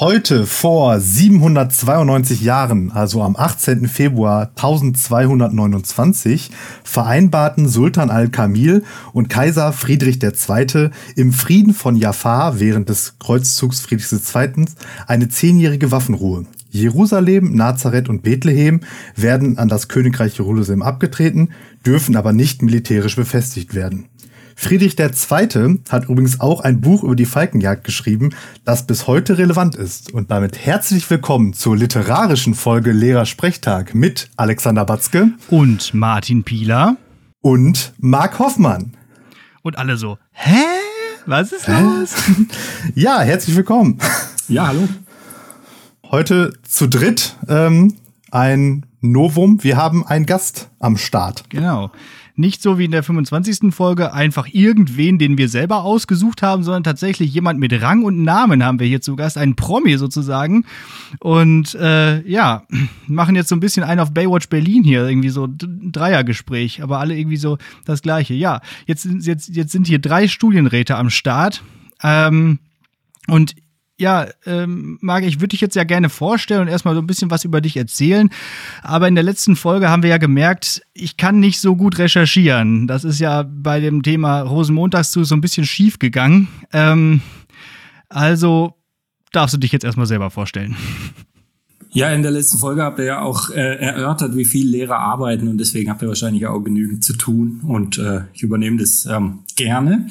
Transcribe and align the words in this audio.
Heute 0.00 0.46
vor 0.46 1.00
792 1.00 2.42
Jahren, 2.42 2.92
also 2.92 3.20
am 3.20 3.34
18. 3.34 3.88
Februar 3.88 4.50
1229, 4.54 6.52
vereinbarten 6.84 7.66
Sultan 7.66 8.08
al-Kamil 8.08 8.84
und 9.12 9.28
Kaiser 9.28 9.72
Friedrich 9.72 10.22
II. 10.22 10.90
im 11.16 11.32
Frieden 11.32 11.74
von 11.74 11.96
Jafar 11.96 12.60
während 12.60 12.88
des 12.88 13.18
Kreuzzugs 13.18 13.80
Friedrichs 13.80 14.12
II. 14.12 14.66
eine 15.08 15.28
zehnjährige 15.30 15.90
Waffenruhe. 15.90 16.46
Jerusalem, 16.70 17.56
Nazareth 17.56 18.08
und 18.08 18.22
Bethlehem 18.22 18.82
werden 19.16 19.58
an 19.58 19.66
das 19.66 19.88
Königreich 19.88 20.38
Jerusalem 20.38 20.82
abgetreten, 20.82 21.48
dürfen 21.84 22.14
aber 22.14 22.32
nicht 22.32 22.62
militärisch 22.62 23.16
befestigt 23.16 23.74
werden. 23.74 24.04
Friedrich 24.60 24.98
II. 24.98 25.78
hat 25.88 26.08
übrigens 26.08 26.40
auch 26.40 26.62
ein 26.62 26.80
Buch 26.80 27.04
über 27.04 27.14
die 27.14 27.26
Falkenjagd 27.26 27.84
geschrieben, 27.84 28.30
das 28.64 28.88
bis 28.88 29.06
heute 29.06 29.38
relevant 29.38 29.76
ist. 29.76 30.12
Und 30.12 30.32
damit 30.32 30.58
herzlich 30.66 31.08
willkommen 31.08 31.52
zur 31.52 31.76
literarischen 31.76 32.54
Folge 32.54 32.90
Lehrersprechtag 32.90 33.94
mit 33.94 34.30
Alexander 34.36 34.84
Batzke 34.84 35.30
und 35.48 35.94
Martin 35.94 36.42
Pieler 36.42 36.96
und 37.40 37.94
Marc 37.98 38.40
Hoffmann. 38.40 38.96
Und 39.62 39.78
alle 39.78 39.96
so, 39.96 40.18
hä? 40.32 40.64
Was 41.24 41.52
ist 41.52 41.68
los? 41.68 42.16
ja, 42.96 43.20
herzlich 43.20 43.54
willkommen. 43.54 44.00
Ja, 44.48 44.66
hallo. 44.66 44.88
Heute 46.10 46.52
zu 46.64 46.88
dritt 46.88 47.36
ähm, 47.46 47.94
ein 48.32 48.86
Novum. 49.00 49.62
Wir 49.62 49.76
haben 49.76 50.04
einen 50.04 50.26
Gast 50.26 50.68
am 50.80 50.96
Start. 50.96 51.48
Genau. 51.48 51.92
Nicht 52.38 52.62
so 52.62 52.78
wie 52.78 52.84
in 52.84 52.92
der 52.92 53.02
25. 53.02 53.74
Folge 53.74 54.12
einfach 54.12 54.46
irgendwen, 54.52 55.18
den 55.18 55.36
wir 55.38 55.48
selber 55.48 55.82
ausgesucht 55.82 56.40
haben, 56.40 56.62
sondern 56.62 56.84
tatsächlich 56.84 57.34
jemand 57.34 57.58
mit 57.58 57.82
Rang 57.82 58.04
und 58.04 58.22
Namen 58.22 58.64
haben 58.64 58.78
wir 58.78 58.86
hier 58.86 59.00
zu 59.00 59.16
Gast, 59.16 59.36
einen 59.36 59.56
Promi 59.56 59.98
sozusagen. 59.98 60.64
Und 61.18 61.74
äh, 61.74 62.22
ja, 62.28 62.62
machen 63.08 63.34
jetzt 63.34 63.48
so 63.48 63.56
ein 63.56 63.60
bisschen 63.60 63.82
ein 63.82 63.98
auf 63.98 64.14
Baywatch 64.14 64.48
Berlin 64.48 64.84
hier, 64.84 65.08
irgendwie 65.08 65.30
so 65.30 65.48
Dreiergespräch, 65.50 66.80
aber 66.80 67.00
alle 67.00 67.18
irgendwie 67.18 67.38
so 67.38 67.58
das 67.84 68.02
Gleiche. 68.02 68.34
Ja, 68.34 68.60
jetzt, 68.86 69.04
jetzt, 69.22 69.48
jetzt 69.48 69.72
sind 69.72 69.88
hier 69.88 69.98
drei 69.98 70.28
Studienräte 70.28 70.94
am 70.94 71.10
Start. 71.10 71.64
Ähm, 72.04 72.60
und 73.26 73.56
ja, 73.98 74.28
ähm, 74.46 74.98
Marc, 75.00 75.24
ich 75.24 75.40
würde 75.40 75.48
dich 75.48 75.60
jetzt 75.60 75.74
ja 75.74 75.84
gerne 75.84 76.08
vorstellen 76.08 76.62
und 76.62 76.68
erstmal 76.68 76.94
so 76.94 77.00
ein 77.00 77.06
bisschen 77.06 77.30
was 77.30 77.44
über 77.44 77.60
dich 77.60 77.76
erzählen. 77.76 78.30
Aber 78.82 79.08
in 79.08 79.16
der 79.16 79.24
letzten 79.24 79.56
Folge 79.56 79.90
haben 79.90 80.04
wir 80.04 80.10
ja 80.10 80.18
gemerkt, 80.18 80.82
ich 80.94 81.16
kann 81.16 81.40
nicht 81.40 81.60
so 81.60 81.74
gut 81.74 81.98
recherchieren. 81.98 82.86
Das 82.86 83.02
ist 83.02 83.18
ja 83.18 83.42
bei 83.42 83.80
dem 83.80 84.04
Thema 84.04 84.42
Rosenmontagszug 84.42 85.26
so 85.26 85.34
ein 85.34 85.40
bisschen 85.40 85.66
schief 85.66 85.98
gegangen. 85.98 86.46
Ähm, 86.72 87.22
also 88.08 88.74
darfst 89.32 89.54
du 89.54 89.58
dich 89.58 89.72
jetzt 89.72 89.84
erstmal 89.84 90.06
selber 90.06 90.30
vorstellen. 90.30 90.76
Ja, 91.90 92.10
in 92.10 92.22
der 92.22 92.30
letzten 92.30 92.58
Folge 92.58 92.82
habt 92.82 92.98
ihr 92.98 93.06
ja 93.06 93.22
auch 93.22 93.50
äh, 93.50 93.76
erörtert, 93.76 94.36
wie 94.36 94.44
viel 94.44 94.68
Lehrer 94.68 94.98
arbeiten 94.98 95.48
und 95.48 95.58
deswegen 95.58 95.90
habt 95.90 96.02
ihr 96.02 96.08
wahrscheinlich 96.08 96.46
auch 96.46 96.60
genügend 96.60 97.02
zu 97.02 97.14
tun 97.14 97.62
und 97.66 97.98
äh, 97.98 98.20
ich 98.34 98.42
übernehme 98.42 98.76
das 98.76 99.06
ähm, 99.06 99.40
gerne. 99.56 100.06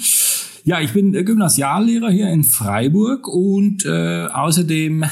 Ja, 0.68 0.82
ich 0.82 0.92
bin 0.92 1.14
Gymnasiallehrer 1.14 2.10
hier 2.10 2.30
in 2.30 2.44
Freiburg 2.44 3.30
und 3.30 3.86
äh, 3.86 4.26
außerdem 4.26 5.06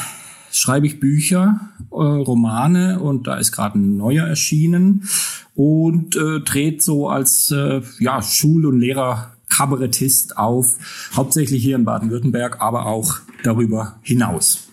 schreibe 0.51 0.85
ich 0.85 0.99
Bücher, 0.99 1.61
äh, 1.91 1.95
Romane 1.95 2.99
und 2.99 3.25
da 3.25 3.37
ist 3.37 3.53
gerade 3.53 3.79
ein 3.79 3.95
neuer 3.95 4.27
erschienen 4.27 5.07
und 5.53 6.17
äh, 6.17 6.41
trete 6.41 6.83
so 6.83 7.07
als 7.07 7.51
äh, 7.51 7.81
ja, 7.99 8.21
Schul- 8.21 8.65
und 8.65 8.81
Lehrer-Kabarettist 8.81 10.37
auf, 10.37 10.75
hauptsächlich 11.15 11.63
hier 11.63 11.77
in 11.77 11.85
Baden-Württemberg, 11.85 12.59
aber 12.59 12.87
auch 12.87 13.19
darüber 13.43 13.97
hinaus. 14.01 14.67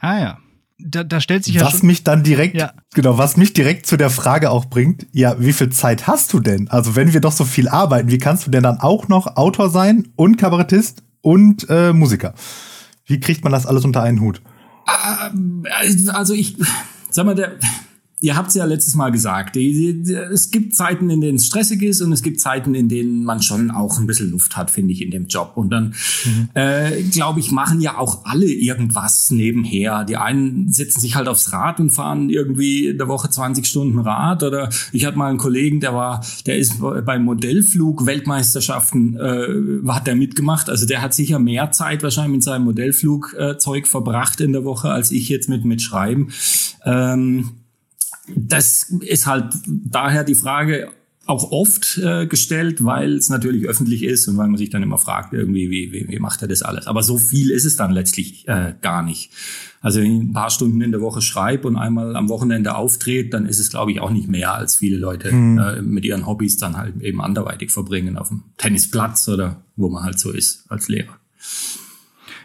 Ah 0.00 0.18
ja 0.18 0.38
da, 0.78 1.02
da 1.02 1.20
stellt 1.20 1.44
sich 1.44 1.54
ja 1.54 1.64
was 1.64 1.82
mich 1.82 2.04
dann 2.04 2.22
direkt 2.22 2.54
ja. 2.54 2.72
genau 2.94 3.18
was 3.18 3.36
mich 3.36 3.52
direkt 3.52 3.86
zu 3.86 3.96
der 3.96 4.10
Frage 4.10 4.50
auch 4.50 4.66
bringt 4.66 5.06
ja 5.12 5.36
wie 5.40 5.52
viel 5.52 5.70
Zeit 5.70 6.06
hast 6.06 6.32
du 6.32 6.40
denn? 6.40 6.68
Also 6.68 6.94
wenn 6.94 7.12
wir 7.12 7.20
doch 7.20 7.32
so 7.32 7.44
viel 7.44 7.68
arbeiten 7.68 8.10
wie 8.10 8.18
kannst 8.18 8.46
du 8.46 8.50
denn 8.50 8.62
dann 8.62 8.78
auch 8.78 9.08
noch 9.08 9.36
Autor 9.36 9.70
sein 9.70 10.08
und 10.16 10.36
Kabarettist 10.36 11.02
und 11.20 11.66
äh, 11.68 11.92
Musiker? 11.92 12.34
Wie 13.06 13.20
kriegt 13.20 13.42
man 13.42 13.52
das 13.52 13.66
alles 13.66 13.84
unter 13.84 14.02
einen 14.02 14.20
Hut? 14.20 14.40
Äh, 14.86 16.10
also 16.10 16.34
ich 16.34 16.56
sag 17.10 17.26
mal 17.26 17.34
der 17.34 17.58
Ihr 18.20 18.36
habt 18.36 18.48
es 18.48 18.56
ja 18.56 18.64
letztes 18.64 18.96
Mal 18.96 19.10
gesagt, 19.10 19.56
es 19.56 20.50
gibt 20.50 20.74
Zeiten, 20.74 21.08
in 21.08 21.20
denen 21.20 21.36
es 21.36 21.46
stressig 21.46 21.82
ist 21.82 22.00
und 22.00 22.12
es 22.12 22.24
gibt 22.24 22.40
Zeiten, 22.40 22.74
in 22.74 22.88
denen 22.88 23.22
man 23.22 23.42
schon 23.42 23.70
auch 23.70 24.00
ein 24.00 24.08
bisschen 24.08 24.32
Luft 24.32 24.56
hat, 24.56 24.72
finde 24.72 24.92
ich, 24.92 25.02
in 25.02 25.12
dem 25.12 25.28
Job. 25.28 25.52
Und 25.54 25.70
dann, 25.70 25.94
mhm. 26.24 26.48
äh, 26.54 27.02
glaube 27.02 27.38
ich, 27.38 27.52
machen 27.52 27.80
ja 27.80 27.96
auch 27.96 28.24
alle 28.24 28.46
irgendwas 28.46 29.30
nebenher. 29.30 30.02
Die 30.02 30.16
einen 30.16 30.68
setzen 30.68 30.98
sich 30.98 31.14
halt 31.14 31.28
aufs 31.28 31.52
Rad 31.52 31.78
und 31.78 31.90
fahren 31.90 32.28
irgendwie 32.28 32.88
in 32.88 32.98
der 32.98 33.06
Woche 33.06 33.30
20 33.30 33.64
Stunden 33.64 34.00
Rad. 34.00 34.42
Oder 34.42 34.68
ich 34.90 35.04
hatte 35.04 35.16
mal 35.16 35.28
einen 35.28 35.38
Kollegen, 35.38 35.78
der 35.78 35.94
war, 35.94 36.26
der 36.44 36.58
ist 36.58 36.80
beim 36.80 37.22
Modellflug 37.22 38.04
Weltmeisterschaften, 38.04 39.16
äh, 39.16 39.88
hat 39.92 40.08
der 40.08 40.16
mitgemacht. 40.16 40.68
Also 40.70 40.86
der 40.86 41.02
hat 41.02 41.14
sicher 41.14 41.38
mehr 41.38 41.70
Zeit 41.70 42.02
wahrscheinlich 42.02 42.32
mit 42.32 42.42
seinem 42.42 42.64
Modellflugzeug 42.64 43.86
verbracht 43.86 44.40
in 44.40 44.52
der 44.52 44.64
Woche, 44.64 44.90
als 44.90 45.12
ich 45.12 45.28
jetzt 45.28 45.48
mit, 45.48 45.64
mit 45.64 45.80
Schreiben. 45.82 46.32
Ähm, 46.84 47.50
das 48.36 48.84
ist 49.00 49.26
halt 49.26 49.54
daher 49.66 50.24
die 50.24 50.34
Frage 50.34 50.90
auch 51.28 51.52
oft 51.52 51.98
äh, 51.98 52.26
gestellt, 52.26 52.82
weil 52.82 53.12
es 53.16 53.28
natürlich 53.28 53.66
öffentlich 53.66 54.02
ist 54.02 54.26
und 54.28 54.38
weil 54.38 54.48
man 54.48 54.56
sich 54.56 54.70
dann 54.70 54.82
immer 54.82 54.96
fragt, 54.96 55.34
irgendwie, 55.34 55.70
wie, 55.70 55.92
wie, 55.92 56.08
wie 56.08 56.18
macht 56.18 56.40
er 56.40 56.48
das 56.48 56.62
alles? 56.62 56.86
Aber 56.86 57.02
so 57.02 57.18
viel 57.18 57.50
ist 57.50 57.66
es 57.66 57.76
dann 57.76 57.92
letztlich 57.92 58.48
äh, 58.48 58.72
gar 58.80 59.02
nicht. 59.02 59.30
Also 59.82 60.00
wenn 60.00 60.16
ich 60.16 60.22
ein 60.22 60.32
paar 60.32 60.48
Stunden 60.48 60.80
in 60.80 60.90
der 60.90 61.02
Woche 61.02 61.20
schreibe 61.20 61.68
und 61.68 61.76
einmal 61.76 62.16
am 62.16 62.30
Wochenende 62.30 62.76
auftrete, 62.76 63.28
dann 63.28 63.44
ist 63.44 63.58
es, 63.58 63.68
glaube 63.68 63.92
ich, 63.92 64.00
auch 64.00 64.10
nicht 64.10 64.28
mehr, 64.28 64.54
als 64.54 64.76
viele 64.76 64.96
Leute 64.96 65.30
mhm. 65.30 65.58
äh, 65.58 65.82
mit 65.82 66.06
ihren 66.06 66.26
Hobbys 66.26 66.56
dann 66.56 66.78
halt 66.78 67.02
eben 67.02 67.20
anderweitig 67.20 67.72
verbringen 67.72 68.16
auf 68.16 68.28
dem 68.28 68.44
Tennisplatz 68.56 69.28
oder 69.28 69.62
wo 69.76 69.90
man 69.90 70.04
halt 70.04 70.18
so 70.18 70.30
ist 70.30 70.64
als 70.70 70.88
Lehrer. 70.88 71.18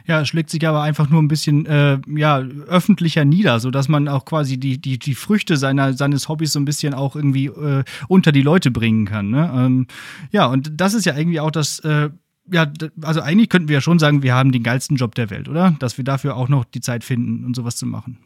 Ja, 0.05 0.25
schlägt 0.25 0.49
sich 0.49 0.67
aber 0.67 0.81
einfach 0.81 1.09
nur 1.09 1.21
ein 1.21 1.27
bisschen 1.27 1.65
äh, 1.65 1.99
ja, 2.07 2.39
öffentlicher 2.39 3.25
nieder, 3.25 3.59
sodass 3.59 3.87
man 3.87 4.07
auch 4.07 4.25
quasi 4.25 4.57
die, 4.57 4.79
die, 4.79 4.99
die 4.99 5.15
Früchte 5.15 5.57
seiner, 5.57 5.93
seines 5.93 6.27
Hobbys 6.27 6.53
so 6.53 6.59
ein 6.59 6.65
bisschen 6.65 6.93
auch 6.93 7.15
irgendwie 7.15 7.45
äh, 7.45 7.83
unter 8.07 8.31
die 8.31 8.41
Leute 8.41 8.71
bringen 8.71 9.05
kann. 9.05 9.29
Ne? 9.29 9.51
Ähm, 9.55 9.87
ja, 10.31 10.45
und 10.47 10.71
das 10.75 10.93
ist 10.93 11.05
ja 11.05 11.17
irgendwie 11.17 11.39
auch 11.39 11.51
das. 11.51 11.79
Äh, 11.79 12.09
ja, 12.51 12.69
also 13.01 13.21
eigentlich 13.21 13.47
könnten 13.47 13.69
wir 13.69 13.75
ja 13.75 13.81
schon 13.81 13.99
sagen, 13.99 14.21
wir 14.21 14.35
haben 14.35 14.51
den 14.51 14.63
geilsten 14.63 14.97
Job 14.97 15.15
der 15.15 15.29
Welt, 15.29 15.47
oder? 15.47 15.77
Dass 15.79 15.97
wir 15.97 16.03
dafür 16.03 16.35
auch 16.35 16.49
noch 16.49 16.65
die 16.65 16.81
Zeit 16.81 17.05
finden, 17.05 17.45
um 17.45 17.53
sowas 17.53 17.77
zu 17.77 17.85
machen. 17.85 18.17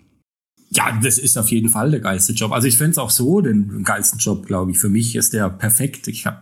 Ja, 0.70 1.00
das 1.02 1.18
ist 1.18 1.38
auf 1.38 1.50
jeden 1.50 1.70
Fall 1.70 1.92
der 1.92 2.02
geilste 2.02 2.34
Job. 2.34 2.52
Also 2.52 2.68
ich 2.68 2.78
fände 2.78 2.92
es 2.92 2.98
auch 2.98 3.10
so, 3.10 3.40
den 3.40 3.84
geilsten 3.84 4.20
Job, 4.20 4.46
glaube 4.46 4.72
ich. 4.72 4.80
Für 4.80 4.90
mich 4.90 5.16
ist 5.16 5.34
der 5.34 5.50
perfekt. 5.50 6.08
Ich 6.08 6.26
habe 6.26 6.42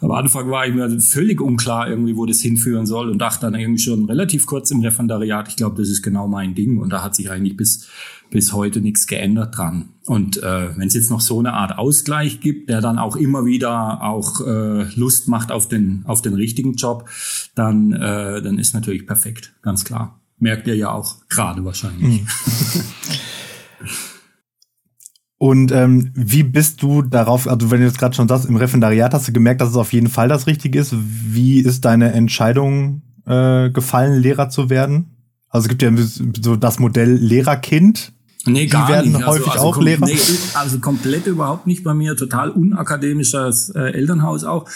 am 0.00 0.10
Anfang 0.10 0.50
war 0.50 0.66
ich 0.66 0.74
mir 0.74 1.00
völlig 1.00 1.40
unklar 1.40 1.88
irgendwie, 1.88 2.16
wo 2.16 2.26
das 2.26 2.40
hinführen 2.40 2.86
soll 2.86 3.08
und 3.08 3.18
dachte 3.18 3.42
dann 3.42 3.54
irgendwie 3.54 3.80
schon 3.80 4.06
relativ 4.06 4.46
kurz 4.46 4.72
im 4.72 4.80
Referendariat, 4.80 5.46
ich 5.48 5.54
glaube, 5.54 5.80
das 5.80 5.88
ist 5.88 6.02
genau 6.02 6.26
mein 6.26 6.56
Ding 6.56 6.78
und 6.78 6.90
da 6.90 7.04
hat 7.04 7.14
sich 7.14 7.30
eigentlich 7.30 7.56
bis 7.56 7.88
bis 8.30 8.54
heute 8.54 8.80
nichts 8.80 9.06
geändert 9.06 9.58
dran. 9.58 9.90
Und 10.06 10.42
äh, 10.42 10.76
wenn 10.76 10.88
es 10.88 10.94
jetzt 10.94 11.10
noch 11.10 11.20
so 11.20 11.38
eine 11.38 11.52
Art 11.52 11.78
Ausgleich 11.78 12.40
gibt, 12.40 12.70
der 12.70 12.80
dann 12.80 12.98
auch 12.98 13.14
immer 13.14 13.44
wieder 13.44 14.02
auch 14.02 14.40
äh, 14.40 14.84
Lust 14.94 15.28
macht 15.28 15.52
auf 15.52 15.68
den 15.68 16.02
auf 16.06 16.22
den 16.22 16.34
richtigen 16.34 16.72
Job, 16.74 17.08
dann 17.54 17.92
äh, 17.92 18.42
dann 18.42 18.58
ist 18.58 18.74
natürlich 18.74 19.06
perfekt, 19.06 19.54
ganz 19.62 19.84
klar. 19.84 20.18
Merkt 20.38 20.66
ihr 20.66 20.74
ja 20.74 20.90
auch 20.90 21.28
gerade 21.28 21.64
wahrscheinlich. 21.64 22.22
Mhm. 22.22 22.26
Und 25.38 25.72
ähm, 25.72 26.12
wie 26.14 26.44
bist 26.44 26.82
du 26.82 27.02
darauf, 27.02 27.48
also 27.48 27.70
wenn 27.72 27.80
du 27.80 27.86
jetzt 27.86 27.98
gerade 27.98 28.14
schon 28.14 28.28
sagst, 28.28 28.46
im 28.46 28.54
Referendariat 28.54 29.12
hast 29.12 29.26
du 29.26 29.32
gemerkt, 29.32 29.60
dass 29.60 29.70
es 29.70 29.76
auf 29.76 29.92
jeden 29.92 30.08
Fall 30.08 30.28
das 30.28 30.46
Richtige 30.46 30.78
ist. 30.78 30.94
Wie 30.96 31.58
ist 31.58 31.84
deine 31.84 32.12
Entscheidung 32.12 33.02
äh, 33.26 33.70
gefallen, 33.70 34.20
Lehrer 34.20 34.50
zu 34.50 34.70
werden? 34.70 35.16
Also 35.48 35.64
es 35.64 35.68
gibt 35.68 35.82
ja 35.82 35.90
so 36.40 36.54
das 36.54 36.78
Modell 36.78 37.12
Lehrerkind. 37.12 38.12
Nee, 38.46 38.66
gar 38.66 38.86
Die 38.86 38.92
werden 38.92 39.12
nicht. 39.12 39.16
Also, 39.16 39.30
häufig 39.30 39.52
also, 39.52 39.66
also 39.66 39.78
auch 39.78 39.82
Lehrer. 39.82 40.06
Nee, 40.06 40.18
also 40.54 40.78
komplett 40.78 41.26
überhaupt 41.26 41.66
nicht 41.66 41.84
bei 41.84 41.92
mir, 41.92 42.16
total 42.16 42.50
unakademisches 42.50 43.70
äh, 43.70 43.92
Elternhaus 43.92 44.44
auch. 44.44 44.68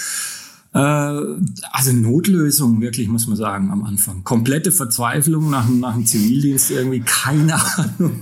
Äh, 0.77 1.39
also 1.73 1.93
Notlösung, 1.93 2.83
wirklich, 2.83 3.09
muss 3.09 3.27
man 3.27 3.37
sagen, 3.37 3.71
am 3.71 3.83
Anfang. 3.83 4.25
Komplette 4.25 4.73
Verzweiflung 4.73 5.49
nach, 5.49 5.67
nach 5.71 5.95
dem 5.95 6.05
Zivildienst, 6.05 6.71
irgendwie 6.71 7.01
keine 7.01 7.55
Ahnung. 7.79 8.21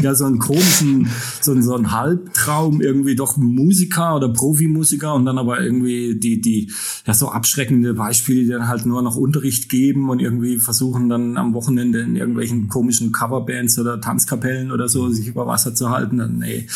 ja, 0.00 0.14
so 0.14 0.26
einen 0.26 0.38
komischen, 0.38 1.08
so, 1.40 1.60
so 1.60 1.74
ein 1.74 1.90
Halbtraum, 1.90 2.80
irgendwie 2.80 3.16
doch 3.16 3.36
Musiker 3.36 4.14
oder 4.14 4.28
Profimusiker 4.28 5.14
und 5.14 5.24
dann 5.24 5.36
aber 5.36 5.60
irgendwie 5.60 6.14
die, 6.14 6.40
die, 6.40 6.70
ja, 7.06 7.12
so 7.12 7.28
abschreckende 7.30 7.94
Beispiele, 7.94 8.42
die 8.42 8.50
dann 8.50 8.68
halt 8.68 8.86
nur 8.86 9.02
noch 9.02 9.16
Unterricht 9.16 9.68
geben 9.68 10.08
und 10.08 10.20
irgendwie 10.20 10.58
versuchen 10.58 11.08
dann 11.08 11.36
am 11.36 11.54
Wochenende 11.54 12.02
in 12.02 12.14
irgendwelchen 12.14 12.68
komischen 12.68 13.10
Coverbands 13.10 13.80
oder 13.80 14.00
Tanzkapellen 14.00 14.70
oder 14.70 14.88
so 14.88 15.08
sich 15.08 15.26
über 15.26 15.48
Wasser 15.48 15.74
zu 15.74 15.90
halten. 15.90 16.18
Dann, 16.18 16.38
nee 16.38 16.68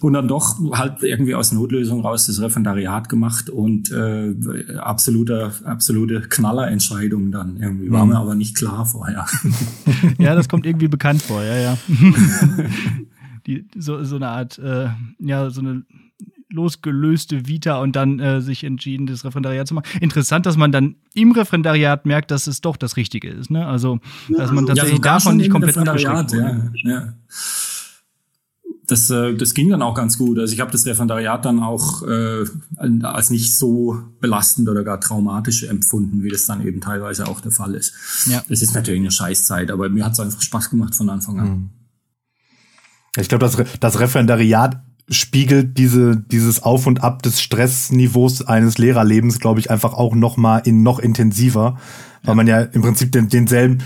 und 0.00 0.12
dann 0.12 0.28
doch 0.28 0.58
halt 0.72 1.02
irgendwie 1.02 1.34
aus 1.34 1.52
Notlösung 1.52 2.02
raus 2.02 2.26
das 2.26 2.40
Referendariat 2.40 3.08
gemacht 3.08 3.50
und 3.50 3.90
äh, 3.90 4.34
absoluter, 4.78 5.52
absolute 5.64 6.22
Knallerentscheidung 6.22 7.32
dann 7.32 7.56
irgendwie. 7.56 7.90
War 7.90 8.04
mhm. 8.04 8.12
mir 8.12 8.18
aber 8.18 8.34
nicht 8.34 8.56
klar 8.56 8.86
vorher. 8.86 9.26
Ja, 10.18 10.34
das 10.34 10.48
kommt 10.48 10.66
irgendwie 10.66 10.88
bekannt 10.88 11.22
vor, 11.22 11.42
ja, 11.42 11.56
ja. 11.56 11.78
Die, 13.46 13.66
so, 13.76 14.02
so 14.02 14.16
eine 14.16 14.28
Art, 14.28 14.58
äh, 14.58 14.88
ja, 15.18 15.50
so 15.50 15.60
eine 15.60 15.84
losgelöste 16.50 17.46
Vita 17.46 17.80
und 17.80 17.96
dann 17.96 18.18
äh, 18.18 18.40
sich 18.40 18.64
entschieden, 18.64 19.06
das 19.06 19.24
Referendariat 19.24 19.66
zu 19.66 19.74
machen. 19.74 19.86
Interessant, 20.00 20.46
dass 20.46 20.56
man 20.56 20.72
dann 20.72 20.96
im 21.14 21.32
Referendariat 21.32 22.06
merkt, 22.06 22.30
dass 22.30 22.46
es 22.46 22.60
doch 22.60 22.76
das 22.76 22.96
Richtige 22.96 23.28
ist. 23.28 23.50
Ne? 23.50 23.66
Also, 23.66 24.00
dass 24.28 24.52
man 24.52 24.66
tatsächlich 24.66 24.98
ja, 25.04 25.12
davon 25.14 25.36
nicht 25.36 25.50
komplett 25.50 25.76
abgeschreckt 25.76 26.32
wurde. 26.32 26.72
Ja, 26.82 26.90
ja. 26.90 27.12
Das, 28.88 29.10
äh, 29.10 29.34
das 29.34 29.54
ging 29.54 29.68
dann 29.68 29.82
auch 29.82 29.94
ganz 29.94 30.16
gut. 30.16 30.38
Also 30.38 30.52
ich 30.52 30.60
habe 30.60 30.70
das 30.70 30.86
Referendariat 30.86 31.44
dann 31.44 31.60
auch 31.60 32.02
äh, 32.06 32.44
als 33.02 33.30
nicht 33.30 33.56
so 33.56 33.98
belastend 34.20 34.68
oder 34.68 34.84
gar 34.84 35.00
traumatisch 35.00 35.64
empfunden, 35.64 36.22
wie 36.22 36.28
das 36.28 36.46
dann 36.46 36.64
eben 36.64 36.80
teilweise 36.80 37.26
auch 37.26 37.40
der 37.40 37.50
Fall 37.50 37.74
ist. 37.74 37.92
Ja. 38.26 38.44
Es 38.48 38.62
ist 38.62 38.74
natürlich 38.74 39.00
eine 39.00 39.10
Scheißzeit, 39.10 39.70
aber 39.70 39.88
mir 39.88 40.04
hat 40.04 40.12
es 40.12 40.20
einfach 40.20 40.40
Spaß 40.40 40.70
gemacht 40.70 40.94
von 40.94 41.10
Anfang 41.10 41.40
an. 41.40 41.48
Mhm. 41.48 41.70
Ich 43.18 43.28
glaube, 43.28 43.44
das, 43.44 43.56
das 43.80 43.98
Referendariat 43.98 44.82
spiegelt 45.08 45.78
diese, 45.78 46.16
dieses 46.16 46.62
Auf 46.62 46.86
und 46.86 47.02
Ab 47.02 47.22
des 47.22 47.40
Stressniveaus 47.40 48.42
eines 48.42 48.78
Lehrerlebens, 48.78 49.38
glaube 49.38 49.60
ich, 49.60 49.70
einfach 49.70 49.94
auch 49.94 50.14
noch 50.14 50.36
mal 50.36 50.58
in 50.58 50.82
noch 50.82 50.98
intensiver, 50.98 51.78
weil 52.24 52.34
man 52.34 52.46
ja 52.46 52.60
im 52.60 52.82
Prinzip 52.82 53.12
den, 53.12 53.28
denselben, 53.28 53.78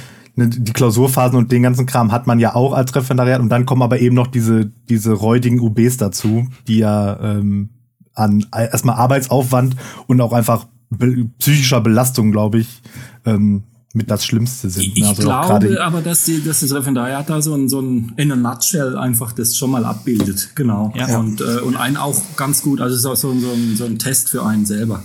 die 0.49 0.73
Klausurphasen 0.73 1.37
und 1.39 1.53
den 1.53 1.63
ganzen 1.63 1.87
Kram 1.87 2.13
hat 2.13 2.27
man 2.27 2.39
ja 2.39 2.55
auch 2.55 2.73
als 2.73 2.95
Referendariat 2.95 3.41
und 3.41 3.49
dann 3.49 3.67
kommen 3.67 3.83
aber 3.83 4.01
eben 4.01 4.15
noch 4.15 4.27
diese, 4.27 4.67
diese 4.89 5.13
räudigen 5.13 5.61
UBs 5.61 5.97
dazu, 5.97 6.49
die 6.67 6.79
ja 6.79 7.19
ähm, 7.21 7.71
an 8.15 8.47
erstmal 8.53 8.97
Arbeitsaufwand 8.97 9.77
und 10.07 10.21
auch 10.21 10.33
einfach 10.33 10.67
be 10.91 11.29
psychischer 11.39 11.81
Belastung, 11.81 12.33
glaube 12.33 12.59
ich, 12.59 12.83
ähm, 13.25 13.65
mit 13.93 14.11
das 14.11 14.25
Schlimmste 14.25 14.71
sind. 14.71 14.97
Ich 14.97 15.05
also 15.05 15.23
glaube 15.23 15.81
aber, 15.83 16.01
dass, 16.01 16.25
die, 16.25 16.45
dass 16.45 16.61
das 16.61 16.73
Referendariat 16.73 17.29
da 17.29 17.43
so 17.43 17.55
ein, 17.55 17.69
so 17.69 17.81
ein 17.81 18.13
in 18.17 18.31
a 18.31 18.37
nutshell 18.37 18.97
einfach 18.97 19.33
das 19.33 19.57
schon 19.57 19.71
mal 19.71 19.85
abbildet. 19.85 20.51
Genau. 20.55 20.93
Ja. 20.97 21.19
Und, 21.19 21.41
äh, 21.41 21.61
und 21.61 21.77
einen 21.77 21.97
auch 21.97 22.21
ganz 22.37 22.63
gut, 22.63 22.81
also 22.81 22.95
es 22.95 23.01
ist 23.01 23.07
auch 23.07 23.17
so, 23.17 23.37
so, 23.39 23.51
ein, 23.51 23.77
so 23.77 23.85
ein 23.85 23.99
Test 23.99 24.31
für 24.31 24.45
einen 24.45 24.65
selber, 24.65 25.03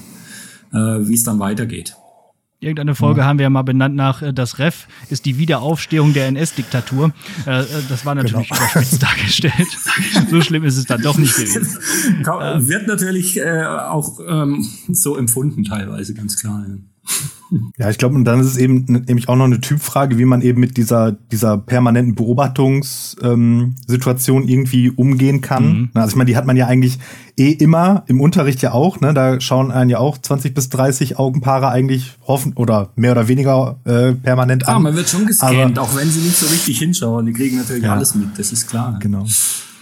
äh, 0.71 0.77
wie 0.77 1.15
es 1.15 1.23
dann 1.23 1.39
weitergeht. 1.39 1.95
Irgendeine 2.65 2.95
Folge 2.95 3.21
ja. 3.21 3.27
haben 3.27 3.37
wir 3.37 3.43
ja 3.43 3.49
mal 3.51 3.61
benannt 3.61 3.95
nach 3.95 4.23
äh, 4.23 4.33
das 4.33 4.57
Ref 4.57 4.87
ist 5.11 5.25
die 5.25 5.37
Wiederaufstehung 5.37 6.13
der 6.13 6.27
NS-Diktatur. 6.29 7.11
Äh, 7.45 7.59
äh, 7.59 7.65
das 7.89 8.07
war 8.07 8.15
natürlich 8.15 8.49
genau. 8.49 8.59
überspitzt 8.59 9.03
dargestellt. 9.03 9.67
so 10.31 10.41
schlimm 10.41 10.63
ist 10.63 10.77
es 10.77 10.85
dann 10.85 11.01
doch 11.03 11.17
nicht 11.17 11.35
gewesen. 11.35 11.77
Wird 12.67 12.87
natürlich 12.87 13.37
äh, 13.37 13.65
auch 13.65 14.19
ähm, 14.27 14.67
so 14.91 15.15
empfunden 15.15 15.63
teilweise, 15.63 16.15
ganz 16.15 16.39
klar. 16.39 16.65
Ja. 16.67 16.75
Ja, 17.77 17.89
ich 17.89 17.97
glaube, 17.97 18.15
und 18.15 18.23
dann 18.25 18.39
ist 18.39 18.47
es 18.47 18.55
eben 18.57 18.85
nämlich 19.07 19.29
auch 19.29 19.35
noch 19.35 19.45
eine 19.45 19.61
Typfrage, 19.61 20.17
wie 20.17 20.25
man 20.25 20.41
eben 20.41 20.59
mit 20.59 20.77
dieser, 20.77 21.11
dieser 21.11 21.59
permanenten 21.59 22.15
Beobachtungssituation 22.15 24.41
ähm, 24.43 24.49
irgendwie 24.49 24.89
umgehen 24.89 25.41
kann. 25.41 25.67
Mhm. 25.67 25.91
Also 25.93 26.09
ich 26.09 26.15
meine, 26.15 26.25
die 26.27 26.37
hat 26.37 26.47
man 26.47 26.57
ja 26.57 26.65
eigentlich 26.67 26.97
eh 27.37 27.51
immer 27.51 28.03
im 28.07 28.19
Unterricht 28.19 28.63
ja 28.63 28.71
auch, 28.71 28.99
ne? 28.99 29.13
Da 29.13 29.39
schauen 29.39 29.71
einen 29.71 29.91
ja 29.91 29.99
auch 29.99 30.17
20 30.17 30.55
bis 30.55 30.69
30 30.69 31.19
Augenpaare 31.19 31.69
eigentlich 31.69 32.13
hoffen 32.27 32.53
oder 32.53 32.89
mehr 32.95 33.11
oder 33.11 33.27
weniger 33.27 33.77
äh, 33.85 34.13
permanent 34.13 34.67
an. 34.67 34.73
Ja, 34.75 34.79
man 34.79 34.95
wird 34.95 35.09
schon 35.09 35.27
gescannt, 35.27 35.77
auch 35.77 35.95
wenn 35.95 36.09
sie 36.09 36.21
nicht 36.21 36.37
so 36.37 36.47
richtig 36.47 36.79
hinschauen. 36.79 37.27
Die 37.27 37.33
kriegen 37.33 37.57
natürlich 37.57 37.83
ja. 37.83 37.93
alles 37.93 38.15
mit, 38.15 38.29
das 38.37 38.51
ist 38.51 38.67
klar. 38.67 38.97
Genau. 38.99 39.27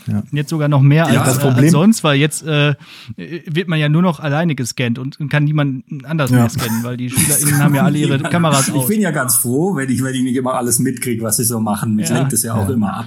Ja. 0.08 0.24
Jetzt 0.32 0.50
sogar 0.50 0.68
noch 0.68 0.82
mehr 0.82 1.10
ja, 1.12 1.22
als, 1.22 1.38
äh, 1.38 1.48
als, 1.48 1.72
sonst, 1.72 2.04
weil 2.04 2.18
jetzt 2.18 2.44
äh, 2.44 2.76
wird 3.16 3.68
man 3.68 3.80
ja 3.80 3.90
nur 3.90 4.02
noch 4.02 4.20
alleine 4.20 4.56
gescannt 4.56 5.00
und 5.00 5.18
kann 5.30 5.44
niemand 5.44 5.86
anders 6.04 6.32
ja. 6.32 6.38
mehr 6.38 6.50
scannen, 6.50 6.84
weil 6.84 6.98
die 6.98 7.10
SchülerInnen 7.10 7.60
haben 7.60 7.76
ja 7.76 7.84
alle 7.84 7.98
ihre 7.98 8.20
Kameras 8.24 8.70
aus. 8.72 8.84
Ich 8.84 8.88
bin 8.88 9.02
ja 9.02 9.12
ganz 9.12 9.38
froh, 9.38 9.76
wenn 9.76 9.90
ich, 9.90 10.04
wenn 10.04 10.14
ich 10.14 10.24
nicht 10.24 10.36
immer 10.36 10.56
alles 10.56 10.80
mitkriege, 10.80 11.24
was 11.24 11.38
sie 11.38 11.46
so 11.46 11.60
machen. 11.60 11.96
Mich 11.96 12.10
ja. 12.10 12.18
lenkt 12.18 12.34
das 12.34 12.44
ja 12.44 12.54
auch 12.54 12.70
immer 12.70 12.98
ab. 12.98 13.06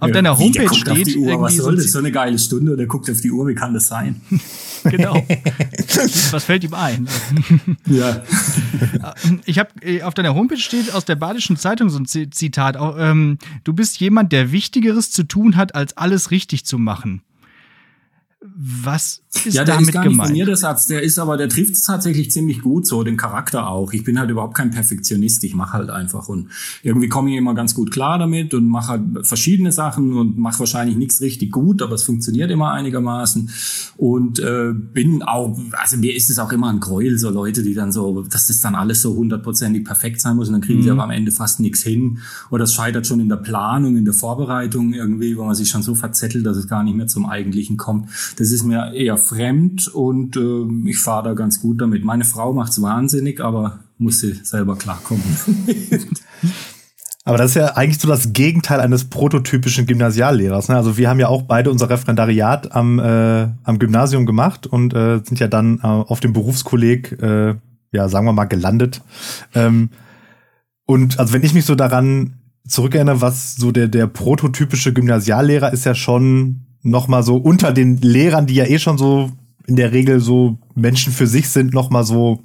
Auf 0.00 0.10
deiner 0.10 0.38
Homepage 0.38 0.74
steht. 0.74 1.16
Uhr, 1.16 1.40
was 1.40 1.56
soll 1.56 1.76
das? 1.76 1.92
So 1.92 1.98
eine 1.98 2.12
geile 2.12 2.38
Stunde 2.38 2.72
und 2.72 2.78
er 2.78 2.86
guckt 2.86 3.10
auf 3.10 3.20
die 3.20 3.30
Uhr, 3.30 3.46
wie 3.46 3.54
kann 3.54 3.74
das 3.74 3.88
sein? 3.88 4.20
genau. 4.84 5.14
Was 6.30 6.44
fällt 6.44 6.64
ihm 6.64 6.74
ein? 6.74 7.08
ja. 7.86 8.22
Ich 9.44 9.58
habe 9.58 9.70
äh, 9.82 10.02
auf 10.02 10.14
deiner 10.14 10.34
Homepage 10.34 10.58
steht 10.58 10.92
aus 10.94 11.04
der 11.04 11.16
Badischen 11.16 11.56
Zeitung 11.56 11.88
so 11.90 11.98
ein 11.98 12.06
Zitat. 12.06 12.76
Ähm, 12.98 13.38
du 13.64 13.72
bist 13.72 13.98
jemand, 14.00 14.32
der 14.32 14.52
Wichtigeres 14.52 15.10
zu 15.10 15.24
tun 15.24 15.56
hat, 15.56 15.74
als 15.74 15.96
alles 15.96 16.30
richtig 16.30 16.64
zu 16.64 16.78
machen. 16.78 17.22
Was 18.40 19.20
ist 19.46 19.54
ja, 19.54 19.64
der 19.64 19.74
damit 19.74 19.88
ist 19.88 19.94
gar 19.94 20.04
gemeint? 20.04 20.18
nicht 20.18 20.26
von 20.28 20.32
mir 20.32 20.46
der 20.46 20.56
Satz, 20.56 20.86
der 20.86 21.02
ist 21.02 21.18
aber, 21.18 21.36
der 21.36 21.48
trifft 21.48 21.72
es 21.72 21.82
tatsächlich 21.82 22.30
ziemlich 22.30 22.62
gut, 22.62 22.86
so 22.86 23.02
den 23.02 23.16
Charakter 23.16 23.68
auch. 23.68 23.92
Ich 23.92 24.04
bin 24.04 24.16
halt 24.16 24.30
überhaupt 24.30 24.54
kein 24.54 24.70
Perfektionist, 24.70 25.42
ich 25.42 25.56
mache 25.56 25.72
halt 25.72 25.90
einfach 25.90 26.28
und 26.28 26.48
irgendwie 26.84 27.08
komme 27.08 27.30
ich 27.30 27.36
immer 27.36 27.54
ganz 27.54 27.74
gut 27.74 27.90
klar 27.90 28.16
damit 28.16 28.54
und 28.54 28.68
mache 28.68 28.88
halt 28.88 29.26
verschiedene 29.26 29.72
Sachen 29.72 30.16
und 30.16 30.38
mache 30.38 30.60
wahrscheinlich 30.60 30.96
nichts 30.96 31.20
richtig 31.20 31.50
gut, 31.50 31.82
aber 31.82 31.94
es 31.94 32.04
funktioniert 32.04 32.52
immer 32.52 32.70
einigermaßen 32.70 33.50
und 33.96 34.38
äh, 34.38 34.72
bin 34.72 35.24
auch, 35.24 35.58
also 35.72 35.96
mir 35.96 36.14
ist 36.14 36.30
es 36.30 36.38
auch 36.38 36.52
immer 36.52 36.68
ein 36.68 36.78
Gräuel, 36.78 37.18
so 37.18 37.30
Leute, 37.30 37.64
die 37.64 37.74
dann 37.74 37.90
so, 37.90 38.22
dass 38.22 38.46
das 38.46 38.60
dann 38.60 38.76
alles 38.76 39.02
so 39.02 39.16
hundertprozentig 39.16 39.84
perfekt 39.84 40.20
sein 40.20 40.36
muss 40.36 40.46
und 40.46 40.52
dann 40.52 40.62
kriegen 40.62 40.78
mhm. 40.78 40.84
sie 40.84 40.90
aber 40.92 41.02
am 41.02 41.10
Ende 41.10 41.32
fast 41.32 41.58
nichts 41.58 41.82
hin 41.82 42.18
oder 42.52 42.64
es 42.64 42.72
scheitert 42.72 43.04
schon 43.04 43.18
in 43.18 43.28
der 43.28 43.36
Planung, 43.36 43.96
in 43.96 44.04
der 44.04 44.14
Vorbereitung 44.14 44.92
irgendwie, 44.92 45.36
wo 45.36 45.44
man 45.44 45.56
sich 45.56 45.68
schon 45.68 45.82
so 45.82 45.96
verzettelt, 45.96 46.46
dass 46.46 46.56
es 46.56 46.68
gar 46.68 46.84
nicht 46.84 46.94
mehr 46.94 47.08
zum 47.08 47.26
Eigentlichen 47.26 47.76
kommt 47.76 48.08
das 48.36 48.50
ist 48.50 48.64
mir 48.64 48.92
eher 48.94 49.16
fremd 49.16 49.88
und 49.88 50.36
äh, 50.36 50.88
ich 50.88 50.98
fahre 50.98 51.30
da 51.30 51.34
ganz 51.34 51.60
gut 51.60 51.80
damit. 51.80 52.04
Meine 52.04 52.24
Frau 52.24 52.52
macht's 52.52 52.80
wahnsinnig, 52.82 53.40
aber 53.40 53.80
muss 53.98 54.20
sie 54.20 54.34
selber 54.42 54.76
klarkommen. 54.76 55.24
Aber 57.24 57.36
das 57.36 57.50
ist 57.50 57.56
ja 57.56 57.76
eigentlich 57.76 57.98
so 57.98 58.08
das 58.08 58.32
Gegenteil 58.32 58.80
eines 58.80 59.04
prototypischen 59.04 59.84
Gymnasiallehrers. 59.84 60.70
Ne? 60.70 60.76
Also 60.76 60.96
wir 60.96 61.10
haben 61.10 61.20
ja 61.20 61.28
auch 61.28 61.42
beide 61.42 61.70
unser 61.70 61.90
Referendariat 61.90 62.72
am, 62.72 62.98
äh, 62.98 63.48
am 63.64 63.78
Gymnasium 63.78 64.24
gemacht 64.24 64.66
und 64.66 64.94
äh, 64.94 65.20
sind 65.22 65.38
ja 65.38 65.46
dann 65.46 65.78
äh, 65.82 65.86
auf 65.86 66.20
dem 66.20 66.32
Berufskolleg, 66.32 67.20
äh, 67.20 67.56
ja, 67.92 68.08
sagen 68.08 68.24
wir 68.24 68.32
mal, 68.32 68.46
gelandet. 68.46 69.02
Ähm, 69.54 69.90
und 70.86 71.18
also 71.18 71.34
wenn 71.34 71.42
ich 71.44 71.52
mich 71.52 71.66
so 71.66 71.74
daran 71.74 72.38
zurückerinnere, 72.66 73.20
was 73.20 73.56
so 73.56 73.72
der, 73.72 73.88
der 73.88 74.06
prototypische 74.06 74.94
Gymnasiallehrer 74.94 75.70
ist 75.70 75.84
ja 75.84 75.94
schon 75.94 76.67
noch 76.82 77.08
mal 77.08 77.22
so 77.22 77.36
unter 77.36 77.72
den 77.72 78.00
Lehrern, 78.00 78.46
die 78.46 78.54
ja 78.54 78.64
eh 78.64 78.78
schon 78.78 78.98
so 78.98 79.30
in 79.66 79.76
der 79.76 79.92
Regel 79.92 80.20
so 80.20 80.58
Menschen 80.74 81.12
für 81.12 81.26
sich 81.26 81.48
sind, 81.48 81.74
noch 81.74 81.90
mal 81.90 82.04
so 82.04 82.42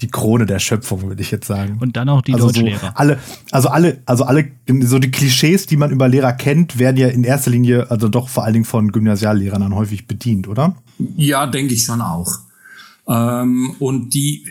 die 0.00 0.08
Krone 0.08 0.46
der 0.46 0.60
Schöpfung, 0.60 1.02
würde 1.02 1.20
ich 1.20 1.30
jetzt 1.30 1.46
sagen. 1.46 1.78
Und 1.80 1.96
dann 1.96 2.08
auch 2.08 2.22
die 2.22 2.32
also 2.32 2.46
Deutschlehrer. 2.46 2.78
So 2.78 2.92
alle, 2.94 3.18
also 3.50 3.68
alle, 3.68 4.00
also 4.06 4.24
alle, 4.24 4.48
so 4.80 4.98
die 4.98 5.10
Klischees, 5.10 5.66
die 5.66 5.76
man 5.76 5.90
über 5.90 6.08
Lehrer 6.08 6.32
kennt, 6.32 6.78
werden 6.78 6.96
ja 6.96 7.08
in 7.08 7.24
erster 7.24 7.50
Linie, 7.50 7.90
also 7.90 8.08
doch 8.08 8.28
vor 8.28 8.44
allen 8.44 8.52
Dingen 8.52 8.64
von 8.64 8.92
Gymnasiallehrern 8.92 9.60
dann 9.60 9.74
häufig 9.74 10.06
bedient, 10.06 10.46
oder? 10.46 10.76
Ja, 11.16 11.46
denke 11.46 11.74
ich 11.74 11.84
schon 11.84 12.00
auch. 12.00 12.28
Ähm, 13.08 13.74
und 13.80 14.14
die, 14.14 14.46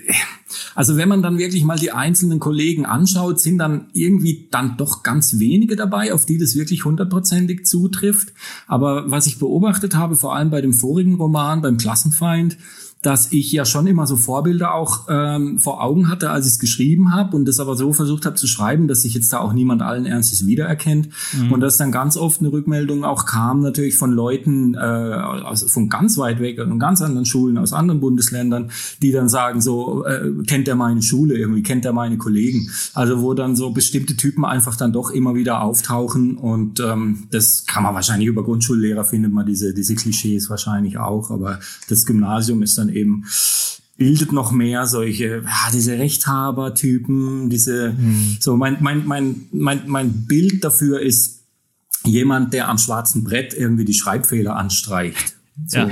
also 0.75 0.97
wenn 0.97 1.09
man 1.09 1.21
dann 1.21 1.37
wirklich 1.37 1.63
mal 1.63 1.77
die 1.77 1.91
einzelnen 1.91 2.39
Kollegen 2.39 2.85
anschaut, 2.85 3.39
sind 3.39 3.57
dann 3.57 3.87
irgendwie 3.93 4.47
dann 4.51 4.77
doch 4.77 5.03
ganz 5.03 5.39
wenige 5.39 5.75
dabei, 5.75 6.13
auf 6.13 6.25
die 6.25 6.37
das 6.37 6.55
wirklich 6.55 6.85
hundertprozentig 6.85 7.65
zutrifft. 7.65 8.33
Aber 8.67 9.09
was 9.11 9.27
ich 9.27 9.39
beobachtet 9.39 9.95
habe, 9.95 10.15
vor 10.15 10.35
allem 10.35 10.49
bei 10.49 10.61
dem 10.61 10.73
vorigen 10.73 11.15
Roman, 11.15 11.61
beim 11.61 11.77
Klassenfeind, 11.77 12.57
dass 13.03 13.31
ich 13.31 13.51
ja 13.51 13.63
schon 13.63 13.85
immer 13.85 14.07
so 14.07 14.17
Vorbilder 14.17 14.73
auch 14.73 15.05
ähm, 15.07 15.59
vor 15.59 15.83
Augen 15.83 16.09
hatte, 16.09 16.31
als 16.31 16.45
ich 16.47 16.53
es 16.53 16.59
geschrieben 16.59 17.13
habe 17.13 17.35
und 17.35 17.45
das 17.45 17.59
aber 17.59 17.75
so 17.75 17.93
versucht 17.93 18.25
habe 18.25 18.35
zu 18.35 18.47
schreiben, 18.47 18.87
dass 18.87 19.03
sich 19.03 19.13
jetzt 19.13 19.31
da 19.31 19.39
auch 19.39 19.53
niemand 19.53 19.81
allen 19.81 20.05
Ernstes 20.05 20.47
wiedererkennt 20.47 21.09
mhm. 21.33 21.51
und 21.51 21.59
dass 21.59 21.77
dann 21.77 21.91
ganz 21.91 22.17
oft 22.17 22.39
eine 22.39 22.51
Rückmeldung 22.51 23.05
auch 23.05 23.25
kam 23.25 23.61
natürlich 23.61 23.95
von 23.95 24.11
Leuten 24.11 24.73
äh, 24.73 24.79
also 24.79 25.67
von 25.67 25.89
ganz 25.89 26.17
weit 26.17 26.39
weg 26.39 26.59
und 26.59 26.79
ganz 26.79 27.01
anderen 27.01 27.25
Schulen 27.25 27.57
aus 27.57 27.71
anderen 27.71 27.99
Bundesländern, 27.99 28.71
die 29.01 29.11
dann 29.11 29.29
sagen 29.29 29.61
so 29.61 30.05
äh, 30.05 30.31
kennt 30.47 30.67
er 30.67 30.75
meine 30.75 31.01
Schule 31.03 31.37
irgendwie 31.37 31.63
kennt 31.63 31.85
er 31.85 31.93
meine 31.93 32.17
Kollegen, 32.17 32.69
also 32.93 33.21
wo 33.21 33.35
dann 33.35 33.55
so 33.55 33.69
bestimmte 33.69 34.17
Typen 34.17 34.43
einfach 34.43 34.75
dann 34.75 34.91
doch 34.91 35.11
immer 35.11 35.35
wieder 35.35 35.61
auftauchen 35.61 36.35
und 36.35 36.79
ähm, 36.79 37.27
das 37.31 37.65
kann 37.67 37.83
man 37.83 37.93
wahrscheinlich 37.93 38.27
über 38.27 38.43
Grundschullehrer 38.43 39.05
findet 39.05 39.31
man 39.31 39.45
diese 39.45 39.73
diese 39.73 39.93
Klischees 39.93 40.49
wahrscheinlich 40.49 40.97
auch, 40.97 41.29
aber 41.29 41.59
das 41.89 42.05
Gymnasium 42.05 42.63
ist 42.63 42.77
dann 42.77 42.96
eben 42.97 43.25
bildet 43.97 44.31
noch 44.31 44.51
mehr 44.51 44.85
solche, 44.85 45.43
ja, 45.43 45.71
diese 45.73 45.97
Rechthaber-Typen, 45.97 47.49
diese, 47.49 47.93
mhm. 47.93 48.37
so 48.39 48.55
mein, 48.55 48.77
mein, 48.79 49.05
mein, 49.05 49.47
mein, 49.51 49.81
mein 49.87 50.25
Bild 50.27 50.63
dafür 50.63 51.01
ist 51.01 51.41
jemand, 52.03 52.53
der 52.53 52.69
am 52.69 52.77
schwarzen 52.77 53.23
Brett 53.23 53.53
irgendwie 53.53 53.85
die 53.85 53.95
Schreibfehler 53.95 54.55
anstreicht. 54.55 55.35
So. 55.65 55.79
Ja. 55.79 55.89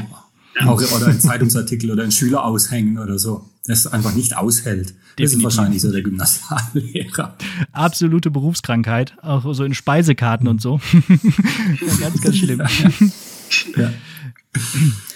Auch, 0.66 0.82
oder 0.96 1.08
ein 1.08 1.20
Zeitungsartikel 1.20 1.92
oder 1.92 2.04
ein 2.04 2.12
Schüler 2.12 2.46
aushängen 2.46 2.98
oder 2.98 3.20
so. 3.20 3.50
das 3.66 3.88
einfach 3.88 4.14
nicht 4.14 4.38
aushält. 4.38 4.94
Definitiv. 5.18 5.18
Das 5.18 5.34
ist 5.34 5.44
wahrscheinlich 5.44 5.82
so 5.82 5.92
der 5.92 6.02
Gymnasiallehrer. 6.02 7.36
Absolute 7.74 8.32
Berufskrankheit, 8.32 9.18
auch 9.22 9.54
so 9.54 9.64
in 9.66 9.74
Speisekarten 9.74 10.48
und 10.48 10.62
so. 10.62 10.80
ganz, 12.00 12.22
ganz 12.22 12.38
schlimm. 12.38 12.62
Ja. 13.76 13.94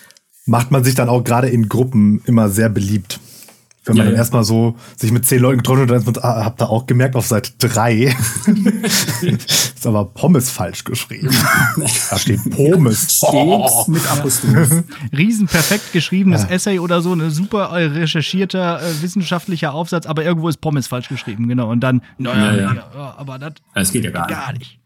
Macht 0.50 0.72
man 0.72 0.84
sich 0.84 0.96
dann 0.96 1.10
auch 1.10 1.24
gerade 1.24 1.48
in 1.48 1.70
Gruppen 1.70 2.22
immer 2.26 2.50
sehr 2.50 2.70
beliebt. 2.70 3.20
Wenn 3.86 3.98
man 3.98 3.98
ja, 3.98 4.04
dann 4.06 4.14
ja. 4.14 4.20
erstmal 4.20 4.44
so 4.44 4.76
sich 4.98 5.12
mit 5.12 5.26
zehn 5.26 5.40
Leuten 5.40 5.60
getroffen 5.60 5.90
hat, 5.90 5.90
dann 5.90 6.24
ah, 6.24 6.44
habt 6.44 6.62
ihr 6.62 6.70
auch 6.70 6.86
gemerkt, 6.86 7.16
auf 7.16 7.26
Seite 7.28 7.52
drei 7.60 8.16
ist 9.22 9.88
aber 9.88 10.06
Pommes 10.06 10.50
falsch 10.50 10.84
geschrieben. 10.84 11.30
Da 12.10 12.20
steht 12.20 12.40
Pommes. 12.50 13.04
Steht 13.18 13.30
oh. 13.32 13.86
mit 13.88 14.06
Apostroph. 14.12 14.84
Riesen 15.16 15.48
perfekt 15.48 15.94
geschriebenes 15.94 16.44
ja. 16.44 16.50
Essay 16.50 16.80
oder 16.80 17.02
so, 17.02 17.14
eine 17.14 17.32
super 17.32 17.70
äh, 17.70 17.86
recherchierter 17.86 18.82
äh, 18.82 19.02
wissenschaftlicher 19.02 19.74
Aufsatz, 19.74 20.06
aber 20.06 20.26
irgendwo 20.26 20.50
ist 20.50 20.62
Pommes 20.62 20.88
falsch 20.88 21.08
geschrieben, 21.08 21.48
genau. 21.48 21.70
Und 21.72 21.80
dann, 21.80 22.02
naja, 22.18 22.74
ja, 22.74 23.16
aber 23.18 23.40
das, 23.40 23.54
das 23.74 23.92
geht 23.92 24.04
ja 24.04 24.12
gar, 24.12 24.28
gar 24.28 24.54
nicht. 24.54 24.80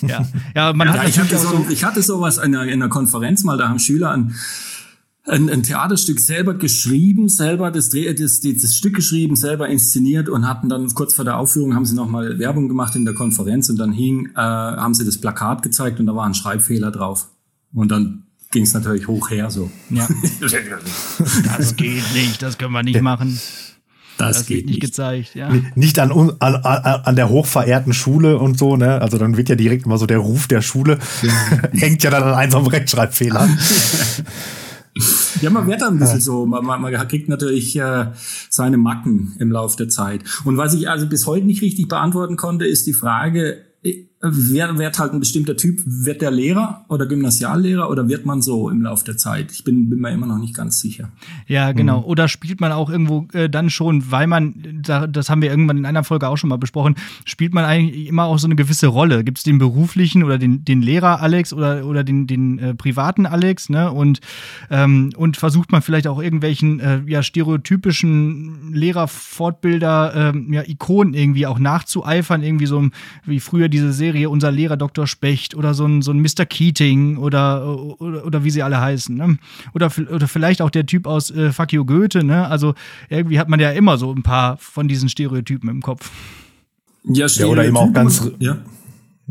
Ja, 0.00 0.26
ja 0.54 0.72
man 0.72 0.92
hat 0.92 1.08
ich, 1.08 1.18
hatte 1.18 1.38
so, 1.38 1.66
ich 1.68 1.82
hatte 1.82 2.02
sowas 2.02 2.38
in 2.38 2.54
einer, 2.54 2.64
in 2.64 2.82
einer 2.82 2.88
Konferenz 2.88 3.42
mal, 3.42 3.58
da 3.58 3.68
haben 3.68 3.78
Schüler 3.78 4.10
an 4.10 4.34
ein, 5.28 5.50
ein 5.50 5.62
Theaterstück 5.62 6.20
selber 6.20 6.54
geschrieben, 6.54 7.28
selber 7.28 7.70
das, 7.70 7.90
das, 7.90 8.14
das, 8.16 8.40
das 8.40 8.76
Stück 8.76 8.94
geschrieben, 8.94 9.36
selber 9.36 9.68
inszeniert 9.68 10.28
und 10.28 10.48
hatten 10.48 10.68
dann 10.68 10.92
kurz 10.94 11.14
vor 11.14 11.24
der 11.24 11.38
Aufführung 11.38 11.74
haben 11.74 11.84
sie 11.84 11.94
nochmal 11.94 12.38
Werbung 12.38 12.68
gemacht 12.68 12.96
in 12.96 13.04
der 13.04 13.14
Konferenz 13.14 13.68
und 13.68 13.76
dann 13.76 13.92
hing, 13.92 14.30
äh, 14.34 14.40
haben 14.40 14.94
sie 14.94 15.04
das 15.04 15.18
Plakat 15.18 15.62
gezeigt 15.62 16.00
und 16.00 16.06
da 16.06 16.14
war 16.14 16.26
ein 16.26 16.34
Schreibfehler 16.34 16.90
drauf. 16.90 17.28
Und 17.72 17.90
dann 17.90 18.24
ging 18.50 18.62
es 18.62 18.72
natürlich 18.72 19.06
hoch 19.06 19.30
her 19.30 19.50
so. 19.50 19.70
Ja. 19.90 20.08
das 21.58 21.76
geht 21.76 22.14
nicht, 22.14 22.42
das 22.42 22.56
können 22.56 22.72
wir 22.72 22.82
nicht 22.82 23.02
machen. 23.02 23.38
Das, 24.16 24.38
das 24.38 24.46
geht 24.46 24.66
nicht 24.66 24.80
gezeigt, 24.80 25.36
ja. 25.36 25.48
Nicht 25.76 26.00
an, 26.00 26.10
an, 26.40 26.54
an 26.56 27.14
der 27.14 27.28
hochverehrten 27.28 27.92
Schule 27.92 28.38
und 28.38 28.58
so, 28.58 28.76
ne? 28.76 29.00
Also 29.00 29.16
dann 29.16 29.36
wird 29.36 29.48
ja 29.48 29.54
direkt 29.54 29.86
immer 29.86 29.96
so 29.96 30.06
der 30.06 30.18
Ruf 30.18 30.48
der 30.48 30.60
Schule, 30.60 30.98
hängt 31.72 32.02
ja 32.02 32.10
dann 32.10 32.24
an 32.24 32.34
einem 32.34 32.66
Rechtschreibfehler. 32.66 33.48
Ja, 35.40 35.50
man 35.50 35.66
wird 35.66 35.80
dann 35.82 35.94
ein 35.94 35.98
bisschen 35.98 36.20
so. 36.20 36.46
Man, 36.46 36.64
man, 36.64 36.80
man 36.80 37.08
kriegt 37.08 37.28
natürlich 37.28 37.76
äh, 37.76 38.06
seine 38.50 38.76
Macken 38.76 39.36
im 39.38 39.50
Laufe 39.50 39.76
der 39.76 39.88
Zeit. 39.88 40.22
Und 40.44 40.56
was 40.56 40.74
ich 40.74 40.88
also 40.88 41.06
bis 41.06 41.26
heute 41.26 41.46
nicht 41.46 41.62
richtig 41.62 41.88
beantworten 41.88 42.36
konnte, 42.36 42.66
ist 42.66 42.86
die 42.86 42.92
Frage, 42.92 43.67
wer 44.20 44.76
wird 44.78 44.98
halt 44.98 45.12
ein 45.12 45.20
bestimmter 45.20 45.56
Typ, 45.56 45.80
wird 45.84 46.22
der 46.22 46.32
Lehrer 46.32 46.84
oder 46.88 47.06
Gymnasiallehrer 47.06 47.88
oder 47.88 48.08
wird 48.08 48.26
man 48.26 48.42
so 48.42 48.68
im 48.68 48.82
Laufe 48.82 49.04
der 49.04 49.16
Zeit? 49.16 49.52
Ich 49.52 49.62
bin, 49.62 49.88
bin 49.88 50.00
mir 50.00 50.10
immer 50.10 50.26
noch 50.26 50.38
nicht 50.38 50.54
ganz 50.54 50.80
sicher. 50.80 51.10
Ja, 51.46 51.70
genau. 51.70 52.00
Mhm. 52.00 52.06
Oder 52.06 52.28
spielt 52.28 52.60
man 52.60 52.72
auch 52.72 52.90
irgendwo 52.90 53.28
äh, 53.32 53.48
dann 53.48 53.70
schon, 53.70 54.10
weil 54.10 54.26
man, 54.26 54.80
da, 54.82 55.06
das 55.06 55.30
haben 55.30 55.40
wir 55.40 55.50
irgendwann 55.50 55.78
in 55.78 55.86
einer 55.86 56.02
Folge 56.02 56.28
auch 56.28 56.36
schon 56.36 56.50
mal 56.50 56.58
besprochen, 56.58 56.96
spielt 57.24 57.54
man 57.54 57.64
eigentlich 57.64 58.08
immer 58.08 58.24
auch 58.24 58.38
so 58.40 58.48
eine 58.48 58.56
gewisse 58.56 58.88
Rolle? 58.88 59.22
Gibt 59.22 59.38
es 59.38 59.44
den 59.44 59.58
beruflichen 59.58 60.24
oder 60.24 60.36
den, 60.36 60.64
den 60.64 60.82
Lehrer 60.82 61.20
Alex 61.20 61.52
oder, 61.52 61.86
oder 61.86 62.02
den, 62.02 62.26
den 62.26 62.58
äh, 62.58 62.74
privaten 62.74 63.24
Alex, 63.24 63.68
ne? 63.68 63.92
Und, 63.92 64.20
ähm, 64.68 65.12
und 65.16 65.36
versucht 65.36 65.70
man 65.70 65.80
vielleicht 65.80 66.08
auch 66.08 66.20
irgendwelchen 66.20 66.80
äh, 66.80 67.02
ja, 67.06 67.22
stereotypischen 67.22 68.72
Lehrerfortbilder, 68.72 70.32
äh, 70.34 70.54
ja, 70.54 70.62
Ikonen 70.66 71.14
irgendwie 71.14 71.46
auch 71.46 71.60
nachzueifern, 71.60 72.42
irgendwie 72.42 72.66
so 72.66 72.88
wie 73.24 73.38
früher 73.38 73.68
diese 73.68 73.92
Serie 73.92 74.07
Serie 74.08 74.30
Unser 74.30 74.50
Lehrer 74.50 74.78
Dr. 74.78 75.06
Specht 75.06 75.54
oder 75.54 75.74
so 75.74 75.84
ein, 75.84 76.00
so 76.00 76.12
ein 76.12 76.20
Mr. 76.20 76.46
Keating 76.46 77.18
oder, 77.18 77.78
oder, 78.00 78.24
oder 78.24 78.42
wie 78.44 78.50
sie 78.50 78.62
alle 78.62 78.80
heißen. 78.80 79.14
Ne? 79.14 79.36
Oder, 79.74 79.90
oder 80.10 80.26
vielleicht 80.28 80.62
auch 80.62 80.70
der 80.70 80.86
Typ 80.86 81.06
aus 81.06 81.30
äh, 81.30 81.52
Fuck 81.52 81.74
you 81.74 81.84
Goethe. 81.84 82.24
Ne? 82.24 82.48
Also 82.48 82.74
irgendwie 83.10 83.38
hat 83.38 83.50
man 83.50 83.60
ja 83.60 83.70
immer 83.70 83.98
so 83.98 84.10
ein 84.10 84.22
paar 84.22 84.56
von 84.56 84.88
diesen 84.88 85.10
Stereotypen 85.10 85.68
im 85.68 85.82
Kopf. 85.82 86.10
Ja, 87.04 87.26
ja 87.26 87.46
oder 87.46 87.66
eben 87.66 87.76
auch 87.76 87.92
ganz. 87.92 88.30
Ja 88.38 88.56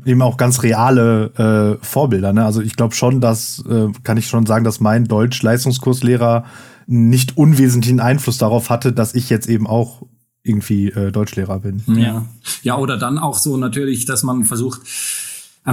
eben 0.05 0.22
auch 0.22 0.38
ganz 0.38 0.62
reale 0.62 1.79
äh, 1.81 1.84
Vorbilder. 1.84 2.31
Ne? 2.31 2.46
Also 2.46 2.62
ich 2.62 2.75
glaube 2.75 2.93
schon, 2.93 3.19
dass 3.19 3.65
äh, 3.67 3.88
kann 4.03 4.15
ich 4.15 4.27
schon 4.27 4.46
sagen, 4.46 4.63
dass 4.63 4.79
mein 4.79 5.05
Deutsch-Leistungskurslehrer 5.05 6.46
nicht 6.86 7.36
unwesentlichen 7.36 8.00
Einfluss 8.00 8.38
darauf 8.38 8.69
hatte, 8.69 8.93
dass 8.93 9.15
ich 9.15 9.31
jetzt 9.31 9.50
eben 9.50 9.65
auch 9.65 10.03
irgendwie 10.48 10.89
äh, 10.89 11.12
Deutschlehrer 11.12 11.60
bin. 11.60 11.82
Ja. 11.88 12.25
Ja, 12.63 12.77
oder 12.77 12.98
dann 12.98 13.18
auch 13.18 13.38
so 13.38 13.58
natürlich, 13.58 14.06
dass 14.06 14.24
man 14.24 14.44
versucht, 14.44 14.82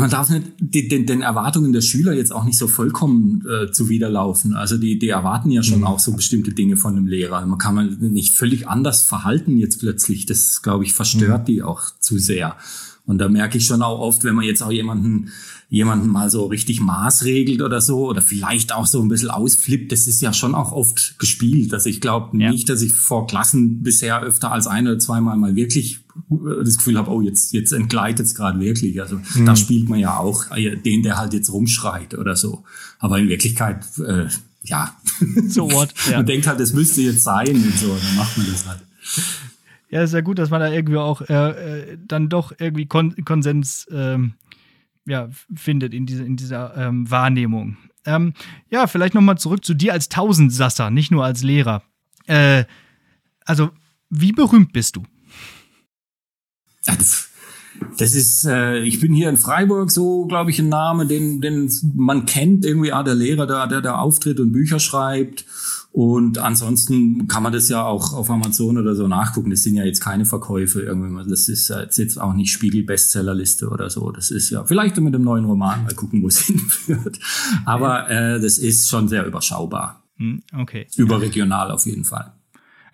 man 0.01 0.11
darf 0.11 0.29
nicht 0.29 0.47
den, 0.59 0.89
den, 0.89 1.07
den 1.07 1.23
Erwartungen 1.23 1.73
der 1.73 1.81
Schüler 1.81 2.13
jetzt 2.13 2.33
auch 2.33 2.45
nicht 2.45 2.59
so 2.59 2.67
vollkommen 2.67 3.45
äh, 3.47 3.71
zuwiderlaufen. 3.71 4.55
Also 4.55 4.77
die, 4.77 4.99
die 4.99 5.09
erwarten 5.09 5.51
ja 5.51 5.63
schon 5.63 5.81
mhm. 5.81 5.87
auch 5.87 6.01
so 6.01 6.13
bestimmte 6.15 6.53
Dinge 6.53 6.77
von 6.77 6.97
einem 6.97 7.07
Lehrer. 7.07 7.47
Man 7.47 7.59
kann 7.59 7.77
man 7.77 7.97
nicht 8.01 8.35
völlig 8.35 8.67
anders 8.67 9.03
verhalten 9.03 9.57
jetzt 9.57 9.79
plötzlich. 9.79 10.27
Das, 10.27 10.63
glaube 10.63 10.85
ich, 10.85 10.95
verstört 10.95 11.43
mhm. 11.43 11.47
die 11.47 11.63
auch 11.63 11.83
zu 12.01 12.19
sehr. 12.19 12.57
Und 13.07 13.19
da 13.19 13.29
merke 13.29 13.59
ich 13.59 13.67
schon 13.67 13.83
auch 13.83 14.01
oft, 14.01 14.25
wenn 14.25 14.35
man 14.35 14.45
jetzt 14.45 14.63
auch 14.63 14.73
jemanden 14.73 15.31
jemanden 15.69 16.09
mal 16.09 16.31
so 16.31 16.47
richtig 16.47 16.81
maßregelt 16.81 17.63
oder 17.63 17.81
so 17.81 18.07
oder 18.09 18.21
vielleicht 18.21 18.73
auch 18.73 18.87
so 18.87 19.03
ein 19.03 19.09
bisschen 19.09 19.31
ausflippt, 19.31 19.93
das 19.93 20.07
ist 20.07 20.21
ja 20.21 20.33
schon 20.33 20.55
auch 20.55 20.73
oft 20.73 21.19
gespielt. 21.19 21.73
Also 21.73 21.89
ich 21.89 22.01
glaube 22.01 22.37
ja. 22.39 22.51
nicht, 22.51 22.69
dass 22.69 22.83
ich 22.83 22.93
vor 22.93 23.27
Klassen 23.27 23.83
bisher 23.83 24.23
öfter 24.23 24.53
als 24.53 24.67
ein 24.67 24.87
oder 24.87 24.99
zweimal 24.99 25.37
mal 25.37 25.57
wirklich 25.57 26.01
äh, 26.31 26.65
das 26.65 26.77
Gefühl 26.77 26.99
habe, 26.99 27.11
oh, 27.11 27.21
jetzt, 27.21 27.53
jetzt 27.53 27.73
entgleitet 27.73 28.27
es 28.27 28.35
gerade 28.35 28.61
wirklich. 28.61 29.01
Also 29.01 29.21
mhm. 29.35 29.47
da 29.47 29.57
spielt 29.57 29.89
man 29.89 29.99
ja 29.99 30.17
auch 30.17 30.51
äh, 30.57 30.77
den, 30.77 31.03
der 31.03 31.19
halt 31.19 31.33
jetzt 31.33 31.53
rumschreit 31.53 32.15
oder 32.15 32.37
so. 32.37 32.65
Aber 32.99 33.19
in 33.19 33.29
Wirklichkeit, 33.29 33.85
äh, 33.99 34.27
ja. 34.63 34.95
So 35.49 35.71
what? 35.71 35.93
Ja. 36.11 36.19
man 36.19 36.27
denkt 36.27 36.47
halt, 36.47 36.61
das 36.61 36.73
müsste 36.73 37.03
jetzt 37.03 37.23
sein 37.23 37.55
und 37.55 37.79
so, 37.79 37.89
dann 37.89 38.17
macht 38.17 38.37
man 38.37 38.47
das 38.51 38.67
halt. 38.67 38.81
Ja, 39.91 40.03
ist 40.03 40.15
ja 40.15 40.23
gut, 40.23 40.39
dass 40.39 40.51
man 40.51 40.61
da 40.61 40.71
irgendwie 40.71 40.97
auch 40.97 41.21
äh, 41.23 41.35
äh 41.35 41.99
dann 42.07 42.29
doch 42.29 42.53
irgendwie 42.59 42.87
Kon 42.87 43.15
Konsens 43.25 43.87
ähm, 43.91 44.35
ja, 45.07 45.29
findet 45.55 45.95
in, 45.95 46.07
diese, 46.07 46.25
in 46.25 46.37
dieser 46.37 46.77
ähm, 46.77 47.11
Wahrnehmung. 47.11 47.77
Ähm, 48.07 48.35
ja, 48.71 48.87
vielleicht 48.87 49.15
nochmal 49.15 49.39
zurück 49.39 49.65
zu 49.65 49.75
dir 49.75 49.93
als 49.93 50.09
Tausendsasser, 50.09 50.91
nicht 50.91 51.11
nur 51.11 51.25
als 51.25 51.43
Lehrer. 51.43 51.83
Äh, 52.27 52.65
also, 53.45 53.71
wie 54.11 54.33
berühmt 54.33 54.73
bist 54.73 54.97
du? 54.97 55.05
Das, 56.85 57.31
das 57.99 58.15
ist, 58.15 58.45
äh, 58.45 58.81
ich 58.81 59.01
bin 59.01 59.13
hier 59.13 59.29
in 59.29 59.37
Freiburg 59.37 59.91
so, 59.91 60.27
glaube 60.27 60.51
ich, 60.51 60.59
ein 60.59 60.69
Name, 60.69 61.07
den, 61.07 61.41
den 61.41 61.71
man 61.95 62.27
kennt, 62.27 62.65
irgendwie, 62.65 62.93
ah, 62.93 63.03
der 63.03 63.15
Lehrer, 63.15 63.47
der, 63.47 63.67
der 63.67 63.81
da 63.81 63.97
auftritt 63.97 64.41
und 64.41 64.53
Bücher 64.53 64.79
schreibt. 64.79 65.45
Und 65.93 66.39
ansonsten 66.39 67.29
kann 67.29 67.45
man 67.45 67.53
das 67.53 67.69
ja 67.69 67.85
auch 67.85 68.15
auf 68.15 68.29
Amazon 68.29 68.79
oder 68.79 68.97
so 68.97 69.07
nachgucken. 69.07 69.51
Das 69.51 69.63
sind 69.63 69.77
ja 69.77 69.85
jetzt 69.85 70.01
keine 70.01 70.25
Verkäufe 70.25 70.81
irgendwie. 70.81 71.31
Das 71.31 71.49
ist 71.49 71.73
jetzt 71.93 72.21
auch 72.21 72.33
nicht 72.33 72.51
Spiegel-Bestsellerliste 72.51 73.69
oder 73.69 73.89
so. 73.91 74.11
Das 74.11 74.33
ist 74.33 74.51
ja 74.51 74.65
vielleicht 74.65 74.97
mit 74.97 75.15
dem 75.15 75.23
neuen 75.23 75.45
Roman 75.45 75.85
mal 75.85 75.95
gucken, 75.95 76.21
wo 76.21 76.27
es 76.27 76.41
hinführt. 76.47 77.21
Aber 77.65 78.11
äh, 78.11 78.41
das 78.41 78.59
ist 78.59 78.89
schon 78.89 79.07
sehr 79.07 79.25
überschaubar. 79.25 80.03
Hm, 80.17 80.43
okay. 80.53 80.89
Überregional 80.97 81.71
auf 81.71 81.87
jeden 81.87 82.05
Fall. 82.05 82.33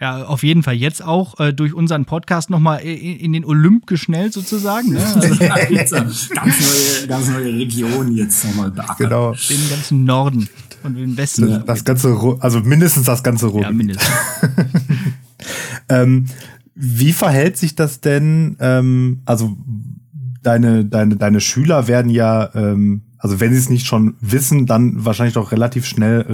Ja, 0.00 0.24
auf 0.24 0.42
jeden 0.42 0.62
Fall 0.62 0.74
jetzt 0.74 1.04
auch 1.04 1.38
äh, 1.38 1.52
durch 1.52 1.74
unseren 1.74 2.06
Podcast 2.06 2.48
nochmal 2.48 2.80
in, 2.80 3.18
in 3.18 3.32
den 3.34 3.44
Olymp 3.44 3.86
geschnellt 3.86 4.32
sozusagen. 4.32 4.94
Ne? 4.94 5.04
Also, 5.04 5.28
ganz, 5.98 6.30
neue, 6.30 7.06
ganz 7.06 7.28
neue 7.28 7.52
Region 7.52 8.16
jetzt 8.16 8.46
nochmal 8.46 8.70
beackert. 8.70 8.96
Genau. 8.96 9.32
Den 9.32 9.68
ganzen 9.68 10.04
Norden 10.04 10.48
und 10.82 10.94
den 10.96 11.16
Westen. 11.18 11.50
Das, 11.50 11.64
das 11.66 11.84
ganze, 11.84 12.36
also 12.40 12.60
mindestens 12.60 13.04
das 13.04 13.22
ganze 13.22 13.48
Rot. 13.48 13.62
Ja, 13.62 13.70
mindestens. 13.70 14.08
ähm, 15.90 16.24
wie 16.74 17.12
verhält 17.12 17.58
sich 17.58 17.74
das 17.74 18.00
denn? 18.00 18.56
Ähm, 18.58 19.20
also 19.26 19.54
deine, 20.42 20.86
deine, 20.86 21.16
deine 21.16 21.40
Schüler 21.40 21.88
werden 21.88 22.10
ja, 22.10 22.48
ähm, 22.54 23.02
also 23.18 23.38
wenn 23.40 23.52
sie 23.52 23.58
es 23.58 23.68
nicht 23.68 23.86
schon 23.86 24.14
wissen, 24.22 24.64
dann 24.64 25.04
wahrscheinlich 25.04 25.34
doch 25.34 25.52
relativ 25.52 25.84
schnell 25.84 26.24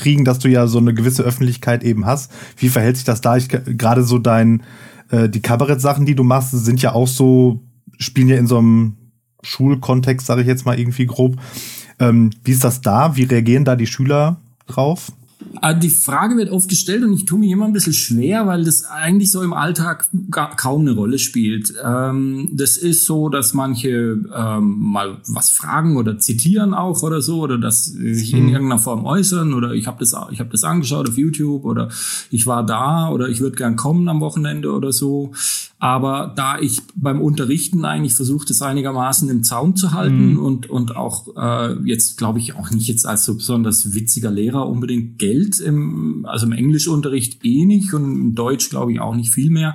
rauskriegen, 0.00 0.24
dass 0.24 0.38
du 0.38 0.48
ja 0.48 0.66
so 0.66 0.78
eine 0.78 0.94
gewisse 0.94 1.22
Öffentlichkeit 1.22 1.84
eben 1.84 2.06
hast. 2.06 2.32
Wie 2.56 2.68
verhält 2.68 2.96
sich 2.96 3.04
das 3.04 3.20
da? 3.20 3.36
Ich 3.36 3.48
gerade 3.48 4.02
so 4.02 4.18
dein, 4.18 4.62
äh, 5.10 5.28
die 5.28 5.42
Kabarett-Sachen, 5.42 6.06
die 6.06 6.14
du 6.14 6.24
machst, 6.24 6.50
sind 6.52 6.82
ja 6.82 6.92
auch 6.92 7.08
so, 7.08 7.60
spielen 7.98 8.28
ja 8.28 8.36
in 8.36 8.46
so 8.46 8.58
einem 8.58 8.96
Schulkontext, 9.42 10.26
sage 10.26 10.42
ich 10.42 10.46
jetzt 10.46 10.66
mal 10.66 10.78
irgendwie 10.78 11.06
grob. 11.06 11.36
Ähm, 11.98 12.30
wie 12.44 12.52
ist 12.52 12.64
das 12.64 12.80
da? 12.80 13.16
Wie 13.16 13.24
reagieren 13.24 13.64
da 13.64 13.76
die 13.76 13.86
Schüler 13.86 14.40
drauf? 14.66 15.12
Ah, 15.56 15.74
die 15.74 15.90
Frage 15.90 16.36
wird 16.36 16.50
oft 16.50 16.68
gestellt 16.68 17.02
und 17.02 17.12
ich 17.12 17.24
tue 17.24 17.38
mir 17.38 17.52
immer 17.52 17.64
ein 17.64 17.72
bisschen 17.72 17.92
schwer, 17.92 18.46
weil 18.46 18.64
das 18.64 18.84
eigentlich 18.84 19.30
so 19.30 19.42
im 19.42 19.52
Alltag 19.52 20.08
kaum 20.56 20.82
eine 20.82 20.92
Rolle 20.92 21.18
spielt. 21.18 21.74
Ähm, 21.84 22.50
das 22.52 22.76
ist 22.76 23.04
so, 23.04 23.28
dass 23.28 23.52
manche 23.52 24.18
ähm, 24.34 24.76
mal 24.78 25.18
was 25.26 25.50
fragen 25.50 25.96
oder 25.96 26.18
zitieren 26.18 26.72
auch 26.72 27.02
oder 27.02 27.20
so 27.20 27.40
oder 27.40 27.58
dass 27.58 27.86
sie 27.86 28.14
sich 28.14 28.32
in 28.32 28.46
hm. 28.46 28.52
irgendeiner 28.54 28.80
Form 28.80 29.04
äußern 29.04 29.52
oder 29.52 29.72
ich 29.72 29.86
habe 29.86 29.98
das, 29.98 30.14
ich 30.30 30.40
hab 30.40 30.50
das 30.50 30.62
angeschaut 30.62 31.08
auf 31.08 31.18
YouTube 31.18 31.64
oder 31.64 31.88
ich 32.30 32.46
war 32.46 32.64
da 32.64 33.10
oder 33.10 33.28
ich 33.28 33.40
würde 33.40 33.56
gern 33.56 33.76
kommen 33.76 34.08
am 34.08 34.20
Wochenende 34.20 34.72
oder 34.72 34.92
so. 34.92 35.32
Aber 35.82 36.34
da 36.36 36.58
ich 36.58 36.82
beim 36.94 37.22
Unterrichten 37.22 37.86
eigentlich 37.86 38.12
versucht, 38.12 38.50
es 38.50 38.60
einigermaßen 38.60 39.30
im 39.30 39.42
Zaum 39.42 39.76
zu 39.76 39.92
halten 39.92 40.32
mhm. 40.32 40.38
und, 40.38 40.68
und 40.68 40.94
auch 40.94 41.26
äh, 41.36 41.72
jetzt 41.88 42.18
glaube 42.18 42.38
ich 42.38 42.54
auch 42.54 42.70
nicht 42.70 42.86
jetzt 42.86 43.06
als 43.06 43.24
so 43.24 43.34
besonders 43.34 43.94
witziger 43.94 44.30
Lehrer 44.30 44.68
unbedingt 44.68 45.18
Geld 45.18 45.58
im, 45.58 46.26
also 46.28 46.44
im 46.44 46.52
Englischunterricht 46.52 47.42
eh 47.46 47.64
nicht 47.64 47.94
und 47.94 48.04
im 48.04 48.34
Deutsch 48.34 48.68
glaube 48.68 48.92
ich 48.92 49.00
auch 49.00 49.14
nicht 49.14 49.32
viel 49.32 49.48
mehr. 49.48 49.74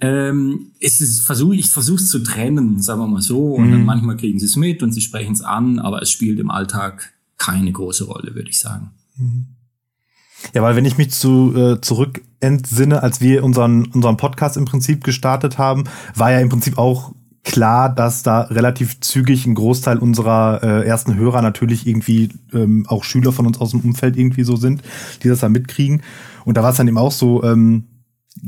Ähm, 0.00 0.72
es 0.80 1.00
ist 1.00 1.20
versuch, 1.20 1.52
ich 1.52 1.68
versuche 1.68 2.02
es 2.02 2.08
zu 2.08 2.18
trennen, 2.24 2.82
sagen 2.82 3.00
wir 3.00 3.06
mal 3.06 3.22
so. 3.22 3.54
Und 3.54 3.68
mhm. 3.68 3.70
dann 3.70 3.84
manchmal 3.84 4.16
kriegen 4.16 4.40
sie 4.40 4.46
es 4.46 4.56
mit 4.56 4.82
und 4.82 4.90
sie 4.90 5.00
sprechen 5.00 5.32
es 5.32 5.42
an, 5.42 5.78
aber 5.78 6.02
es 6.02 6.10
spielt 6.10 6.40
im 6.40 6.50
Alltag 6.50 7.14
keine 7.38 7.70
große 7.70 8.04
Rolle, 8.04 8.34
würde 8.34 8.50
ich 8.50 8.58
sagen. 8.58 8.90
Mhm. 9.16 9.55
Ja, 10.54 10.62
weil 10.62 10.76
wenn 10.76 10.84
ich 10.84 10.98
mich 10.98 11.10
zu, 11.10 11.54
äh, 11.56 11.80
zurück 11.80 12.22
entsinne, 12.40 13.02
als 13.02 13.20
wir 13.20 13.44
unseren, 13.44 13.86
unseren 13.86 14.16
Podcast 14.16 14.56
im 14.56 14.64
Prinzip 14.64 15.04
gestartet 15.04 15.58
haben, 15.58 15.84
war 16.14 16.32
ja 16.32 16.40
im 16.40 16.48
Prinzip 16.48 16.78
auch 16.78 17.12
klar, 17.44 17.88
dass 17.88 18.22
da 18.22 18.42
relativ 18.42 19.00
zügig 19.00 19.46
ein 19.46 19.54
Großteil 19.54 19.98
unserer 19.98 20.60
äh, 20.62 20.86
ersten 20.86 21.14
Hörer 21.14 21.42
natürlich 21.42 21.86
irgendwie 21.86 22.30
ähm, 22.52 22.84
auch 22.88 23.04
Schüler 23.04 23.32
von 23.32 23.46
uns 23.46 23.60
aus 23.60 23.70
dem 23.70 23.80
Umfeld 23.80 24.16
irgendwie 24.16 24.42
so 24.42 24.56
sind, 24.56 24.82
die 25.22 25.28
das 25.28 25.40
da 25.40 25.48
mitkriegen. 25.48 26.02
Und 26.44 26.56
da 26.56 26.62
war 26.62 26.70
es 26.70 26.76
dann 26.76 26.88
eben 26.88 26.98
auch 26.98 27.12
so, 27.12 27.44
ähm, 27.44 27.84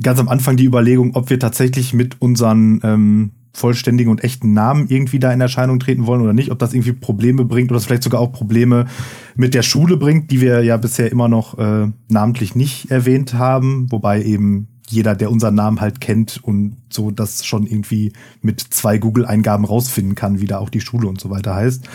ganz 0.02 0.18
am 0.20 0.28
Anfang 0.28 0.56
die 0.56 0.64
Überlegung, 0.64 1.14
ob 1.14 1.30
wir 1.30 1.38
tatsächlich 1.38 1.94
mit 1.94 2.20
unseren 2.20 2.80
ähm, 2.82 3.30
vollständigen 3.58 4.10
und 4.10 4.22
echten 4.24 4.52
Namen 4.52 4.86
irgendwie 4.88 5.18
da 5.18 5.32
in 5.32 5.40
Erscheinung 5.40 5.80
treten 5.80 6.06
wollen 6.06 6.22
oder 6.22 6.32
nicht, 6.32 6.50
ob 6.50 6.58
das 6.58 6.72
irgendwie 6.72 6.92
Probleme 6.92 7.44
bringt 7.44 7.70
oder 7.70 7.80
vielleicht 7.80 8.04
sogar 8.04 8.20
auch 8.20 8.32
Probleme 8.32 8.86
mit 9.34 9.54
der 9.54 9.62
Schule 9.62 9.96
bringt, 9.96 10.30
die 10.30 10.40
wir 10.40 10.62
ja 10.62 10.76
bisher 10.76 11.10
immer 11.10 11.28
noch 11.28 11.58
äh, 11.58 11.88
namentlich 12.08 12.54
nicht 12.54 12.90
erwähnt 12.90 13.34
haben, 13.34 13.90
wobei 13.90 14.22
eben 14.22 14.68
jeder, 14.88 15.14
der 15.14 15.30
unseren 15.30 15.54
Namen 15.54 15.80
halt 15.80 16.00
kennt 16.00 16.42
und 16.42 16.76
so 16.88 17.10
das 17.10 17.44
schon 17.44 17.66
irgendwie 17.66 18.12
mit 18.40 18.60
zwei 18.60 18.96
Google-Eingaben 18.96 19.66
rausfinden 19.66 20.14
kann, 20.14 20.40
wie 20.40 20.46
da 20.46 20.58
auch 20.58 20.70
die 20.70 20.80
Schule 20.80 21.08
und 21.08 21.20
so 21.20 21.28
weiter 21.28 21.54
heißt. 21.54 21.86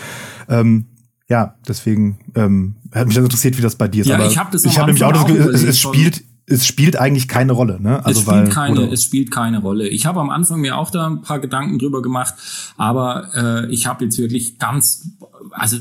Ähm, 0.48 0.86
ja, 1.28 1.56
deswegen 1.66 2.18
ähm, 2.36 2.76
hat 2.92 3.06
mich 3.06 3.16
dann 3.16 3.24
interessiert, 3.24 3.56
wie 3.58 3.62
das 3.62 3.76
bei 3.76 3.88
dir 3.88 4.02
ist. 4.02 4.08
Ja, 4.08 4.16
Aber 4.16 4.26
ich 4.26 4.38
habe 4.38 4.56
hab 4.56 4.86
nämlich 4.86 5.02
auch 5.02 5.12
das 5.12 5.62
es, 5.62 5.62
es 5.62 5.80
spielt 5.80 6.22
es 6.46 6.66
spielt 6.66 6.96
eigentlich 6.96 7.26
keine 7.26 7.52
Rolle, 7.52 7.80
ne? 7.80 8.04
Also 8.04 8.20
es 8.20 8.26
spielt 8.26 8.46
weil, 8.46 8.48
keine, 8.50 8.80
oder? 8.82 8.92
es 8.92 9.02
spielt 9.02 9.30
keine 9.30 9.60
Rolle. 9.60 9.88
Ich 9.88 10.04
habe 10.04 10.20
am 10.20 10.28
Anfang 10.28 10.60
mir 10.60 10.76
auch 10.76 10.90
da 10.90 11.06
ein 11.06 11.22
paar 11.22 11.38
Gedanken 11.38 11.78
drüber 11.78 12.02
gemacht, 12.02 12.34
aber 12.76 13.30
äh, 13.34 13.72
ich 13.72 13.86
habe 13.86 14.04
jetzt 14.04 14.18
wirklich 14.18 14.58
ganz, 14.58 15.08
also 15.52 15.78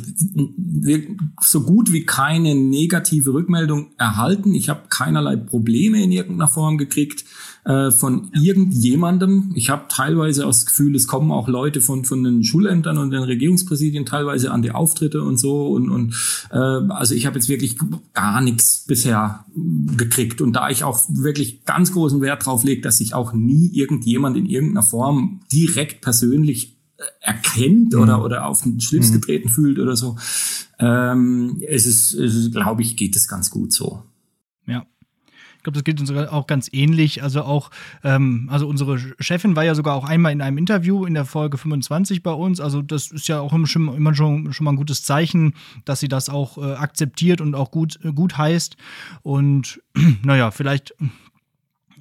so 1.41 1.63
gut 1.63 1.91
wie 1.91 2.05
keine 2.05 2.55
negative 2.55 3.33
Rückmeldung 3.33 3.87
erhalten. 3.97 4.55
Ich 4.55 4.69
habe 4.69 4.83
keinerlei 4.89 5.35
Probleme 5.35 6.01
in 6.01 6.11
irgendeiner 6.11 6.47
Form 6.47 6.77
gekriegt 6.77 7.25
äh, 7.65 7.91
von 7.91 8.29
irgendjemandem. 8.33 9.51
Ich 9.55 9.69
habe 9.69 9.85
teilweise 9.87 10.43
auch 10.43 10.49
das 10.49 10.65
Gefühl, 10.65 10.95
es 10.95 11.07
kommen 11.07 11.31
auch 11.31 11.47
Leute 11.47 11.79
von, 11.79 12.03
von 12.03 12.23
den 12.23 12.43
Schulämtern 12.43 12.97
und 12.97 13.11
den 13.11 13.23
Regierungspräsidien 13.23 14.05
teilweise 14.05 14.51
an 14.51 14.61
die 14.61 14.71
Auftritte 14.71 15.23
und 15.23 15.37
so. 15.37 15.67
Und, 15.67 15.89
und 15.89 16.13
äh, 16.51 16.57
also 16.57 17.15
ich 17.15 17.25
habe 17.25 17.37
jetzt 17.37 17.49
wirklich 17.49 17.77
gar 18.13 18.41
nichts 18.41 18.83
bisher 18.85 19.45
gekriegt. 19.97 20.41
Und 20.41 20.53
da 20.53 20.69
ich 20.69 20.83
auch 20.83 20.99
wirklich 21.09 21.63
ganz 21.65 21.93
großen 21.93 22.21
Wert 22.21 22.45
drauf 22.45 22.63
lege, 22.63 22.81
dass 22.81 22.97
sich 22.97 23.13
auch 23.13 23.33
nie 23.33 23.69
irgendjemand 23.73 24.35
in 24.35 24.45
irgendeiner 24.45 24.83
Form 24.83 25.41
direkt 25.51 26.01
persönlich 26.01 26.77
äh, 26.97 27.03
erkennt 27.21 27.93
mhm. 27.93 28.01
oder, 28.01 28.23
oder 28.23 28.45
auf 28.45 28.63
den 28.63 28.81
Schlips 28.81 29.09
mhm. 29.09 29.13
getreten 29.13 29.49
fühlt 29.49 29.79
oder 29.79 29.95
so. 29.95 30.17
Ähm, 30.79 31.61
es 31.65 31.85
ist, 31.85 32.13
es 32.13 32.35
ist 32.35 32.51
glaube 32.51 32.81
ich, 32.81 32.97
geht 32.97 33.15
es 33.15 33.27
ganz 33.27 33.49
gut 33.49 33.71
so. 33.71 34.03
Ja. 34.65 34.85
Ich 35.63 35.65
glaube, 35.65 35.75
das 35.75 35.85
geht 35.85 36.01
uns 36.01 36.11
auch 36.11 36.45
ganz 36.45 36.69
ähnlich. 36.73 37.23
Also 37.23 37.43
auch, 37.43 37.71
ähm, 38.03 38.49
also 38.51 38.67
unsere 38.67 38.99
Chefin 39.21 39.55
war 39.55 39.63
ja 39.63 39.75
sogar 39.75 39.95
auch 39.95 40.03
einmal 40.03 40.33
in 40.33 40.41
einem 40.41 40.57
Interview 40.57 41.05
in 41.05 41.13
der 41.13 41.23
Folge 41.23 41.57
25 41.57 42.21
bei 42.21 42.33
uns. 42.33 42.59
Also 42.59 42.81
das 42.81 43.11
ist 43.13 43.29
ja 43.29 43.39
auch 43.39 43.53
immer 43.53 43.65
schon, 43.65 43.87
immer 43.95 44.13
schon, 44.13 44.51
schon 44.51 44.65
mal 44.65 44.73
ein 44.73 44.75
gutes 44.75 45.05
Zeichen, 45.05 45.53
dass 45.85 46.01
sie 46.01 46.09
das 46.09 46.27
auch 46.27 46.57
äh, 46.57 46.73
akzeptiert 46.73 47.39
und 47.39 47.55
auch 47.55 47.71
gut, 47.71 47.97
äh, 48.03 48.11
gut 48.11 48.37
heißt. 48.37 48.75
Und 49.21 49.81
naja, 50.21 50.51
vielleicht, 50.51 50.95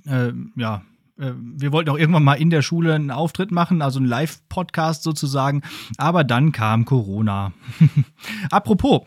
äh, 0.07 0.33
ja, 0.57 0.83
äh, 1.21 1.31
wir 1.37 1.71
wollten 1.71 1.91
auch 1.91 1.99
irgendwann 1.99 2.25
mal 2.25 2.35
in 2.35 2.51
der 2.51 2.63
Schule 2.63 2.95
einen 2.97 3.13
Auftritt 3.13 3.53
machen, 3.53 3.81
also 3.81 4.01
einen 4.01 4.09
Live-Podcast 4.09 5.05
sozusagen. 5.05 5.63
Aber 5.99 6.25
dann 6.25 6.51
kam 6.51 6.85
Corona. 6.85 7.53
Apropos, 8.51 9.03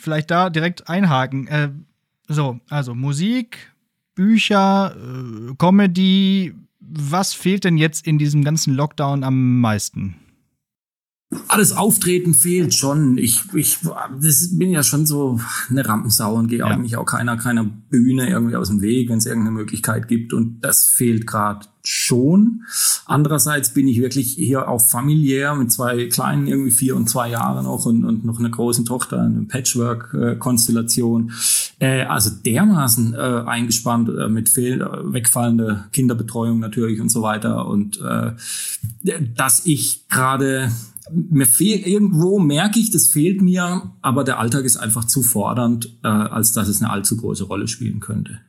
vielleicht 0.00 0.30
da 0.30 0.48
direkt 0.48 0.88
einhaken. 0.88 1.86
So, 2.32 2.60
also 2.68 2.94
Musik, 2.94 3.58
Bücher, 4.14 4.94
äh, 4.94 5.54
Comedy. 5.58 6.54
Was 6.78 7.34
fehlt 7.34 7.64
denn 7.64 7.76
jetzt 7.76 8.06
in 8.06 8.18
diesem 8.18 8.44
ganzen 8.44 8.72
Lockdown 8.72 9.24
am 9.24 9.60
meisten? 9.60 10.14
Alles 11.48 11.72
Auftreten 11.72 12.34
fehlt 12.34 12.74
schon. 12.74 13.18
Ich, 13.18 13.42
ich 13.54 13.78
das 14.20 14.58
bin 14.58 14.70
ja 14.70 14.84
schon 14.84 15.06
so 15.06 15.40
eine 15.68 15.86
Rampensau 15.86 16.34
und 16.34 16.48
gehe 16.48 16.60
ja. 16.60 16.66
eigentlich 16.66 16.96
auch 16.96 17.04
keiner, 17.04 17.36
keiner 17.36 17.64
Bühne 17.64 18.28
irgendwie 18.28 18.56
aus 18.56 18.68
dem 18.68 18.80
Weg, 18.80 19.08
wenn 19.08 19.18
es 19.18 19.26
irgendeine 19.26 19.56
Möglichkeit 19.56 20.06
gibt. 20.06 20.32
Und 20.32 20.60
das 20.60 20.86
fehlt 20.86 21.26
gerade 21.26 21.66
schon. 21.84 22.62
Andererseits 23.06 23.74
bin 23.74 23.86
ich 23.88 24.00
wirklich 24.00 24.34
hier 24.34 24.68
auch 24.68 24.80
familiär 24.80 25.54
mit 25.54 25.70
zwei 25.72 26.06
kleinen, 26.06 26.46
irgendwie 26.46 26.72
vier 26.72 26.96
und 26.96 27.08
zwei 27.08 27.30
Jahren 27.30 27.66
auch 27.66 27.86
und, 27.86 28.04
und 28.04 28.24
noch 28.24 28.38
einer 28.38 28.50
großen 28.50 28.84
Tochter, 28.84 29.20
eine 29.20 29.42
Patchwork-Konstellation. 29.42 31.32
Äh, 31.80 32.02
also 32.02 32.30
dermaßen 32.30 33.14
äh, 33.14 33.16
eingespannt 33.16 34.10
äh, 34.10 34.28
mit 34.28 34.50
fehl, 34.50 34.82
äh, 34.82 35.12
wegfallender 35.12 35.88
Kinderbetreuung 35.92 36.60
natürlich 36.60 37.00
und 37.00 37.08
so 37.08 37.22
weiter. 37.22 37.66
Und 37.66 38.00
äh, 38.00 38.32
dass 39.34 39.64
ich 39.64 40.06
gerade 40.08 40.70
mir 41.10 41.46
fehlt 41.46 41.86
irgendwo, 41.86 42.38
merke 42.38 42.78
ich, 42.78 42.90
das 42.90 43.06
fehlt 43.06 43.42
mir, 43.42 43.90
aber 44.02 44.24
der 44.24 44.38
Alltag 44.38 44.64
ist 44.64 44.76
einfach 44.76 45.04
zu 45.06 45.22
fordernd, 45.22 45.98
äh, 46.04 46.08
als 46.08 46.52
dass 46.52 46.68
es 46.68 46.82
eine 46.82 46.90
allzu 46.90 47.16
große 47.16 47.44
Rolle 47.44 47.66
spielen 47.66 47.98
könnte. 47.98 48.40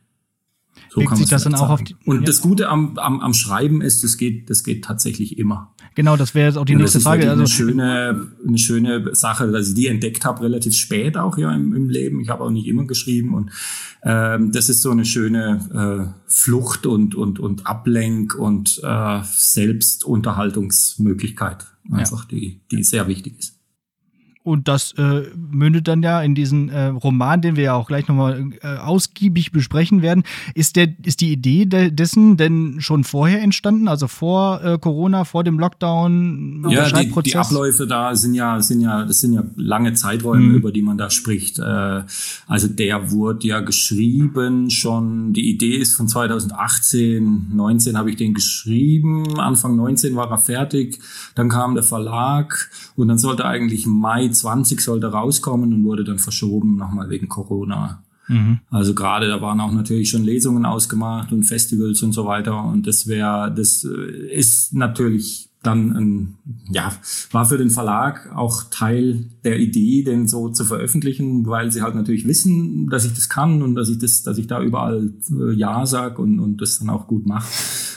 So 0.90 1.00
Legt 1.00 1.08
kann 1.08 1.18
sich 1.18 1.28
das 1.28 1.44
dann 1.44 1.54
auch 1.54 1.70
auf 1.70 1.82
die, 1.82 1.96
Und 2.04 2.20
ja. 2.20 2.22
das 2.26 2.42
Gute 2.42 2.68
am, 2.68 2.98
am, 2.98 3.20
am 3.20 3.32
Schreiben 3.32 3.80
ist, 3.80 4.04
das 4.04 4.18
geht, 4.18 4.50
das 4.50 4.62
geht 4.62 4.84
tatsächlich 4.84 5.38
immer. 5.38 5.71
Genau, 5.94 6.16
das 6.16 6.34
wäre 6.34 6.48
jetzt 6.48 6.56
auch 6.56 6.64
die 6.64 6.74
nächste 6.74 6.98
das 6.98 7.04
Frage. 7.04 7.28
Also 7.28 7.42
eine 7.42 7.48
schöne, 7.48 8.32
eine 8.46 8.58
schöne 8.58 9.14
Sache, 9.14 9.50
dass 9.50 9.68
ich 9.68 9.74
die 9.74 9.88
entdeckt 9.88 10.24
habe, 10.24 10.40
relativ 10.42 10.74
spät 10.74 11.16
auch 11.16 11.38
ja 11.38 11.54
im, 11.54 11.72
im 11.74 11.88
Leben. 11.88 12.20
Ich 12.20 12.28
habe 12.28 12.42
auch 12.44 12.50
nicht 12.50 12.66
immer 12.66 12.84
geschrieben 12.84 13.34
und 13.34 13.50
ähm, 14.02 14.50
das 14.52 14.68
ist 14.68 14.82
so 14.82 14.90
eine 14.90 15.04
schöne 15.04 15.60
äh, 15.72 16.06
Flucht 16.26 16.86
und 16.86 17.14
und 17.14 17.38
und 17.38 17.66
Ablenk 17.66 18.34
und 18.34 18.80
äh, 18.82 19.20
Selbstunterhaltungsmöglichkeit 19.24 21.66
einfach, 21.90 22.22
ja. 22.22 22.28
die 22.30 22.62
die 22.70 22.84
sehr 22.84 23.08
wichtig 23.08 23.38
ist. 23.38 23.61
Und 24.44 24.66
das 24.66 24.92
äh, 24.98 25.22
mündet 25.36 25.86
dann 25.86 26.02
ja 26.02 26.20
in 26.20 26.34
diesen 26.34 26.68
äh, 26.68 26.86
Roman, 26.86 27.40
den 27.42 27.54
wir 27.54 27.64
ja 27.64 27.74
auch 27.74 27.86
gleich 27.86 28.08
nochmal 28.08 28.50
äh, 28.60 28.76
ausgiebig 28.76 29.52
besprechen 29.52 30.02
werden. 30.02 30.24
Ist, 30.54 30.74
der, 30.74 30.88
ist 31.04 31.20
die 31.20 31.32
Idee 31.32 31.64
de 31.64 31.92
dessen 31.92 32.36
denn 32.36 32.80
schon 32.80 33.04
vorher 33.04 33.40
entstanden, 33.40 33.86
also 33.86 34.08
vor 34.08 34.60
äh, 34.64 34.78
Corona, 34.78 35.24
vor 35.24 35.44
dem 35.44 35.60
Lockdown? 35.60 36.66
Ja, 36.70 36.90
die, 36.90 37.12
die 37.22 37.36
Abläufe 37.36 37.86
da 37.86 38.16
sind 38.16 38.34
ja, 38.34 38.60
sind 38.60 38.80
ja, 38.80 39.04
das 39.04 39.20
sind 39.20 39.32
ja 39.32 39.44
lange 39.54 39.92
Zeiträume, 39.92 40.46
mhm. 40.46 40.54
über 40.56 40.72
die 40.72 40.82
man 40.82 40.98
da 40.98 41.08
spricht. 41.08 41.60
Äh, 41.60 42.02
also 42.48 42.66
der 42.66 43.12
wurde 43.12 43.46
ja 43.46 43.60
geschrieben 43.60 44.70
schon, 44.70 45.32
die 45.32 45.50
Idee 45.50 45.76
ist 45.76 45.94
von 45.94 46.08
2018, 46.08 47.52
19 47.54 47.96
habe 47.96 48.10
ich 48.10 48.16
den 48.16 48.34
geschrieben, 48.34 49.38
Anfang 49.38 49.76
19 49.76 50.16
war 50.16 50.30
er 50.32 50.38
fertig, 50.38 50.98
dann 51.36 51.48
kam 51.48 51.74
der 51.74 51.84
Verlag 51.84 52.70
und 52.96 53.06
dann 53.06 53.18
sollte 53.18 53.44
eigentlich 53.44 53.86
Mai 53.86 54.31
20 54.34 54.80
sollte 54.80 55.08
rauskommen 55.08 55.72
und 55.72 55.84
wurde 55.84 56.04
dann 56.04 56.18
verschoben, 56.18 56.76
nochmal 56.76 57.10
wegen 57.10 57.28
Corona. 57.28 58.02
Mhm. 58.28 58.60
Also 58.70 58.94
gerade 58.94 59.28
da 59.28 59.40
waren 59.40 59.60
auch 59.60 59.72
natürlich 59.72 60.10
schon 60.10 60.24
Lesungen 60.24 60.64
ausgemacht 60.64 61.32
und 61.32 61.44
Festivals 61.44 62.02
und 62.02 62.12
so 62.12 62.26
weiter. 62.26 62.64
Und 62.64 62.86
das 62.86 63.06
wäre, 63.06 63.52
das 63.54 63.84
äh, 63.84 64.34
ist 64.34 64.74
natürlich 64.74 65.48
dann 65.62 65.92
ein, 65.92 66.34
ja, 66.70 66.92
war 67.30 67.44
für 67.44 67.56
den 67.56 67.70
Verlag 67.70 68.32
auch 68.34 68.64
Teil 68.70 69.26
der 69.44 69.60
Idee, 69.60 70.02
den 70.02 70.26
so 70.26 70.48
zu 70.48 70.64
veröffentlichen, 70.64 71.46
weil 71.46 71.70
sie 71.70 71.82
halt 71.82 71.94
natürlich 71.94 72.26
wissen, 72.26 72.88
dass 72.88 73.04
ich 73.04 73.14
das 73.14 73.28
kann 73.28 73.62
und 73.62 73.76
dass 73.76 73.88
ich 73.88 73.98
das, 73.98 74.22
dass 74.22 74.38
ich 74.38 74.48
da 74.48 74.60
überall 74.60 75.12
äh, 75.30 75.52
Ja 75.52 75.86
sag 75.86 76.18
und, 76.18 76.40
und 76.40 76.60
das 76.60 76.80
dann 76.80 76.90
auch 76.90 77.06
gut 77.06 77.26
mache. 77.26 77.46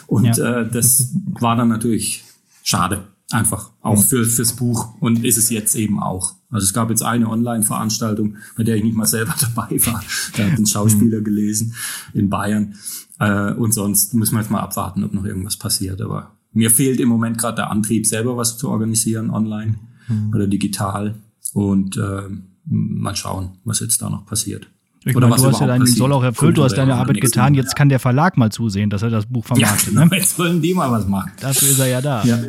Und 0.07 0.37
ja. 0.37 0.61
äh, 0.61 0.69
das 0.69 1.15
war 1.39 1.55
dann 1.55 1.69
natürlich 1.69 2.23
schade. 2.63 3.07
Einfach 3.31 3.71
auch 3.81 4.01
für, 4.03 4.23
fürs 4.23 4.53
Buch 4.53 4.93
und 4.99 5.25
ist 5.25 5.37
es 5.37 5.49
jetzt 5.49 5.75
eben 5.75 5.99
auch. 5.99 6.35
Also 6.51 6.65
es 6.65 6.73
gab 6.73 6.91
jetzt 6.91 7.01
eine 7.01 7.27
Online-Veranstaltung, 7.27 8.37
bei 8.55 8.63
der 8.63 8.75
ich 8.75 8.83
nicht 8.83 8.95
mal 8.95 9.07
selber 9.07 9.33
dabei 9.41 9.83
war. 9.85 10.03
Da 10.37 10.43
hat 10.43 10.59
ein 10.59 10.67
Schauspieler 10.67 11.21
gelesen 11.21 11.73
in 12.13 12.29
Bayern. 12.29 12.75
Äh, 13.19 13.53
und 13.53 13.73
sonst 13.73 14.13
müssen 14.13 14.35
wir 14.35 14.41
jetzt 14.41 14.51
mal 14.51 14.59
abwarten, 14.59 15.03
ob 15.03 15.13
noch 15.13 15.25
irgendwas 15.25 15.57
passiert. 15.57 16.01
Aber 16.01 16.35
mir 16.53 16.69
fehlt 16.69 16.99
im 16.99 17.09
Moment 17.09 17.39
gerade 17.39 17.55
der 17.55 17.71
Antrieb, 17.71 18.05
selber 18.05 18.37
was 18.37 18.57
zu 18.57 18.69
organisieren 18.69 19.31
online 19.31 19.75
mhm. 20.07 20.31
oder 20.33 20.45
digital. 20.45 21.15
Und 21.53 21.97
äh, 21.97 22.29
mal 22.65 23.15
schauen, 23.15 23.57
was 23.63 23.79
jetzt 23.79 24.01
da 24.01 24.09
noch 24.09 24.25
passiert. 24.25 24.69
Ich 25.05 25.13
meine, 25.13 25.27
du 25.27 25.45
hast 25.45 25.59
ja 25.59 25.67
deinen 25.67 25.85
Soll 25.85 26.11
auch 26.13 26.23
erfüllt, 26.23 26.57
du 26.57 26.63
hast 26.63 26.77
deine 26.77 26.95
Arbeit 26.95 27.21
getan, 27.21 27.53
jetzt 27.53 27.75
kann 27.75 27.89
der 27.89 27.99
Verlag 27.99 28.37
mal 28.37 28.51
zusehen, 28.51 28.89
dass 28.89 29.03
er 29.03 29.11
das 29.11 29.27
Buch 29.27 29.45
vermarktet. 29.45 29.85
Ja, 29.85 29.89
genau, 29.91 30.05
ne? 30.05 30.17
jetzt 30.17 30.35
sollen 30.35 30.61
die 30.61 30.73
mal 30.73 30.91
was 30.91 31.07
machen. 31.07 31.31
Dafür 31.39 31.69
ist 31.69 31.79
er 31.79 31.87
ja 31.87 32.01
da. 32.01 32.23
Ja. 32.23 32.39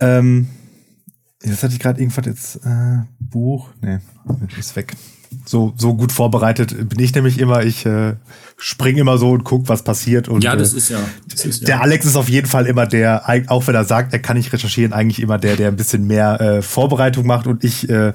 Ähm, 0.00 0.48
jetzt 1.42 1.62
hatte 1.62 1.74
ich 1.74 1.78
gerade 1.78 2.00
irgendwas 2.00 2.26
jetzt, 2.26 2.56
äh, 2.64 2.98
Buch, 3.18 3.68
nee, 3.80 3.98
ist 4.58 4.76
weg. 4.76 4.96
So, 5.44 5.72
so 5.76 5.94
gut 5.94 6.10
vorbereitet 6.10 6.88
bin 6.88 6.98
ich 6.98 7.14
nämlich 7.14 7.38
immer. 7.38 7.62
Ich 7.62 7.86
äh, 7.86 8.14
spring 8.56 8.96
immer 8.96 9.16
so 9.16 9.30
und 9.30 9.44
guck, 9.44 9.68
was 9.68 9.84
passiert. 9.84 10.28
Und, 10.28 10.42
ja, 10.42 10.56
das 10.56 10.72
ist 10.72 10.88
ja. 10.88 10.98
Das 11.28 11.44
ist 11.44 11.68
der 11.68 11.76
ja. 11.76 11.80
Alex 11.80 12.04
ist 12.04 12.16
auf 12.16 12.28
jeden 12.28 12.48
Fall 12.48 12.66
immer 12.66 12.86
der, 12.86 13.22
auch 13.46 13.66
wenn 13.68 13.76
er 13.76 13.84
sagt, 13.84 14.12
er 14.12 14.18
kann 14.18 14.36
nicht 14.36 14.52
recherchieren, 14.52 14.92
eigentlich 14.92 15.20
immer 15.20 15.38
der, 15.38 15.54
der 15.54 15.68
ein 15.68 15.76
bisschen 15.76 16.06
mehr 16.06 16.40
äh, 16.40 16.62
Vorbereitung 16.62 17.26
macht 17.26 17.46
und 17.46 17.62
ich 17.62 17.88
äh, 17.88 18.12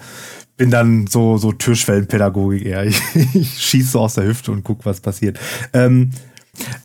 bin 0.58 0.72
dann 0.72 1.08
so, 1.08 1.38
so 1.38 1.52
Türschwellenpädagogik 1.54 2.66
eher. 2.66 2.86
Ich, 2.86 3.02
ich 3.34 3.60
schieße 3.60 3.92
so 3.92 4.02
aus 4.02 4.16
der 4.16 4.26
Hüfte 4.26 4.52
und 4.52 4.64
guck, 4.64 4.86
was 4.86 5.00
passiert. 5.00 5.40
Ähm, 5.74 6.12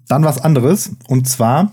dann 0.08 0.24
was 0.24 0.38
anderes. 0.38 0.90
Und 1.08 1.28
zwar 1.28 1.72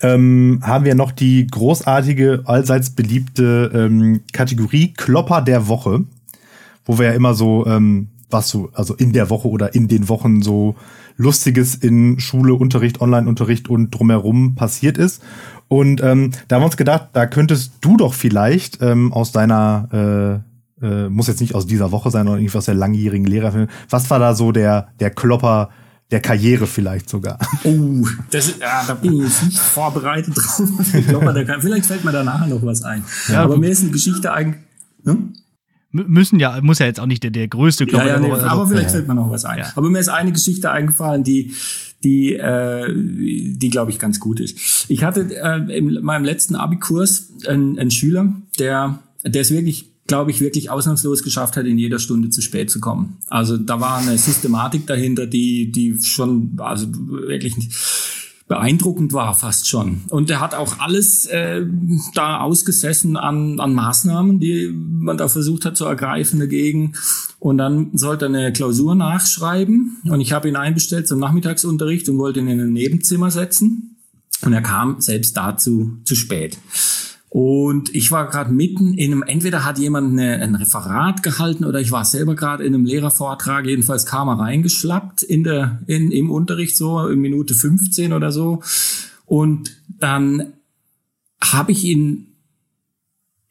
ähm, 0.00 0.60
haben 0.62 0.84
wir 0.84 0.94
noch 0.94 1.12
die 1.12 1.46
großartige, 1.46 2.42
allseits 2.44 2.90
beliebte 2.90 3.70
ähm, 3.74 4.20
Kategorie 4.32 4.92
Klopper 4.92 5.42
der 5.42 5.68
Woche, 5.68 6.04
wo 6.84 6.98
wir 6.98 7.06
ja 7.06 7.12
immer 7.12 7.34
so, 7.34 7.66
ähm, 7.66 8.08
was 8.30 8.48
so, 8.48 8.70
also 8.74 8.94
in 8.94 9.12
der 9.12 9.30
Woche 9.30 9.48
oder 9.48 9.74
in 9.74 9.88
den 9.88 10.08
Wochen 10.08 10.42
so 10.42 10.76
Lustiges 11.16 11.74
in 11.74 12.20
Schule, 12.20 12.54
Unterricht, 12.54 13.00
Online-Unterricht 13.00 13.70
und 13.70 13.90
drumherum 13.90 14.54
passiert 14.54 14.98
ist. 14.98 15.22
Und 15.68 16.02
ähm, 16.02 16.32
da 16.48 16.56
haben 16.56 16.62
wir 16.62 16.66
uns 16.66 16.76
gedacht, 16.76 17.08
da 17.14 17.26
könntest 17.26 17.72
du 17.80 17.96
doch 17.96 18.14
vielleicht 18.14 18.82
ähm, 18.82 19.12
aus 19.12 19.32
deiner 19.32 20.42
äh, 20.82 20.84
äh, 20.84 21.08
muss 21.08 21.26
jetzt 21.26 21.40
nicht 21.40 21.54
aus 21.54 21.66
dieser 21.66 21.90
Woche 21.90 22.10
sein 22.10 22.28
oder 22.28 22.38
irgendwie 22.38 22.58
aus 22.58 22.66
der 22.66 22.74
langjährigen 22.74 23.26
Lehrer. 23.26 23.66
Was 23.88 24.10
war 24.10 24.18
da 24.18 24.34
so 24.34 24.52
der, 24.52 24.88
der 25.00 25.10
Klopper 25.10 25.70
der 26.10 26.20
Karriere 26.20 26.66
vielleicht 26.66 27.08
sogar? 27.10 27.38
Oh, 27.64 28.06
das 28.30 28.48
ist, 28.48 28.60
ja, 28.60 28.84
da 28.86 28.94
bin 28.94 29.26
ich 29.26 29.42
nicht 29.42 29.58
vorbereitet 29.58 30.36
drauf. 30.36 30.68
Klopper 31.08 31.32
der 31.32 31.44
Karriere. 31.44 31.62
Vielleicht 31.62 31.86
fällt 31.86 32.04
mir 32.04 32.12
da 32.12 32.22
nachher 32.22 32.46
noch 32.46 32.64
was 32.64 32.82
ein. 32.82 33.04
Ja, 33.28 33.42
aber 33.42 33.56
mir 33.56 33.70
ist 33.70 33.82
eine 33.82 33.90
Geschichte 33.90 34.32
eigentlich. 34.32 34.62
Hm? 35.04 35.32
Müssen 35.90 36.38
ja, 36.38 36.60
muss 36.60 36.78
ja 36.78 36.86
jetzt 36.86 37.00
auch 37.00 37.06
nicht 37.06 37.22
der, 37.22 37.30
der 37.30 37.48
größte 37.48 37.86
Klopper 37.86 38.06
ja, 38.06 38.14
ja, 38.14 38.20
nee, 38.20 38.30
aber, 38.30 38.42
aber 38.44 38.66
vielleicht 38.66 38.90
fällt 38.90 39.08
mir 39.08 39.14
noch 39.14 39.30
was 39.30 39.44
ein. 39.44 39.58
Ja. 39.58 39.72
Aber 39.74 39.88
mir 39.88 39.98
ist 39.98 40.08
eine 40.08 40.32
Geschichte 40.32 40.70
eingefallen, 40.70 41.24
die, 41.24 41.54
die, 42.04 42.34
äh, 42.34 42.92
die 42.94 43.70
glaube 43.70 43.90
ich 43.90 43.98
ganz 43.98 44.20
gut 44.20 44.40
ist. 44.40 44.84
Ich 44.88 45.04
hatte 45.04 45.26
äh, 45.34 45.76
in 45.76 46.02
meinem 46.02 46.24
letzten 46.24 46.54
Abikurs 46.54 47.32
einen, 47.46 47.78
einen 47.78 47.90
Schüler, 47.90 48.32
der, 48.58 48.98
der 49.24 49.40
ist 49.40 49.50
wirklich 49.50 49.95
glaube 50.06 50.30
ich, 50.30 50.40
wirklich 50.40 50.70
ausnahmslos 50.70 51.22
geschafft 51.22 51.56
hat, 51.56 51.66
in 51.66 51.78
jeder 51.78 51.98
Stunde 51.98 52.30
zu 52.30 52.40
spät 52.40 52.70
zu 52.70 52.80
kommen. 52.80 53.18
Also 53.28 53.56
da 53.56 53.80
war 53.80 53.98
eine 53.98 54.18
Systematik 54.18 54.86
dahinter, 54.86 55.26
die, 55.26 55.70
die 55.72 56.00
schon, 56.02 56.56
also 56.58 56.86
wirklich 56.92 57.54
beeindruckend 58.48 59.12
war 59.12 59.34
fast 59.34 59.68
schon. 59.68 60.02
Und 60.08 60.30
er 60.30 60.40
hat 60.40 60.54
auch 60.54 60.78
alles 60.78 61.26
äh, 61.26 61.66
da 62.14 62.38
ausgesessen 62.38 63.16
an, 63.16 63.58
an 63.58 63.74
Maßnahmen, 63.74 64.38
die 64.38 64.68
man 64.72 65.16
da 65.16 65.28
versucht 65.28 65.64
hat 65.64 65.76
zu 65.76 65.84
ergreifen 65.84 66.38
dagegen. 66.38 66.94
Und 67.40 67.58
dann 67.58 67.90
sollte 67.94 68.26
er 68.26 68.28
eine 68.28 68.52
Klausur 68.52 68.94
nachschreiben. 68.94 69.98
Und 70.04 70.20
ich 70.20 70.32
habe 70.32 70.48
ihn 70.48 70.56
einbestellt 70.56 71.08
zum 71.08 71.18
Nachmittagsunterricht 71.18 72.08
und 72.08 72.18
wollte 72.18 72.40
ihn 72.40 72.48
in 72.48 72.60
ein 72.60 72.72
Nebenzimmer 72.72 73.30
setzen. 73.30 73.96
Und 74.42 74.52
er 74.52 74.62
kam 74.62 75.00
selbst 75.00 75.36
dazu 75.36 75.98
zu 76.04 76.14
spät. 76.14 76.56
Und 77.38 77.94
ich 77.94 78.10
war 78.12 78.30
gerade 78.30 78.50
mitten 78.50 78.94
in 78.94 79.12
einem, 79.12 79.22
entweder 79.22 79.62
hat 79.62 79.78
jemand 79.78 80.12
eine, 80.12 80.40
ein 80.40 80.54
Referat 80.54 81.22
gehalten 81.22 81.66
oder 81.66 81.82
ich 81.82 81.90
war 81.90 82.06
selber 82.06 82.34
gerade 82.34 82.64
in 82.64 82.74
einem 82.74 82.86
Lehrervortrag, 82.86 83.66
jedenfalls 83.66 84.06
kam 84.06 84.28
er 84.28 84.38
reingeschlappt 84.38 85.22
in 85.22 85.44
der, 85.44 85.82
in, 85.86 86.10
im 86.12 86.30
Unterricht 86.30 86.78
so 86.78 87.06
in 87.06 87.20
Minute 87.20 87.54
15 87.54 88.14
oder 88.14 88.32
so. 88.32 88.62
Und 89.26 89.76
dann 89.86 90.54
habe 91.44 91.72
ich 91.72 91.84
ihn 91.84 92.35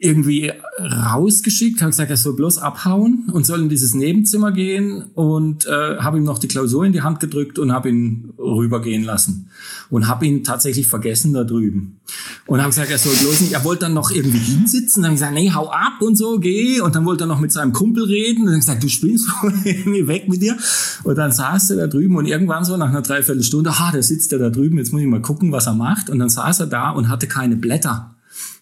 irgendwie 0.05 0.51
rausgeschickt, 0.79 1.81
habe 1.81 1.91
gesagt, 1.91 2.09
er 2.09 2.17
soll 2.17 2.35
bloß 2.35 2.59
abhauen 2.59 3.29
und 3.31 3.45
soll 3.45 3.61
in 3.61 3.69
dieses 3.69 3.93
Nebenzimmer 3.93 4.51
gehen 4.51 5.05
und 5.15 5.65
äh, 5.65 5.97
habe 5.97 6.17
ihm 6.17 6.23
noch 6.23 6.39
die 6.39 6.47
Klausur 6.47 6.85
in 6.85 6.93
die 6.93 7.01
Hand 7.01 7.19
gedrückt 7.19 7.59
und 7.59 7.71
habe 7.71 7.89
ihn 7.89 8.33
rübergehen 8.37 9.03
lassen 9.03 9.49
und 9.89 10.07
habe 10.07 10.25
ihn 10.25 10.43
tatsächlich 10.43 10.87
vergessen 10.87 11.33
da 11.33 11.43
drüben. 11.43 11.99
Und 12.47 12.59
habe 12.59 12.69
gesagt, 12.69 12.91
er 12.91 12.97
soll 12.97 13.15
bloß 13.15 13.41
nicht, 13.41 13.53
er 13.53 13.63
wollte 13.63 13.81
dann 13.81 13.93
noch 13.93 14.11
irgendwie 14.11 14.37
hinsitzen, 14.37 15.01
dann 15.01 15.11
habe 15.11 15.15
ich 15.15 15.21
gesagt, 15.21 15.33
nee, 15.33 15.51
hau 15.51 15.69
ab 15.69 16.01
und 16.01 16.15
so, 16.15 16.39
geh. 16.39 16.79
Und 16.81 16.95
dann 16.95 17.05
wollte 17.05 17.23
er 17.23 17.27
noch 17.27 17.39
mit 17.39 17.51
seinem 17.51 17.73
Kumpel 17.73 18.03
reden. 18.03 18.41
Und 18.45 18.51
dann 18.51 18.59
gesagt, 18.59 18.83
du 18.83 18.87
irgendwie 19.65 20.07
weg 20.07 20.27
mit 20.29 20.41
dir. 20.41 20.57
Und 21.03 21.17
dann 21.17 21.31
saß 21.31 21.71
er 21.71 21.77
da 21.77 21.87
drüben 21.87 22.15
und 22.17 22.25
irgendwann 22.25 22.65
so 22.65 22.77
nach 22.77 22.89
einer 22.89 23.01
Dreiviertelstunde, 23.01 23.71
ah, 23.71 23.91
da 23.91 24.01
sitzt 24.01 24.31
er 24.33 24.39
da 24.39 24.49
drüben, 24.49 24.77
jetzt 24.77 24.91
muss 24.91 25.01
ich 25.01 25.07
mal 25.07 25.21
gucken, 25.21 25.51
was 25.51 25.67
er 25.67 25.73
macht. 25.73 26.09
Und 26.09 26.19
dann 26.19 26.29
saß 26.29 26.61
er 26.61 26.67
da 26.67 26.91
und 26.91 27.09
hatte 27.09 27.27
keine 27.27 27.55
Blätter 27.55 28.14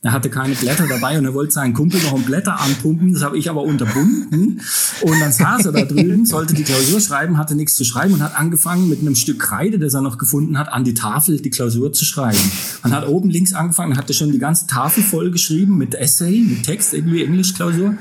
er 0.04 0.12
hatte 0.12 0.30
keine 0.30 0.54
Blätter 0.54 0.86
dabei 0.86 1.18
und 1.18 1.24
er 1.24 1.34
wollte 1.34 1.54
seinen 1.54 1.74
Kumpel 1.74 2.02
noch 2.04 2.12
um 2.12 2.24
Blätter 2.24 2.60
anpumpen. 2.60 3.14
Das 3.14 3.24
habe 3.24 3.38
ich 3.38 3.50
aber 3.50 3.64
unterbunden. 3.64 4.60
Und 5.02 5.20
dann 5.22 5.32
saß 5.32 5.68
er 5.68 5.72
da 5.72 5.86
drüben, 5.86 6.26
sollte 6.26 6.54
die 6.54 6.64
Klausur 6.64 7.00
schreiben, 7.00 7.38
hatte 7.38 7.56
nichts 7.56 7.76
zu 7.76 7.86
schreiben 7.86 8.16
und 8.16 8.22
hat 8.22 8.38
angefangen 8.38 8.90
mit 8.90 9.00
einem 9.00 9.16
Stück 9.16 9.40
Kreide, 9.40 9.80
das 9.80 9.94
er 9.94 10.02
noch 10.02 10.18
gefunden 10.18 10.58
hat, 10.58 10.68
an 10.68 10.84
die 10.84 10.94
Tafel 10.94 11.40
die 11.40 11.50
Klausur 11.50 11.94
zu 11.94 12.04
schreiben. 12.04 12.38
Man 12.84 12.92
hat 12.92 13.08
oben 13.08 13.30
links 13.30 13.54
angefangen, 13.54 13.96
hatte 13.96 14.14
schon 14.14 14.34
die 14.34 14.40
ganze 14.40 14.68
Tafel 14.68 15.04
voll 15.04 15.32
geschrieben 15.32 15.78
mit 15.78 15.96
Essay, 15.96 16.42
mit 16.42 16.64
Text, 16.64 16.94
irgendwie 16.94 17.24
Englischklausur. 17.24 17.96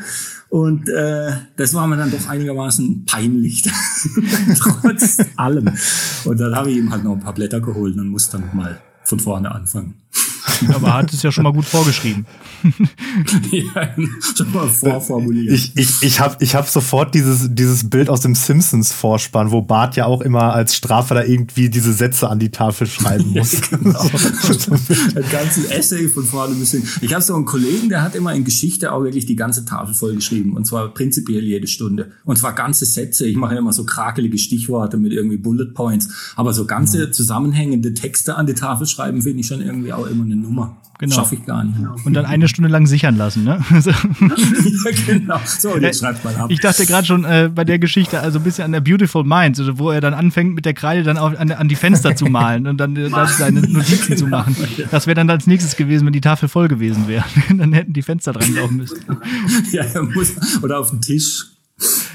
Und 0.49 0.89
äh, 0.89 1.31
das 1.57 1.73
war 1.73 1.87
mir 1.87 1.97
dann 1.97 2.11
doch 2.11 2.29
einigermaßen 2.29 3.07
peinlich, 3.07 3.63
trotz 4.59 5.19
allem. 5.37 5.71
Und 6.25 6.41
dann 6.41 6.57
habe 6.57 6.73
ich 6.73 6.79
ihm 6.79 6.91
halt 6.91 7.05
noch 7.05 7.13
ein 7.13 7.21
paar 7.21 7.33
Blätter 7.33 7.61
geholt 7.61 7.97
und 7.97 8.09
musste 8.09 8.39
dann 8.39 8.51
mal 8.57 8.81
von 9.05 9.21
vorne 9.21 9.53
anfangen. 9.53 9.95
Aber 10.75 10.89
er 10.89 10.95
hat 10.95 11.13
es 11.13 11.23
ja 11.23 11.33
schon 11.33 11.45
mal 11.45 11.53
gut 11.53 11.65
vorgeschrieben. 11.65 12.27
ja, 13.51 13.89
schon 14.35 14.53
mal 14.53 14.69
vorformuliert. 14.69 15.55
Ich, 15.55 15.77
ich, 15.77 16.03
ich 16.03 16.21
habe 16.21 16.37
ich 16.41 16.55
hab 16.55 16.69
sofort 16.69 17.15
dieses, 17.15 17.49
dieses 17.55 17.89
Bild 17.89 18.09
aus 18.09 18.21
dem 18.21 18.35
Simpsons-Vorspann, 18.35 19.51
wo 19.51 19.63
Bart 19.63 19.97
ja 19.97 20.07
auch 20.07 20.21
immer 20.21 20.53
als 20.53 20.77
Strafe 20.77 21.15
da 21.15 21.25
irgendwie 21.25 21.69
diese 21.69 21.93
Sätze 21.93 22.29
an 22.29 22.39
die 22.39 22.51
Tafel 22.51 22.87
schreiben 22.87 23.31
muss. 23.35 23.53
ja, 23.53 23.77
genau. 23.77 24.01
Ein 24.01 25.25
ganzes 25.31 25.71
Essay 25.71 26.09
von 26.09 26.25
vorne 26.25 26.55
bis 26.55 26.71
hin. 26.73 26.83
Ich 27.01 27.13
habe 27.13 27.23
so 27.23 27.35
einen 27.35 27.45
Kollegen, 27.45 27.89
der 27.89 28.03
hat 28.03 28.15
immer 28.15 28.35
in 28.35 28.45
Geschichte 28.45 28.93
auch 28.93 29.03
wirklich 29.03 29.27
die 29.27 29.37
ganze 29.37 29.65
Tafel 29.65 29.95
vollgeschrieben. 29.95 30.55
Und 30.55 30.67
zwar 30.67 30.89
prinzipiell 30.89 31.45
jede 31.45 31.67
Stunde. 31.67 32.13
Und 32.25 32.37
zwar 32.39 32.53
ganze 32.55 32.85
Sätze. 32.85 33.27
Ich 33.27 33.37
mache 33.37 33.57
immer 33.57 33.73
so 33.73 33.85
krakelige 33.85 34.39
Stichworte 34.39 34.97
mit 34.97 35.13
irgendwie 35.13 35.37
Bullet 35.37 35.73
Points. 35.75 36.09
Aber 36.37 36.53
so 36.53 36.65
ganze 36.65 37.11
zusammenhängende 37.11 37.95
Texte 37.95 38.37
an 38.37 38.47
die 38.47 38.55
Tafel 38.55 38.87
schreiben, 38.87 39.23
finde 39.23 39.41
ich 39.41 39.47
schon 39.47 39.61
irgendwie 39.61 39.93
auch 39.93 40.07
immer 40.07 40.25
eine 40.25 40.37
Nummer. 40.37 40.52
Genau. 41.03 41.17
Schaffe 41.17 41.35
ich 41.35 41.45
gar 41.45 41.65
nicht. 41.65 41.77
Und 42.05 42.15
dann 42.15 42.27
eine 42.27 42.47
Stunde 42.47 42.71
lang 42.71 42.87
sichern 42.87 43.17
lassen, 43.17 43.43
ne? 43.43 43.59
ja, 43.73 44.91
genau. 45.07 45.41
So, 45.45 45.77
jetzt 45.77 45.99
schreibt 45.99 46.25
mal 46.25 46.33
ab. 46.37 46.49
Ich 46.49 46.61
dachte 46.61 46.87
gerade 46.87 47.05
schon 47.05 47.25
äh, 47.25 47.51
bei 47.53 47.65
der 47.65 47.81
Geschichte, 47.81 48.21
also 48.21 48.39
ein 48.39 48.45
bisschen 48.45 48.67
an 48.67 48.71
der 48.71 48.83
Beautiful 48.83 49.25
Mind, 49.25 49.59
also 49.59 49.81
wo 49.81 49.91
er 49.91 50.01
dann 50.01 50.15
anfängt 50.15 50.55
mit 50.55 50.65
der 50.65 50.75
Kreide 50.75 51.03
dann 51.03 51.19
auch 51.19 51.37
an, 51.37 51.51
an 51.51 51.67
die 51.67 51.75
Fenster 51.75 52.15
zu 52.15 52.27
malen 52.27 52.69
und 52.69 52.77
dann, 52.77 52.95
äh, 52.95 53.11
dann 53.11 53.27
seine 53.27 53.63
Notizen 53.63 54.07
genau. 54.15 54.17
zu 54.17 54.27
machen. 54.29 54.57
Das 54.93 55.09
wäre 55.09 55.17
dann 55.17 55.29
als 55.29 55.49
nächstes 55.49 55.75
gewesen, 55.75 56.07
wenn 56.07 56.13
die 56.13 56.21
Tafel 56.21 56.49
voll 56.49 56.69
gewesen 56.69 57.09
wäre. 57.09 57.25
dann 57.53 57.73
hätten 57.73 57.95
die 57.95 58.03
Fenster 58.03 58.33
dran 58.33 58.55
laufen 58.55 58.77
müssen. 58.77 59.01
ja, 59.73 59.85
muss, 60.15 60.63
oder 60.63 60.79
auf 60.79 60.91
den 60.91 61.01
Tisch. 61.01 61.47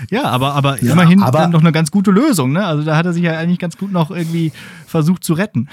Ja, 0.10 0.26
aber, 0.26 0.54
aber 0.54 0.82
ja, 0.82 0.94
immerhin 0.94 1.22
aber 1.24 1.40
dann 1.40 1.52
noch 1.52 1.60
eine 1.60 1.74
ganz 1.74 1.92
gute 1.92 2.12
Lösung, 2.12 2.54
ne? 2.54 2.66
Also 2.66 2.84
da 2.84 2.96
hat 2.96 3.06
er 3.06 3.12
sich 3.12 3.24
ja 3.24 3.38
eigentlich 3.38 3.60
ganz 3.60 3.78
gut 3.78 3.92
noch 3.92 4.12
irgendwie 4.12 4.54
versucht 4.86 5.26
zu 5.26 5.34
retten. 5.34 5.68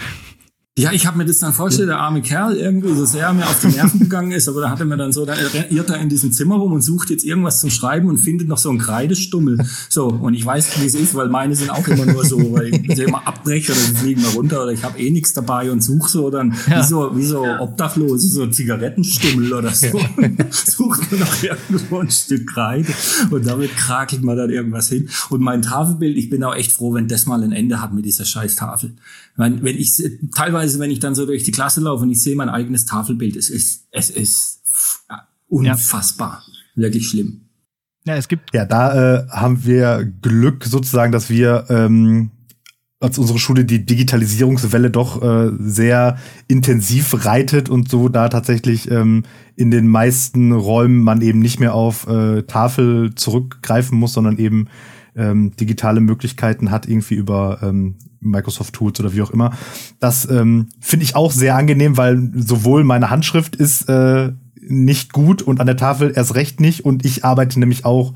Ja, 0.76 0.90
ich 0.90 1.06
habe 1.06 1.16
mir 1.16 1.24
das 1.24 1.38
dann 1.38 1.52
vorgestellt, 1.52 1.88
der 1.88 2.00
arme 2.00 2.20
Kerl 2.20 2.56
irgendwie, 2.56 2.92
so 2.94 3.04
sehr 3.04 3.28
er 3.28 3.32
mir 3.32 3.46
auf 3.46 3.60
die 3.60 3.68
Nerven 3.68 4.00
gegangen 4.00 4.32
ist, 4.32 4.48
aber 4.48 4.60
da 4.60 4.70
hat 4.70 4.80
er 4.80 4.86
mir 4.86 4.96
dann 4.96 5.12
so, 5.12 5.24
da 5.24 5.36
irrt 5.70 5.88
er 5.88 6.00
in 6.00 6.08
diesem 6.08 6.32
Zimmer 6.32 6.56
rum 6.56 6.72
und 6.72 6.80
sucht 6.80 7.10
jetzt 7.10 7.22
irgendwas 7.22 7.60
zum 7.60 7.70
Schreiben 7.70 8.08
und 8.08 8.18
findet 8.18 8.48
noch 8.48 8.58
so 8.58 8.70
einen 8.70 8.80
Kreidestummel. 8.80 9.64
So, 9.88 10.08
und 10.08 10.34
ich 10.34 10.44
weiß, 10.44 10.80
wie 10.80 10.86
es 10.86 10.96
ist, 10.96 11.14
weil 11.14 11.28
meine 11.28 11.54
sind 11.54 11.70
auch 11.70 11.86
immer 11.86 12.06
nur 12.06 12.24
so, 12.24 12.52
weil 12.52 12.74
ich 12.74 12.96
sie 12.96 13.04
immer 13.04 13.24
abbreche 13.24 13.70
oder 13.70 13.80
sie 13.80 13.94
fliegen 13.94 14.22
mal 14.22 14.30
runter 14.30 14.64
oder 14.64 14.72
ich 14.72 14.82
habe 14.82 14.98
eh 14.98 15.12
nichts 15.12 15.32
dabei 15.32 15.70
und 15.70 15.80
suche 15.80 16.10
so 16.10 16.28
dann 16.28 16.56
ja. 16.68 16.80
wie 16.80 16.88
so, 16.88 17.16
wie 17.16 17.24
so 17.24 17.46
Obdachlose, 17.60 18.26
so 18.26 18.48
Zigarettenstummel 18.48 19.52
oder 19.52 19.70
so. 19.70 19.96
Ja. 19.96 20.28
Sucht 20.50 21.12
mir 21.12 21.18
noch 21.18 21.40
irgendwo 21.40 22.00
ein 22.00 22.10
Stück 22.10 22.52
Kreide 22.52 22.92
und 23.30 23.46
damit 23.46 23.76
krakelt 23.76 24.24
man 24.24 24.36
dann 24.36 24.50
irgendwas 24.50 24.88
hin. 24.88 25.08
Und 25.30 25.40
mein 25.40 25.62
Tafelbild, 25.62 26.16
ich 26.16 26.30
bin 26.30 26.42
auch 26.42 26.56
echt 26.56 26.72
froh, 26.72 26.94
wenn 26.94 27.06
das 27.06 27.26
mal 27.26 27.44
ein 27.44 27.52
Ende 27.52 27.80
hat 27.80 27.94
mit 27.94 28.04
dieser 28.04 28.24
scheiß 28.24 28.56
Tafel. 28.56 28.94
Wenn, 29.36 29.62
wenn 29.62 29.76
ich 29.76 30.02
teilweise, 30.34 30.78
wenn 30.78 30.90
ich 30.90 31.00
dann 31.00 31.14
so 31.14 31.26
durch 31.26 31.42
die 31.42 31.50
Klasse 31.50 31.80
laufe 31.80 32.04
und 32.04 32.10
ich 32.10 32.22
sehe 32.22 32.36
mein 32.36 32.48
eigenes 32.48 32.84
Tafelbild, 32.84 33.36
es 33.36 33.50
ist, 33.50 33.86
es 33.90 34.10
ist 34.10 34.62
unfassbar. 35.48 36.42
Ja. 36.46 36.82
Wirklich 36.82 37.08
schlimm. 37.08 37.42
Ja, 38.04 38.16
es 38.16 38.28
gibt. 38.28 38.54
Ja, 38.54 38.64
da 38.64 39.22
äh, 39.22 39.28
haben 39.28 39.64
wir 39.64 40.04
Glück 40.22 40.64
sozusagen, 40.64 41.10
dass 41.10 41.30
wir 41.30 41.64
ähm, 41.68 42.30
als 43.00 43.18
unsere 43.18 43.38
Schule 43.38 43.64
die 43.64 43.84
Digitalisierungswelle 43.84 44.90
doch 44.90 45.22
äh, 45.22 45.50
sehr 45.58 46.18
intensiv 46.48 47.24
reitet 47.24 47.68
und 47.68 47.88
so 47.88 48.08
da 48.08 48.28
tatsächlich 48.28 48.90
ähm, 48.90 49.24
in 49.56 49.70
den 49.70 49.88
meisten 49.88 50.52
Räumen 50.52 51.02
man 51.02 51.20
eben 51.20 51.38
nicht 51.38 51.60
mehr 51.60 51.74
auf 51.74 52.06
äh, 52.06 52.42
Tafel 52.42 53.14
zurückgreifen 53.14 53.98
muss, 53.98 54.14
sondern 54.14 54.38
eben 54.38 54.68
ähm, 55.16 55.54
digitale 55.56 56.00
Möglichkeiten 56.00 56.70
hat, 56.70 56.88
irgendwie 56.88 57.14
über 57.14 57.60
ähm, 57.62 57.96
Microsoft 58.20 58.74
Tools 58.74 58.98
oder 59.00 59.12
wie 59.12 59.22
auch 59.22 59.30
immer. 59.30 59.52
Das 60.00 60.28
ähm, 60.28 60.68
finde 60.80 61.04
ich 61.04 61.16
auch 61.16 61.32
sehr 61.32 61.56
angenehm, 61.56 61.96
weil 61.96 62.30
sowohl 62.34 62.84
meine 62.84 63.10
Handschrift 63.10 63.56
ist 63.56 63.88
äh, 63.88 64.32
nicht 64.60 65.12
gut 65.12 65.42
und 65.42 65.60
an 65.60 65.66
der 65.66 65.76
Tafel 65.76 66.12
erst 66.14 66.34
recht 66.34 66.60
nicht 66.60 66.84
und 66.84 67.04
ich 67.04 67.24
arbeite 67.24 67.60
nämlich 67.60 67.84
auch 67.84 68.14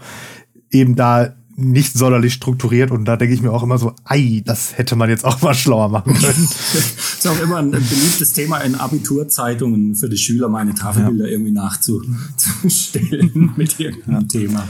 eben 0.70 0.96
da 0.96 1.34
nicht 1.58 1.98
sonderlich 1.98 2.34
strukturiert 2.34 2.92
und 2.92 3.04
da 3.04 3.16
denke 3.16 3.34
ich 3.34 3.42
mir 3.42 3.50
auch 3.50 3.64
immer 3.64 3.78
so, 3.78 3.92
ei, 4.04 4.42
das 4.44 4.78
hätte 4.78 4.94
man 4.94 5.10
jetzt 5.10 5.24
auch 5.24 5.42
mal 5.42 5.54
schlauer 5.54 5.88
machen 5.88 6.14
können. 6.14 6.48
das 6.72 6.74
ist 7.18 7.26
auch 7.26 7.42
immer 7.42 7.56
ein 7.56 7.72
beliebtes 7.72 8.32
Thema 8.32 8.58
in 8.58 8.76
Abiturzeitungen 8.76 9.96
für 9.96 10.08
die 10.08 10.18
Schüler, 10.18 10.48
meine 10.48 10.74
Tafelbilder 10.74 11.26
ja. 11.26 11.32
irgendwie 11.32 11.50
nachzustellen 11.50 13.50
mit 13.56 13.80
irgendeinem 13.80 14.22
ja. 14.22 14.28
Thema. 14.28 14.68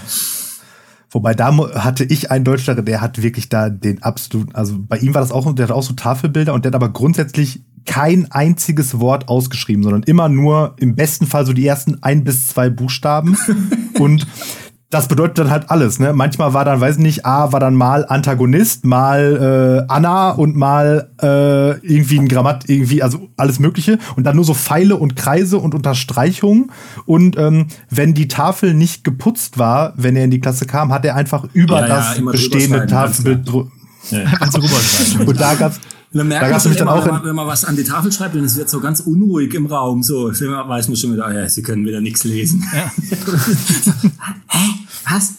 Wobei 1.10 1.34
da 1.34 1.56
hatte 1.82 2.04
ich 2.04 2.30
einen 2.30 2.44
Deutschlehrer, 2.44 2.82
der 2.82 3.00
hat 3.00 3.22
wirklich 3.22 3.48
da 3.48 3.70
den 3.70 4.02
absoluten, 4.02 4.54
also 4.54 4.76
bei 4.78 4.98
ihm 4.98 5.14
war 5.14 5.22
das 5.22 5.32
auch, 5.32 5.52
der 5.54 5.68
hat 5.68 5.72
auch 5.72 5.82
so 5.82 5.94
Tafelbilder 5.94 6.52
und 6.52 6.64
der 6.64 6.70
hat 6.70 6.76
aber 6.76 6.90
grundsätzlich 6.90 7.62
kein 7.86 8.30
einziges 8.30 9.00
Wort 9.00 9.28
ausgeschrieben, 9.28 9.82
sondern 9.82 10.02
immer 10.02 10.28
nur 10.28 10.74
im 10.78 10.94
besten 10.94 11.26
Fall 11.26 11.46
so 11.46 11.54
die 11.54 11.66
ersten 11.66 12.02
ein 12.02 12.22
bis 12.22 12.48
zwei 12.48 12.68
Buchstaben. 12.68 13.38
und 13.98 14.26
das 14.90 15.07
bedeutet 15.07 15.38
dann 15.38 15.51
halt 15.51 15.70
alles, 15.70 15.98
ne? 15.98 16.14
Manchmal 16.14 16.55
war 16.55 16.64
dann, 16.64 16.81
weiß 16.81 16.96
ich 16.96 17.03
nicht, 17.03 17.27
A 17.27 17.53
war 17.53 17.61
dann 17.61 17.74
mal 17.74 18.07
Antagonist, 18.07 18.87
mal 18.87 19.85
äh, 19.87 19.92
Anna 19.92 20.31
und 20.31 20.57
mal 20.57 21.11
äh, 21.20 21.72
irgendwie 21.87 22.18
ein 22.18 22.27
Grammat, 22.27 22.70
irgendwie, 22.70 23.03
also 23.03 23.29
alles 23.37 23.59
Mögliche. 23.59 23.98
Und 24.16 24.24
dann 24.24 24.37
nur 24.37 24.46
so 24.46 24.55
Pfeile 24.55 24.96
und 24.96 25.14
Kreise 25.14 25.59
und 25.59 25.74
Unterstreichungen. 25.74 26.72
Und 27.05 27.37
ähm, 27.37 27.66
wenn 27.90 28.14
die 28.14 28.29
Tafel 28.29 28.72
nicht 28.72 29.05
geputzt 29.05 29.59
war, 29.59 29.92
wenn 29.96 30.16
er 30.16 30.24
in 30.24 30.31
die 30.31 30.40
Klasse 30.40 30.64
kam, 30.64 30.90
hat 30.90 31.05
er 31.05 31.16
einfach 31.16 31.44
über 31.53 31.81
ja, 31.81 31.88
das 31.88 32.16
ja, 32.16 32.24
bestehende 32.24 32.87
Tafelbild. 32.87 33.46
Ja. 34.11 34.20
und 35.27 35.38
da 35.38 35.55
gab's 35.55 35.81
dann 36.12 36.28
merkt 36.28 36.44
da 36.46 36.50
man 36.50 36.62
dann 36.62 36.76
immer, 36.76 36.94
auch 36.94 37.04
wenn 37.04 37.12
man, 37.12 37.24
wenn 37.24 37.36
man 37.36 37.46
was 37.46 37.64
an 37.64 37.76
die 37.76 37.84
Tafel 37.84 38.10
schreibt 38.10 38.34
und 38.34 38.44
es 38.44 38.56
wird 38.56 38.70
so 38.70 38.80
ganz 38.80 39.00
unruhig 39.00 39.52
im 39.54 39.66
Raum, 39.66 40.02
so 40.02 40.30
weiß 40.30 40.88
man 40.88 40.96
schon 40.96 41.12
wieder, 41.12 41.32
ja, 41.32 41.48
sie 41.48 41.62
können 41.62 41.84
wieder 41.86 42.00
nichts 42.00 42.24
lesen. 42.24 42.64
Ja. 42.74 42.90
Hä? 44.48 44.68
Was? 45.10 45.34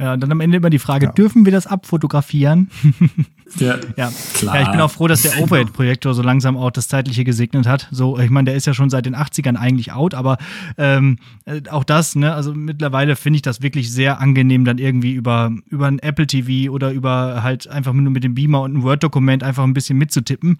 Ja, 0.00 0.14
und 0.14 0.20
dann 0.20 0.32
am 0.32 0.40
Ende 0.40 0.56
immer 0.56 0.70
die 0.70 0.78
Frage, 0.78 1.06
ja. 1.06 1.12
dürfen 1.12 1.44
wir 1.44 1.52
das 1.52 1.66
abfotografieren? 1.66 2.70
Ja, 3.58 3.78
ja. 3.96 4.12
Klar. 4.34 4.54
Ja, 4.54 4.62
ich 4.62 4.70
bin 4.70 4.80
auch 4.80 4.92
froh, 4.92 5.08
dass 5.08 5.22
der 5.22 5.42
Overhead-Projektor 5.42 6.14
so 6.14 6.22
langsam 6.22 6.56
auch 6.56 6.70
das 6.70 6.86
Zeitliche 6.86 7.24
gesegnet 7.24 7.66
hat. 7.66 7.88
So, 7.90 8.16
ich 8.16 8.30
meine, 8.30 8.44
der 8.44 8.54
ist 8.54 8.64
ja 8.66 8.74
schon 8.74 8.90
seit 8.90 9.06
den 9.06 9.16
80ern 9.16 9.56
eigentlich 9.56 9.90
out, 9.90 10.14
aber 10.14 10.38
ähm, 10.78 11.18
äh, 11.46 11.60
auch 11.68 11.82
das, 11.82 12.14
ne, 12.14 12.32
also 12.32 12.54
mittlerweile 12.54 13.16
finde 13.16 13.38
ich 13.38 13.42
das 13.42 13.60
wirklich 13.60 13.90
sehr 13.92 14.20
angenehm, 14.20 14.64
dann 14.64 14.78
irgendwie 14.78 15.14
über, 15.14 15.52
über 15.66 15.88
ein 15.88 15.98
Apple 15.98 16.28
TV 16.28 16.72
oder 16.72 16.92
über 16.92 17.42
halt 17.42 17.66
einfach 17.66 17.92
nur 17.92 18.12
mit 18.12 18.22
dem 18.22 18.34
Beamer 18.34 18.62
und 18.62 18.74
ein 18.74 18.82
Word-Dokument 18.84 19.42
einfach 19.42 19.64
ein 19.64 19.74
bisschen 19.74 19.98
mitzutippen. 19.98 20.58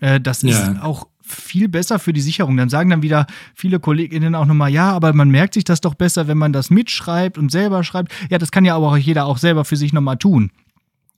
Äh, 0.00 0.20
das 0.20 0.42
ist 0.42 0.80
auch 0.80 1.06
viel 1.32 1.68
besser 1.68 1.98
für 1.98 2.12
die 2.12 2.20
Sicherung. 2.20 2.56
Dann 2.56 2.68
sagen 2.68 2.90
dann 2.90 3.02
wieder 3.02 3.26
viele 3.54 3.80
KollegInnen 3.80 4.34
auch 4.34 4.46
nochmal, 4.46 4.70
ja, 4.70 4.92
aber 4.92 5.12
man 5.12 5.30
merkt 5.30 5.54
sich 5.54 5.64
das 5.64 5.80
doch 5.80 5.94
besser, 5.94 6.28
wenn 6.28 6.38
man 6.38 6.52
das 6.52 6.70
mitschreibt 6.70 7.38
und 7.38 7.50
selber 7.50 7.84
schreibt. 7.84 8.12
Ja, 8.30 8.38
das 8.38 8.50
kann 8.50 8.64
ja 8.64 8.76
aber 8.76 8.88
auch 8.88 8.96
jeder 8.96 9.26
auch 9.26 9.38
selber 9.38 9.64
für 9.64 9.76
sich 9.76 9.92
nochmal 9.92 10.16
tun. 10.16 10.50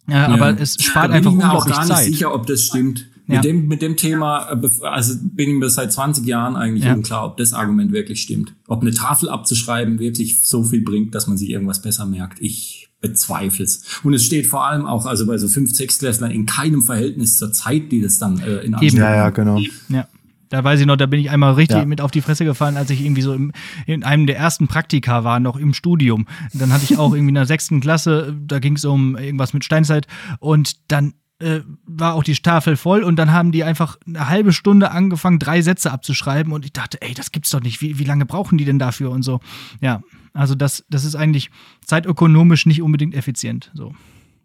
Ja, 0.07 0.29
ja. 0.29 0.35
aber 0.35 0.61
es 0.61 0.77
spart 0.81 1.11
da 1.11 1.15
einfach 1.15 1.31
bin 1.31 1.41
ich 1.41 1.47
mir 1.47 1.53
auch 1.53 1.67
gar 1.67 1.85
nicht 1.85 1.95
Zeit. 1.95 2.05
sicher, 2.05 2.35
ob 2.35 2.47
das 2.47 2.63
stimmt. 2.63 3.07
Ja. 3.27 3.37
Mit, 3.37 3.45
dem, 3.45 3.69
mit 3.69 3.83
dem 3.83 3.97
Thema, 3.97 4.51
äh, 4.51 4.87
also 4.87 5.15
bin 5.23 5.49
ich 5.49 5.55
mir 5.55 5.71
seit 5.71 5.93
20 5.93 6.27
Jahren 6.27 6.57
eigentlich 6.57 6.85
ja. 6.85 6.93
unklar, 6.93 7.25
ob 7.25 7.39
das 7.39 7.55
Argument 7.55 7.91
wirklich 7.91 8.21
stimmt. 8.21 8.55
Ob 8.69 8.83
eine 8.83 8.93
Tafel 8.93 9.31
abzuschreiben 9.31 9.99
wirklich 9.99 10.45
so 10.45 10.63
viel 10.63 10.83
bringt, 10.83 11.15
dass 11.15 11.27
man 11.27 11.39
sich 11.39 11.49
irgendwas 11.49 11.81
besser 11.81 12.05
merkt. 12.05 12.39
Ich 12.41 12.84
bezweifle 13.05 13.65
es. 13.65 13.85
Und 14.03 14.15
es 14.15 14.25
steht 14.25 14.47
vor 14.47 14.67
allem 14.67 14.87
auch, 14.87 15.05
also 15.05 15.27
bei 15.27 15.37
so 15.37 15.47
fünf, 15.47 15.75
sechs 15.75 15.99
Klässlern 15.99 16.31
in 16.31 16.47
keinem 16.47 16.83
Verhältnis 16.83 17.37
zur 17.37 17.53
Zeit, 17.53 17.93
die 17.93 18.01
das 18.01 18.19
dann 18.19 18.39
äh, 18.41 18.61
in 18.61 18.75
Anspruch 18.75 18.99
Ja, 18.99 19.15
ja, 19.15 19.31
genau. 19.31 19.61
Ja. 19.89 20.09
Da 20.49 20.63
weiß 20.63 20.81
ich 20.81 20.87
noch, 20.87 20.97
da 20.97 21.07
bin 21.07 21.21
ich 21.21 21.31
einmal 21.31 21.55
richtig 21.55 21.79
ja. 21.79 21.85
mit 21.85 22.01
auf 22.01 22.11
die 22.11 22.21
Fresse 22.21 22.45
gefallen, 22.45 22.77
als 22.77 22.89
ich 22.91 23.05
irgendwie 23.05 23.23
so 23.23 23.35
im, 23.35 23.53
in 23.87 24.05
einem 24.05 24.27
der 24.27 24.37
ersten 24.39 24.69
Praktika 24.69 25.25
war, 25.25 25.41
noch 25.41 25.57
im 25.57 25.75
Studium. 25.75 26.27
Dann 26.53 26.73
hatte 26.73 26.85
ich 26.85 26.97
auch 26.97 27.13
irgendwie 27.13 27.31
in 27.31 27.35
der 27.35 27.47
sechsten 27.47 27.81
Klasse, 27.81 28.35
da 28.47 28.59
ging 28.61 28.77
es 28.77 28.85
um 28.85 29.17
irgendwas 29.17 29.53
mit 29.53 29.65
Steinzeit 29.65 30.07
und 30.39 30.77
dann 30.91 31.15
äh, 31.41 31.61
war 31.87 32.15
auch 32.15 32.23
die 32.23 32.35
Tafel 32.35 32.77
voll 32.77 33.03
und 33.03 33.17
dann 33.17 33.33
haben 33.33 33.51
die 33.51 33.65
einfach 33.65 33.99
eine 34.07 34.29
halbe 34.29 34.53
Stunde 34.53 34.93
angefangen, 34.93 35.41
drei 35.41 35.61
Sätze 35.61 35.91
abzuschreiben 35.91 36.53
und 36.53 36.65
ich 36.65 36.73
dachte, 36.73 37.03
ey, 37.03 37.15
das 37.15 37.33
gibt's 37.33 37.51
doch 37.51 37.61
nicht. 37.61 37.81
Wie, 37.81 37.99
wie 37.99 38.05
lange 38.05 38.25
brauchen 38.25 38.57
die 38.57 38.65
denn 38.65 38.79
dafür 38.79 39.11
und 39.11 39.25
so? 39.25 39.41
Ja, 39.81 40.03
also 40.35 40.55
das, 40.55 40.85
das 40.91 41.05
ist 41.05 41.15
eigentlich 41.15 41.51
zeitökonomisch 41.85 42.67
nicht 42.67 42.83
unbedingt 42.83 43.15
effizient. 43.15 43.71
So. 43.75 43.95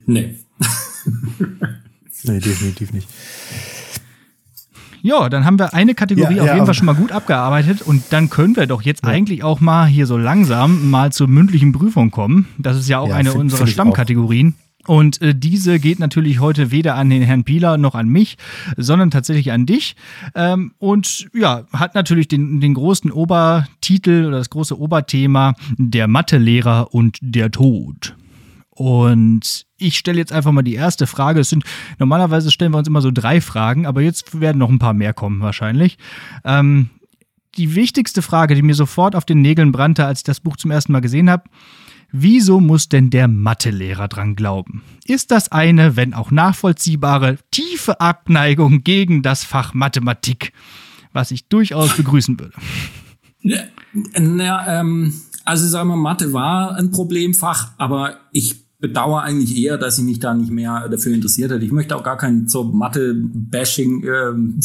Nee. 0.06 0.36
nee, 2.24 2.40
definitiv 2.40 2.94
nicht. 2.94 3.08
Ja, 5.02 5.30
dann 5.30 5.46
haben 5.46 5.58
wir 5.58 5.74
eine 5.74 5.96
Kategorie 5.96 6.36
ja, 6.36 6.42
auf 6.42 6.48
ja, 6.48 6.54
jeden 6.56 6.66
Fall 6.66 6.76
schon 6.76 6.86
mal 6.86 6.96
gut 6.96 7.12
abgearbeitet 7.12 7.82
und 7.82 8.04
dann 8.10 8.30
können 8.30 8.56
wir 8.56 8.68
doch 8.68 8.82
jetzt 8.82 9.04
ja. 9.04 9.10
eigentlich 9.10 9.44
auch 9.44 9.62
mal 9.62 9.88
hier 9.88 10.06
so 10.06 10.18
langsam 10.18 10.90
mal 10.90 11.12
zur 11.12 11.28
mündlichen 11.28 11.72
Prüfung 11.72 12.12
kommen. 12.12 12.48
Das 12.58 12.78
ist 12.78 12.90
ja 12.90 13.00
auch 13.00 13.12
eine 13.12 13.32
find, 13.32 13.42
unserer 13.42 13.60
find 13.60 13.70
Stammkategorien. 13.70 14.56
Und 14.88 15.22
äh, 15.22 15.36
diese 15.36 15.80
geht 15.80 16.00
natürlich 16.00 16.40
heute 16.40 16.72
weder 16.72 16.96
an 16.96 17.10
den 17.10 17.22
Herrn 17.22 17.44
Pieler 17.44 17.78
noch 17.78 17.96
an 17.96 18.08
mich, 18.08 18.38
sondern 18.78 19.12
tatsächlich 19.12 19.52
an 19.52 19.66
dich. 19.66 19.96
Ähm, 20.36 20.74
und 20.78 21.28
ja, 21.34 21.66
hat 21.74 21.96
natürlich 21.96 22.28
den, 22.28 22.62
den 22.62 22.74
großen 22.74 23.12
Obertitel 23.12 24.26
oder 24.26 24.38
das 24.38 24.50
große 24.50 24.80
Oberthema 24.80 25.54
der 25.78 26.08
Mathelehrer 26.08 26.94
und 26.94 27.18
der 27.22 27.52
Tod. 27.52 28.16
Und 28.70 29.66
ich 29.78 29.98
stelle 29.98 30.20
jetzt 30.20 30.32
einfach 30.32 30.54
mal 30.54 30.62
die 30.62 30.76
erste 30.76 31.06
Frage. 31.06 31.42
Es 31.42 31.50
sind 31.50 31.66
normalerweise 31.98 32.50
stellen 32.50 32.72
wir 32.72 32.78
uns 32.78 32.88
immer 32.88 33.02
so 33.02 33.12
drei 33.12 33.42
Fragen, 33.42 33.86
aber 33.86 34.02
jetzt 34.02 34.40
werden 34.40 34.58
noch 34.58 34.70
ein 34.70 34.80
paar 34.80 34.94
mehr 34.94 35.14
kommen 35.14 35.42
wahrscheinlich. 35.42 35.98
Ähm, 36.46 36.90
die 37.58 37.76
wichtigste 37.76 38.22
Frage, 38.22 38.56
die 38.56 38.62
mir 38.62 38.76
sofort 38.76 39.16
auf 39.16 39.26
den 39.26 39.42
Nägeln 39.42 39.74
brannte, 39.74 40.06
als 40.06 40.22
ich 40.22 40.24
das 40.24 40.40
Buch 40.40 40.56
zum 40.56 40.72
ersten 40.72 40.94
Mal 40.94 41.02
gesehen 41.02 41.30
habe. 41.30 41.44
Wieso 42.12 42.60
muss 42.60 42.90
denn 42.90 43.10
der 43.10 43.28
Mathelehrer 43.28 44.08
dran 44.08 44.36
glauben? 44.36 44.84
Ist 45.06 45.32
das 45.32 45.52
eine, 45.52 45.96
wenn 45.96 46.14
auch 46.14 46.32
nachvollziehbare, 46.32 47.38
tiefe 47.52 48.02
Abneigung 48.02 48.84
gegen 48.84 49.22
das 49.22 49.44
Fach 49.44 49.74
Mathematik, 49.74 50.54
was 51.14 51.32
ich 51.32 51.48
durchaus 51.48 51.96
begrüßen 51.96 52.40
würde? 52.40 52.54
Ja, 53.42 53.60
na, 54.20 54.80
ähm, 54.80 55.14
also 55.46 55.68
sagen 55.68 55.90
wir, 55.90 55.96
Mathe 55.96 56.34
war 56.34 56.76
ein 56.76 56.92
Problemfach, 56.92 57.72
aber 57.78 58.18
ich 58.32 58.70
bedauere 58.80 59.24
eigentlich 59.24 59.58
eher, 59.58 59.78
dass 59.78 59.98
ich 59.98 60.06
mich 60.06 60.20
da 60.20 60.34
nicht 60.34 60.52
mehr 60.52 60.88
dafür 60.90 61.14
interessiert 61.14 61.52
hätte. 61.52 61.66
Ich 61.66 61.72
möchte 61.72 61.96
auch 61.96 62.04
gar 62.04 62.18
kein 62.18 62.48
so 62.48 62.64
Mathe-Bashing. 62.64 64.04
Ähm, 64.04 64.60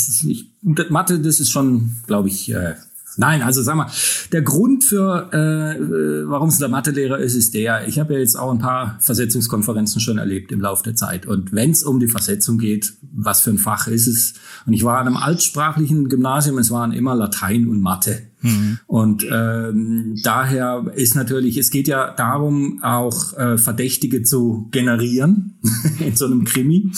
Mathe, 0.90 1.18
das 1.18 1.40
ist 1.40 1.50
schon, 1.50 1.96
glaube 2.06 2.28
ich, 2.28 2.52
äh, 2.52 2.74
Nein, 3.16 3.42
also 3.42 3.62
sag 3.62 3.76
mal, 3.76 3.90
der 4.32 4.42
Grund 4.42 4.84
für, 4.84 5.30
äh, 5.32 5.76
äh 5.76 6.28
warum 6.28 6.48
es 6.48 6.58
der 6.58 6.68
Mathelehrer 6.68 7.18
ist, 7.18 7.34
ist 7.34 7.54
der, 7.54 7.86
ich 7.86 7.98
habe 7.98 8.14
ja 8.14 8.20
jetzt 8.20 8.36
auch 8.36 8.50
ein 8.50 8.58
paar 8.58 8.96
Versetzungskonferenzen 9.00 10.00
schon 10.00 10.18
erlebt 10.18 10.52
im 10.52 10.60
Laufe 10.60 10.82
der 10.82 10.96
Zeit. 10.96 11.26
Und 11.26 11.52
wenn 11.52 11.70
es 11.70 11.84
um 11.84 12.00
die 12.00 12.08
Versetzung 12.08 12.58
geht, 12.58 12.94
was 13.12 13.40
für 13.40 13.50
ein 13.50 13.58
Fach 13.58 13.86
ist 13.86 14.06
es? 14.06 14.34
Und 14.66 14.72
ich 14.72 14.84
war 14.84 14.98
an 14.98 15.06
einem 15.06 15.16
altsprachlichen 15.16 16.08
Gymnasium, 16.08 16.58
es 16.58 16.70
waren 16.70 16.92
immer 16.92 17.14
Latein 17.14 17.68
und 17.68 17.80
Mathe. 17.80 18.22
Mhm. 18.44 18.78
Und 18.86 19.26
ähm, 19.30 20.16
daher 20.22 20.84
ist 20.94 21.16
natürlich, 21.16 21.56
es 21.56 21.70
geht 21.70 21.88
ja 21.88 22.12
darum, 22.12 22.78
auch 22.82 23.32
äh, 23.38 23.56
Verdächtige 23.56 24.22
zu 24.22 24.68
generieren 24.70 25.54
in 25.98 26.14
so 26.14 26.26
einem 26.26 26.44
Krimi. 26.44 26.92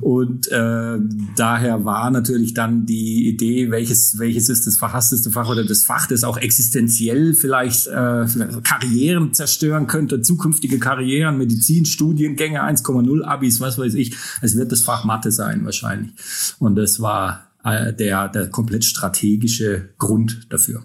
Und 0.00 0.50
äh, 0.52 0.98
daher 1.36 1.84
war 1.84 2.10
natürlich 2.10 2.54
dann 2.54 2.86
die 2.86 3.28
Idee, 3.28 3.70
welches, 3.70 4.18
welches 4.18 4.48
ist 4.48 4.66
das 4.68 4.76
verhassteste 4.76 5.30
Fach 5.30 5.48
oder 5.48 5.64
das 5.64 5.82
Fach, 5.82 6.06
das 6.06 6.22
auch 6.22 6.36
existenziell 6.36 7.34
vielleicht 7.34 7.88
äh, 7.88 8.26
Karrieren 8.62 9.34
zerstören 9.34 9.88
könnte, 9.88 10.22
zukünftige 10.22 10.78
Karrieren, 10.78 11.38
Medizinstudiengänge, 11.38 12.62
1,0 12.62 13.24
Abis, 13.24 13.60
was 13.60 13.78
weiß 13.78 13.94
ich. 13.94 14.14
Es 14.42 14.56
wird 14.56 14.70
das 14.70 14.82
Fach 14.82 15.04
Mathe 15.04 15.32
sein 15.32 15.64
wahrscheinlich. 15.64 16.12
Und 16.60 16.76
das 16.76 17.00
war 17.00 17.53
äh, 17.64 17.92
der, 17.92 18.28
der 18.28 18.48
komplett 18.50 18.84
strategische 18.84 19.90
Grund 19.98 20.46
dafür 20.50 20.84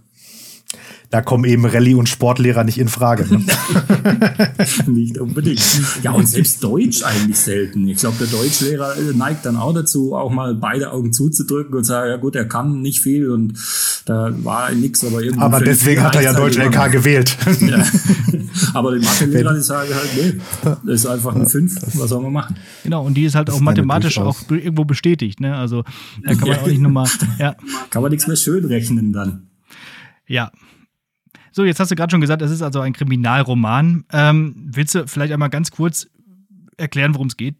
da 1.09 1.21
kommen 1.21 1.45
eben 1.45 1.65
Rallye- 1.65 1.95
und 1.95 2.07
Sportlehrer 2.07 2.63
nicht 2.63 2.77
in 2.77 2.87
Frage. 2.87 3.25
Ne? 3.27 3.43
nicht 4.87 5.17
unbedingt. 5.17 5.59
Ja, 6.03 6.11
und 6.11 6.27
selbst 6.27 6.63
Deutsch 6.63 7.03
eigentlich 7.03 7.39
selten. 7.39 7.87
Ich 7.87 7.97
glaube, 7.97 8.17
der 8.19 8.27
Deutschlehrer 8.27 8.95
äh, 8.95 9.13
neigt 9.15 9.45
dann 9.45 9.55
auch 9.55 9.73
dazu, 9.73 10.15
auch 10.15 10.31
mal 10.31 10.53
beide 10.53 10.91
Augen 10.91 11.11
zuzudrücken 11.11 11.73
und 11.73 11.83
sagen, 11.83 12.11
ja 12.11 12.17
gut, 12.17 12.35
er 12.35 12.45
kann 12.45 12.81
nicht 12.81 13.01
viel 13.01 13.31
und 13.31 13.53
da 14.05 14.31
war 14.43 14.71
nix, 14.71 15.03
aber 15.03 15.23
irgendwie. 15.23 15.41
Aber 15.41 15.59
deswegen 15.59 16.03
hat 16.03 16.15
er 16.15 16.21
ja 16.21 16.33
Deutsch 16.33 16.57
LK 16.57 16.91
gewählt. 16.91 17.37
Ja. 17.59 17.83
Aber 18.73 18.93
die 18.93 19.05
Mathelehrer, 19.05 19.53
die 19.53 19.61
sagen 19.61 19.89
halt, 19.93 20.09
nee, 20.15 20.33
das 20.63 21.01
ist 21.01 21.05
einfach 21.05 21.35
ein 21.35 21.47
Fünf, 21.47 21.75
was 21.93 22.09
soll 22.09 22.21
man 22.21 22.33
machen? 22.33 22.55
Genau, 22.83 23.05
und 23.05 23.13
die 23.13 23.23
ist 23.23 23.35
halt 23.35 23.47
das 23.47 23.55
auch 23.55 23.59
mathematisch 23.59 24.17
auch 24.17 24.37
irgendwo 24.49 24.85
bestätigt, 24.85 25.39
ne? 25.39 25.55
Also 25.55 25.83
da 26.23 26.33
kann 26.35 26.49
man 26.49 26.59
auch 26.59 26.67
nicht 26.67 26.81
nochmal, 26.81 27.07
ja. 27.37 27.55
Kann 27.89 28.01
man 28.01 28.11
nichts 28.11 28.27
mehr 28.27 28.35
schön 28.35 28.65
rechnen 28.65 29.13
dann. 29.13 29.47
Ja, 30.27 30.51
so, 31.51 31.63
jetzt 31.63 31.79
hast 31.79 31.91
du 31.91 31.95
gerade 31.95 32.11
schon 32.11 32.21
gesagt, 32.21 32.41
es 32.41 32.51
ist 32.51 32.61
also 32.61 32.81
ein 32.81 32.93
Kriminalroman. 32.93 34.05
Ähm, 34.11 34.55
willst 34.55 34.95
du 34.95 35.07
vielleicht 35.07 35.33
einmal 35.33 35.49
ganz 35.49 35.71
kurz 35.71 36.07
erklären, 36.77 37.13
worum 37.13 37.27
es 37.27 37.37
geht? 37.37 37.55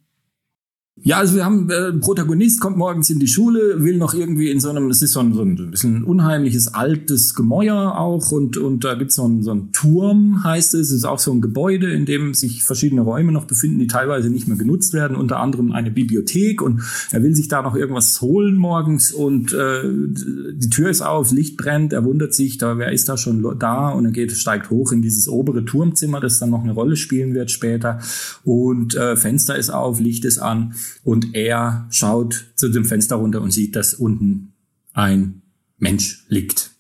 Ja, 1.03 1.17
also 1.17 1.35
wir 1.35 1.45
haben 1.45 1.69
äh, 1.69 1.93
Protagonist 1.93 2.59
kommt 2.59 2.77
morgens 2.77 3.09
in 3.09 3.19
die 3.19 3.27
Schule, 3.27 3.83
will 3.83 3.97
noch 3.97 4.13
irgendwie 4.13 4.49
in 4.51 4.59
so 4.59 4.69
einem, 4.69 4.89
es 4.89 5.01
ist 5.01 5.13
so 5.13 5.21
ein, 5.21 5.33
so 5.33 5.41
ein 5.41 5.71
bisschen 5.71 6.03
unheimliches 6.03 6.73
altes 6.73 7.35
Gemäuer 7.35 7.97
auch 7.97 8.31
und 8.31 8.57
und 8.57 8.83
da 8.83 8.95
gibt's 8.95 9.15
so 9.15 9.27
ein 9.27 9.41
so 9.41 9.51
ein 9.51 9.71
Turm 9.71 10.43
heißt 10.43 10.73
es, 10.75 10.87
es 10.87 10.91
ist 10.91 11.05
auch 11.05 11.19
so 11.19 11.31
ein 11.31 11.41
Gebäude, 11.41 11.91
in 11.91 12.05
dem 12.05 12.33
sich 12.33 12.63
verschiedene 12.63 13.01
Räume 13.01 13.31
noch 13.31 13.45
befinden, 13.45 13.79
die 13.79 13.87
teilweise 13.87 14.29
nicht 14.29 14.47
mehr 14.47 14.57
genutzt 14.57 14.93
werden, 14.93 15.15
unter 15.15 15.39
anderem 15.39 15.71
eine 15.71 15.91
Bibliothek 15.91 16.61
und 16.61 16.81
er 17.11 17.23
will 17.23 17.35
sich 17.35 17.47
da 17.47 17.61
noch 17.61 17.75
irgendwas 17.75 18.19
holen 18.21 18.57
morgens 18.57 19.11
und 19.11 19.53
äh, 19.53 19.83
die 19.83 20.69
Tür 20.69 20.89
ist 20.89 21.01
auf, 21.01 21.31
Licht 21.31 21.57
brennt, 21.57 21.93
er 21.93 22.03
wundert 22.03 22.33
sich, 22.33 22.57
da 22.57 22.77
wer 22.77 22.91
ist 22.91 23.07
da 23.07 23.17
schon 23.17 23.57
da? 23.57 23.89
Und 23.89 24.05
er 24.05 24.11
geht 24.11 24.31
steigt 24.31 24.69
hoch 24.69 24.91
in 24.91 25.01
dieses 25.01 25.27
obere 25.27 25.65
Turmzimmer, 25.65 26.19
das 26.19 26.39
dann 26.39 26.49
noch 26.49 26.63
eine 26.63 26.73
Rolle 26.73 26.95
spielen 26.95 27.33
wird 27.33 27.51
später. 27.51 27.99
Und 28.43 28.95
äh, 28.95 29.15
Fenster 29.15 29.57
ist 29.57 29.69
auf, 29.69 29.99
Licht 29.99 30.25
ist 30.25 30.39
an 30.39 30.73
und 31.03 31.35
er 31.35 31.87
schaut 31.91 32.51
zu 32.55 32.69
dem 32.69 32.85
Fenster 32.85 33.15
runter 33.15 33.41
und 33.41 33.51
sieht, 33.51 33.75
dass 33.75 33.93
unten 33.93 34.53
ein 34.93 35.41
Mensch 35.77 36.25
liegt. 36.27 36.71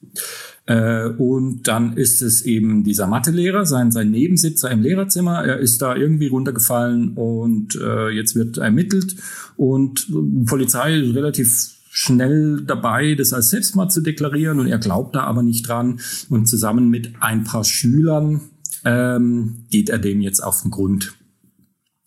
Äh, 0.65 1.07
und 1.17 1.63
dann 1.67 1.97
ist 1.97 2.21
es 2.21 2.43
eben 2.43 2.83
dieser 2.83 3.07
Mathelehrer, 3.07 3.65
sein, 3.65 3.91
sein 3.91 4.11
Nebensitzer 4.11 4.69
im 4.69 4.81
Lehrerzimmer. 4.83 5.43
Er 5.43 5.57
ist 5.57 5.81
da 5.81 5.95
irgendwie 5.95 6.27
runtergefallen 6.27 7.13
und 7.15 7.75
äh, 7.75 8.09
jetzt 8.09 8.35
wird 8.35 8.57
ermittelt. 8.57 9.15
Und 9.57 10.07
die 10.09 10.45
Polizei 10.45 10.99
ist 10.99 11.15
relativ 11.15 11.71
schnell 11.89 12.61
dabei, 12.61 13.15
das 13.15 13.33
als 13.33 13.49
Selbstmord 13.49 13.91
zu 13.91 14.01
deklarieren. 14.01 14.59
Und 14.59 14.67
er 14.67 14.77
glaubt 14.77 15.15
da 15.15 15.23
aber 15.23 15.41
nicht 15.41 15.67
dran. 15.67 15.99
Und 16.29 16.45
zusammen 16.47 16.89
mit 16.89 17.13
ein 17.19 17.43
paar 17.43 17.63
Schülern 17.63 18.41
ähm, 18.85 19.65
geht 19.71 19.89
er 19.89 19.97
dem 19.97 20.21
jetzt 20.21 20.41
auf 20.41 20.61
den 20.61 20.69
Grund 20.69 21.18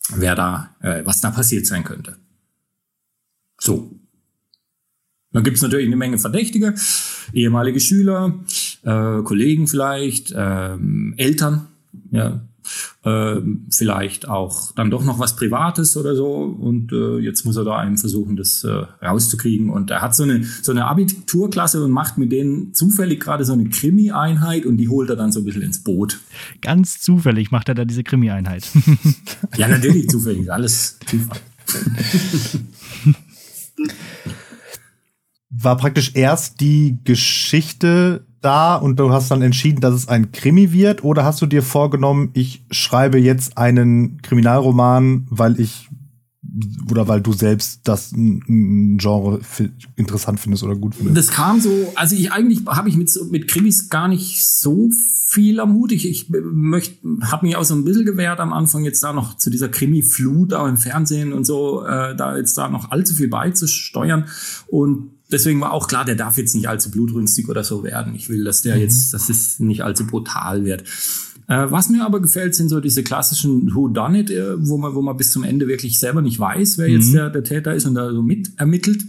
wer 0.09 0.35
da, 0.35 0.75
äh, 0.81 1.05
was 1.05 1.21
da 1.21 1.31
passiert 1.31 1.65
sein 1.65 1.83
könnte. 1.83 2.17
So. 3.59 3.99
Dann 5.31 5.43
gibt's 5.43 5.61
natürlich 5.61 5.87
eine 5.87 5.95
Menge 5.95 6.19
Verdächtige, 6.19 6.75
ehemalige 7.33 7.79
Schüler, 7.79 8.39
äh, 8.83 9.23
Kollegen 9.23 9.67
vielleicht, 9.67 10.33
ähm, 10.35 11.15
Eltern, 11.17 11.67
ja, 12.11 12.47
äh, 13.03 13.35
vielleicht 13.69 14.27
auch 14.27 14.71
dann 14.73 14.89
doch 14.89 15.03
noch 15.03 15.19
was 15.19 15.35
Privates 15.35 15.97
oder 15.97 16.15
so. 16.15 16.33
Und 16.33 16.91
äh, 16.91 17.19
jetzt 17.19 17.45
muss 17.45 17.57
er 17.57 17.63
da 17.63 17.77
einem 17.77 17.97
versuchen, 17.97 18.35
das 18.35 18.63
äh, 18.63 18.85
rauszukriegen. 19.05 19.69
Und 19.69 19.91
er 19.91 20.01
hat 20.01 20.15
so 20.15 20.23
eine, 20.23 20.43
so 20.43 20.71
eine 20.71 20.85
Abiturklasse 20.85 21.83
und 21.83 21.91
macht 21.91 22.17
mit 22.17 22.31
denen 22.31 22.73
zufällig 22.73 23.19
gerade 23.19 23.45
so 23.45 23.53
eine 23.53 23.69
Krimi-Einheit 23.69 24.65
und 24.65 24.77
die 24.77 24.89
holt 24.89 25.09
er 25.09 25.15
dann 25.15 25.31
so 25.31 25.39
ein 25.41 25.45
bisschen 25.45 25.61
ins 25.61 25.83
Boot. 25.83 26.19
Ganz 26.61 26.99
zufällig 27.01 27.51
macht 27.51 27.69
er 27.69 27.75
da 27.75 27.85
diese 27.85 28.03
Krimi-Einheit. 28.03 28.67
ja, 29.57 29.67
natürlich 29.67 30.09
zufällig. 30.09 30.51
Alles 30.51 30.99
Zufall. 31.05 31.39
War 35.49 35.77
praktisch 35.77 36.11
erst 36.15 36.61
die 36.61 36.99
Geschichte 37.03 38.25
da 38.43 38.75
und 38.75 38.99
du 38.99 39.11
hast 39.11 39.31
dann 39.31 39.41
entschieden, 39.41 39.81
dass 39.81 39.93
es 39.93 40.07
ein 40.07 40.31
Krimi 40.31 40.71
wird? 40.71 41.03
Oder 41.03 41.23
hast 41.23 41.41
du 41.41 41.45
dir 41.45 41.63
vorgenommen, 41.63 42.29
ich 42.33 42.65
schreibe 42.71 43.19
jetzt 43.19 43.57
einen 43.57 44.21
Kriminalroman, 44.21 45.27
weil 45.29 45.59
ich 45.59 45.89
oder 46.91 47.07
weil 47.07 47.21
du 47.21 47.33
selbst 47.33 47.81
das 47.85 48.11
Genre 48.13 49.39
interessant 49.95 50.39
findest 50.39 50.63
oder 50.63 50.75
gut 50.75 50.95
findest? 50.95 51.17
Das 51.17 51.35
kam 51.35 51.59
so, 51.59 51.91
also 51.95 52.15
ich 52.15 52.31
eigentlich 52.31 52.65
habe 52.67 52.89
ich 52.89 52.95
mit, 52.95 53.09
mit 53.31 53.47
Krimis 53.47 53.89
gar 53.89 54.07
nicht 54.07 54.45
so 54.45 54.89
viel 55.29 55.59
am. 55.59 55.83
Ich, 55.89 56.07
ich 56.07 56.29
möchte, 56.29 56.97
habe 57.21 57.47
mich 57.47 57.55
auch 57.55 57.63
so 57.63 57.73
ein 57.73 57.83
bisschen 57.83 58.05
gewehrt 58.05 58.39
am 58.39 58.53
Anfang 58.53 58.83
jetzt 58.83 59.01
da 59.01 59.13
noch 59.13 59.37
zu 59.37 59.49
dieser 59.49 59.69
Krimi-Flut 59.69 60.53
auch 60.53 60.67
im 60.67 60.77
Fernsehen 60.77 61.33
und 61.33 61.45
so, 61.45 61.83
äh, 61.85 62.15
da 62.15 62.37
jetzt 62.37 62.57
da 62.57 62.69
noch 62.69 62.91
allzu 62.91 63.15
viel 63.15 63.29
beizusteuern 63.29 64.25
und 64.67 65.11
deswegen 65.33 65.59
war 65.59 65.73
auch 65.73 65.87
klar, 65.87 66.05
der 66.05 66.15
darf 66.15 66.37
jetzt 66.37 66.55
nicht 66.55 66.69
allzu 66.69 66.91
blutrünstig 66.91 67.49
oder 67.49 67.63
so 67.63 67.83
werden. 67.83 68.15
Ich 68.15 68.29
will, 68.29 68.43
dass 68.43 68.61
der 68.61 68.75
mhm. 68.75 68.81
jetzt, 68.81 69.13
dass 69.13 69.29
es 69.29 69.59
nicht 69.59 69.83
allzu 69.83 70.07
brutal 70.07 70.63
wird. 70.63 70.83
Äh, 71.47 71.65
was 71.69 71.89
mir 71.89 72.05
aber 72.05 72.21
gefällt, 72.21 72.55
sind 72.55 72.69
so 72.69 72.79
diese 72.79 73.03
klassischen 73.03 73.75
Who 73.75 73.89
Done 73.89 74.21
It, 74.21 74.29
äh, 74.29 74.55
wo 74.65 74.77
man, 74.77 74.95
wo 74.95 75.01
man 75.01 75.17
bis 75.17 75.31
zum 75.31 75.43
Ende 75.43 75.67
wirklich 75.67 75.99
selber 75.99 76.21
nicht 76.21 76.39
weiß, 76.39 76.77
wer 76.77 76.87
mhm. 76.87 76.93
jetzt 76.93 77.13
der, 77.13 77.29
der 77.29 77.43
Täter 77.43 77.73
ist 77.73 77.85
und 77.85 77.95
da 77.95 78.11
so 78.11 78.21
mit 78.21 78.51
ermittelt. 78.57 79.03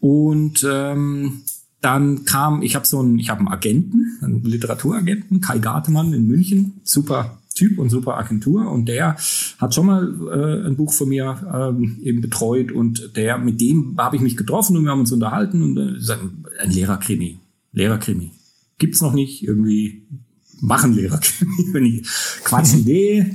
Und 0.00 0.66
ähm, 0.68 1.42
dann 1.82 2.24
kam, 2.24 2.62
ich 2.62 2.74
habe 2.74 2.86
so 2.86 3.00
einen, 3.00 3.18
ich 3.18 3.28
habe 3.28 3.40
einen 3.40 3.48
Agenten, 3.48 4.18
einen 4.22 4.42
Literaturagenten, 4.42 5.40
Kai 5.40 5.58
Gartemann 5.58 6.12
in 6.12 6.26
München, 6.26 6.80
super 6.84 7.38
Typ 7.56 7.78
und 7.78 7.90
super 7.90 8.16
Agentur. 8.16 8.70
Und 8.70 8.86
der 8.86 9.16
hat 9.58 9.74
schon 9.74 9.86
mal 9.86 10.14
äh, 10.30 10.66
ein 10.68 10.76
Buch 10.76 10.92
von 10.92 11.08
mir 11.08 11.36
ähm, 11.52 11.98
eben 12.02 12.20
betreut. 12.20 12.70
Und 12.70 13.16
der 13.16 13.38
mit 13.38 13.60
dem 13.60 13.96
habe 13.98 14.16
ich 14.16 14.22
mich 14.22 14.36
getroffen 14.36 14.76
und 14.76 14.84
wir 14.84 14.92
haben 14.92 15.00
uns 15.00 15.12
unterhalten. 15.12 15.62
Und 15.62 15.76
äh, 15.76 16.62
ein 16.62 16.70
Lehrerkrimi, 16.70 17.38
Lehrerkrimi. 17.72 18.30
Gibt's 18.78 19.00
noch 19.00 19.14
nicht. 19.14 19.42
Irgendwie 19.42 20.06
machen 20.60 20.94
Lehrerkrimi, 20.94 22.02
Quatsch 22.44 22.74
Idee 22.74 23.34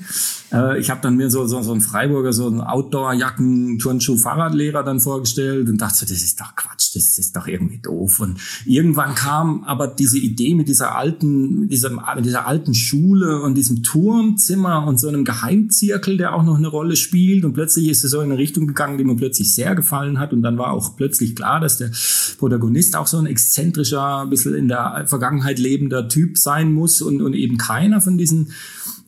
äh, 0.52 0.80
ich 0.80 0.90
habe 0.90 1.02
dann 1.02 1.16
mir 1.16 1.30
so, 1.30 1.46
so, 1.48 1.62
so 1.62 1.74
ein 1.74 1.82
Freiburger, 1.82 2.34
so 2.34 2.48
ein 2.48 2.62
Outdoor-Jacken, 2.62 3.80
Turnschuh, 3.80 4.18
Fahrradlehrer 4.18 4.84
dann 4.84 5.00
vorgestellt 5.00 5.70
und 5.70 5.80
dachte, 5.80 6.06
das 6.06 6.12
ist 6.12 6.40
doch 6.40 6.56
Quatsch, 6.56 6.96
das 6.96 7.18
ist 7.18 7.36
doch 7.36 7.48
irgendwie 7.48 7.80
doof. 7.80 8.20
Und 8.20 8.40
irgendwann 8.66 9.16
kam 9.16 9.64
aber 9.64 9.88
diese 9.88 10.20
Idee 10.20 10.56
mit 10.56 10.68
dieser 10.68 10.96
alten, 10.96 11.62
mit 11.62 11.72
dieser, 11.72 11.90
mit 11.90 12.26
dieser 12.26 12.48
alten 12.48 12.74
Schule 12.74 13.42
und 13.42 13.56
diesem 13.56 13.84
Turmzimmer 13.84 14.86
und 14.86 15.00
so 15.00 15.08
einem 15.08 15.24
Geheimzirkel, 15.24 16.18
der 16.18 16.36
auch 16.36 16.44
noch 16.44 16.58
eine 16.58 16.68
Rolle 16.68 16.96
spielt. 16.96 17.46
Und 17.46 17.54
plötzlich 17.54 17.88
ist 17.88 18.04
es 18.04 18.12
so 18.12 18.20
in 18.20 18.32
eine 18.32 18.38
Richtung 18.38 18.68
gegangen, 18.68 18.98
die 18.98 19.04
mir 19.04 19.16
plötzlich 19.16 19.54
sehr 19.54 19.76
gefallen 19.76 20.20
hat. 20.20 20.34
Und 20.34 20.42
dann 20.42 20.58
war 20.58 20.72
auch 20.72 20.96
plötzlich 20.98 21.36
klar, 21.36 21.60
dass 21.60 21.78
der 21.78 21.92
Protagonist 22.38 22.96
auch 22.96 23.08
so 23.08 23.18
ein 23.18 23.26
exzentrischer, 23.26 24.22
ein 24.22 24.30
bisschen 24.30 24.54
in 24.56 24.68
der 24.68 25.06
Vergangenheit 25.08 25.60
lebender 25.60 26.08
Typ 26.08 26.38
sein 26.38 26.74
muss 26.74 27.02
und, 27.02 27.22
und 27.22 27.34
eben 27.34 27.58
keiner 27.58 28.02
von 28.02 28.18
diesen 28.18 28.52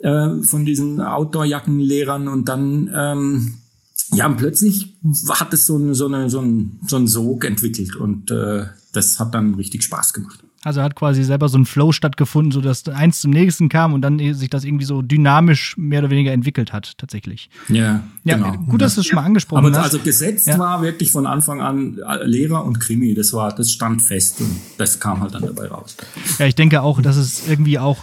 äh, 0.04 0.44
von 0.44 0.66
diesen 0.66 1.02
Outdoor-Jackenlehrern 1.02 2.28
und 2.28 2.50
dann 2.50 2.92
ähm, 2.94 3.54
ja, 4.12 4.28
und 4.28 4.38
plötzlich 4.38 4.96
hat 5.30 5.54
es 5.54 5.66
so, 5.66 5.76
eine, 5.76 5.96
so, 5.96 6.06
eine, 6.06 6.30
so, 6.30 6.40
ein, 6.40 6.80
so 6.86 6.98
einen 6.98 7.08
Sog 7.08 7.46
entwickelt 7.46 7.96
und 7.96 8.30
äh, 8.32 8.66
das 8.92 9.20
hat 9.20 9.34
dann 9.34 9.56
richtig 9.56 9.84
Spaß 9.84 10.14
gemacht. 10.14 10.40
Also 10.66 10.82
hat 10.82 10.96
quasi 10.96 11.24
selber 11.24 11.50
so 11.50 11.58
ein 11.58 11.66
Flow 11.66 11.92
stattgefunden, 11.92 12.52
so 12.52 12.62
dass 12.62 12.88
eins 12.88 13.20
zum 13.20 13.32
nächsten 13.32 13.68
kam 13.68 13.94
und 13.94 14.02
dann 14.02 14.20
sich 14.34 14.50
das 14.50 14.64
irgendwie 14.64 14.86
so 14.86 15.02
dynamisch 15.02 15.76
mehr 15.78 16.00
oder 16.00 16.10
weniger 16.10 16.32
entwickelt 16.32 16.72
hat, 16.72 16.98
tatsächlich. 16.98 17.50
Ja, 17.68 18.04
ja 18.24 18.38
genau. 18.38 18.54
Gut, 18.54 18.82
dass 18.82 18.96
du 18.96 19.02
es 19.02 19.08
schon 19.08 19.18
mal 19.18 19.26
angesprochen 19.26 19.66
Aber 19.66 19.76
hast. 19.76 19.86
Also 19.86 20.00
gesetzt 20.00 20.48
ja. 20.48 20.58
war 20.58 20.82
wirklich 20.82 21.12
von 21.12 21.28
Anfang 21.28 21.60
an 21.60 22.00
äh, 22.00 22.24
Lehrer 22.24 22.64
und 22.64 22.80
Krimi. 22.80 23.14
Das 23.14 23.34
war, 23.34 23.54
das 23.54 23.72
stand 23.74 24.02
fest 24.02 24.40
und 24.40 24.56
das 24.78 25.02
kam 25.02 25.20
halt 25.20 25.34
dann 25.34 25.42
dabei 25.42 25.68
raus. 25.68 25.98
Ja, 26.40 26.46
ich 26.46 26.56
denke 26.56 26.82
auch, 26.82 27.02
dass 27.02 27.18
es 27.18 27.46
irgendwie 27.48 27.78
auch 27.78 27.98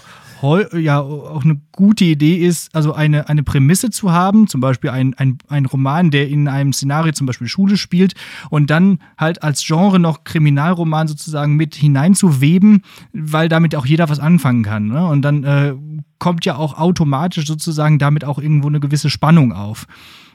ja 0.79 1.01
auch 1.01 1.45
eine 1.45 1.61
gute 1.73 2.05
Idee 2.05 2.37
ist, 2.37 2.75
also 2.75 2.93
eine, 2.93 3.29
eine 3.29 3.43
Prämisse 3.43 3.91
zu 3.91 4.13
haben, 4.13 4.49
zum 4.49 4.61
Beispiel 4.61 4.91
ein, 4.91 5.15
ein, 5.15 5.39
ein 5.49 5.67
Roman, 5.67 6.11
der 6.11 6.29
in 6.29 6.49
einem 6.49 6.73
Szenario 6.73 7.13
zum 7.13 7.27
Beispiel 7.27 7.49
Schule 7.49 7.77
spielt 7.77 8.15
und 8.51 8.71
dann 8.71 9.01
halt 9.19 9.43
als 9.43 9.65
Genre 9.65 9.99
noch 9.99 10.25
Kriminalroman 10.25 11.09
sozusagen 11.09 11.57
mit 11.57 11.75
hineinzuweben, 11.75 12.83
weil 13.13 13.49
damit 13.49 13.75
auch 13.75 13.87
jeder 13.87 14.09
was 14.09 14.21
anfangen 14.21 14.63
kann. 14.63 14.89
Ne? 14.89 15.07
Und 15.07 15.23
dann 15.23 15.45
äh, 15.45 15.75
kommt 16.19 16.45
ja 16.45 16.57
auch 16.57 16.79
automatisch 16.79 17.47
sozusagen 17.47 17.99
damit 17.99 18.25
auch 18.25 18.39
irgendwo 18.39 18.69
eine 18.69 18.81
gewisse 18.81 19.11
Spannung 19.11 19.53
auf. 19.53 19.87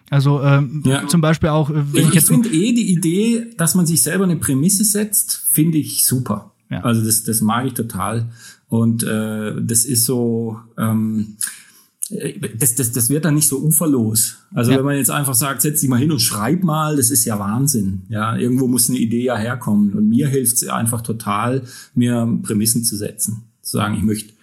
Also 0.10 0.42
ähm, 0.44 0.84
ja. 0.86 1.08
zum 1.08 1.22
Beispiel 1.22 1.50
auch, 1.50 1.70
äh, 1.70 1.94
wenn 1.94 2.04
ich, 2.04 2.10
ich 2.10 2.14
jetzt. 2.14 2.24
Ich 2.26 2.30
finde 2.30 2.50
eh 2.50 2.74
die 2.74 2.92
Idee, 2.92 3.48
dass 3.58 3.76
man 3.76 3.86
sich 3.86 4.04
selber 4.04 4.26
eine 4.26 4.36
Prämisse 4.36 4.84
setzt, 4.84 5.48
finde 5.50 5.78
ich 5.78 6.06
super. 6.06 6.52
Ja. 6.70 6.82
Also 6.82 7.04
das, 7.04 7.24
das 7.24 7.42
mag 7.42 7.66
ich 7.66 7.74
total. 7.74 8.30
Und 8.76 9.04
äh, 9.04 9.54
das 9.62 9.86
ist 9.86 10.06
so, 10.06 10.60
ähm, 10.78 11.38
das, 12.60 12.76
das, 12.76 12.92
das 12.92 13.10
wird 13.10 13.26
dann 13.26 13.36
nicht 13.36 13.48
so 13.48 13.60
uferlos. 13.60 14.38
Also 14.54 14.72
ja. 14.72 14.78
wenn 14.78 14.86
man 14.86 14.98
jetzt 14.98 15.10
einfach 15.10 15.34
sagt, 15.34 15.62
setz 15.62 15.82
dich 15.82 15.90
mal 15.90 16.00
hin 16.00 16.12
und 16.12 16.22
schreib 16.22 16.64
mal, 16.64 16.98
das 16.98 17.10
ist 17.10 17.26
ja 17.26 17.40
Wahnsinn. 17.40 18.04
Ja, 18.10 18.36
irgendwo 18.36 18.68
muss 18.68 18.90
eine 18.90 19.00
Idee 19.00 19.24
ja 19.24 19.38
herkommen. 19.38 19.94
Und 19.94 20.10
mir 20.10 20.28
hilft 20.28 20.58
es 20.58 20.68
einfach 20.68 21.02
total, 21.02 21.64
mir 21.96 22.28
Prämissen 22.44 22.84
zu 22.84 22.96
setzen. 22.96 23.44
Zu 23.62 23.78
sagen, 23.78 23.96
ich 23.96 24.04
möchte 24.04 24.35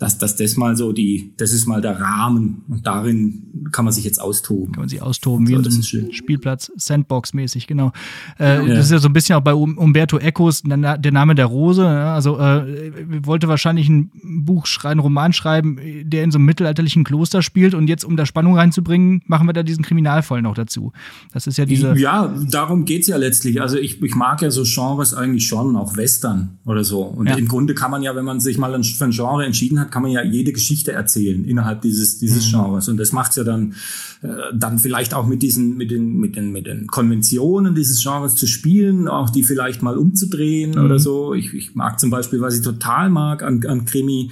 dass, 0.00 0.16
dass 0.16 0.34
das 0.34 0.56
mal 0.56 0.76
so 0.76 0.92
die, 0.92 1.34
das 1.36 1.52
ist 1.52 1.66
mal 1.66 1.82
der 1.82 2.00
Rahmen 2.00 2.64
und 2.68 2.86
darin 2.86 3.68
kann 3.70 3.84
man 3.84 3.92
sich 3.92 4.02
jetzt 4.02 4.18
austoben. 4.18 4.72
Kann 4.72 4.80
man 4.80 4.88
sich 4.88 5.02
austoben, 5.02 5.46
wie 5.46 5.52
so, 5.52 5.58
in 5.58 5.70
so 5.70 5.98
einem 5.98 6.12
Spielplatz, 6.12 6.72
Sandbox-mäßig, 6.74 7.66
genau. 7.66 7.92
Äh, 8.38 8.66
ja. 8.66 8.74
Das 8.74 8.86
ist 8.86 8.92
ja 8.92 8.98
so 8.98 9.08
ein 9.08 9.12
bisschen 9.12 9.36
auch 9.36 9.42
bei 9.42 9.52
Umberto 9.52 10.16
Ecos 10.16 10.62
der 10.62 11.12
Name 11.12 11.34
der 11.34 11.44
Rose. 11.44 11.82
Ja, 11.82 12.14
also 12.14 12.38
äh, 12.38 13.26
wollte 13.26 13.46
wahrscheinlich 13.48 13.90
ein 13.90 14.10
Buch 14.22 14.64
schreiben, 14.64 15.00
Roman 15.00 15.34
schreiben, 15.34 15.78
der 16.04 16.24
in 16.24 16.30
so 16.30 16.38
einem 16.38 16.46
mittelalterlichen 16.46 17.04
Kloster 17.04 17.42
spielt 17.42 17.74
und 17.74 17.86
jetzt, 17.86 18.04
um 18.06 18.16
da 18.16 18.24
Spannung 18.24 18.56
reinzubringen, 18.56 19.20
machen 19.26 19.46
wir 19.46 19.52
da 19.52 19.62
diesen 19.62 19.84
Kriminalfall 19.84 20.40
noch 20.40 20.54
dazu. 20.54 20.92
Das 21.34 21.46
ist 21.46 21.58
ja 21.58 21.66
diese. 21.66 21.94
Ja, 21.98 22.34
darum 22.50 22.86
geht's 22.86 23.06
ja 23.06 23.18
letztlich. 23.18 23.60
Also 23.60 23.76
ich, 23.76 24.02
ich 24.02 24.14
mag 24.14 24.40
ja 24.40 24.50
so 24.50 24.62
Genres 24.64 25.12
eigentlich 25.12 25.46
schon, 25.46 25.76
auch 25.76 25.98
Western 25.98 26.58
oder 26.64 26.84
so. 26.84 27.02
Und 27.02 27.28
ja. 27.28 27.34
im 27.34 27.48
Grunde 27.48 27.74
kann 27.74 27.90
man 27.90 28.02
ja, 28.02 28.16
wenn 28.16 28.24
man 28.24 28.40
sich 28.40 28.56
mal 28.56 28.70
für 28.82 29.04
ein 29.04 29.10
Genre 29.10 29.44
entschieden 29.44 29.78
hat, 29.78 29.89
kann 29.90 30.02
man 30.02 30.10
ja 30.10 30.22
jede 30.22 30.52
Geschichte 30.52 30.92
erzählen 30.92 31.44
innerhalb 31.44 31.82
dieses, 31.82 32.18
dieses 32.18 32.46
mhm. 32.46 32.50
Genres. 32.50 32.88
Und 32.88 32.96
das 32.96 33.12
macht's 33.12 33.36
ja 33.36 33.44
dann, 33.44 33.74
äh, 34.22 34.28
dann 34.54 34.78
vielleicht 34.78 35.14
auch 35.14 35.26
mit 35.26 35.42
diesen, 35.42 35.76
mit 35.76 35.90
den, 35.90 36.18
mit 36.18 36.36
den, 36.36 36.52
mit 36.52 36.66
den 36.66 36.86
Konventionen 36.86 37.74
dieses 37.74 38.02
Genres 38.02 38.36
zu 38.36 38.46
spielen, 38.46 39.08
auch 39.08 39.30
die 39.30 39.42
vielleicht 39.42 39.82
mal 39.82 39.98
umzudrehen 39.98 40.72
mhm. 40.72 40.84
oder 40.84 40.98
so. 40.98 41.34
Ich, 41.34 41.52
ich 41.54 41.74
mag 41.74 42.00
zum 42.00 42.10
Beispiel, 42.10 42.40
was 42.40 42.56
ich 42.56 42.62
total 42.62 43.10
mag 43.10 43.42
an, 43.42 43.64
an 43.66 43.84
Krimi, 43.84 44.30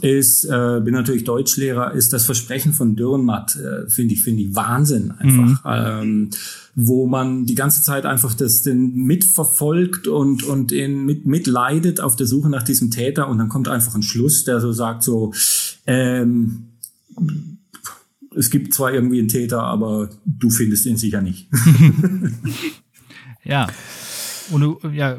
ist, 0.00 0.44
äh, 0.44 0.80
bin 0.84 0.94
natürlich 0.94 1.24
Deutschlehrer, 1.24 1.92
ist 1.92 2.12
das 2.12 2.24
Versprechen 2.24 2.72
von 2.72 2.96
Dürrenmatt, 2.96 3.56
äh, 3.56 3.88
finde 3.88 4.14
ich, 4.14 4.22
finde 4.22 4.42
ich 4.42 4.54
Wahnsinn 4.54 5.12
einfach. 5.12 5.64
Mhm. 5.64 6.02
Ähm, 6.02 6.30
wo 6.76 7.06
man 7.06 7.46
die 7.46 7.54
ganze 7.54 7.82
Zeit 7.82 8.04
einfach 8.04 8.34
das 8.34 8.62
den 8.62 8.94
mitverfolgt 8.94 10.08
und, 10.08 10.42
und 10.42 10.72
ihn 10.72 11.04
mit, 11.04 11.24
mitleidet 11.24 12.00
auf 12.00 12.16
der 12.16 12.26
Suche 12.26 12.48
nach 12.48 12.64
diesem 12.64 12.90
Täter 12.90 13.28
und 13.28 13.38
dann 13.38 13.48
kommt 13.48 13.68
einfach 13.68 13.94
ein 13.94 14.02
Schluss, 14.02 14.44
der 14.44 14.60
so 14.60 14.72
sagt 14.72 15.04
so, 15.04 15.32
ähm, 15.86 16.70
es 18.36 18.50
gibt 18.50 18.74
zwar 18.74 18.92
irgendwie 18.92 19.20
einen 19.20 19.28
Täter, 19.28 19.62
aber 19.62 20.10
du 20.24 20.50
findest 20.50 20.86
ihn 20.86 20.96
sicher 20.96 21.20
nicht. 21.20 21.48
ja. 23.44 23.68
Und 24.50 24.76
ja, 24.92 25.16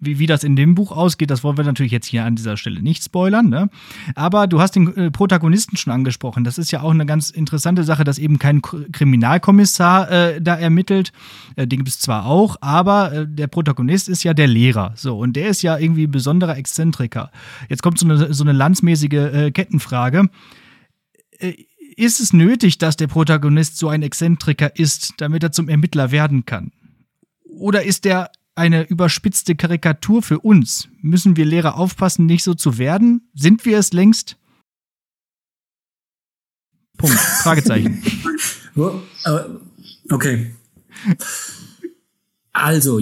wie, 0.00 0.18
wie 0.18 0.26
das 0.26 0.44
in 0.44 0.56
dem 0.56 0.74
Buch 0.74 0.92
ausgeht, 0.92 1.30
das 1.30 1.44
wollen 1.44 1.56
wir 1.56 1.64
natürlich 1.64 1.92
jetzt 1.92 2.06
hier 2.06 2.24
an 2.24 2.36
dieser 2.36 2.56
Stelle 2.56 2.82
nicht 2.82 3.02
spoilern. 3.02 3.48
Ne? 3.48 3.68
Aber 4.14 4.46
du 4.46 4.60
hast 4.60 4.76
den 4.76 4.94
äh, 4.96 5.10
Protagonisten 5.10 5.76
schon 5.76 5.92
angesprochen. 5.92 6.44
Das 6.44 6.58
ist 6.58 6.70
ja 6.70 6.82
auch 6.82 6.90
eine 6.90 7.06
ganz 7.06 7.30
interessante 7.30 7.84
Sache, 7.84 8.04
dass 8.04 8.18
eben 8.18 8.38
kein 8.38 8.62
Kriminalkommissar 8.62 10.10
äh, 10.10 10.40
da 10.40 10.54
ermittelt. 10.56 11.12
Äh, 11.56 11.66
den 11.66 11.80
gibt 11.80 11.88
es 11.88 11.98
zwar 11.98 12.26
auch, 12.26 12.56
aber 12.60 13.12
äh, 13.12 13.26
der 13.28 13.46
Protagonist 13.46 14.08
ist 14.08 14.22
ja 14.24 14.34
der 14.34 14.46
Lehrer. 14.46 14.92
So, 14.96 15.18
und 15.18 15.34
der 15.36 15.48
ist 15.48 15.62
ja 15.62 15.78
irgendwie 15.78 16.06
besonderer 16.06 16.56
Exzentriker. 16.56 17.30
Jetzt 17.68 17.82
kommt 17.82 17.98
so 17.98 18.06
eine, 18.06 18.32
so 18.32 18.44
eine 18.44 18.52
landsmäßige 18.52 19.12
äh, 19.12 19.50
Kettenfrage. 19.50 20.28
Ist 21.96 22.20
es 22.20 22.32
nötig, 22.32 22.78
dass 22.78 22.96
der 22.96 23.08
Protagonist 23.08 23.76
so 23.76 23.88
ein 23.88 24.02
Exzentriker 24.02 24.76
ist, 24.76 25.14
damit 25.18 25.42
er 25.42 25.52
zum 25.52 25.68
Ermittler 25.68 26.10
werden 26.10 26.44
kann? 26.44 26.72
Oder 27.44 27.84
ist 27.84 28.04
der 28.04 28.30
eine 28.54 28.88
überspitzte 28.88 29.54
Karikatur 29.54 30.22
für 30.22 30.40
uns? 30.40 30.88
Müssen 31.00 31.36
wir 31.36 31.44
Lehrer 31.44 31.76
aufpassen, 31.76 32.26
nicht 32.26 32.44
so 32.44 32.54
zu 32.54 32.78
werden? 32.78 33.28
Sind 33.34 33.64
wir 33.64 33.78
es 33.78 33.92
längst? 33.92 34.36
Punkt. 36.96 37.16
Fragezeichen. 37.42 38.02
okay. 40.10 40.54
Also, 42.52 43.00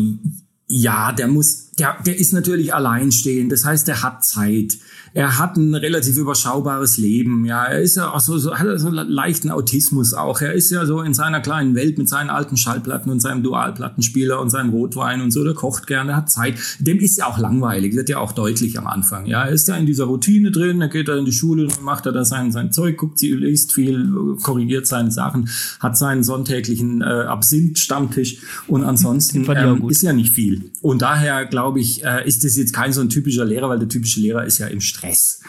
ja, 0.66 1.12
der 1.12 1.28
muss, 1.28 1.70
der, 1.72 1.98
der 2.02 2.16
ist 2.16 2.32
natürlich 2.32 2.74
alleinstehend. 2.74 3.52
Das 3.52 3.64
heißt, 3.64 3.86
der 3.86 4.02
hat 4.02 4.24
Zeit 4.24 4.78
er 5.14 5.38
hat 5.38 5.56
ein 5.56 5.74
relativ 5.74 6.16
überschaubares 6.16 6.96
Leben. 6.96 7.44
Ja, 7.44 7.64
er 7.64 7.80
ist 7.80 7.96
ja 7.96 8.10
auch 8.10 8.20
so, 8.20 8.38
so 8.38 8.54
hat 8.54 8.66
so 8.80 8.88
einen 8.88 9.08
leichten 9.08 9.50
Autismus 9.50 10.14
auch. 10.14 10.40
Er 10.40 10.54
ist 10.54 10.70
ja 10.70 10.86
so 10.86 11.02
in 11.02 11.12
seiner 11.12 11.40
kleinen 11.40 11.74
Welt 11.74 11.98
mit 11.98 12.08
seinen 12.08 12.30
alten 12.30 12.56
Schallplatten 12.56 13.12
und 13.12 13.20
seinem 13.20 13.42
Dualplattenspieler 13.42 14.40
und 14.40 14.50
seinem 14.50 14.70
Rotwein 14.70 15.20
und 15.20 15.30
so. 15.30 15.44
Der 15.44 15.54
kocht 15.54 15.86
gerne, 15.86 16.16
hat 16.16 16.30
Zeit. 16.30 16.54
Dem 16.78 16.98
ist 16.98 17.18
ja 17.18 17.26
auch 17.26 17.38
langweilig. 17.38 17.94
wird 17.94 18.08
ja 18.08 18.18
auch 18.18 18.32
deutlich 18.32 18.78
am 18.78 18.86
Anfang. 18.86 19.26
Ja, 19.26 19.44
er 19.44 19.50
ist 19.50 19.68
ja 19.68 19.76
in 19.76 19.84
dieser 19.86 20.04
Routine 20.04 20.50
drin. 20.50 20.80
Er 20.80 20.88
geht 20.88 21.08
da 21.08 21.16
in 21.16 21.26
die 21.26 21.32
Schule, 21.32 21.68
macht 21.82 22.06
er 22.06 22.12
da 22.12 22.24
sein, 22.24 22.50
sein 22.50 22.72
Zeug, 22.72 22.96
guckt, 22.96 23.18
sie 23.18 23.32
liest 23.32 23.72
viel, 23.74 24.36
korrigiert 24.42 24.86
seine 24.86 25.10
Sachen, 25.10 25.50
hat 25.80 25.98
seinen 25.98 26.24
sonntäglichen 26.24 27.02
äh, 27.02 27.04
Absinth-Stammtisch 27.04 28.38
und 28.66 28.84
ansonsten 28.84 29.44
ähm, 29.54 29.88
ist 29.90 30.02
ja 30.02 30.12
nicht 30.12 30.32
viel. 30.32 30.70
Und 30.80 31.02
daher 31.02 31.44
glaube 31.44 31.80
ich, 31.80 32.02
äh, 32.04 32.26
ist 32.26 32.44
das 32.44 32.56
jetzt 32.56 32.72
kein 32.72 32.92
so 32.92 33.02
ein 33.02 33.10
typischer 33.10 33.44
Lehrer, 33.44 33.68
weil 33.68 33.78
der 33.78 33.88
typische 33.88 34.20
Lehrer 34.20 34.44
ist 34.44 34.58
ja 34.58 34.68
im 34.68 34.80
Stress 34.80 35.01
Stress. 35.02 35.40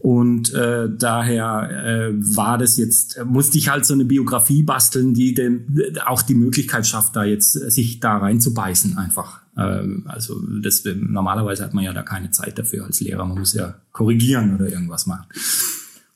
Und 0.00 0.54
äh, 0.54 0.88
daher 0.96 1.70
äh, 1.70 2.12
war 2.14 2.56
das 2.56 2.76
jetzt, 2.76 3.20
musste 3.24 3.58
ich 3.58 3.68
halt 3.68 3.84
so 3.84 3.94
eine 3.94 4.04
Biografie 4.04 4.62
basteln, 4.62 5.12
die 5.12 5.34
dem 5.34 5.66
auch 6.06 6.22
die 6.22 6.36
Möglichkeit 6.36 6.86
schafft, 6.86 7.16
da 7.16 7.24
jetzt 7.24 7.52
sich 7.52 7.98
da 7.98 8.18
reinzubeißen 8.18 8.96
einfach. 8.96 9.40
Ähm, 9.56 10.04
also 10.06 10.40
das, 10.62 10.84
normalerweise 10.84 11.64
hat 11.64 11.74
man 11.74 11.84
ja 11.84 11.92
da 11.92 12.02
keine 12.02 12.30
Zeit 12.30 12.58
dafür 12.58 12.84
als 12.84 13.00
Lehrer. 13.00 13.24
Man 13.24 13.38
muss 13.38 13.54
ja 13.54 13.74
korrigieren 13.90 14.54
oder 14.54 14.68
irgendwas 14.68 15.06
machen. 15.06 15.26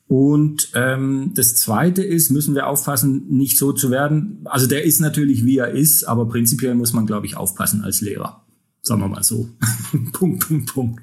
Und 0.06 0.68
ähm, 0.74 1.32
das 1.34 1.56
Zweite 1.56 2.04
ist, 2.04 2.30
müssen 2.30 2.54
wir 2.54 2.68
aufpassen, 2.68 3.24
nicht 3.30 3.58
so 3.58 3.72
zu 3.72 3.90
werden. 3.90 4.42
Also 4.44 4.68
der 4.68 4.84
ist 4.84 5.00
natürlich, 5.00 5.44
wie 5.44 5.58
er 5.58 5.70
ist, 5.70 6.04
aber 6.04 6.28
prinzipiell 6.28 6.74
muss 6.74 6.92
man, 6.92 7.06
glaube 7.06 7.26
ich, 7.26 7.36
aufpassen 7.36 7.82
als 7.82 8.00
Lehrer. 8.00 8.44
Sagen 8.82 9.00
wir 9.00 9.08
mal 9.08 9.24
so. 9.24 9.48
Punkt, 10.12 10.46
Punkt, 10.46 10.72
Punkt. 10.72 11.02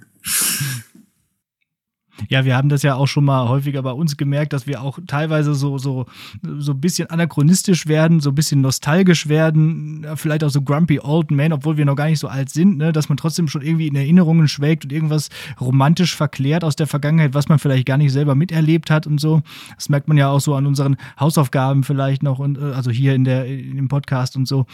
Ja, 2.28 2.45
wir 2.45 2.55
haben 2.55 2.70
das 2.70 2.84
ja 2.84 2.95
auch 2.95 3.07
schon 3.07 3.26
mal 3.26 3.47
häufiger 3.47 3.82
bei 3.82 3.91
uns 3.91 4.17
gemerkt, 4.17 4.53
dass 4.53 4.67
wir 4.67 4.82
auch 4.82 4.99
teilweise 5.07 5.53
so, 5.55 5.78
so, 5.78 6.05
so 6.41 6.74
ein 6.74 6.82
bisschen 6.82 7.09
anachronistisch 7.09 7.88
werden, 7.88 8.20
so 8.20 8.32
ein 8.32 8.36
bisschen 8.36 8.61
nostalgisch 8.61 9.30
werden, 9.30 10.05
vielleicht 10.15 10.43
auch 10.43 10.49
so 10.49 10.61
grumpy 10.61 10.99
old 10.99 11.32
man, 11.32 11.53
obwohl 11.53 11.78
wir 11.78 11.86
noch 11.86 11.95
gar 11.95 12.07
nicht 12.07 12.20
so 12.20 12.28
alt 12.28 12.49
sind, 12.49 12.78
ne? 12.78 12.91
dass 12.91 13.09
man 13.09 13.17
trotzdem 13.17 13.47
schon 13.47 13.61
irgendwie 13.61 13.88
in 13.88 13.95
Erinnerungen 13.95 14.47
schwelgt 14.47 14.84
und 14.84 14.91
irgendwas 14.91 15.30
romantisch 15.59 16.15
verklärt 16.15 16.63
aus 16.63 16.76
der 16.76 16.88
Vergangenheit, 16.88 17.34
was 17.34 17.47
man 17.47 17.59
vielleicht 17.59 17.86
gar 17.86 17.97
nicht 17.97 18.11
selber 18.11 18.36
miterlebt 18.36 18.91
hat 18.91 19.07
und 19.07 19.20
so. 19.20 19.41
Das 19.76 19.89
merkt 19.89 20.07
man 20.07 20.17
ja 20.17 20.30
auch 20.30 20.41
so 20.41 20.55
an 20.55 20.65
unseren 20.65 20.97
Hausaufgaben 21.20 21.84
vielleicht 21.84 22.24
noch 22.24 22.39
und 22.39 22.57
äh, 22.57 22.74
also 22.74 22.91
hier 22.91 23.15
in 23.15 23.24
der, 23.24 23.45
dem 23.45 23.88
Podcast 23.88 24.36
und 24.36 24.47
so. 24.47 24.65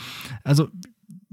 Also 0.44 0.70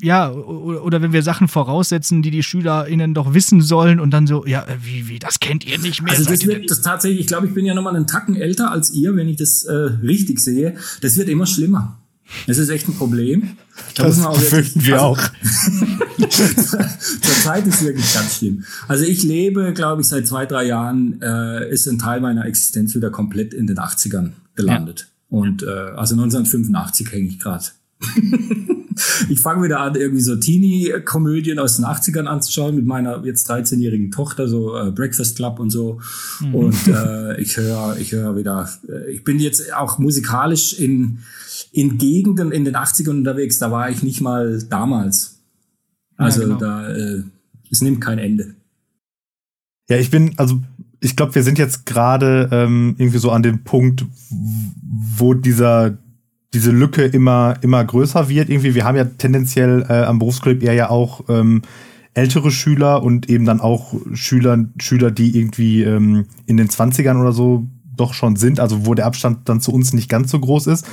ja, 0.02 0.32
oder 0.32 1.00
wenn 1.00 1.12
wir 1.12 1.22
Sachen 1.22 1.46
voraussetzen, 1.46 2.22
die 2.22 2.32
die 2.32 2.42
SchülerInnen 2.42 3.14
doch 3.14 3.34
wissen 3.34 3.62
sollen 3.62 4.00
und 4.00 4.10
dann 4.10 4.26
so, 4.26 4.44
ja, 4.44 4.66
wie, 4.82 5.08
wie, 5.08 5.20
das 5.20 5.38
kennt 5.38 5.64
ihr 5.64 5.78
nicht 5.78 6.02
mehr. 6.02 6.12
Also 6.12 6.24
das 6.24 6.44
wird 6.44 6.68
das 6.68 6.82
tatsächlich, 6.82 7.20
ich 7.20 7.26
glaube, 7.28 7.46
ich 7.46 7.54
bin 7.54 7.64
ja 7.64 7.72
nochmal 7.72 7.94
einen 7.94 8.08
Tacken 8.08 8.34
älter 8.34 8.72
als 8.72 8.90
ihr, 8.90 9.14
wenn 9.14 9.28
ich 9.28 9.36
das 9.36 9.62
äh, 9.62 9.72
richtig 9.72 10.40
sehe. 10.40 10.74
Das 11.02 11.16
wird 11.16 11.28
immer 11.28 11.46
schlimmer. 11.46 11.98
Das 12.48 12.58
ist 12.58 12.68
echt 12.68 12.88
ein 12.88 12.94
Problem. 12.94 13.50
Da 13.94 14.04
das 14.04 14.18
wirklich, 14.50 14.84
wir 14.86 14.94
also, 14.94 15.04
auch. 15.04 15.18
Zur 16.28 17.34
Zeit 17.42 17.66
ist 17.66 17.84
wirklich 17.84 18.12
ganz 18.12 18.38
schlimm. 18.38 18.64
Also 18.88 19.04
ich 19.04 19.22
lebe, 19.22 19.72
glaube 19.72 20.02
ich, 20.02 20.08
seit 20.08 20.26
zwei, 20.26 20.46
drei 20.46 20.64
Jahren 20.64 21.22
äh, 21.22 21.70
ist 21.70 21.86
ein 21.86 21.98
Teil 21.98 22.20
meiner 22.20 22.44
Existenz 22.46 22.94
wieder 22.96 23.10
komplett 23.10 23.54
in 23.54 23.68
den 23.68 23.78
80ern 23.78 24.32
gelandet. 24.56 25.08
Ja. 25.30 25.38
Und 25.38 25.62
äh, 25.62 25.66
also 25.66 26.14
1985 26.14 27.12
hänge 27.12 27.28
ich 27.28 27.38
gerade 27.38 27.64
ich 29.28 29.40
fange 29.40 29.64
wieder 29.64 29.80
an, 29.80 29.94
irgendwie 29.94 30.22
so 30.22 30.36
Teenie-Komödien 30.36 31.58
aus 31.58 31.76
den 31.76 31.84
80ern 31.84 32.24
anzuschauen 32.24 32.76
mit 32.76 32.86
meiner 32.86 33.24
jetzt 33.24 33.50
13-jährigen 33.50 34.10
Tochter, 34.10 34.48
so 34.48 34.76
äh, 34.76 34.90
Breakfast 34.90 35.36
Club 35.36 35.58
und 35.58 35.70
so. 35.70 36.00
Mhm. 36.40 36.54
Und 36.54 36.88
äh, 36.88 37.40
ich 37.40 37.56
höre, 37.56 37.96
ich 37.98 38.12
höre 38.12 38.36
wieder, 38.36 38.68
äh, 38.88 39.10
ich 39.12 39.24
bin 39.24 39.38
jetzt 39.38 39.72
auch 39.74 39.98
musikalisch 39.98 40.72
in, 40.78 41.18
in 41.72 41.98
Gegenden 41.98 42.52
in 42.52 42.64
den 42.64 42.76
80ern 42.76 43.10
unterwegs, 43.10 43.58
da 43.58 43.70
war 43.70 43.90
ich 43.90 44.02
nicht 44.02 44.20
mal 44.20 44.62
damals. 44.68 45.38
Also 46.16 46.42
ja, 46.42 46.46
genau. 46.46 46.58
da, 46.58 46.88
äh, 46.90 47.22
es 47.70 47.80
nimmt 47.80 48.00
kein 48.00 48.18
Ende. 48.18 48.54
Ja, 49.88 49.96
ich 49.96 50.10
bin, 50.10 50.34
also 50.38 50.60
ich 51.00 51.16
glaube, 51.16 51.34
wir 51.34 51.42
sind 51.42 51.58
jetzt 51.58 51.84
gerade 51.84 52.48
ähm, 52.52 52.94
irgendwie 52.96 53.18
so 53.18 53.30
an 53.30 53.42
dem 53.42 53.64
Punkt, 53.64 54.04
wo 54.30 55.34
dieser 55.34 55.98
diese 56.54 56.70
Lücke 56.70 57.04
immer, 57.04 57.54
immer 57.62 57.84
größer 57.84 58.28
wird. 58.28 58.50
Irgendwie, 58.50 58.74
wir 58.74 58.84
haben 58.84 58.96
ja 58.96 59.04
tendenziell 59.04 59.86
äh, 59.88 60.04
am 60.04 60.18
Berufskolleg 60.18 60.62
eher 60.62 60.74
ja 60.74 60.90
auch 60.90 61.24
ähm, 61.28 61.62
ältere 62.14 62.50
Schüler 62.50 63.02
und 63.02 63.30
eben 63.30 63.44
dann 63.44 63.60
auch 63.60 63.94
Schüler, 64.12 64.66
Schüler, 64.78 65.10
die 65.10 65.36
irgendwie 65.38 65.82
ähm, 65.82 66.26
in 66.46 66.56
den 66.56 66.68
Zwanzigern 66.68 67.20
oder 67.20 67.32
so 67.32 67.66
doch 67.96 68.14
schon 68.14 68.36
sind, 68.36 68.60
also 68.60 68.86
wo 68.86 68.94
der 68.94 69.06
Abstand 69.06 69.48
dann 69.48 69.60
zu 69.60 69.72
uns 69.72 69.92
nicht 69.92 70.08
ganz 70.08 70.30
so 70.30 70.38
groß 70.38 70.66
ist. 70.66 70.86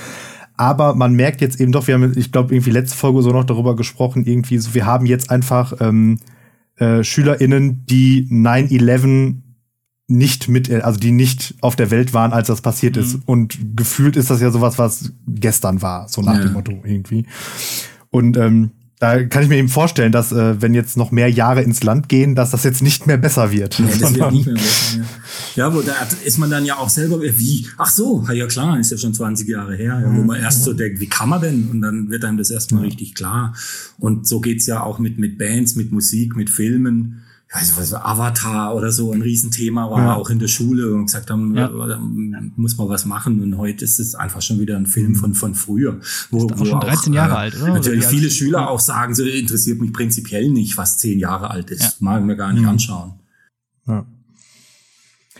Aber 0.55 0.93
man 0.95 1.13
merkt 1.13 1.39
jetzt 1.41 1.59
eben 1.61 1.71
doch, 1.71 1.87
wir 1.87 1.95
haben, 1.95 2.13
ich 2.17 2.31
glaube, 2.31 2.53
irgendwie 2.53 2.71
letzte 2.71 2.97
Folge 2.97 3.21
so 3.21 3.31
noch 3.31 3.45
darüber 3.45 3.75
gesprochen, 3.75 4.25
irgendwie 4.25 4.57
so, 4.57 4.73
wir 4.73 4.85
haben 4.85 5.05
jetzt 5.05 5.29
einfach 5.31 5.73
ähm, 5.79 6.19
äh, 6.77 7.03
SchülerInnen, 7.03 7.85
die 7.85 8.27
9-11 8.29 9.35
nicht 10.09 10.49
mit, 10.49 10.71
also 10.71 10.99
die 10.99 11.11
nicht 11.11 11.55
auf 11.61 11.75
der 11.75 11.91
Welt 11.91 12.13
waren, 12.13 12.33
als 12.33 12.47
das 12.47 12.61
passiert 12.61 12.95
mhm. 12.95 13.01
ist. 13.01 13.19
Und 13.25 13.57
gefühlt 13.75 14.15
ist 14.15 14.29
das 14.29 14.41
ja 14.41 14.51
sowas, 14.51 14.77
was 14.77 15.11
gestern 15.27 15.81
war, 15.81 16.09
so 16.09 16.21
nach 16.21 16.35
ja. 16.35 16.43
dem 16.43 16.53
Motto 16.53 16.81
irgendwie. 16.83 17.25
Und 18.09 18.37
ähm, 18.37 18.71
da 18.99 19.23
kann 19.23 19.43
ich 19.43 19.49
mir 19.49 19.55
eben 19.55 19.69
vorstellen, 19.69 20.11
dass 20.11 20.33
äh, 20.33 20.61
wenn 20.61 20.73
jetzt 20.73 20.97
noch 20.97 21.11
mehr 21.11 21.29
Jahre 21.29 21.61
ins 21.61 21.83
Land 21.83 22.09
gehen, 22.09 22.35
dass 22.35 22.51
das 22.51 22.65
jetzt 22.65 22.81
nicht 22.81 23.07
mehr 23.07 23.17
besser 23.17 23.51
wird. 23.51 23.79
Ja, 23.79 23.85
das 23.85 24.13
wird 24.13 24.31
nicht 24.33 24.45
mehr 24.47 24.55
besser, 24.55 24.97
ja. 24.97 25.67
ja, 25.67 25.73
wo 25.73 25.81
da 25.81 25.93
ist 26.25 26.37
man 26.37 26.49
dann 26.49 26.65
ja 26.65 26.77
auch 26.77 26.89
selber, 26.89 27.21
wie, 27.21 27.65
ach 27.77 27.89
so, 27.89 28.27
ja 28.33 28.45
klar, 28.47 28.77
ist 28.77 28.91
ja 28.91 28.97
schon 28.97 29.13
20 29.13 29.47
Jahre 29.47 29.75
her, 29.77 30.01
ja, 30.03 30.17
wo 30.17 30.23
man 30.23 30.41
erst 30.41 30.65
so 30.65 30.73
denkt, 30.73 30.99
wie 30.99 31.07
kann 31.07 31.29
man 31.29 31.39
denn? 31.39 31.69
Und 31.69 31.81
dann 31.81 32.09
wird 32.09 32.25
einem 32.25 32.37
das 32.37 32.49
erstmal 32.49 32.81
ja. 32.81 32.89
richtig 32.89 33.15
klar. 33.15 33.55
Und 33.99 34.27
so 34.27 34.41
geht's 34.41 34.65
ja 34.65 34.83
auch 34.83 34.99
mit, 34.99 35.17
mit 35.17 35.37
Bands, 35.37 35.77
mit 35.77 35.93
Musik, 35.93 36.35
mit 36.35 36.49
Filmen 36.49 37.21
weiß 37.51 37.77
was, 37.77 37.93
Avatar 37.93 38.75
oder 38.75 38.91
so 38.91 39.11
ein 39.11 39.23
Riesenthema 39.23 39.89
war, 39.89 39.99
ja. 39.99 40.15
auch 40.15 40.29
in 40.29 40.37
der 40.37 40.47
Schule 40.47 40.93
und 40.93 41.05
gesagt 41.05 41.31
haben, 41.31 41.55
ja. 41.55 41.67
da 41.67 41.99
muss 41.99 42.77
man 42.77 42.89
was 42.89 43.05
machen. 43.05 43.41
Und 43.41 43.57
heute 43.57 43.85
ist 43.85 43.99
es 43.99 44.13
einfach 44.13 44.41
schon 44.41 44.59
wieder 44.59 44.77
ein 44.77 44.85
Film 44.85 45.15
von, 45.15 45.33
von 45.33 45.55
früher. 45.55 45.99
Wo, 46.29 46.45
ist 46.45 46.53
auch 46.53 46.59
wo 46.59 46.65
schon 46.65 46.79
13 46.79 47.13
auch, 47.13 47.15
Jahre 47.15 47.33
äh, 47.33 47.37
alt, 47.37 47.55
oder? 47.55 47.73
Natürlich 47.73 48.01
oder 48.01 48.09
viele 48.09 48.29
Schüler 48.29 48.69
auch 48.69 48.79
sagen, 48.79 49.15
so 49.15 49.23
interessiert 49.23 49.81
mich 49.81 49.91
prinzipiell 49.91 50.51
nicht, 50.51 50.77
was 50.77 50.99
zehn 50.99 51.17
Jahre 51.17 51.49
alt 51.49 51.71
ist. 51.71 51.81
Ja. 51.81 51.91
Mag 51.99 52.19
ich 52.19 52.25
mir 52.27 52.35
gar 52.35 52.53
nicht 52.53 52.61
mhm. 52.61 52.69
anschauen. 52.69 53.13
Ja. 53.87 54.05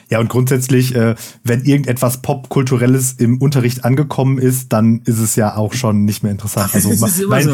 Ja, 0.10 0.20
und 0.20 0.28
grundsätzlich, 0.28 0.96
äh, 0.96 1.14
wenn 1.44 1.64
irgendetwas 1.64 2.22
Popkulturelles 2.22 3.14
im 3.14 3.38
Unterricht 3.38 3.86
angekommen 3.86 4.40
ist, 4.40 4.74
dann 4.74 5.02
ist 5.06 5.20
es 5.20 5.36
ja 5.36 5.56
auch 5.56 5.74
schon 5.74 6.04
nicht 6.04 6.24
mehr 6.24 6.32
interessant. 6.32 6.74
Also 6.74 6.90
mein, 7.00 7.12
so, 7.12 7.28
mein, 7.28 7.48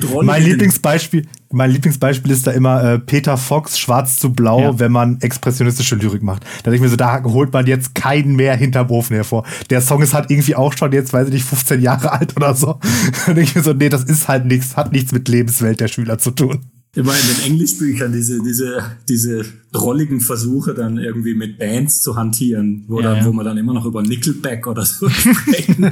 so 0.00 0.22
mein 0.22 0.42
Lieblingsbeispiel, 0.44 1.26
mein 1.50 1.72
Lieblingsbeispiel 1.72 2.30
ist 2.30 2.46
da 2.46 2.52
immer 2.52 2.82
äh, 2.82 2.98
Peter 3.00 3.36
Fox, 3.36 3.78
Schwarz 3.78 4.18
zu 4.18 4.32
Blau, 4.32 4.60
ja. 4.60 4.78
wenn 4.78 4.92
man 4.92 5.20
expressionistische 5.20 5.96
Lyrik 5.96 6.22
macht. 6.22 6.44
Da 6.62 6.70
denke 6.70 6.76
ich 6.76 6.82
mir 6.82 6.88
so, 6.88 6.96
da 6.96 7.24
holt 7.24 7.52
man 7.52 7.66
jetzt 7.66 7.96
keinen 7.96 8.36
mehr 8.36 8.56
hinterm 8.56 8.88
Ofen 8.90 9.14
hervor. 9.16 9.44
Der 9.70 9.80
Song 9.80 10.00
ist 10.00 10.14
halt 10.14 10.30
irgendwie 10.30 10.54
auch 10.54 10.74
schon 10.76 10.92
jetzt, 10.92 11.12
weiß 11.12 11.26
ich 11.26 11.34
nicht, 11.34 11.44
15 11.44 11.82
Jahre 11.82 12.12
alt 12.18 12.36
oder 12.36 12.54
so. 12.54 12.78
da 13.26 13.32
denke 13.32 13.42
ich 13.42 13.54
mir 13.56 13.62
so, 13.62 13.72
nee, 13.72 13.88
das 13.88 14.04
ist 14.04 14.28
halt 14.28 14.46
nichts, 14.46 14.76
hat 14.76 14.92
nichts 14.92 15.10
mit 15.10 15.26
Lebenswelt 15.28 15.80
der 15.80 15.88
Schüler 15.88 16.18
zu 16.18 16.30
tun 16.30 16.60
immer 16.96 17.12
in 17.12 17.36
den 17.36 17.52
Englischbüchern 17.52 18.12
diese, 18.12 18.42
diese, 18.42 18.96
diese 19.08 19.44
drolligen 19.72 20.20
Versuche 20.20 20.72
dann 20.74 20.96
irgendwie 20.96 21.34
mit 21.34 21.58
Bands 21.58 22.00
zu 22.00 22.16
hantieren, 22.16 22.84
wo, 22.88 23.00
ja, 23.00 23.10
dann, 23.10 23.18
ja. 23.18 23.24
wo 23.26 23.32
man 23.32 23.44
dann 23.44 23.58
immer 23.58 23.74
noch 23.74 23.84
über 23.84 24.02
Nickelback 24.02 24.66
oder 24.66 24.84
so 24.84 25.08
sprechen 25.10 25.90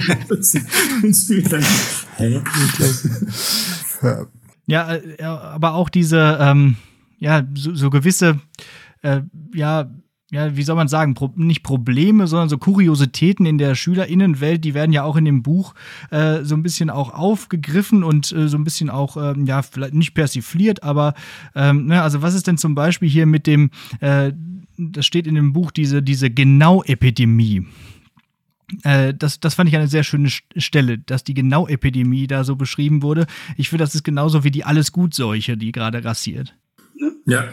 Hä? 2.17 2.41
Ja, 4.67 4.95
äh, 4.95 5.23
aber 5.23 5.75
auch 5.75 5.91
diese, 5.91 6.39
ähm, 6.41 6.77
ja, 7.19 7.47
so, 7.55 7.75
so 7.75 7.91
gewisse, 7.91 8.41
äh, 9.03 9.21
ja, 9.55 9.91
ja, 10.35 10.57
wie 10.57 10.65
soll 10.65 10.75
man 10.75 10.89
sagen, 10.89 11.15
Pro 11.15 11.31
nicht 11.37 11.63
Probleme, 11.63 12.27
sondern 12.27 12.49
so 12.49 12.59
Kuriositäten 12.59 13.47
in 13.47 13.57
der 13.57 13.77
SchülerInnenwelt, 13.77 14.65
die 14.65 14.75
werden 14.75 14.93
ja 14.93 15.05
auch 15.05 15.15
in 15.15 15.25
dem 15.25 15.45
Buch 15.45 15.75
äh, 16.11 16.43
so 16.43 16.57
ein 16.57 16.65
bisschen 16.65 16.91
auch 16.91 17.15
aufgegriffen 17.15 18.03
und 18.03 18.33
äh, 18.33 18.49
so 18.49 18.59
ein 18.59 18.65
bisschen 18.65 18.91
auch, 18.91 19.17
ähm, 19.17 19.47
ja, 19.47 19.63
vielleicht 19.63 19.95
nicht 19.95 20.13
persifliert, 20.13 20.83
aber 20.83 21.15
ähm, 21.55 21.87
ne, 21.87 22.03
also 22.03 22.21
was 22.21 22.35
ist 22.35 22.49
denn 22.49 22.59
zum 22.59 22.75
Beispiel 22.75 23.09
hier 23.09 23.27
mit 23.27 23.47
dem, 23.47 23.71
äh, 24.01 24.33
das 24.77 25.07
steht 25.07 25.29
in 25.29 25.37
dem 25.37 25.53
Buch, 25.53 25.71
diese, 25.71 26.03
diese 26.03 26.31
Genau-Epidemie. 26.31 27.69
Äh, 28.83 29.15
das, 29.15 29.39
das 29.39 29.55
fand 29.55 29.69
ich 29.69 29.77
eine 29.77 29.87
sehr 29.87 30.03
schöne 30.03 30.31
Stelle, 30.57 30.99
dass 30.99 31.23
die 31.23 31.35
Genau-Epidemie 31.35 32.27
da 32.27 32.43
so 32.43 32.57
beschrieben 32.57 33.03
wurde. 33.03 33.27
Ich 33.57 33.69
finde, 33.69 33.85
das 33.85 33.95
ist 33.95 34.03
genauso 34.03 34.43
wie 34.43 34.51
die 34.51 34.65
Alles-Gut-Seuche, 34.65 35.57
die 35.57 35.71
gerade 35.71 36.05
rassiert. 36.05 36.57
Ja, 37.27 37.45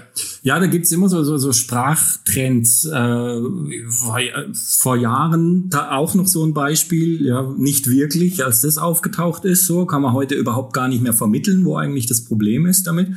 ja, 0.43 0.59
da 0.59 0.67
gibt's 0.67 0.91
immer 0.91 1.07
so, 1.07 1.23
so, 1.23 1.37
so 1.37 1.53
Sprachtrends. 1.53 2.85
Äh, 2.85 3.41
vor 3.89 4.97
Jahren 4.97 5.69
da 5.69 5.91
auch 5.91 6.13
noch 6.13 6.27
so 6.27 6.45
ein 6.45 6.53
Beispiel, 6.53 7.25
ja, 7.25 7.53
nicht 7.57 7.89
wirklich, 7.89 8.43
als 8.43 8.61
das 8.61 8.77
aufgetaucht 8.77 9.45
ist, 9.45 9.65
so 9.65 9.85
kann 9.85 10.01
man 10.01 10.13
heute 10.13 10.35
überhaupt 10.35 10.73
gar 10.73 10.89
nicht 10.89 11.01
mehr 11.01 11.13
vermitteln, 11.13 11.63
wo 11.63 11.77
eigentlich 11.77 12.07
das 12.07 12.25
Problem 12.25 12.65
ist 12.65 12.85
damit. 12.85 13.09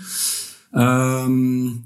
Ähm, 0.72 1.84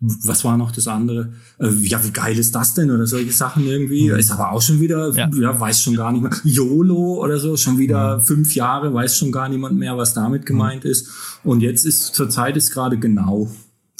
was 0.00 0.44
war 0.44 0.56
noch 0.56 0.72
das 0.72 0.86
andere? 0.88 1.32
Äh, 1.58 1.70
ja, 1.82 2.04
wie 2.04 2.10
geil 2.10 2.38
ist 2.38 2.54
das 2.54 2.74
denn? 2.74 2.90
Oder 2.90 3.06
solche 3.06 3.32
Sachen 3.32 3.66
irgendwie. 3.66 4.10
Mhm. 4.10 4.18
Ist 4.18 4.30
aber 4.30 4.52
auch 4.52 4.60
schon 4.60 4.80
wieder, 4.80 5.10
ja. 5.14 5.30
ja. 5.32 5.58
weiß 5.58 5.80
schon 5.80 5.96
gar 5.96 6.12
nicht 6.12 6.22
mehr. 6.22 6.32
YOLO 6.44 7.22
oder 7.22 7.38
so, 7.38 7.56
schon 7.56 7.78
wieder 7.78 8.18
mhm. 8.18 8.22
fünf 8.22 8.54
Jahre, 8.54 8.92
weiß 8.92 9.16
schon 9.16 9.32
gar 9.32 9.48
niemand 9.48 9.78
mehr, 9.78 9.96
was 9.96 10.12
damit 10.12 10.44
gemeint 10.44 10.84
mhm. 10.84 10.90
ist. 10.90 11.08
Und 11.42 11.60
jetzt 11.60 11.86
ist 11.86 12.14
zur 12.14 12.28
Zeit 12.28 12.56
ist 12.56 12.72
gerade 12.72 12.98
genau, 12.98 13.50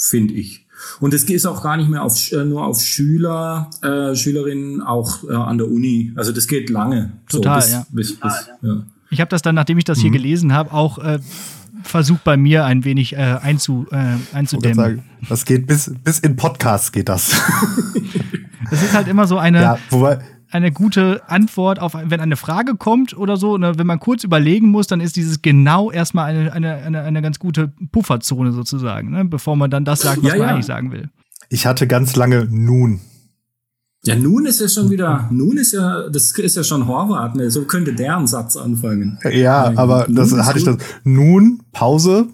finde 0.09 0.33
ich. 0.33 0.65
Und 0.99 1.13
es 1.13 1.25
geht 1.25 1.45
auch 1.45 1.63
gar 1.63 1.77
nicht 1.77 1.89
mehr 1.89 2.03
auf, 2.03 2.31
äh, 2.31 2.43
nur 2.43 2.65
auf 2.65 2.81
Schüler, 2.81 3.69
äh, 3.81 4.15
Schülerinnen, 4.15 4.81
auch 4.81 5.23
äh, 5.23 5.33
an 5.33 5.57
der 5.57 5.69
Uni. 5.69 6.11
Also 6.15 6.31
das 6.31 6.47
geht 6.47 6.69
lange. 6.69 7.13
Total, 7.29 7.61
so, 7.61 7.67
bis, 7.67 7.73
ja. 7.73 7.87
Bis, 7.89 8.19
bis, 8.19 8.49
ja. 8.61 8.83
Ich 9.09 9.21
habe 9.21 9.29
das 9.29 9.41
dann, 9.41 9.55
nachdem 9.55 9.77
ich 9.77 9.83
das 9.83 9.99
hier 9.99 10.09
mhm. 10.09 10.15
gelesen 10.15 10.53
habe, 10.53 10.73
auch 10.73 10.97
äh, 10.97 11.19
versucht 11.83 12.23
bei 12.23 12.37
mir 12.37 12.65
ein 12.65 12.83
wenig 12.83 13.13
äh, 13.13 13.17
einzu, 13.41 13.85
äh, 13.91 14.15
einzudämmen. 14.35 14.75
Sagen, 14.75 15.03
das 15.29 15.45
geht 15.45 15.67
bis, 15.67 15.93
bis 16.03 16.19
in 16.19 16.35
Podcasts 16.35 16.91
geht 16.91 17.09
das. 17.09 17.29
das 18.69 18.83
ist 18.83 18.93
halt 18.93 19.07
immer 19.07 19.27
so 19.27 19.37
eine, 19.37 19.61
ja, 19.61 19.77
wobei, 19.89 20.19
eine 20.55 20.71
gute 20.71 21.21
Antwort 21.27 21.79
auf, 21.79 21.93
wenn 21.93 22.19
eine 22.19 22.37
Frage 22.37 22.75
kommt 22.75 23.15
oder 23.17 23.37
so, 23.37 23.57
ne, 23.57 23.77
wenn 23.77 23.87
man 23.87 23.99
kurz 23.99 24.23
überlegen 24.23 24.69
muss, 24.69 24.87
dann 24.87 25.01
ist 25.01 25.15
dieses 25.15 25.41
genau 25.41 25.91
erstmal 25.91 26.33
eine, 26.33 26.53
eine, 26.53 26.75
eine, 26.75 27.01
eine 27.01 27.21
ganz 27.21 27.39
gute 27.39 27.73
Pufferzone 27.91 28.51
sozusagen, 28.51 29.11
ne, 29.11 29.25
bevor 29.25 29.55
man 29.55 29.69
dann 29.69 29.85
das 29.85 30.01
sagt, 30.01 30.23
was 30.23 30.31
ja, 30.31 30.37
man 30.37 30.47
ja. 30.47 30.53
eigentlich 30.53 30.65
sagen 30.65 30.91
will. 30.91 31.09
Ich 31.49 31.65
hatte 31.65 31.87
ganz 31.87 32.15
lange 32.15 32.47
nun. 32.49 33.01
Ja, 34.05 34.15
nun 34.15 34.45
ist 34.45 34.61
ja 34.61 34.69
schon 34.69 34.91
wieder, 34.91 35.27
nun 35.31 35.57
ist 35.57 35.71
ja, 35.71 36.07
das 36.09 36.31
ist 36.31 36.55
ja 36.55 36.63
schon 36.63 36.87
Horvath, 36.87 37.35
ne? 37.35 37.49
so 37.49 37.63
könnte 37.63 37.91
der 37.93 38.17
einen 38.17 38.27
Satz 38.27 38.55
anfangen. 38.55 39.17
Ja, 39.31 39.73
aber 39.75 40.05
nun 40.07 40.15
das 40.15 40.31
hatte 40.31 40.59
ich 40.59 40.65
das, 40.65 40.77
nun, 41.03 41.63
Pause, 41.71 42.27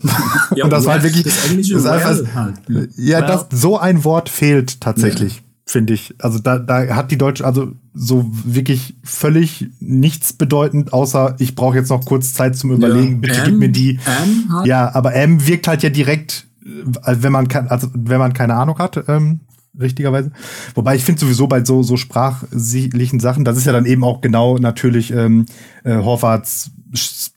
ja, 0.53 0.63
und 0.65 0.69
das 0.69 0.86
war 0.86 0.93
halt 0.93 1.03
wirklich, 1.03 1.24
das 1.24 1.47
das 1.69 1.86
einfach, 1.86 2.36
halt. 2.36 2.69
Ne? 2.69 2.89
Ja, 2.97 3.22
das, 3.22 3.47
so 3.51 3.80
ein 3.80 4.03
Wort 4.03 4.28
fehlt 4.28 4.82
tatsächlich, 4.82 5.38
ja. 5.38 5.41
Finde 5.72 5.93
ich. 5.93 6.13
Also 6.19 6.39
da, 6.39 6.59
da 6.59 6.95
hat 6.95 7.11
die 7.11 7.17
Deutsche, 7.17 7.45
also 7.45 7.72
so 7.93 8.30
wirklich 8.30 8.95
völlig 9.03 9.69
nichts 9.80 10.34
bedeutend, 10.34 10.93
außer 10.93 11.36
ich 11.39 11.55
brauche 11.55 11.78
jetzt 11.78 11.89
noch 11.89 12.05
kurz 12.05 12.34
Zeit 12.34 12.57
zum 12.57 12.72
Überlegen, 12.72 13.13
ja. 13.13 13.17
bitte 13.19 13.39
M, 13.39 13.45
gib 13.45 13.59
mir 13.59 13.69
die. 13.69 13.99
Ja, 14.65 14.93
aber 14.93 15.13
M 15.13 15.47
wirkt 15.47 15.67
halt 15.67 15.82
ja 15.84 15.89
direkt, 15.89 16.47
äh, 16.63 17.15
wenn 17.19 17.32
man 17.32 17.47
kann, 17.47 17.67
also 17.69 17.88
wenn 17.93 18.19
man 18.19 18.34
keine 18.34 18.55
Ahnung 18.55 18.78
hat, 18.80 19.01
ähm, 19.07 19.41
richtigerweise. 19.80 20.32
Wobei 20.76 20.95
ich 20.95 21.03
finde 21.05 21.22
sowieso 21.22 21.47
bei 21.47 21.63
so, 21.63 21.84
so 21.84 21.95
sprachlichen 21.95 23.19
Sachen, 23.22 23.45
das 23.45 23.57
ist 23.57 23.65
ja 23.65 23.72
dann 23.72 23.86
eben 23.86 24.03
auch 24.03 24.19
genau 24.19 24.57
natürlich 24.57 25.11
ähm, 25.11 25.45
äh, 25.84 25.95
Horvaths 25.95 26.72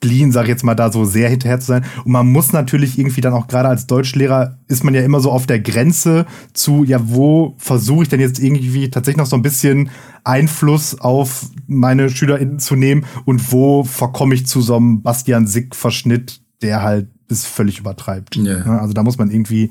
Spleen, 0.05 0.33
sag 0.33 0.43
ich 0.45 0.49
jetzt 0.51 0.65
mal, 0.65 0.75
da 0.75 0.93
so 0.93 1.05
sehr 1.05 1.31
hinterher 1.31 1.61
zu 1.61 1.67
sein. 1.67 1.85
Und 2.05 2.13
man 2.13 2.31
muss 2.31 2.53
natürlich 2.53 2.99
irgendwie 2.99 3.23
dann 3.23 3.33
auch 3.33 3.49
gerade 3.49 3.69
als 3.69 3.87
Deutschlehrer 3.87 4.59
ist 4.69 4.85
man 4.85 4.95
ja 4.95 5.01
immer 5.01 5.21
so 5.21 5.31
auf 5.31 5.47
der 5.47 5.61
Grenze 5.61 6.27
zu, 6.53 6.85
ja, 6.85 6.99
wo 7.03 7.55
versuche 7.59 8.03
ich 8.03 8.09
denn 8.11 8.21
jetzt 8.21 8.39
irgendwie 8.39 8.91
tatsächlich 8.91 9.19
noch 9.19 9.27
so 9.27 9.37
ein 9.37 9.43
bisschen 9.43 9.91
Einfluss 10.23 11.01
auf 11.01 11.47
meine 11.67 12.11
SchülerInnen 12.11 12.59
zu 12.59 12.77
nehmen 12.77 13.07
und 13.25 13.51
wo 13.53 13.85
verkomme 13.85 14.35
ich 14.35 14.47
zu 14.47 14.61
so 14.61 14.77
einem 14.77 15.03
Bastian 15.03 15.47
Sick-Verschnitt, 15.47 16.43
der 16.61 16.83
halt 16.83 17.09
es 17.29 17.47
völlig 17.47 17.79
übertreibt. 17.79 18.37
Ja. 18.37 18.63
Also 18.79 18.93
da 18.93 19.03
muss 19.03 19.17
man 19.17 19.31
irgendwie 19.31 19.71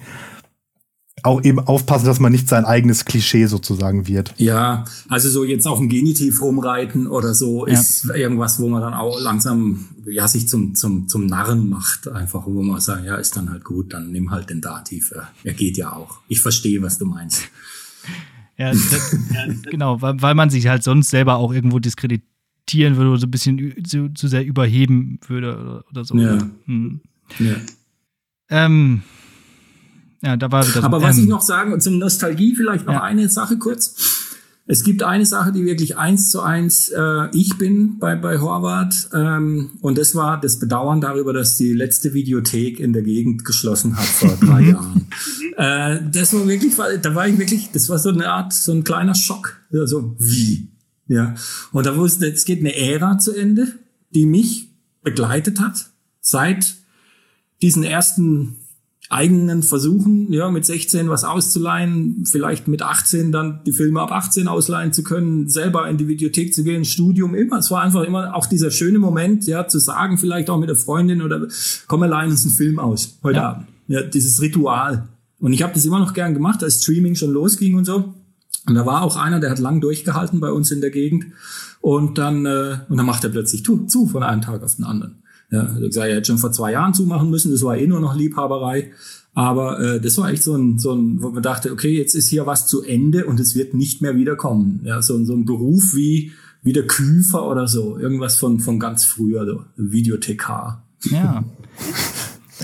auch 1.23 1.41
eben 1.43 1.59
aufpassen, 1.59 2.05
dass 2.05 2.19
man 2.19 2.33
nicht 2.33 2.49
sein 2.49 2.65
eigenes 2.65 3.05
Klischee 3.05 3.45
sozusagen 3.45 4.07
wird. 4.07 4.33
Ja, 4.37 4.83
also 5.07 5.29
so 5.29 5.45
jetzt 5.45 5.65
auf 5.65 5.79
dem 5.79 5.87
Genitiv 5.87 6.41
rumreiten 6.41 7.07
oder 7.07 7.33
so 7.33 7.65
ja. 7.65 7.73
ist 7.73 8.05
irgendwas, 8.05 8.59
wo 8.59 8.67
man 8.67 8.81
dann 8.81 8.93
auch 8.93 9.19
langsam 9.21 9.87
ja 10.05 10.27
sich 10.27 10.49
zum 10.49 10.75
zum 10.75 11.07
zum 11.07 11.25
Narren 11.25 11.69
macht, 11.69 12.09
einfach 12.09 12.45
wo 12.45 12.61
man 12.61 12.81
sagt, 12.81 13.05
ja, 13.05 13.15
ist 13.15 13.37
dann 13.37 13.49
halt 13.49 13.63
gut, 13.63 13.93
dann 13.93 14.11
nimm 14.11 14.31
halt 14.31 14.49
den 14.49 14.59
Dativ. 14.59 15.13
Er 15.43 15.53
geht 15.53 15.77
ja 15.77 15.93
auch. 15.93 16.19
Ich 16.27 16.41
verstehe, 16.41 16.81
was 16.81 16.97
du 16.97 17.05
meinst. 17.05 17.43
Ja, 18.57 18.71
das, 18.71 19.15
genau, 19.63 20.01
weil, 20.01 20.21
weil 20.21 20.35
man 20.35 20.49
sich 20.49 20.67
halt 20.67 20.83
sonst 20.83 21.09
selber 21.09 21.37
auch 21.37 21.53
irgendwo 21.53 21.79
diskreditieren 21.79 22.97
würde 22.97 23.11
oder 23.11 23.19
so 23.19 23.27
ein 23.27 23.31
bisschen 23.31 23.73
zu, 23.85 24.13
zu 24.13 24.27
sehr 24.27 24.45
überheben 24.45 25.19
würde 25.27 25.57
oder, 25.57 25.85
oder 25.89 26.05
so. 26.05 26.17
Ja. 26.17 26.37
Hm. 26.65 27.01
ja. 27.39 27.55
Ähm, 28.49 29.03
ja, 30.23 30.37
da 30.37 30.51
war 30.51 30.65
wieder 30.65 30.79
so 30.79 30.85
Aber 30.85 31.01
was 31.01 31.17
ich 31.17 31.27
noch 31.27 31.41
sagen, 31.41 31.79
zum 31.81 31.99
Nostalgie 31.99 32.55
vielleicht 32.55 32.85
noch 32.85 32.93
ja. 32.93 33.03
eine 33.03 33.27
Sache 33.27 33.57
kurz. 33.57 33.95
Es 34.65 34.85
gibt 34.85 35.03
eine 35.03 35.25
Sache, 35.25 35.51
die 35.51 35.65
wirklich 35.65 35.97
eins 35.97 36.29
zu 36.29 36.39
eins 36.41 36.87
äh, 36.87 37.27
ich 37.33 37.57
bin 37.57 37.99
bei, 37.99 38.15
bei 38.15 38.39
Horvath. 38.39 39.09
Ähm, 39.13 39.71
und 39.81 39.97
das 39.97 40.15
war 40.15 40.39
das 40.39 40.59
Bedauern 40.59 41.01
darüber, 41.01 41.33
dass 41.33 41.57
die 41.57 41.73
letzte 41.73 42.13
Videothek 42.13 42.79
in 42.79 42.93
der 42.93 43.01
Gegend 43.01 43.43
geschlossen 43.43 43.97
hat 43.97 44.05
vor 44.05 44.37
drei. 44.41 44.61
Jahren. 44.61 45.07
Äh, 45.57 45.99
das 46.09 46.33
war 46.33 46.47
wirklich, 46.47 46.73
da 46.75 47.13
war 47.15 47.27
ich 47.27 47.37
wirklich, 47.37 47.71
das 47.73 47.89
war 47.89 47.99
so 47.99 48.09
eine 48.09 48.29
Art, 48.29 48.53
so 48.53 48.71
ein 48.71 48.85
kleiner 48.85 49.15
Schock. 49.15 49.57
Also, 49.73 50.15
wie? 50.17 50.69
Ja. 51.07 51.35
Und 51.73 51.85
da 51.85 51.97
wusste, 51.97 52.27
es 52.27 52.45
geht 52.45 52.59
eine 52.59 52.73
Ära 52.73 53.17
zu 53.17 53.35
Ende, 53.35 53.67
die 54.11 54.25
mich 54.25 54.69
begleitet 55.03 55.59
hat 55.59 55.89
seit 56.21 56.75
diesen 57.61 57.83
ersten 57.83 58.62
eigenen 59.13 59.63
Versuchen, 59.63 60.33
ja, 60.33 60.49
mit 60.49 60.65
16 60.65 61.09
was 61.09 61.23
auszuleihen, 61.23 62.25
vielleicht 62.25 62.67
mit 62.67 62.81
18 62.81 63.31
dann 63.31 63.61
die 63.65 63.71
Filme 63.71 64.01
ab 64.01 64.11
18 64.11 64.47
ausleihen 64.47 64.91
zu 64.91 65.03
können, 65.03 65.47
selber 65.47 65.87
in 65.87 65.97
die 65.97 66.07
Videothek 66.07 66.53
zu 66.53 66.63
gehen, 66.63 66.83
Studium 66.83 67.35
immer. 67.35 67.59
Es 67.59 67.69
war 67.71 67.83
einfach 67.83 68.03
immer 68.03 68.35
auch 68.35 68.47
dieser 68.47 68.71
schöne 68.71 68.99
Moment, 68.99 69.45
ja, 69.45 69.67
zu 69.67 69.79
sagen, 69.79 70.17
vielleicht 70.17 70.49
auch 70.49 70.59
mit 70.59 70.69
der 70.69 70.75
Freundin 70.75 71.21
oder 71.21 71.47
komm, 71.87 72.03
leihen 72.03 72.31
uns 72.31 72.43
einen 72.43 72.53
Film 72.53 72.79
aus 72.79 73.19
heute 73.23 73.37
ja. 73.37 73.49
Abend. 73.49 73.67
Ja, 73.87 74.01
dieses 74.01 74.41
Ritual. 74.41 75.07
Und 75.39 75.53
ich 75.53 75.61
habe 75.61 75.73
das 75.73 75.85
immer 75.85 75.99
noch 75.99 76.13
gern 76.13 76.33
gemacht, 76.33 76.63
als 76.63 76.81
Streaming 76.81 77.15
schon 77.15 77.31
losging 77.31 77.75
und 77.75 77.85
so. 77.85 78.13
Und 78.65 78.75
da 78.75 78.85
war 78.85 79.03
auch 79.03 79.17
einer, 79.17 79.39
der 79.39 79.51
hat 79.51 79.59
lang 79.59 79.81
durchgehalten 79.81 80.39
bei 80.39 80.51
uns 80.51 80.71
in 80.71 80.81
der 80.81 80.89
Gegend. 80.89 81.25
Und 81.81 82.17
dann, 82.17 82.45
äh, 82.45 82.77
und 82.87 82.97
dann 82.97 83.05
macht 83.05 83.25
er 83.25 83.29
plötzlich 83.29 83.65
zu, 83.65 83.85
zu 83.85 84.07
von 84.07 84.23
einem 84.23 84.41
Tag 84.41 84.63
auf 84.63 84.75
den 84.75 84.85
anderen. 84.85 85.22
Ja, 85.53 85.67
also 85.67 85.83
ich 85.83 85.93
sage, 85.93 86.09
er 86.09 86.15
hätte 86.15 86.25
schon 86.25 86.39
vor 86.39 86.51
zwei 86.51 86.71
Jahren 86.71 86.95
zumachen 86.95 87.29
müssen, 87.29 87.51
das 87.51 87.61
war 87.61 87.77
eh 87.77 87.85
nur 87.85 87.99
noch 87.99 88.15
Liebhaberei. 88.15 88.91
Aber 89.35 89.79
äh, 89.79 90.01
das 90.01 90.17
war 90.17 90.31
echt 90.31 90.41
so 90.41 90.55
ein, 90.55 90.79
so 90.79 90.93
ein, 90.93 91.21
wo 91.21 91.29
man 91.29 91.43
dachte, 91.43 91.71
okay, 91.71 91.95
jetzt 91.95 92.15
ist 92.15 92.27
hier 92.27 92.47
was 92.47 92.65
zu 92.67 92.83
Ende 92.83 93.25
und 93.25 93.39
es 93.39 93.55
wird 93.55 93.75
nicht 93.75 94.01
mehr 94.01 94.15
wiederkommen. 94.15 94.81
Ja, 94.83 95.01
so, 95.03 95.23
so 95.25 95.33
ein 95.33 95.45
Beruf 95.45 95.93
wie, 95.93 96.31
wie 96.63 96.73
der 96.73 96.87
Küfer 96.87 97.47
oder 97.47 97.67
so. 97.67 97.99
Irgendwas 97.99 98.35
von, 98.37 98.59
von 98.59 98.79
ganz 98.79 99.05
früher, 99.05 99.45
so 99.45 99.63
Videothekar. 99.75 100.83
Ja. 101.11 101.43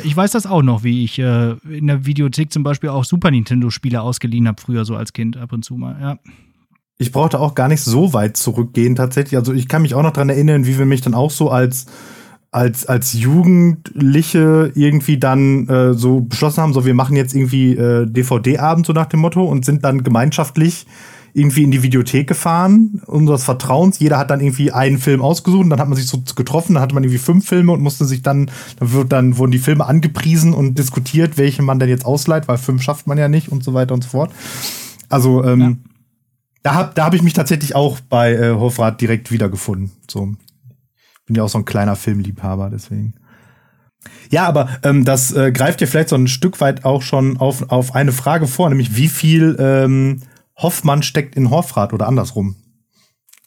Ich 0.04 0.16
weiß 0.16 0.32
das 0.32 0.48
auch 0.48 0.64
noch, 0.64 0.84
wie 0.84 1.04
ich 1.04 1.20
äh, 1.20 1.58
in 1.70 1.88
der 1.88 2.08
Videothek 2.08 2.52
zum 2.52 2.64
Beispiel 2.64 2.90
auch 2.90 3.06
Super 3.06 3.30
Nintendo-Spiele 3.30 4.02
ausgeliehen 4.02 4.48
habe, 4.48 4.60
früher 4.60 4.86
so 4.86 4.96
als 4.96 5.14
Kind 5.14 5.38
ab 5.38 5.54
und 5.54 5.64
zu 5.64 5.76
mal, 5.76 6.00
ja. 6.00 6.20
Ich 6.98 7.12
brauchte 7.12 7.40
auch 7.40 7.56
gar 7.56 7.68
nicht 7.68 7.82
so 7.82 8.14
weit 8.14 8.36
zurückgehen 8.36 8.96
tatsächlich. 8.96 9.38
Also 9.38 9.54
ich 9.54 9.68
kann 9.68 9.84
mich 9.84 9.96
auch 9.96 10.04
noch 10.04 10.12
dran 10.12 10.30
erinnern, 10.30 10.66
wie 10.66 10.78
wir 10.78 10.86
mich 10.86 11.02
dann 11.02 11.14
auch 11.14 11.32
so 11.32 11.50
als 11.50 11.86
als, 12.52 12.86
als 12.88 13.14
Jugendliche 13.14 14.72
irgendwie 14.74 15.20
dann 15.20 15.68
äh, 15.68 15.94
so 15.94 16.22
beschlossen 16.22 16.62
haben, 16.62 16.74
so 16.74 16.86
wir 16.86 16.96
machen 16.96 17.16
jetzt 17.16 17.36
irgendwie 17.36 17.76
äh, 17.76 18.08
DVD-Abend 18.08 18.86
so 18.86 18.94
nach 18.94 19.06
dem 19.06 19.20
Motto 19.20 19.44
und 19.44 19.66
sind 19.66 19.86
dann 19.86 20.04
gemeinschaftlich 20.04 20.88
irgendwie 21.34 21.64
in 21.64 21.70
die 21.70 21.84
Videothek 21.84 22.28
gefahren, 22.28 23.02
unseres 23.06 23.44
Vertrauens. 23.44 24.00
Jeder 24.00 24.18
hat 24.18 24.32
dann 24.32 24.40
irgendwie 24.40 24.72
einen 24.72 24.98
Film 24.98 25.22
ausgesucht 25.22 25.64
und 25.64 25.70
dann 25.70 25.80
hat 25.80 25.88
man 25.88 25.96
sich 25.96 26.08
so 26.08 26.24
getroffen, 26.36 26.74
dann 26.74 26.82
hatte 26.82 26.96
man 26.96 27.04
irgendwie 27.04 27.20
fünf 27.20 27.48
Filme 27.48 27.72
und 27.72 27.82
musste 27.82 28.06
sich 28.06 28.24
dann, 28.24 28.50
dann, 28.80 28.92
wird, 28.92 29.12
dann 29.12 29.38
wurden 29.38 29.52
die 29.52 29.60
Filme 29.60 29.86
angepriesen 29.86 30.54
und 30.54 30.78
diskutiert, 30.80 31.38
welche 31.38 31.62
man 31.62 31.78
denn 31.78 31.90
jetzt 31.90 32.06
ausleiht, 32.06 32.48
weil 32.48 32.58
fünf 32.58 32.82
schafft 32.82 33.06
man 33.06 33.20
ja 33.20 33.28
nicht 33.28 33.50
und 33.50 33.64
so 33.64 33.76
weiter 33.76 33.94
und 33.94 34.04
so 34.04 34.10
fort. 34.10 34.32
Also, 35.08 35.44
ähm, 35.44 35.62
ja. 35.62 35.76
da 36.64 36.74
habe 36.74 36.92
da 36.96 37.06
hab 37.06 37.14
ich 37.14 37.22
mich 37.22 37.34
tatsächlich 37.34 37.76
auch 37.76 38.00
bei 38.00 38.34
äh, 38.34 38.54
Hofrat 38.54 39.00
direkt 39.00 39.32
wiedergefunden. 39.32 39.92
So, 40.10 40.34
bin 41.30 41.36
ja 41.36 41.44
auch 41.44 41.50
so 41.50 41.60
ein 41.60 41.66
kleiner 41.66 41.96
Filmliebhaber, 41.96 42.72
deswegen. 42.72 43.14
Ja, 44.32 44.48
aber 44.48 44.68
ähm, 44.82 45.06
das 45.06 45.32
äh, 45.32 45.52
greift 45.52 45.80
ja 45.80 45.86
vielleicht 45.86 46.10
so 46.10 46.16
ein 46.16 46.28
Stück 46.28 46.60
weit 46.60 46.86
auch 46.86 47.04
schon 47.04 47.38
auf, 47.38 47.70
auf 47.70 47.94
eine 47.94 48.12
Frage 48.12 48.48
vor, 48.48 48.68
nämlich 48.70 48.96
wie 48.96 49.08
viel 49.08 49.56
ähm, 49.60 50.22
Hoffmann 50.58 51.04
steckt 51.04 51.36
in 51.36 51.52
Hofrat 51.52 51.94
oder 51.94 52.08
andersrum. 52.08 52.56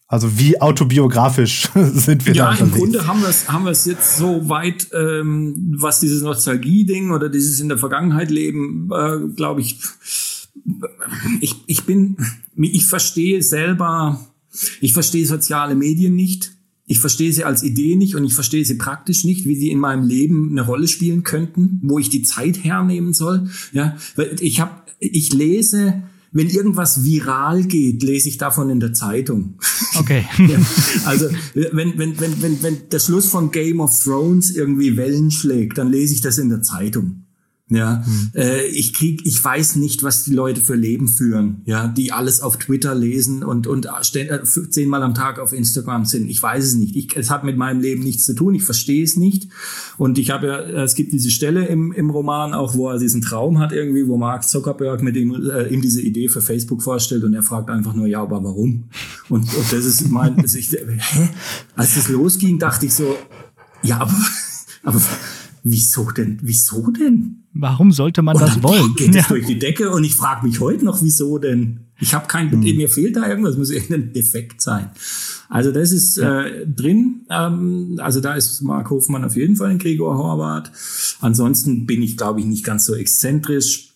Also 0.07 0.39
wie 0.39 0.61
autobiografisch 0.61 1.71
sind 1.75 2.25
wir 2.25 2.35
ja, 2.35 2.53
da? 2.53 2.55
Ja, 2.55 2.65
im 2.65 2.71
Grunde 2.71 3.05
haben 3.05 3.21
wir 3.21 3.29
es 3.31 3.51
haben 3.51 3.65
wir's 3.65 3.85
jetzt 3.85 4.17
so 4.17 4.49
weit, 4.49 4.89
ähm, 4.93 5.75
was 5.77 5.99
dieses 5.99 6.23
Nostalgie-Ding 6.23 7.11
oder 7.11 7.29
dieses 7.29 7.59
in 7.59 7.69
der 7.69 7.79
Vergangenheit 7.79 8.31
leben, 8.31 8.91
äh, 8.93 9.35
glaube 9.35 9.61
ich, 9.61 9.81
ich, 11.41 11.57
ich 11.67 11.85
bin, 11.85 12.17
ich 12.57 12.87
verstehe 12.87 13.43
selber, 13.43 14.21
ich 14.81 14.93
verstehe 14.93 15.27
soziale 15.27 15.75
Medien 15.75 16.15
nicht 16.15 16.53
ich 16.93 16.99
verstehe 16.99 17.33
sie 17.33 17.45
als 17.45 17.63
Idee 17.63 17.97
nicht 17.97 18.17
und 18.17 18.25
ich 18.25 18.35
verstehe 18.35 18.67
sie 18.67 18.75
praktisch 18.75 19.25
nicht, 19.25 19.47
wie 19.47 19.57
sie 19.57 19.71
in 19.71 19.79
meinem 19.79 20.07
Leben 20.07 20.51
eine 20.51 20.61
Rolle 20.61 20.87
spielen 20.87 21.23
könnten, 21.23 21.81
wo 21.83 21.99
ich 21.99 22.11
die 22.11 22.23
Zeit 22.23 22.63
hernehmen 22.63 23.15
soll. 23.15 23.49
Ja, 23.73 23.97
ich 24.41 24.61
habe, 24.61 24.73
ich 24.99 25.33
lese, 25.33 26.03
wenn 26.33 26.51
irgendwas 26.51 27.03
viral 27.03 27.65
geht, 27.65 28.03
lese 28.03 28.29
ich 28.29 28.37
davon 28.37 28.69
in 28.69 28.79
der 28.79 28.93
Zeitung. 28.93 29.55
Okay. 29.95 30.25
ja, 30.39 30.59
also 31.05 31.29
wenn, 31.53 31.99
wenn, 31.99 32.19
wenn, 32.19 32.41
wenn, 32.41 32.63
wenn 32.63 32.89
der 32.91 32.99
Schluss 32.99 33.29
von 33.29 33.51
Game 33.51 33.79
of 33.79 33.93
Thrones 34.03 34.51
irgendwie 34.51 34.97
Wellen 34.97 35.31
schlägt, 35.31 35.77
dann 35.77 35.93
lese 35.93 36.15
ich 36.15 36.23
das 36.23 36.39
in 36.39 36.49
der 36.49 36.63
Zeitung. 36.63 37.22
Ja, 37.75 38.05
hm. 38.05 38.31
äh, 38.35 38.67
ich 38.67 38.93
krieg, 38.93 39.23
ich 39.25 39.43
weiß 39.43 39.77
nicht, 39.77 40.03
was 40.03 40.25
die 40.25 40.33
Leute 40.33 40.61
für 40.61 40.75
Leben 40.75 41.09
führen, 41.09 41.63
ja, 41.65 41.89
die 41.89 42.13
alles 42.13 42.41
auf 42.41 42.59
Twitter 42.59 42.95
lesen 42.95 43.43
und 43.43 43.67
und 43.67 43.87
äh, 43.87 44.43
zehnmal 44.43 45.03
am 45.03 45.15
Tag 45.15 45.39
auf 45.39 45.53
Instagram 45.53 46.05
sind. 46.05 46.29
Ich 46.29 46.43
weiß 46.43 46.65
es 46.65 46.75
nicht. 46.75 46.97
Ich, 46.97 47.17
es 47.17 47.31
hat 47.31 47.45
mit 47.45 47.57
meinem 47.57 47.81
Leben 47.81 48.03
nichts 48.03 48.25
zu 48.25 48.35
tun. 48.35 48.55
Ich 48.55 48.65
verstehe 48.65 49.05
es 49.05 49.17
nicht. 49.17 49.49
Und 49.97 50.19
ich 50.19 50.31
habe 50.31 50.47
ja, 50.47 50.83
es 50.83 50.95
gibt 50.95 51.13
diese 51.13 51.31
Stelle 51.31 51.67
im 51.67 51.93
im 51.93 52.11
Roman 52.11 52.55
auch, 52.55 52.75
wo 52.75 52.89
er 52.89 52.99
diesen 52.99 53.23
Traum 53.23 53.59
hat 53.59 53.73
irgendwie, 53.73 54.07
wo 54.07 54.17
Mark 54.17 54.49
Zuckerberg 54.49 55.03
mit 55.03 55.17
ihm 55.17 55.35
äh, 55.35 55.69
ihm 55.69 55.81
diese 55.81 56.03
Idee 56.03 56.29
für 56.29 56.43
Facebook 56.43 56.83
vorstellt 56.83 57.25
und 57.25 57.35
er 57.35 57.43
fragt 57.43 57.71
einfach 57.71 57.95
nur, 57.95 58.07
ja, 58.07 58.23
aber 58.23 58.43
warum? 58.45 58.85
Und, 59.29 59.55
und 59.55 59.73
das 59.73 59.85
ist 59.85 60.11
mein, 60.11 60.39
also 60.39 60.59
ich, 60.59 60.71
hä? 60.73 61.29
Als 61.77 61.95
das 61.95 62.09
losging, 62.09 62.59
dachte 62.59 62.87
ich 62.87 62.95
so, 62.95 63.17
ja, 63.83 64.01
aber 64.01 64.15
aber 64.83 65.01
wieso 65.63 66.11
denn? 66.11 66.39
Wieso 66.43 66.91
denn? 66.91 67.42
Warum 67.55 67.93
sollte 67.93 68.23
man 68.23 68.37
und 68.37 68.43
das 68.43 68.63
wollen? 68.63 68.95
Geht 68.97 69.11
es 69.11 69.17
ja. 69.17 69.23
durch 69.29 69.47
die 69.47 69.59
Decke 69.59 69.91
und 69.91 70.05
ich 70.05 70.15
frage 70.15 70.47
mich 70.47 70.61
heute 70.61 70.85
noch, 70.85 71.03
wieso 71.03 71.39
denn? 71.39 71.81
Ich 72.01 72.15
habe 72.15 72.27
kein, 72.27 72.51
hm. 72.51 72.61
mir 72.61 72.89
fehlt 72.89 73.17
da 73.17 73.29
irgendwas, 73.29 73.57
muss 73.57 73.71
irgendein 73.71 74.13
Defekt 74.13 74.61
sein. 74.61 74.91
Also 75.49 75.71
das 75.71 75.93
ist 75.93 76.17
ja. 76.17 76.45
äh, 76.45 76.67
drin. 76.67 77.27
Ähm, 77.31 78.01
also 78.03 78.21
da 78.21 78.35
ist 78.35 78.63
Mark 78.63 78.91
Hofmann 78.91 79.25
auf 79.25 79.37
jeden 79.37 79.57
Fall 79.57 79.71
ein 79.71 79.79
Gregor 79.79 80.17
Horvath. 80.17 80.73
Ansonsten 81.21 81.87
bin 81.87 82.03
ich, 82.03 82.17
glaube 82.17 82.41
ich, 82.41 82.47
nicht 82.47 82.65
ganz 82.65 82.87
so 82.87 82.95
exzentrisch 82.95 83.92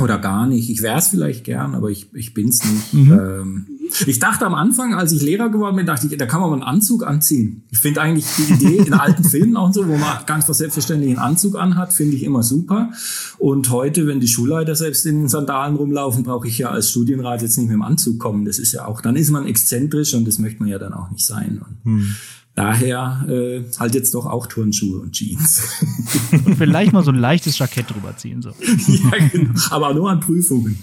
oder 0.00 0.18
gar 0.18 0.46
nicht. 0.46 0.70
Ich 0.70 0.82
wäre 0.82 0.98
es 0.98 1.08
vielleicht 1.08 1.44
gern, 1.44 1.74
aber 1.74 1.90
ich, 1.90 2.12
ich 2.14 2.34
bin's 2.34 2.62
nicht. 2.64 2.94
Mhm. 2.94 3.12
Ähm, 3.12 3.66
ich 4.06 4.18
dachte 4.18 4.46
am 4.46 4.54
Anfang, 4.54 4.94
als 4.94 5.12
ich 5.12 5.22
Lehrer 5.22 5.48
geworden 5.48 5.76
bin, 5.76 5.86
dachte 5.86 6.06
ich, 6.06 6.16
da 6.16 6.26
kann 6.26 6.40
man 6.40 6.50
mal 6.50 6.56
einen 6.56 6.64
Anzug 6.64 7.06
anziehen. 7.06 7.64
Ich 7.70 7.78
finde 7.78 8.02
eigentlich 8.02 8.26
die 8.36 8.52
Idee 8.52 8.76
in 8.76 8.92
alten 8.92 9.24
Filmen 9.28 9.56
auch 9.56 9.72
so, 9.72 9.88
wo 9.88 9.96
man 9.96 10.18
ganz 10.26 10.46
selbstverständlich 10.46 11.10
einen 11.10 11.18
Anzug 11.18 11.58
anhat, 11.58 11.92
finde 11.92 12.16
ich 12.16 12.22
immer 12.22 12.42
super. 12.42 12.90
Und 13.38 13.70
heute, 13.70 14.06
wenn 14.06 14.20
die 14.20 14.28
Schulleiter 14.28 14.74
selbst 14.74 15.06
in 15.06 15.20
den 15.20 15.28
Sandalen 15.28 15.76
rumlaufen, 15.76 16.22
brauche 16.22 16.48
ich 16.48 16.58
ja 16.58 16.70
als 16.70 16.90
Studienrat 16.90 17.42
jetzt 17.42 17.56
nicht 17.56 17.68
mit 17.68 17.74
dem 17.74 17.82
Anzug 17.82 18.18
kommen. 18.18 18.44
Das 18.44 18.58
ist 18.58 18.72
ja 18.72 18.86
auch, 18.86 19.00
dann 19.00 19.16
ist 19.16 19.30
man 19.30 19.46
exzentrisch 19.46 20.14
und 20.14 20.26
das 20.26 20.38
möchte 20.38 20.60
man 20.60 20.68
ja 20.68 20.78
dann 20.78 20.92
auch 20.92 21.10
nicht 21.10 21.26
sein. 21.26 21.60
Und 21.64 21.92
mhm. 21.92 22.16
Daher 22.58 23.24
äh, 23.28 23.62
halt 23.78 23.94
jetzt 23.94 24.12
doch 24.14 24.26
auch 24.26 24.48
Turnschuhe 24.48 24.98
und 24.98 25.12
Jeans. 25.12 25.62
Und 26.44 26.56
vielleicht 26.56 26.92
mal 26.92 27.04
so 27.04 27.12
ein 27.12 27.18
leichtes 27.18 27.56
Jackett 27.56 27.88
drüber 27.88 28.16
ziehen. 28.16 28.42
So. 28.42 28.48
ja, 28.88 29.28
genau. 29.30 29.52
Aber 29.70 29.94
nur 29.94 30.10
an 30.10 30.18
Prüfungen. 30.18 30.76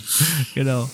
Genau. 0.53 0.89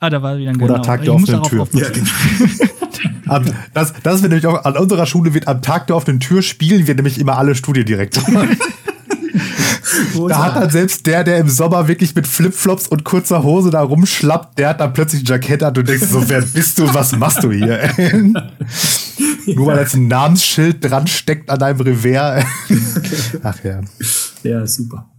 Ah, 0.00 0.10
da 0.10 0.20
war 0.20 0.36
wieder 0.36 0.50
ein 0.50 0.56
Oder 0.56 0.74
genau. 0.74 0.82
Tag 0.82 1.04
der 1.04 1.14
offenen 1.14 1.42
Tür. 1.44 1.68
Ja, 1.70 1.88
genau. 1.90 3.52
das, 3.74 3.92
das 4.02 4.22
wird 4.22 4.32
nämlich 4.32 4.46
auch 4.48 4.64
an 4.64 4.76
unserer 4.76 5.06
Schule 5.06 5.34
wird 5.34 5.46
am 5.46 5.62
Tag 5.62 5.86
der 5.86 5.94
offenen 5.94 6.18
Tür 6.18 6.42
spielen 6.42 6.88
wir 6.88 6.96
nämlich 6.96 7.20
immer 7.20 7.38
alle 7.38 7.54
Studiendirektoren. 7.54 8.56
da 10.28 10.44
hat 10.46 10.56
dann 10.56 10.70
selbst 10.70 11.06
der, 11.06 11.22
der 11.22 11.38
im 11.38 11.48
Sommer 11.48 11.86
wirklich 11.86 12.12
mit 12.16 12.26
Flipflops 12.26 12.88
und 12.88 13.04
kurzer 13.04 13.44
Hose 13.44 13.70
da 13.70 13.82
rumschlappt, 13.82 14.58
der 14.58 14.70
hat 14.70 14.80
dann 14.80 14.92
plötzlich 14.92 15.22
ein 15.22 15.26
Jackett 15.26 15.62
an 15.62 15.68
und 15.68 15.76
du 15.76 15.84
denkst 15.84 16.08
so, 16.08 16.28
wer 16.28 16.42
bist 16.42 16.80
du, 16.80 16.92
was 16.92 17.14
machst 17.14 17.44
du 17.44 17.52
hier? 17.52 17.88
Nur 19.54 19.66
weil 19.66 19.78
jetzt 19.78 19.94
ein 19.94 20.08
Namensschild 20.08 20.84
dran 20.84 21.06
steckt 21.06 21.50
an 21.50 21.58
deinem 21.58 21.80
Revers. 21.80 22.44
Ach 23.42 23.64
ja. 23.64 23.80
Ja, 24.42 24.66
super. 24.66 25.10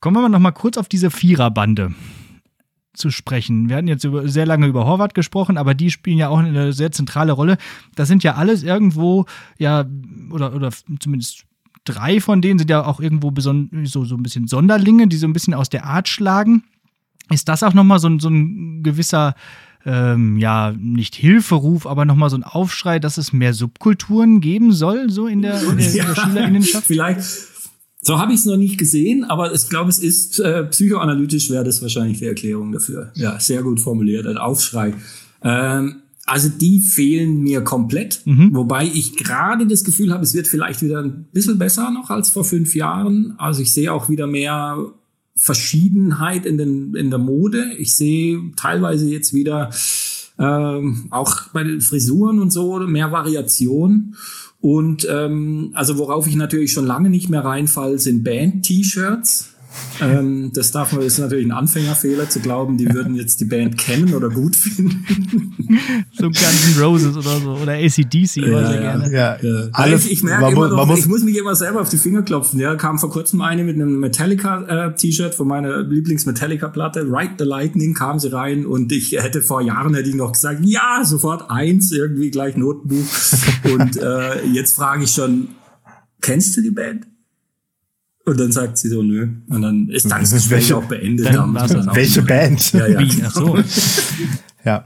Kommen 0.00 0.22
wir 0.22 0.28
noch 0.28 0.38
mal 0.38 0.52
kurz 0.52 0.76
auf 0.76 0.88
diese 0.88 1.10
Viererbande 1.10 1.94
zu 2.94 3.10
sprechen. 3.10 3.68
Wir 3.68 3.76
hatten 3.76 3.88
jetzt 3.88 4.04
über, 4.04 4.28
sehr 4.28 4.46
lange 4.46 4.66
über 4.66 4.86
Horvath 4.86 5.14
gesprochen, 5.14 5.58
aber 5.58 5.74
die 5.74 5.90
spielen 5.90 6.18
ja 6.18 6.28
auch 6.28 6.38
eine 6.38 6.72
sehr 6.72 6.92
zentrale 6.92 7.32
Rolle. 7.32 7.58
Das 7.94 8.08
sind 8.08 8.22
ja 8.22 8.34
alles 8.34 8.62
irgendwo, 8.62 9.26
ja, 9.58 9.84
oder, 10.30 10.54
oder 10.54 10.70
zumindest 11.00 11.44
drei 11.84 12.20
von 12.20 12.40
denen 12.40 12.58
sind 12.58 12.70
ja 12.70 12.84
auch 12.86 13.00
irgendwo 13.00 13.32
so, 13.40 14.04
so 14.04 14.14
ein 14.14 14.22
bisschen 14.22 14.46
Sonderlinge, 14.46 15.08
die 15.08 15.16
so 15.16 15.26
ein 15.26 15.32
bisschen 15.32 15.54
aus 15.54 15.68
der 15.68 15.84
Art 15.84 16.08
schlagen. 16.08 16.64
Ist 17.30 17.48
das 17.48 17.62
auch 17.62 17.74
nochmal 17.74 17.98
so, 17.98 18.18
so 18.18 18.28
ein 18.28 18.82
gewisser 18.82 19.34
ähm, 19.84 20.38
ja, 20.38 20.74
nicht 20.78 21.14
Hilferuf, 21.14 21.86
aber 21.86 22.04
nochmal 22.04 22.30
so 22.30 22.36
ein 22.36 22.44
Aufschrei, 22.44 22.98
dass 22.98 23.18
es 23.18 23.32
mehr 23.32 23.52
Subkulturen 23.52 24.40
geben 24.40 24.72
soll, 24.72 25.10
so 25.10 25.26
in 25.26 25.42
der, 25.42 25.62
in 25.62 25.76
der, 25.76 25.90
ja, 25.90 26.04
in 26.04 26.14
der 26.14 26.22
Schülerinnenschaft? 26.22 26.86
Vielleicht. 26.86 27.20
So 28.00 28.18
habe 28.18 28.32
ich 28.32 28.40
es 28.40 28.46
noch 28.46 28.58
nicht 28.58 28.76
gesehen, 28.76 29.24
aber 29.24 29.54
ich 29.54 29.68
glaube, 29.70 29.88
es 29.88 29.98
ist 29.98 30.38
äh, 30.38 30.64
psychoanalytisch 30.64 31.48
wäre 31.48 31.64
das 31.64 31.80
wahrscheinlich 31.80 32.18
die 32.18 32.26
Erklärung 32.26 32.70
dafür. 32.70 33.12
Ja, 33.14 33.40
sehr 33.40 33.62
gut 33.62 33.80
formuliert, 33.80 34.26
ein 34.26 34.36
Aufschrei. 34.36 34.92
Ähm, 35.42 36.02
also 36.26 36.48
die 36.48 36.80
fehlen 36.80 37.42
mir 37.42 37.62
komplett, 37.62 38.22
mhm. 38.24 38.54
wobei 38.54 38.86
ich 38.86 39.16
gerade 39.16 39.66
das 39.66 39.84
Gefühl 39.84 40.12
habe, 40.12 40.22
es 40.22 40.34
wird 40.34 40.46
vielleicht 40.46 40.82
wieder 40.82 41.02
ein 41.02 41.26
bisschen 41.32 41.58
besser 41.58 41.90
noch 41.90 42.10
als 42.10 42.30
vor 42.30 42.44
fünf 42.44 42.74
Jahren. 42.74 43.34
Also 43.38 43.62
ich 43.62 43.72
sehe 43.72 43.92
auch 43.92 44.08
wieder 44.08 44.26
mehr 44.26 44.78
Verschiedenheit 45.36 46.46
in, 46.46 46.58
den, 46.58 46.94
in 46.94 47.10
der 47.10 47.18
Mode. 47.18 47.72
Ich 47.78 47.96
sehe 47.96 48.40
teilweise 48.56 49.08
jetzt 49.08 49.34
wieder 49.34 49.70
ähm, 50.38 51.08
auch 51.10 51.48
bei 51.52 51.64
den 51.64 51.80
Frisuren 51.80 52.40
und 52.40 52.52
so 52.52 52.78
mehr 52.80 53.12
Variation. 53.12 54.16
Und 54.60 55.06
ähm, 55.10 55.72
also 55.74 55.98
worauf 55.98 56.26
ich 56.26 56.36
natürlich 56.36 56.72
schon 56.72 56.86
lange 56.86 57.10
nicht 57.10 57.28
mehr 57.28 57.44
reinfall, 57.44 57.98
sind 57.98 58.24
Band-T-Shirts. 58.24 59.53
Ähm, 60.00 60.50
das 60.52 60.72
darf 60.72 60.92
man, 60.92 61.02
ist 61.02 61.18
natürlich 61.18 61.46
ein 61.46 61.52
Anfängerfehler 61.52 62.28
zu 62.28 62.40
glauben, 62.40 62.76
die 62.76 62.92
würden 62.92 63.14
jetzt 63.14 63.40
die 63.40 63.44
Band 63.44 63.78
kennen 63.78 64.14
oder 64.14 64.28
gut 64.28 64.56
finden. 64.56 65.04
so 66.12 66.24
Guns 66.24 66.76
N' 66.76 66.82
Roses 66.82 67.16
oder 67.16 67.40
so 67.40 67.50
oder 67.52 67.72
ACDC 67.72 68.36
ja, 68.36 68.46
oder 68.48 68.66
sehr 68.66 68.80
gerne. 68.80 69.12
Ja, 69.12 69.36
ja. 69.40 69.68
Alles, 69.72 70.06
ich, 70.06 70.12
ich 70.12 70.22
merke 70.22 70.52
immer 70.52 70.68
noch, 70.68 70.86
muss, 70.86 70.98
ich 71.00 71.06
muss 71.06 71.22
mich 71.22 71.36
immer 71.36 71.54
selber 71.54 71.80
auf 71.80 71.88
die 71.88 71.98
Finger 71.98 72.22
klopfen. 72.22 72.58
Ja, 72.58 72.74
kam 72.74 72.98
vor 72.98 73.10
kurzem 73.10 73.40
eine 73.40 73.64
mit 73.64 73.76
einem 73.76 74.00
Metallica-T-Shirt 74.00 75.32
äh, 75.32 75.36
von 75.36 75.48
meiner 75.48 75.82
Lieblings-Metallica-Platte, 75.82 77.02
Ride 77.02 77.34
the 77.38 77.44
Lightning, 77.44 77.94
kam 77.94 78.18
sie 78.18 78.32
rein 78.32 78.66
und 78.66 78.92
ich 78.92 79.12
hätte 79.12 79.42
vor 79.42 79.60
Jahren 79.60 79.94
hätte 79.94 80.08
ich 80.08 80.14
noch 80.14 80.32
gesagt, 80.32 80.60
ja, 80.64 81.02
sofort 81.04 81.50
eins, 81.50 81.92
irgendwie 81.92 82.30
gleich 82.30 82.56
Notenbuch. 82.56 83.06
und 83.72 83.96
äh, 83.96 84.44
jetzt 84.46 84.74
frage 84.74 85.04
ich 85.04 85.10
schon, 85.10 85.48
kennst 86.20 86.56
du 86.56 86.62
die 86.62 86.70
Band? 86.70 87.06
Und 88.26 88.40
dann 88.40 88.52
sagt 88.52 88.78
sie 88.78 88.88
so, 88.88 89.02
nö. 89.02 89.28
Und 89.48 89.62
dann 89.62 89.88
ist 89.88 90.10
dann 90.10 90.20
das 90.20 90.32
Gespräch 90.32 90.72
auch 90.72 90.84
beendet. 90.84 91.26
Dann, 91.26 91.54
dann, 91.54 91.68
dann 91.68 91.94
welche 91.94 92.22
Band? 92.22 92.72
Ja, 92.72 92.86
ja. 92.86 92.98
Wie? 92.98 93.22
Ach 93.22 93.30
so. 93.30 93.58
ja. 94.64 94.84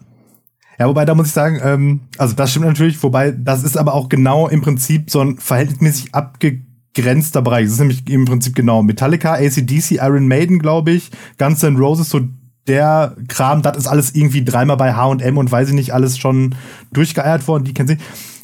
Ja, 0.78 0.88
wobei 0.88 1.04
da 1.04 1.14
muss 1.14 1.28
ich 1.28 1.32
sagen, 1.32 1.58
ähm, 1.62 2.00
also 2.18 2.34
das 2.34 2.50
stimmt 2.50 2.66
natürlich, 2.66 3.02
wobei 3.02 3.32
das 3.32 3.64
ist 3.64 3.76
aber 3.76 3.94
auch 3.94 4.08
genau 4.08 4.48
im 4.48 4.60
Prinzip 4.60 5.10
so 5.10 5.20
ein 5.20 5.36
verhältnismäßig 5.38 6.14
abgegrenzter 6.14 7.42
Bereich. 7.42 7.64
Das 7.64 7.74
ist 7.74 7.80
nämlich 7.80 8.08
im 8.08 8.24
Prinzip 8.24 8.54
genau 8.54 8.82
Metallica, 8.82 9.34
ACDC, 9.34 9.92
Iron 9.92 10.28
Maiden, 10.28 10.60
glaube 10.60 10.92
ich, 10.92 11.10
Guns 11.36 11.62
N' 11.64 11.76
Roses, 11.76 12.10
so 12.10 12.20
der 12.68 13.16
Kram, 13.28 13.62
das 13.62 13.76
ist 13.76 13.86
alles 13.86 14.14
irgendwie 14.14 14.44
dreimal 14.44 14.76
bei 14.76 14.94
H&M 14.94 15.38
und 15.38 15.50
weiß 15.50 15.68
ich 15.68 15.74
nicht, 15.74 15.94
alles 15.94 16.18
schon 16.18 16.54
durchgeeiert 16.92 17.48
worden, 17.48 17.64
die 17.64 17.74
kennen 17.74 17.88
sie. 17.88 17.98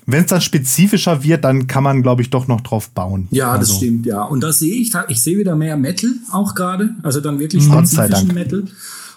Wenn 0.07 0.24
es 0.24 0.26
dann 0.26 0.40
spezifischer 0.40 1.22
wird, 1.22 1.44
dann 1.44 1.66
kann 1.66 1.82
man, 1.82 2.02
glaube 2.02 2.22
ich, 2.22 2.30
doch 2.30 2.46
noch 2.46 2.61
drauf 2.61 2.90
bauen. 2.90 3.28
Ja, 3.30 3.52
also. 3.52 3.72
das 3.72 3.76
stimmt, 3.76 4.07
ja. 4.07 4.22
Und 4.22 4.42
da 4.42 4.52
sehe 4.52 4.74
ich, 4.74 4.92
ich 5.09 5.22
sehe 5.22 5.38
wieder 5.38 5.57
mehr 5.57 5.76
Metal 5.76 6.11
auch 6.30 6.55
gerade, 6.55 6.90
also 7.02 7.20
dann 7.20 7.38
wirklich 7.38 7.64
spezifischen 7.64 8.34
Metal 8.34 8.64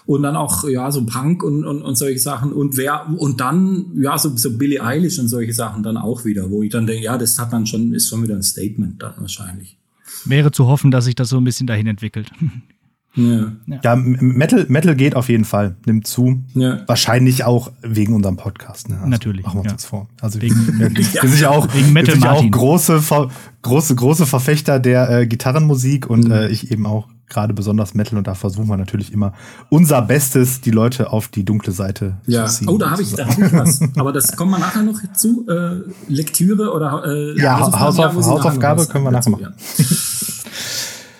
und 0.08 0.22
dann 0.22 0.36
auch 0.36 0.66
ja 0.66 0.90
so 0.90 1.04
Punk 1.04 1.42
und, 1.42 1.66
und, 1.66 1.82
und 1.82 1.94
solche 1.96 2.18
Sachen 2.18 2.50
und 2.52 2.78
wer 2.78 3.08
und 3.18 3.40
dann 3.40 3.92
ja 4.00 4.16
so 4.16 4.34
so 4.34 4.56
Billie 4.56 4.82
Eilish 4.82 5.18
und 5.18 5.28
solche 5.28 5.52
Sachen 5.52 5.82
dann 5.82 5.98
auch 5.98 6.24
wieder, 6.24 6.50
wo 6.50 6.62
ich 6.62 6.70
dann 6.70 6.86
denke, 6.86 7.04
ja, 7.04 7.18
das 7.18 7.38
hat 7.38 7.52
dann 7.52 7.66
schon 7.66 7.92
ist 7.92 8.08
schon 8.08 8.22
wieder 8.22 8.34
ein 8.34 8.42
Statement 8.42 9.02
dann 9.02 9.12
wahrscheinlich. 9.18 9.76
Wäre 10.24 10.50
zu 10.50 10.66
hoffen, 10.66 10.90
dass 10.90 11.04
sich 11.04 11.14
das 11.14 11.28
so 11.28 11.36
ein 11.36 11.44
bisschen 11.44 11.66
dahin 11.66 11.86
entwickelt. 11.86 12.30
Ja. 13.18 13.80
ja, 13.82 13.96
Metal, 13.96 14.66
Metal 14.68 14.94
geht 14.94 15.16
auf 15.16 15.28
jeden 15.28 15.44
Fall, 15.44 15.76
nimmt 15.86 16.06
zu. 16.06 16.42
Ja. 16.54 16.80
Wahrscheinlich 16.86 17.44
auch 17.44 17.72
wegen 17.82 18.14
unserem 18.14 18.36
Podcast. 18.36 18.88
Ne? 18.88 18.96
Also 18.96 19.08
Natürlich. 19.08 19.44
Machen 19.44 19.56
wir 19.56 19.60
uns 19.62 19.70
ja. 19.70 19.76
das 19.76 19.84
vor. 19.84 20.08
Also 20.20 20.40
wegen, 20.40 20.54
wir, 20.78 20.94
wir 20.94 21.04
sind 21.04 21.40
ja 21.40 21.50
auch, 21.50 21.72
wegen 21.74 21.92
Metal 21.92 22.14
wir 22.14 22.20
sind 22.20 22.24
ja 22.24 22.32
auch 22.32 22.50
große, 22.50 23.02
große, 23.62 23.94
große 23.94 24.26
Verfechter 24.26 24.78
der 24.78 25.10
äh, 25.10 25.26
Gitarrenmusik 25.26 26.08
und 26.08 26.26
mhm. 26.26 26.32
äh, 26.32 26.48
ich 26.48 26.70
eben 26.70 26.86
auch 26.86 27.08
gerade 27.28 27.52
besonders 27.54 27.94
Metal 27.94 28.18
und 28.18 28.26
da 28.26 28.34
versuchen 28.34 28.68
wir 28.68 28.76
natürlich 28.76 29.12
immer 29.12 29.32
unser 29.68 30.02
Bestes, 30.02 30.60
die 30.60 30.70
Leute 30.70 31.12
auf 31.12 31.28
die 31.28 31.44
dunkle 31.44 31.72
Seite 31.72 32.16
ja. 32.26 32.46
zu 32.46 32.60
ziehen. 32.60 32.68
Oh, 32.68 32.78
da 32.78 32.90
habe 32.90 33.02
ich, 33.02 33.14
da 33.14 33.26
hab 33.26 33.38
ich 33.38 33.52
was. 33.52 33.80
Aber 33.96 34.12
das 34.12 34.36
kommen 34.36 34.52
wir 34.52 34.58
nachher 34.58 34.82
noch 34.82 34.98
zu. 35.14 35.46
Äh, 35.48 35.82
Lektüre 36.08 36.72
oder 36.72 37.02
äh, 37.06 37.40
ja, 37.40 37.60
Hausaufgabe, 37.60 38.14
Hausaufgabe 38.14 38.86
können 38.86 39.04
wir 39.04 39.10
nachher 39.10 39.30
machen. 39.30 39.42
Ja. 39.42 39.84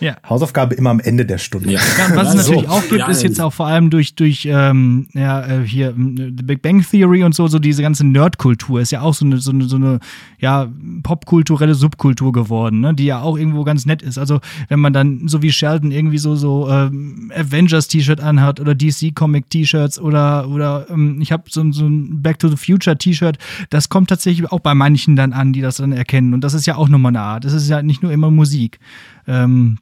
Ja. 0.01 0.16
Hausaufgabe 0.28 0.74
immer 0.74 0.90
am 0.90 1.01
Ende 1.01 1.26
der 1.26 1.38
Stunde. 1.38 1.72
Ja. 1.72 1.80
Was 2.14 2.30
es 2.30 2.34
natürlich 2.34 2.68
so. 2.68 2.68
auch 2.68 2.82
gibt, 2.82 3.01
ja, 3.01 3.09
ist 3.09 3.22
jetzt 3.22 3.40
auch 3.40 3.53
vor 3.53 3.66
allem 3.66 3.90
durch, 3.90 4.14
durch 4.14 4.46
ähm, 4.51 5.09
ja, 5.12 5.44
äh, 5.46 5.66
hier 5.66 5.94
The 5.96 6.42
Big 6.42 6.62
Bang 6.62 6.82
Theory 6.82 7.24
und 7.24 7.34
so, 7.34 7.49
so 7.49 7.59
diese 7.59 7.82
ganze 7.82 8.07
Nerdkultur 8.07 8.80
ist 8.80 8.92
ja 8.92 9.01
auch 9.01 9.14
so 9.14 9.24
eine, 9.24 9.38
so 9.38 9.51
eine, 9.51 9.64
so 9.64 9.76
eine 9.76 10.01
ja, 10.38 10.68
popkulturelle 11.03 11.74
Subkultur 11.74 12.32
geworden, 12.32 12.80
ne? 12.80 12.94
die 12.94 13.07
ja 13.07 13.20
auch 13.20 13.36
irgendwo 13.36 13.64
ganz 13.64 13.86
nett 13.86 14.03
ist. 14.03 14.18
Also 14.18 14.40
wenn 14.68 14.80
man 14.80 14.92
dann, 14.92 15.26
so 15.28 15.42
wie 15.42 15.53
Sheldon, 15.53 15.90
irgendwie 15.90 16.18
so, 16.18 16.36
so 16.36 16.68
ähm, 16.70 17.32
Avengers-T-Shirt 17.34 18.20
anhat 18.20 18.61
oder 18.61 18.74
DC-Comic-T-Shirts 18.74 19.99
oder, 19.99 20.49
oder 20.49 20.86
ähm, 20.90 21.20
ich 21.20 21.32
habe 21.32 21.44
so, 21.49 21.70
so 21.72 21.86
ein 21.86 22.22
Back 22.22 22.38
to 22.38 22.49
the 22.49 22.57
Future-T-Shirt, 22.57 23.38
das 23.70 23.88
kommt 23.88 24.11
tatsächlich 24.11 24.51
auch 24.53 24.61
bei 24.61 24.74
manchen 24.74 25.16
dann 25.16 25.32
an, 25.32 25.53
die 25.53 25.61
das 25.61 25.76
dann 25.76 25.92
erkennen. 25.92 26.34
Und 26.34 26.42
das 26.42 26.55
ist 26.55 26.66
ja 26.66 26.76
auch 26.76 26.88
nochmal 26.88 27.11
eine 27.11 27.20
Art. 27.20 27.44
Das 27.44 27.53
ist 27.53 27.68
ja 27.68 27.82
nicht 27.82 28.03
nur 28.03 28.12
immer 28.12 28.30
Musik. 28.30 28.78
Ähm, 29.26 29.78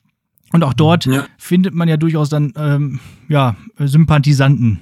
und 0.52 0.64
auch 0.64 0.74
dort 0.74 1.06
ja. 1.06 1.26
findet 1.38 1.74
man 1.74 1.88
ja 1.88 1.96
durchaus 1.96 2.28
dann 2.28 2.52
ähm, 2.56 3.00
ja, 3.28 3.56
Sympathisanten 3.78 4.80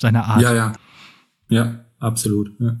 seiner 0.00 0.24
Art. 0.24 0.42
Ja, 0.42 0.54
ja. 0.54 0.72
Ja, 1.48 1.80
absolut. 1.98 2.52
Ja. 2.58 2.76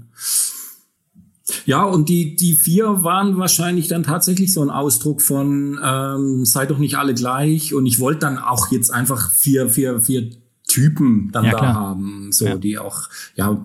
Ja, 1.66 1.82
und 1.82 2.08
die, 2.08 2.36
die 2.36 2.54
vier 2.54 3.02
waren 3.02 3.36
wahrscheinlich 3.36 3.88
dann 3.88 4.04
tatsächlich 4.04 4.52
so 4.52 4.62
ein 4.62 4.70
Ausdruck 4.70 5.20
von 5.20 5.78
ähm, 5.82 6.44
sei 6.44 6.66
doch 6.66 6.78
nicht 6.78 6.96
alle 6.96 7.14
gleich. 7.14 7.74
Und 7.74 7.86
ich 7.86 7.98
wollte 7.98 8.20
dann 8.20 8.38
auch 8.38 8.70
jetzt 8.70 8.92
einfach 8.92 9.32
vier, 9.34 9.68
vier, 9.68 10.00
vier 10.00 10.30
Typen 10.68 11.30
dann 11.32 11.46
ja, 11.46 11.50
da 11.50 11.58
klar. 11.58 11.74
haben, 11.74 12.30
so 12.30 12.46
ja. 12.46 12.56
die 12.56 12.78
auch, 12.78 13.08
ja, 13.34 13.64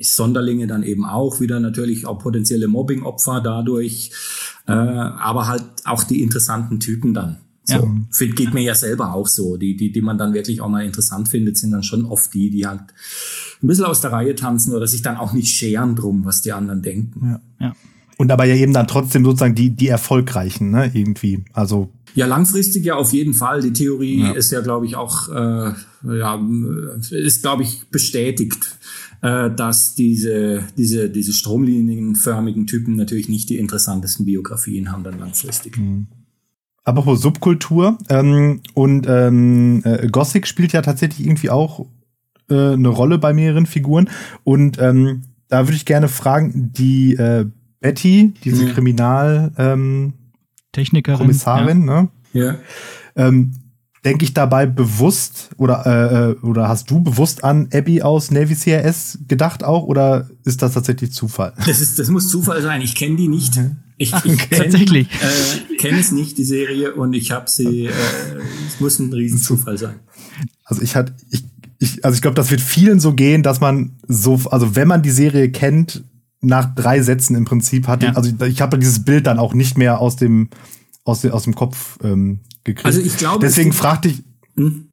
Sonderlinge 0.00 0.66
dann 0.66 0.82
eben 0.82 1.04
auch 1.04 1.40
wieder 1.40 1.60
natürlich 1.60 2.06
auch 2.06 2.18
potenzielle 2.18 2.66
Mobbing-Opfer 2.66 3.42
dadurch, 3.42 4.10
äh, 4.66 4.72
aber 4.72 5.48
halt 5.48 5.64
auch 5.84 6.02
die 6.02 6.22
interessanten 6.22 6.80
Typen 6.80 7.12
dann. 7.12 7.36
So, 7.70 8.24
ja. 8.24 8.32
geht 8.32 8.54
mir 8.54 8.62
ja 8.62 8.74
selber 8.74 9.14
auch 9.14 9.26
so. 9.26 9.56
Die, 9.56 9.76
die, 9.76 9.92
die 9.92 10.02
man 10.02 10.18
dann 10.18 10.34
wirklich 10.34 10.60
auch 10.60 10.68
mal 10.68 10.84
interessant 10.84 11.28
findet, 11.28 11.56
sind 11.56 11.70
dann 11.70 11.82
schon 11.82 12.04
oft 12.04 12.32
die, 12.34 12.50
die 12.50 12.66
halt 12.66 12.80
ein 13.62 13.66
bisschen 13.66 13.84
aus 13.84 14.00
der 14.00 14.12
Reihe 14.12 14.34
tanzen 14.34 14.74
oder 14.74 14.86
sich 14.86 15.02
dann 15.02 15.16
auch 15.16 15.32
nicht 15.32 15.48
scheren 15.48 15.96
drum, 15.96 16.24
was 16.24 16.42
die 16.42 16.52
anderen 16.52 16.82
denken. 16.82 17.40
Ja, 17.60 17.66
ja. 17.66 17.76
Und 18.20 18.30
aber 18.30 18.44
ja 18.44 18.54
eben 18.54 18.74
dann 18.74 18.86
trotzdem 18.86 19.24
sozusagen 19.24 19.54
die, 19.54 19.70
die 19.70 19.88
erfolgreichen, 19.88 20.70
ne, 20.70 20.90
irgendwie. 20.92 21.42
Also. 21.54 21.90
Ja, 22.14 22.26
langfristig 22.26 22.84
ja 22.84 22.96
auf 22.96 23.14
jeden 23.14 23.32
Fall. 23.32 23.62
Die 23.62 23.72
Theorie 23.72 24.20
ja. 24.20 24.32
ist 24.32 24.50
ja, 24.50 24.60
glaube 24.60 24.84
ich, 24.84 24.94
auch, 24.94 25.30
äh, 25.30 25.72
ja, 26.02 26.40
ist, 27.10 27.40
glaube 27.40 27.62
ich, 27.62 27.84
bestätigt, 27.90 28.76
äh, 29.22 29.50
dass 29.50 29.94
diese, 29.94 30.64
diese, 30.76 31.08
diese 31.08 31.32
stromlinienförmigen 31.32 32.66
Typen 32.66 32.96
natürlich 32.96 33.30
nicht 33.30 33.48
die 33.48 33.56
interessantesten 33.56 34.26
Biografien 34.26 34.92
haben 34.92 35.02
dann 35.02 35.18
langfristig. 35.18 35.78
Mhm. 35.78 36.06
Apropos 36.90 37.20
Subkultur 37.20 37.98
ähm, 38.08 38.62
und 38.74 39.06
ähm, 39.08 39.82
äh, 39.84 40.08
Gothic 40.08 40.48
spielt 40.48 40.72
ja 40.72 40.82
tatsächlich 40.82 41.24
irgendwie 41.24 41.50
auch 41.50 41.86
äh, 42.48 42.72
eine 42.72 42.88
Rolle 42.88 43.18
bei 43.18 43.32
mehreren 43.32 43.66
Figuren 43.66 44.10
und 44.42 44.80
ähm, 44.80 45.22
da 45.48 45.66
würde 45.66 45.76
ich 45.76 45.84
gerne 45.84 46.08
fragen, 46.08 46.72
die 46.72 47.14
äh, 47.14 47.46
Betty, 47.78 48.34
diese 48.42 48.66
ja. 48.66 48.72
Kriminal 48.72 49.52
ähm, 49.56 50.14
Technikerin, 50.72 51.18
Kommissarin, 51.18 51.86
ja. 51.86 52.02
ne? 52.02 52.08
Ja. 52.32 52.54
Ähm, 53.14 53.52
denke 54.04 54.24
ich 54.24 54.34
dabei 54.34 54.66
bewusst 54.66 55.50
oder 55.58 55.86
äh, 55.86 56.30
äh, 56.30 56.34
oder 56.40 56.68
hast 56.68 56.90
du 56.90 57.00
bewusst 57.00 57.44
an 57.44 57.68
Abby 57.72 58.02
aus 58.02 58.32
Navy 58.32 58.56
CRS 58.56 59.18
gedacht 59.28 59.62
auch 59.62 59.84
oder 59.84 60.28
ist 60.44 60.62
das 60.62 60.74
tatsächlich 60.74 61.12
Zufall? 61.12 61.52
Das 61.66 61.80
ist 61.80 62.00
das 62.00 62.08
muss 62.10 62.28
Zufall 62.28 62.62
sein. 62.62 62.80
Ich 62.80 62.96
kenne 62.96 63.14
die 63.14 63.28
nicht. 63.28 63.60
Ich, 64.00 64.12
ich 64.24 64.32
okay. 64.32 64.36
kenn, 64.48 64.58
tatsächlich 64.62 65.08
äh, 65.08 65.76
kenne 65.76 66.00
es 66.00 66.10
nicht 66.10 66.38
die 66.38 66.44
Serie 66.44 66.94
und 66.94 67.12
ich 67.12 67.30
habe 67.30 67.50
sie. 67.50 67.86
Äh, 67.86 67.92
es 68.66 68.80
muss 68.80 68.98
ein 68.98 69.12
Riesenzufall 69.12 69.76
sein. 69.76 69.96
Also 70.64 70.80
ich 70.80 70.96
hatte 70.96 71.14
ich, 71.30 71.44
ich 71.78 72.04
also 72.04 72.14
ich 72.14 72.22
glaube, 72.22 72.34
das 72.34 72.50
wird 72.50 72.62
vielen 72.62 72.98
so 72.98 73.12
gehen, 73.12 73.42
dass 73.42 73.60
man 73.60 73.98
so 74.08 74.40
also 74.50 74.74
wenn 74.74 74.88
man 74.88 75.02
die 75.02 75.10
Serie 75.10 75.50
kennt 75.50 76.02
nach 76.40 76.74
drei 76.74 77.02
Sätzen 77.02 77.36
im 77.36 77.44
Prinzip 77.44 77.86
hat. 77.88 78.02
Ja. 78.02 78.14
Also 78.14 78.32
ich 78.46 78.62
habe 78.62 78.78
dieses 78.78 79.04
Bild 79.04 79.26
dann 79.26 79.38
auch 79.38 79.52
nicht 79.52 79.76
mehr 79.76 80.00
aus 80.00 80.16
dem 80.16 80.48
aus, 81.04 81.20
dem, 81.20 81.32
aus 81.32 81.44
dem 81.44 81.54
Kopf 81.54 81.98
ähm, 82.02 82.40
gekriegt. 82.64 82.86
Also 82.86 83.00
ich 83.00 83.18
glaube. 83.18 83.44
Deswegen 83.44 83.74
fragte 83.74 84.08
ich, 84.08 84.22
hm? 84.56 84.88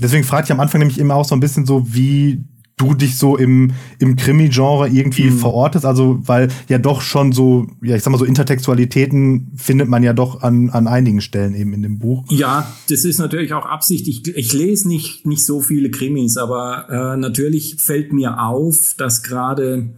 deswegen 0.00 0.24
fragte 0.24 0.48
ich 0.48 0.52
am 0.52 0.60
Anfang 0.60 0.80
nämlich 0.80 0.98
immer 0.98 1.14
auch 1.14 1.24
so 1.24 1.36
ein 1.36 1.40
bisschen 1.40 1.66
so, 1.66 1.94
wie 1.94 2.44
du 2.80 2.94
dich 2.94 3.16
so 3.16 3.36
im, 3.36 3.72
im 3.98 4.16
Krimi-Genre 4.16 4.88
irgendwie 4.88 5.30
mhm. 5.30 5.38
verortest. 5.38 5.84
Also, 5.84 6.20
weil 6.24 6.48
ja 6.68 6.78
doch 6.78 7.02
schon 7.02 7.32
so, 7.32 7.66
ja, 7.82 7.96
ich 7.96 8.02
sag 8.02 8.10
mal 8.10 8.18
so 8.18 8.24
Intertextualitäten 8.24 9.52
findet 9.56 9.88
man 9.88 10.02
ja 10.02 10.12
doch 10.12 10.42
an, 10.42 10.70
an 10.70 10.86
einigen 10.86 11.20
Stellen 11.20 11.54
eben 11.54 11.72
in 11.74 11.82
dem 11.82 11.98
Buch. 11.98 12.24
Ja, 12.30 12.72
das 12.88 13.04
ist 13.04 13.18
natürlich 13.18 13.52
auch 13.52 13.66
Absicht. 13.66 14.08
Ich, 14.08 14.26
ich 14.26 14.52
lese 14.52 14.88
nicht, 14.88 15.26
nicht 15.26 15.44
so 15.44 15.60
viele 15.60 15.90
Krimis, 15.90 16.36
aber 16.36 16.86
äh, 16.88 17.16
natürlich 17.16 17.76
fällt 17.78 18.12
mir 18.12 18.42
auf, 18.42 18.94
dass 18.96 19.22
gerade 19.22 19.90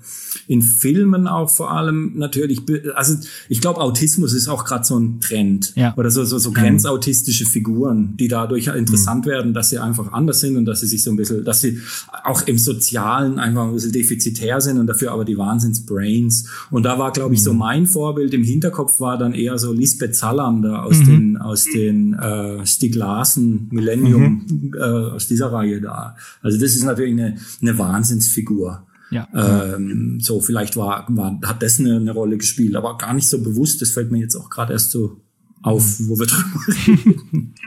in 0.49 0.62
Filmen 0.62 1.26
auch 1.26 1.51
vor 1.51 1.70
allem 1.70 2.12
natürlich, 2.16 2.61
also 2.95 3.16
ich 3.49 3.61
glaube, 3.61 3.80
Autismus 3.80 4.33
ist 4.33 4.49
auch 4.49 4.64
gerade 4.64 4.85
so 4.85 4.99
ein 4.99 5.20
Trend. 5.20 5.72
Ja. 5.76 5.95
Oder 5.97 6.11
so, 6.11 6.24
so, 6.24 6.39
so 6.39 6.53
grenzautistische 6.53 7.47
Figuren, 7.47 8.16
die 8.16 8.28
dadurch 8.28 8.66
interessant 8.68 9.26
mhm. 9.26 9.30
werden, 9.30 9.55
dass 9.55 9.70
sie 9.70 9.78
einfach 9.78 10.12
anders 10.12 10.41
sind 10.41 10.57
und 10.57 10.64
dass 10.64 10.80
sie 10.80 10.87
sich 10.87 11.03
so 11.03 11.11
ein 11.11 11.16
bisschen, 11.16 11.45
dass 11.45 11.61
sie 11.61 11.78
auch 12.24 12.43
im 12.43 12.59
Sozialen 12.73 13.39
einfach 13.39 13.64
ein 13.64 13.75
bisschen 13.75 13.93
defizitär 13.93 14.61
sind 14.61 14.79
und 14.79 14.87
dafür 14.87 15.12
aber 15.12 15.25
die 15.25 15.37
Wahnsinnsbrains. 15.37 16.49
Und 16.70 16.85
da 16.85 16.99
war, 16.99 17.12
glaube 17.12 17.35
ich, 17.35 17.43
so 17.43 17.53
mhm. 17.53 17.59
mein 17.59 17.87
Vorbild 17.87 18.33
im 18.35 18.43
Hinterkopf 18.43 19.01
war 19.01 19.18
dann 19.18 19.35
eher 19.35 19.59
so 19.59 19.73
Lisbeth 19.73 20.16
Salander 20.16 20.85
aus 20.85 20.99
mhm. 20.99 21.07
den, 21.07 21.37
aus 21.39 21.64
den 21.64 22.14
äh, 22.14 22.66
Stieg 22.66 22.95
Larsen 22.95 23.68
Millennium, 23.70 24.47
mhm. 24.49 24.75
äh, 24.75 24.83
aus 24.83 25.27
dieser 25.27 25.53
Reihe 25.53 25.81
da. 25.81 26.16
Also 26.43 26.59
das 26.59 26.75
ist 26.75 26.85
natürlich 26.85 27.12
eine, 27.12 27.37
eine 27.61 27.79
Wahnsinnsfigur. 27.79 28.87
Ja. 29.11 29.29
Ähm, 29.35 30.18
so, 30.20 30.41
vielleicht 30.41 30.77
war, 30.77 31.07
war, 31.11 31.39
hat 31.45 31.62
das 31.62 31.79
eine, 31.79 31.97
eine 31.97 32.12
Rolle 32.12 32.39
gespielt, 32.39 32.75
aber 32.77 32.97
gar 32.97 33.12
nicht 33.12 33.29
so 33.29 33.43
bewusst. 33.43 33.83
Das 33.83 33.91
fällt 33.91 34.11
mir 34.11 34.20
jetzt 34.20 34.37
auch 34.37 34.49
gerade 34.49 34.73
erst 34.73 34.91
so 34.91 35.20
auf, 35.62 36.01
wo 36.01 36.18
wir 36.18 36.27
drüber 36.27 36.61
reden. 36.87 37.55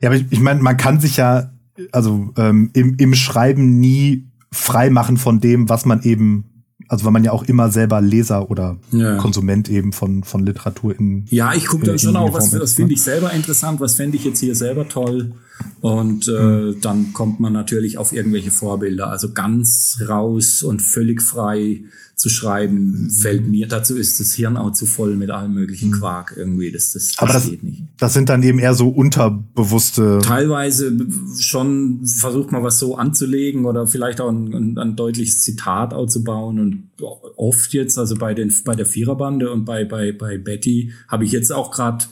Ja, 0.00 0.10
aber 0.10 0.16
ich, 0.16 0.26
ich 0.30 0.40
meine, 0.40 0.62
man 0.62 0.76
kann 0.76 1.00
sich 1.00 1.16
ja 1.16 1.50
also 1.92 2.30
ähm, 2.36 2.70
im, 2.72 2.96
im 2.96 3.14
Schreiben 3.14 3.78
nie 3.80 4.28
frei 4.50 4.90
machen 4.90 5.16
von 5.16 5.40
dem, 5.40 5.68
was 5.68 5.84
man 5.84 6.02
eben 6.02 6.44
also 6.88 7.04
weil 7.04 7.12
man 7.12 7.22
ja 7.22 7.32
auch 7.32 7.44
immer 7.44 7.70
selber 7.70 8.00
Leser 8.00 8.50
oder 8.50 8.78
ja. 8.92 9.18
Konsument 9.18 9.68
eben 9.68 9.92
von, 9.92 10.24
von 10.24 10.44
Literatur 10.46 10.98
in. 10.98 11.26
Ja, 11.28 11.52
ich 11.54 11.66
gucke 11.66 11.84
dann 11.84 11.98
schon 11.98 12.16
auch, 12.16 12.32
was, 12.32 12.58
was 12.58 12.74
finde 12.74 12.88
ne? 12.88 12.94
ich 12.94 13.02
selber 13.02 13.32
interessant, 13.32 13.78
was 13.80 13.94
fände 13.94 14.16
ich 14.16 14.24
jetzt 14.24 14.40
hier 14.40 14.54
selber 14.54 14.88
toll. 14.88 15.32
Und 15.80 16.28
äh, 16.28 16.32
mhm. 16.32 16.80
dann 16.80 17.12
kommt 17.12 17.40
man 17.40 17.52
natürlich 17.52 17.98
auf 17.98 18.12
irgendwelche 18.12 18.50
Vorbilder. 18.50 19.10
Also 19.10 19.32
ganz 19.32 20.00
raus 20.08 20.62
und 20.62 20.80
völlig 20.80 21.20
frei 21.20 21.82
zu 22.18 22.28
schreiben, 22.28 23.10
fällt 23.10 23.46
mir, 23.46 23.68
dazu 23.68 23.96
ist 23.96 24.18
das 24.18 24.32
Hirn 24.32 24.56
auch 24.56 24.72
zu 24.72 24.86
voll 24.86 25.16
mit 25.16 25.30
allem 25.30 25.54
möglichen 25.54 25.90
mhm. 25.90 25.94
Quark 25.94 26.34
irgendwie. 26.36 26.72
Das, 26.72 26.92
das, 26.92 27.14
Aber 27.16 27.32
das, 27.32 27.48
geht 27.48 27.62
nicht. 27.62 27.84
Das 27.96 28.12
sind 28.12 28.28
dann 28.28 28.42
eben 28.42 28.58
eher 28.58 28.74
so 28.74 28.88
unterbewusste. 28.88 30.18
Teilweise 30.22 30.96
schon 31.38 32.04
versucht 32.04 32.50
man 32.50 32.64
was 32.64 32.80
so 32.80 32.96
anzulegen 32.96 33.66
oder 33.66 33.86
vielleicht 33.86 34.20
auch 34.20 34.30
ein, 34.30 34.52
ein, 34.52 34.78
ein 34.78 34.96
deutliches 34.96 35.42
Zitat 35.42 35.94
aufzubauen 35.94 36.58
und 36.58 36.88
oft 37.36 37.72
jetzt, 37.72 37.96
also 37.98 38.16
bei 38.16 38.34
den, 38.34 38.52
bei 38.64 38.74
der 38.74 38.86
Viererbande 38.86 39.52
und 39.52 39.64
bei, 39.64 39.84
bei, 39.84 40.10
bei 40.10 40.38
Betty 40.38 40.92
habe 41.06 41.24
ich 41.24 41.30
jetzt 41.30 41.52
auch 41.52 41.70
gerade 41.70 42.04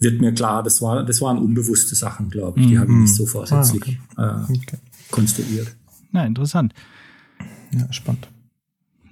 wird 0.00 0.20
mir 0.20 0.34
klar, 0.34 0.64
das 0.64 0.82
war, 0.82 1.04
das 1.04 1.20
waren 1.20 1.38
unbewusste 1.38 1.94
Sachen, 1.94 2.28
glaube 2.28 2.60
ich. 2.60 2.66
Die 2.66 2.74
mhm. 2.74 2.80
habe 2.80 2.90
ich 2.90 2.98
nicht 2.98 3.14
so 3.14 3.24
vorsätzlich 3.24 3.98
ah, 4.16 4.44
okay. 4.48 4.52
Äh, 4.52 4.58
okay. 4.58 4.78
konstruiert. 5.12 5.76
Na, 6.10 6.26
interessant. 6.26 6.74
Ja, 7.72 7.90
spannend. 7.92 8.28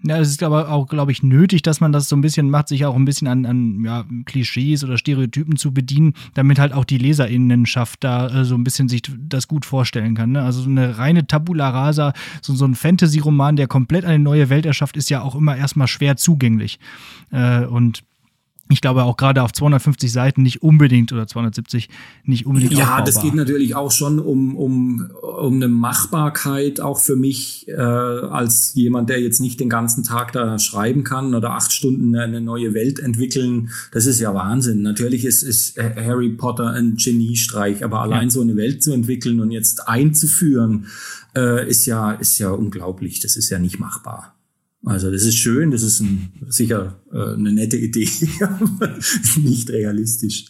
Ja, 0.04 0.18
es 0.18 0.30
ist 0.30 0.42
aber 0.42 0.68
auch, 0.68 0.88
glaube 0.88 1.12
ich, 1.12 1.22
nötig, 1.22 1.62
dass 1.62 1.80
man 1.80 1.92
das 1.92 2.08
so 2.08 2.16
ein 2.16 2.22
bisschen 2.22 2.50
macht, 2.50 2.68
sich 2.68 2.84
auch 2.84 2.96
ein 2.96 3.04
bisschen 3.04 3.28
an, 3.28 3.46
an 3.46 3.84
ja, 3.84 4.04
Klischees 4.24 4.82
oder 4.82 4.98
Stereotypen 4.98 5.56
zu 5.56 5.72
bedienen, 5.72 6.14
damit 6.34 6.58
halt 6.58 6.72
auch 6.72 6.84
die 6.84 6.98
Leserinnenschaft 6.98 8.02
da 8.02 8.28
äh, 8.28 8.44
so 8.44 8.56
ein 8.56 8.64
bisschen 8.64 8.88
sich 8.88 9.02
das 9.16 9.46
gut 9.46 9.64
vorstellen 9.64 10.16
kann. 10.16 10.32
Ne? 10.32 10.42
Also 10.42 10.62
so 10.62 10.70
eine 10.70 10.98
reine 10.98 11.26
Tabula 11.26 11.70
Rasa, 11.70 12.14
so, 12.40 12.52
so 12.54 12.64
ein 12.64 12.74
Fantasy-Roman, 12.74 13.54
der 13.54 13.68
komplett 13.68 14.04
eine 14.04 14.18
neue 14.18 14.50
Welt 14.50 14.66
erschafft, 14.66 14.96
ist 14.96 15.08
ja 15.08 15.22
auch 15.22 15.36
immer 15.36 15.56
erstmal 15.56 15.86
schwer 15.86 16.16
zugänglich. 16.16 16.80
Äh, 17.30 17.64
und 17.66 18.02
ich 18.72 18.80
glaube 18.80 19.04
auch 19.04 19.16
gerade 19.16 19.42
auf 19.42 19.52
250 19.52 20.10
Seiten 20.10 20.42
nicht 20.42 20.62
unbedingt 20.62 21.12
oder 21.12 21.26
270 21.26 21.88
nicht 22.24 22.46
unbedingt. 22.46 22.72
Ja, 22.72 22.84
aufbaubar. 22.84 23.04
das 23.04 23.20
geht 23.20 23.34
natürlich 23.34 23.74
auch 23.74 23.90
schon 23.90 24.18
um, 24.18 24.56
um, 24.56 25.10
um 25.20 25.54
eine 25.54 25.68
Machbarkeit, 25.68 26.80
auch 26.80 26.98
für 26.98 27.16
mich 27.16 27.68
äh, 27.68 27.74
als 27.74 28.74
jemand, 28.74 29.10
der 29.10 29.20
jetzt 29.20 29.40
nicht 29.40 29.60
den 29.60 29.68
ganzen 29.68 30.04
Tag 30.04 30.32
da 30.32 30.58
schreiben 30.58 31.04
kann 31.04 31.34
oder 31.34 31.52
acht 31.52 31.72
Stunden 31.72 32.16
eine 32.16 32.40
neue 32.40 32.74
Welt 32.74 32.98
entwickeln. 32.98 33.70
Das 33.92 34.06
ist 34.06 34.20
ja 34.20 34.34
Wahnsinn. 34.34 34.82
Natürlich 34.82 35.24
ist, 35.24 35.42
ist 35.42 35.78
Harry 35.78 36.30
Potter 36.30 36.70
ein 36.70 36.96
Geniestreich, 36.96 37.84
aber 37.84 38.00
allein 38.00 38.24
ja. 38.24 38.30
so 38.30 38.40
eine 38.40 38.56
Welt 38.56 38.82
zu 38.82 38.92
entwickeln 38.92 39.40
und 39.40 39.50
jetzt 39.50 39.88
einzuführen, 39.88 40.86
äh, 41.34 41.68
ist 41.68 41.86
ja, 41.86 42.12
ist 42.12 42.38
ja 42.38 42.50
unglaublich. 42.50 43.20
Das 43.20 43.36
ist 43.36 43.50
ja 43.50 43.58
nicht 43.58 43.78
machbar. 43.78 44.34
Also 44.84 45.12
das 45.12 45.22
ist 45.22 45.36
schön, 45.36 45.70
das 45.70 45.82
ist 45.82 46.00
ein, 46.00 46.32
sicher 46.48 46.96
äh, 47.12 47.34
eine 47.34 47.52
nette 47.52 47.76
Idee, 47.76 48.08
aber 48.40 48.98
nicht 49.36 49.70
realistisch. 49.70 50.46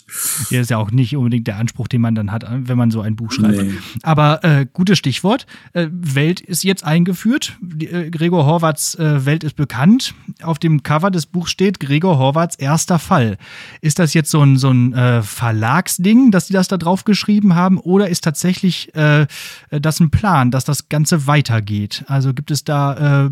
Ja, 0.48 0.62
ist 0.62 0.70
ja 0.70 0.78
auch 0.78 0.90
nicht 0.90 1.14
unbedingt 1.16 1.46
der 1.48 1.58
Anspruch, 1.58 1.86
den 1.86 2.00
man 2.00 2.14
dann 2.14 2.32
hat, 2.32 2.46
wenn 2.48 2.78
man 2.78 2.90
so 2.90 3.02
ein 3.02 3.14
Buch 3.14 3.30
schreibt. 3.30 3.62
Nee. 3.62 3.72
Aber 4.02 4.42
äh, 4.42 4.66
gutes 4.72 4.96
Stichwort. 4.96 5.46
Äh, 5.74 5.88
Welt 5.90 6.40
ist 6.40 6.64
jetzt 6.64 6.82
eingeführt. 6.82 7.58
Äh, 7.78 8.08
Gregor 8.08 8.46
Horvaths 8.46 8.94
äh, 8.94 9.26
Welt 9.26 9.44
ist 9.44 9.56
bekannt. 9.56 10.14
Auf 10.42 10.58
dem 10.58 10.82
Cover 10.82 11.10
des 11.10 11.26
Buchs 11.26 11.50
steht 11.50 11.78
Gregor 11.78 12.16
Horvaths 12.16 12.56
erster 12.56 12.98
Fall. 12.98 13.36
Ist 13.82 13.98
das 13.98 14.14
jetzt 14.14 14.30
so 14.30 14.40
ein, 14.40 14.56
so 14.56 14.70
ein 14.70 14.94
äh, 14.94 15.22
Verlagsding, 15.22 16.30
dass 16.30 16.46
die 16.46 16.54
das 16.54 16.68
da 16.68 16.78
drauf 16.78 17.04
geschrieben 17.04 17.54
haben? 17.54 17.76
Oder 17.76 18.08
ist 18.08 18.24
tatsächlich 18.24 18.94
äh, 18.94 19.26
das 19.70 20.00
ein 20.00 20.10
Plan, 20.10 20.50
dass 20.50 20.64
das 20.64 20.88
Ganze 20.88 21.26
weitergeht? 21.26 22.04
Also 22.06 22.32
gibt 22.32 22.50
es 22.50 22.64
da 22.64 23.26
äh, 23.26 23.30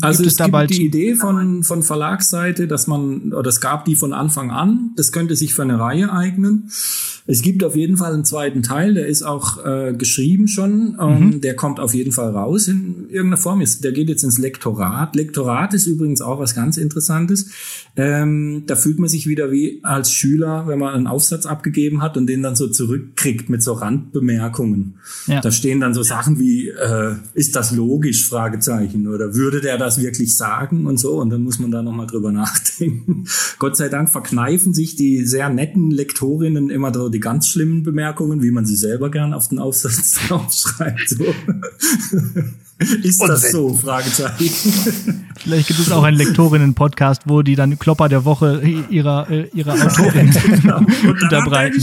also 0.00 0.24
es, 0.24 0.32
es 0.32 0.36
gibt 0.38 0.70
die 0.70 0.86
Idee 0.86 1.14
von, 1.14 1.62
von 1.62 1.82
Verlagsseite, 1.82 2.66
dass 2.66 2.86
man, 2.86 3.32
oder 3.32 3.48
es 3.48 3.60
gab 3.60 3.84
die 3.84 3.96
von 3.96 4.12
Anfang 4.12 4.50
an, 4.50 4.90
das 4.96 5.12
könnte 5.12 5.36
sich 5.36 5.54
für 5.54 5.62
eine 5.62 5.78
Reihe 5.78 6.12
eignen. 6.12 6.70
Es 7.26 7.40
gibt 7.40 7.64
auf 7.64 7.74
jeden 7.74 7.96
Fall 7.96 8.12
einen 8.12 8.26
zweiten 8.26 8.62
Teil, 8.62 8.94
der 8.94 9.06
ist 9.06 9.22
auch 9.22 9.64
äh, 9.64 9.94
geschrieben 9.96 10.46
schon. 10.46 10.98
Ähm, 11.00 11.26
mhm. 11.26 11.40
Der 11.40 11.56
kommt 11.56 11.80
auf 11.80 11.94
jeden 11.94 12.12
Fall 12.12 12.30
raus 12.30 12.68
in 12.68 13.08
irgendeiner 13.08 13.38
Form. 13.38 13.62
Der 13.82 13.92
geht 13.92 14.10
jetzt 14.10 14.24
ins 14.24 14.36
Lektorat. 14.36 15.16
Lektorat 15.16 15.72
ist 15.72 15.86
übrigens 15.86 16.20
auch 16.20 16.38
was 16.38 16.54
ganz 16.54 16.76
Interessantes. 16.76 17.50
Ähm, 17.96 18.64
da 18.66 18.76
fühlt 18.76 18.98
man 18.98 19.08
sich 19.08 19.26
wieder 19.26 19.50
wie 19.50 19.80
als 19.82 20.12
Schüler, 20.12 20.66
wenn 20.66 20.78
man 20.78 20.94
einen 20.94 21.06
Aufsatz 21.06 21.46
abgegeben 21.46 22.02
hat 22.02 22.18
und 22.18 22.26
den 22.26 22.42
dann 22.42 22.56
so 22.56 22.68
zurückkriegt 22.68 23.48
mit 23.48 23.62
so 23.62 23.72
Randbemerkungen. 23.72 24.96
Ja. 25.26 25.40
Da 25.40 25.50
stehen 25.50 25.80
dann 25.80 25.94
so 25.94 26.02
Sachen 26.02 26.38
wie, 26.38 26.68
äh, 26.68 27.14
ist 27.32 27.56
das 27.56 27.72
logisch? 27.72 28.28
Fragezeichen. 28.28 29.08
Oder 29.08 29.34
würde 29.34 29.43
der 29.50 29.78
das 29.78 30.00
wirklich 30.00 30.36
sagen 30.36 30.86
und 30.86 30.98
so? 30.98 31.20
Und 31.20 31.30
dann 31.30 31.42
muss 31.42 31.58
man 31.58 31.70
da 31.70 31.82
nochmal 31.82 32.06
drüber 32.06 32.32
nachdenken. 32.32 33.26
Gott 33.58 33.76
sei 33.76 33.88
Dank 33.88 34.10
verkneifen 34.10 34.74
sich 34.74 34.96
die 34.96 35.24
sehr 35.24 35.48
netten 35.48 35.90
Lektorinnen 35.90 36.70
immer 36.70 36.92
so 36.92 37.08
die 37.08 37.20
ganz 37.20 37.48
schlimmen 37.48 37.82
Bemerkungen, 37.82 38.42
wie 38.42 38.50
man 38.50 38.66
sie 38.66 38.76
selber 38.76 39.10
gern 39.10 39.32
auf 39.32 39.48
den 39.48 39.58
Aufsatz 39.58 40.18
aufschreibt. 40.30 41.08
So. 41.08 41.24
Ist 42.78 43.20
und 43.20 43.28
das 43.28 43.52
so? 43.52 43.72
Fragezeichen. 43.72 45.26
Vielleicht 45.36 45.68
gibt 45.68 45.78
es 45.78 45.92
auch 45.92 46.02
einen 46.02 46.16
Lektorinnen-Podcast, 46.16 47.22
wo 47.26 47.42
die 47.42 47.54
dann 47.54 47.78
Klopper 47.78 48.08
der 48.08 48.24
Woche 48.24 48.62
ihrer, 48.90 49.30
äh, 49.30 49.48
ihrer 49.54 49.74
Autorin 49.74 50.30
genau. 50.30 50.78
unterbreiten. 50.78 51.80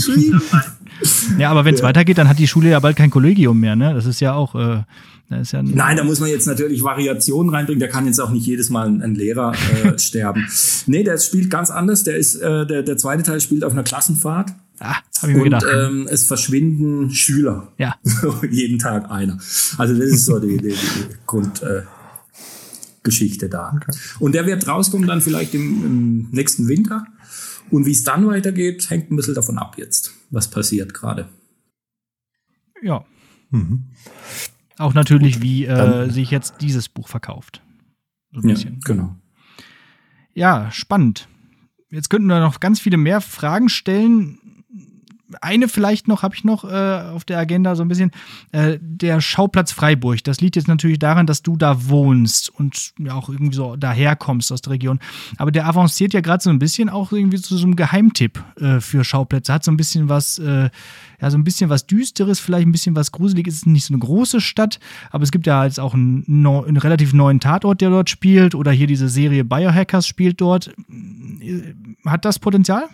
Ja, 1.38 1.50
aber 1.50 1.64
wenn 1.64 1.74
es 1.74 1.80
ja. 1.80 1.86
weitergeht, 1.86 2.18
dann 2.18 2.28
hat 2.28 2.38
die 2.38 2.46
Schule 2.46 2.70
ja 2.70 2.78
bald 2.80 2.96
kein 2.96 3.10
Kollegium 3.10 3.58
mehr, 3.58 3.74
ne? 3.74 3.94
Das 3.94 4.04
ist 4.04 4.20
ja 4.20 4.34
auch. 4.34 4.54
Äh, 4.54 4.82
ja 5.32 5.62
Nein, 5.62 5.96
da 5.96 6.04
muss 6.04 6.20
man 6.20 6.28
jetzt 6.28 6.46
natürlich 6.46 6.82
Variationen 6.82 7.54
reinbringen. 7.54 7.80
Da 7.80 7.86
kann 7.86 8.06
jetzt 8.06 8.20
auch 8.20 8.30
nicht 8.30 8.46
jedes 8.46 8.70
Mal 8.70 8.88
ein, 8.88 9.14
Lehrer 9.14 9.54
äh, 9.84 9.98
sterben. 9.98 10.46
Nee, 10.86 11.02
der 11.02 11.18
spielt 11.18 11.50
ganz 11.50 11.70
anders. 11.70 12.04
Der 12.04 12.16
ist, 12.16 12.36
äh, 12.36 12.66
der, 12.66 12.82
der 12.82 12.96
zweite 12.96 13.22
Teil 13.22 13.40
spielt 13.40 13.64
auf 13.64 13.72
einer 13.72 13.82
Klassenfahrt. 13.82 14.50
Ah, 14.78 14.96
hab 15.20 15.28
ich 15.28 15.34
mir 15.34 15.42
und, 15.42 15.44
gedacht. 15.44 15.66
Ähm, 15.72 16.08
es 16.10 16.24
verschwinden 16.24 17.10
Schüler. 17.10 17.72
Ja. 17.78 17.96
Jeden 18.50 18.78
Tag 18.78 19.10
einer. 19.10 19.38
Also 19.78 19.94
das 19.94 20.06
ist 20.06 20.26
so 20.26 20.38
die, 20.38 20.58
die, 20.58 20.70
die 20.70 20.76
Grundgeschichte 21.26 23.46
äh, 23.46 23.50
da. 23.50 23.72
Okay. 23.76 23.96
Und 24.18 24.34
der 24.34 24.46
wird 24.46 24.66
rauskommen 24.66 25.06
dann 25.06 25.20
vielleicht 25.20 25.54
im, 25.54 25.84
im 25.84 26.28
nächsten 26.32 26.68
Winter. 26.68 27.06
Und 27.70 27.86
wie 27.86 27.92
es 27.92 28.02
dann 28.02 28.26
weitergeht, 28.26 28.90
hängt 28.90 29.10
ein 29.10 29.16
bisschen 29.16 29.34
davon 29.34 29.56
ab 29.56 29.76
jetzt, 29.78 30.12
was 30.30 30.48
passiert 30.48 30.92
gerade. 30.92 31.28
Ja. 32.82 33.04
Mhm. 33.50 33.84
Auch 34.78 34.94
natürlich, 34.94 35.34
Gut, 35.34 35.42
wie 35.42 35.66
äh, 35.66 36.10
sich 36.10 36.30
jetzt 36.30 36.60
dieses 36.60 36.88
Buch 36.88 37.08
verkauft. 37.08 37.62
So 38.32 38.40
ein 38.40 38.48
ja, 38.48 38.54
bisschen. 38.54 38.80
genau. 38.84 39.16
Ja, 40.34 40.70
spannend. 40.70 41.28
Jetzt 41.90 42.08
könnten 42.08 42.28
wir 42.28 42.40
noch 42.40 42.60
ganz 42.60 42.80
viele 42.80 42.96
mehr 42.96 43.20
Fragen 43.20 43.68
stellen 43.68 44.38
eine 45.40 45.68
vielleicht 45.68 46.08
noch, 46.08 46.22
habe 46.22 46.34
ich 46.34 46.44
noch 46.44 46.64
äh, 46.64 47.02
auf 47.12 47.24
der 47.24 47.38
Agenda 47.38 47.74
so 47.74 47.82
ein 47.82 47.88
bisschen. 47.88 48.10
Äh, 48.52 48.78
der 48.80 49.20
Schauplatz 49.20 49.72
Freiburg. 49.72 50.22
Das 50.24 50.40
liegt 50.40 50.56
jetzt 50.56 50.68
natürlich 50.68 50.98
daran, 50.98 51.26
dass 51.26 51.42
du 51.42 51.56
da 51.56 51.88
wohnst 51.88 52.50
und 52.50 52.92
ja 52.98 53.14
auch 53.14 53.28
irgendwie 53.28 53.54
so 53.54 53.76
daherkommst 53.76 54.52
aus 54.52 54.62
der 54.62 54.72
Region. 54.72 55.00
Aber 55.38 55.50
der 55.50 55.66
avanciert 55.66 56.12
ja 56.12 56.20
gerade 56.20 56.42
so 56.42 56.50
ein 56.50 56.58
bisschen 56.58 56.88
auch 56.88 57.12
irgendwie 57.12 57.40
zu 57.40 57.56
so 57.56 57.64
einem 57.64 57.76
Geheimtipp 57.76 58.42
äh, 58.60 58.80
für 58.80 59.04
Schauplätze. 59.04 59.52
Hat 59.52 59.64
so 59.64 59.70
ein 59.70 59.76
bisschen 59.76 60.08
was, 60.08 60.38
äh, 60.38 60.70
ja, 61.20 61.30
so 61.30 61.38
ein 61.38 61.44
bisschen 61.44 61.70
was 61.70 61.86
Düsteres, 61.86 62.40
vielleicht 62.40 62.66
ein 62.66 62.72
bisschen 62.72 62.96
was 62.96 63.12
Gruseliges. 63.12 63.54
Es 63.54 63.60
ist 63.60 63.66
nicht 63.66 63.84
so 63.84 63.94
eine 63.94 64.00
große 64.00 64.40
Stadt, 64.40 64.78
aber 65.10 65.24
es 65.24 65.32
gibt 65.32 65.46
ja 65.46 65.64
jetzt 65.64 65.80
auch 65.80 65.94
einen, 65.94 66.24
einen 66.26 66.76
relativ 66.76 67.12
neuen 67.12 67.40
Tatort, 67.40 67.80
der 67.80 67.90
dort 67.90 68.10
spielt. 68.10 68.54
Oder 68.54 68.72
hier 68.72 68.86
diese 68.86 69.08
Serie 69.08 69.44
Biohackers 69.44 70.06
spielt 70.06 70.40
dort. 70.40 70.72
Hat 72.04 72.24
das 72.24 72.38
Potenzial? 72.38 72.88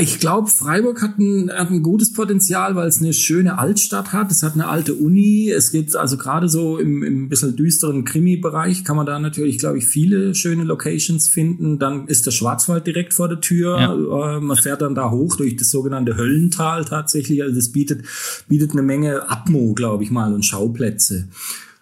Ich 0.00 0.20
glaube, 0.20 0.48
Freiburg 0.48 1.00
hat 1.00 1.18
ein, 1.18 1.50
hat 1.50 1.70
ein 1.70 1.82
gutes 1.82 2.12
Potenzial, 2.12 2.76
weil 2.76 2.88
es 2.88 3.00
eine 3.00 3.14
schöne 3.14 3.58
Altstadt 3.58 4.12
hat. 4.12 4.30
Es 4.30 4.42
hat 4.42 4.52
eine 4.52 4.68
alte 4.68 4.94
Uni. 4.94 5.50
Es 5.50 5.72
geht 5.72 5.96
also 5.96 6.18
gerade 6.18 6.50
so 6.50 6.78
im, 6.78 7.02
im 7.02 7.28
bisschen 7.30 7.56
düsteren 7.56 8.04
Krimi-Bereich 8.04 8.84
kann 8.84 8.96
man 8.96 9.06
da 9.06 9.18
natürlich, 9.18 9.56
glaube 9.56 9.78
ich, 9.78 9.86
viele 9.86 10.34
schöne 10.34 10.64
Locations 10.64 11.28
finden. 11.28 11.78
Dann 11.78 12.06
ist 12.06 12.26
der 12.26 12.32
Schwarzwald 12.32 12.86
direkt 12.86 13.14
vor 13.14 13.28
der 13.28 13.40
Tür. 13.40 13.78
Ja. 13.78 14.36
Äh, 14.36 14.40
man 14.40 14.58
fährt 14.58 14.82
dann 14.82 14.94
da 14.94 15.10
hoch 15.10 15.36
durch 15.36 15.56
das 15.56 15.70
sogenannte 15.70 16.18
Höllental 16.18 16.84
tatsächlich. 16.84 17.42
Also 17.42 17.54
das 17.54 17.70
bietet, 17.70 18.04
bietet 18.46 18.72
eine 18.72 18.82
Menge 18.82 19.30
Atmo, 19.30 19.72
glaube 19.72 20.04
ich 20.04 20.10
mal, 20.10 20.34
und 20.34 20.44
Schauplätze. 20.44 21.28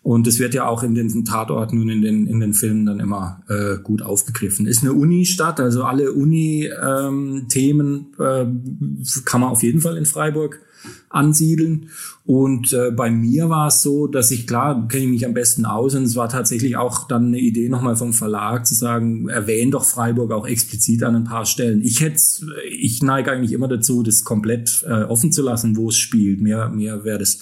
Und 0.06 0.28
es 0.28 0.38
wird 0.38 0.54
ja 0.54 0.68
auch 0.68 0.84
in 0.84 0.94
den 0.94 1.24
Tatorten 1.24 1.80
und 1.80 1.88
in 1.88 2.00
den, 2.00 2.28
in 2.28 2.38
den 2.38 2.54
Filmen 2.54 2.86
dann 2.86 3.00
immer 3.00 3.42
äh, 3.48 3.78
gut 3.82 4.02
aufgegriffen. 4.02 4.68
Ist 4.68 4.84
eine 4.84 4.92
Uni-Stadt, 4.92 5.58
also 5.58 5.82
alle 5.82 6.12
Uni-Themen 6.12 8.06
ähm, 8.20 9.02
äh, 9.02 9.22
kann 9.24 9.40
man 9.40 9.50
auf 9.50 9.64
jeden 9.64 9.80
Fall 9.80 9.96
in 9.96 10.06
Freiburg 10.06 10.60
ansiedeln. 11.08 11.90
Und 12.24 12.72
äh, 12.72 12.90
bei 12.90 13.10
mir 13.10 13.48
war 13.48 13.68
es 13.68 13.82
so, 13.82 14.08
dass 14.08 14.32
ich, 14.32 14.46
klar, 14.46 14.88
kenne 14.88 15.04
ich 15.04 15.10
mich 15.10 15.26
am 15.26 15.34
besten 15.34 15.64
aus 15.64 15.94
und 15.94 16.02
es 16.02 16.16
war 16.16 16.28
tatsächlich 16.28 16.76
auch 16.76 17.06
dann 17.06 17.26
eine 17.26 17.38
Idee 17.38 17.68
nochmal 17.68 17.94
vom 17.94 18.12
Verlag 18.12 18.66
zu 18.66 18.74
sagen, 18.74 19.28
erwähn 19.28 19.70
doch 19.70 19.84
Freiburg 19.84 20.32
auch 20.32 20.46
explizit 20.46 21.04
an 21.04 21.14
ein 21.14 21.24
paar 21.24 21.46
Stellen. 21.46 21.82
Ich 21.82 22.00
hätte, 22.00 22.20
ich 22.68 23.00
neige 23.02 23.30
eigentlich 23.30 23.52
immer 23.52 23.68
dazu, 23.68 24.02
das 24.02 24.24
komplett 24.24 24.84
äh, 24.88 25.04
offen 25.04 25.30
zu 25.30 25.42
lassen, 25.42 25.76
wo 25.76 25.88
es 25.88 25.96
spielt. 25.96 26.40
Mir, 26.40 26.68
mir 26.68 27.04
wäre 27.04 27.18
das 27.18 27.38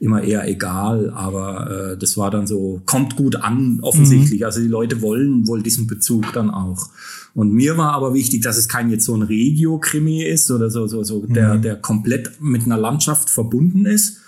immer 0.00 0.22
eher 0.22 0.48
egal, 0.48 1.10
aber 1.10 1.92
äh, 1.92 1.96
das 1.96 2.16
war 2.16 2.32
dann 2.32 2.48
so, 2.48 2.82
kommt 2.86 3.14
gut 3.16 3.36
an, 3.36 3.78
offensichtlich. 3.82 4.40
Mhm. 4.40 4.46
Also 4.46 4.60
die 4.60 4.68
Leute 4.68 5.00
wollen 5.00 5.46
wohl 5.46 5.62
diesen 5.62 5.86
Bezug 5.86 6.32
dann 6.32 6.50
auch. 6.50 6.88
Und 7.34 7.52
mir 7.52 7.76
war 7.76 7.92
aber 7.92 8.14
wichtig, 8.14 8.42
dass 8.42 8.56
es 8.56 8.68
kein 8.68 8.90
jetzt 8.90 9.04
so 9.04 9.14
ein 9.14 9.22
Regio-Krimi 9.22 10.22
ist 10.22 10.50
oder 10.50 10.70
so, 10.70 10.86
so, 10.86 11.02
so, 11.02 11.20
mhm. 11.20 11.34
der, 11.34 11.58
der 11.58 11.76
komplett 11.76 12.40
mit 12.40 12.64
einer 12.64 12.78
Landschaft 12.78 13.28
verbunden 13.28 13.86
ist, 13.86 14.20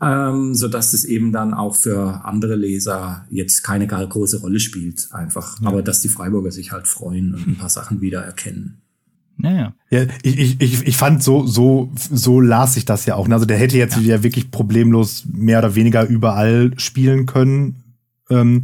ähm, 0.00 0.54
so 0.54 0.68
dass 0.68 0.92
es 0.92 1.04
eben 1.04 1.32
dann 1.32 1.52
auch 1.52 1.74
für 1.74 2.24
andere 2.24 2.54
Leser 2.54 3.26
jetzt 3.28 3.62
keine 3.64 3.88
gar 3.88 4.06
große 4.06 4.40
Rolle 4.40 4.60
spielt, 4.60 5.08
einfach. 5.12 5.60
Ja. 5.60 5.68
Aber 5.68 5.82
dass 5.82 6.00
die 6.00 6.08
Freiburger 6.08 6.52
sich 6.52 6.70
halt 6.70 6.86
freuen 6.86 7.34
und 7.34 7.46
ein 7.46 7.56
paar 7.58 7.70
Sachen 7.70 8.00
wiedererkennen. 8.00 8.80
Naja. 9.36 9.74
Ja, 9.90 10.04
ich, 10.22 10.60
ich, 10.60 10.86
ich 10.86 10.96
fand 10.96 11.22
so, 11.22 11.44
so, 11.46 11.90
so 11.96 12.40
las 12.40 12.76
ich 12.76 12.84
das 12.84 13.04
ja 13.06 13.16
auch. 13.16 13.28
Also 13.28 13.46
der 13.46 13.58
hätte 13.58 13.76
jetzt 13.76 13.96
ja. 13.96 14.22
wirklich 14.22 14.52
problemlos 14.52 15.24
mehr 15.32 15.58
oder 15.58 15.74
weniger 15.74 16.06
überall 16.06 16.72
spielen 16.76 17.26
können. 17.26 17.82
Ähm, 18.30 18.62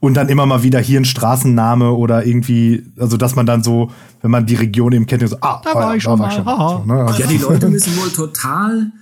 und 0.00 0.14
dann 0.14 0.28
immer 0.28 0.46
mal 0.46 0.62
wieder 0.62 0.80
hier 0.80 0.98
ein 0.98 1.04
Straßenname 1.04 1.92
oder 1.92 2.26
irgendwie, 2.26 2.86
also 2.98 3.16
dass 3.16 3.36
man 3.36 3.46
dann 3.46 3.62
so, 3.62 3.90
wenn 4.22 4.30
man 4.30 4.46
die 4.46 4.54
Region 4.54 4.92
eben 4.92 5.06
kennt, 5.06 5.28
so, 5.28 5.36
ah, 5.42 5.60
da 5.62 5.74
war 5.74 5.94
ich 5.94 6.02
schon 6.02 6.18
mal. 6.18 6.30
Schon 6.30 6.44
mal. 6.44 6.78
So, 6.78 6.84
ne? 6.86 7.04
also 7.04 7.20
Ja, 7.20 7.26
die 7.26 7.36
Leute 7.36 7.68
müssen 7.70 7.96
wohl 7.98 8.10
total 8.10 8.92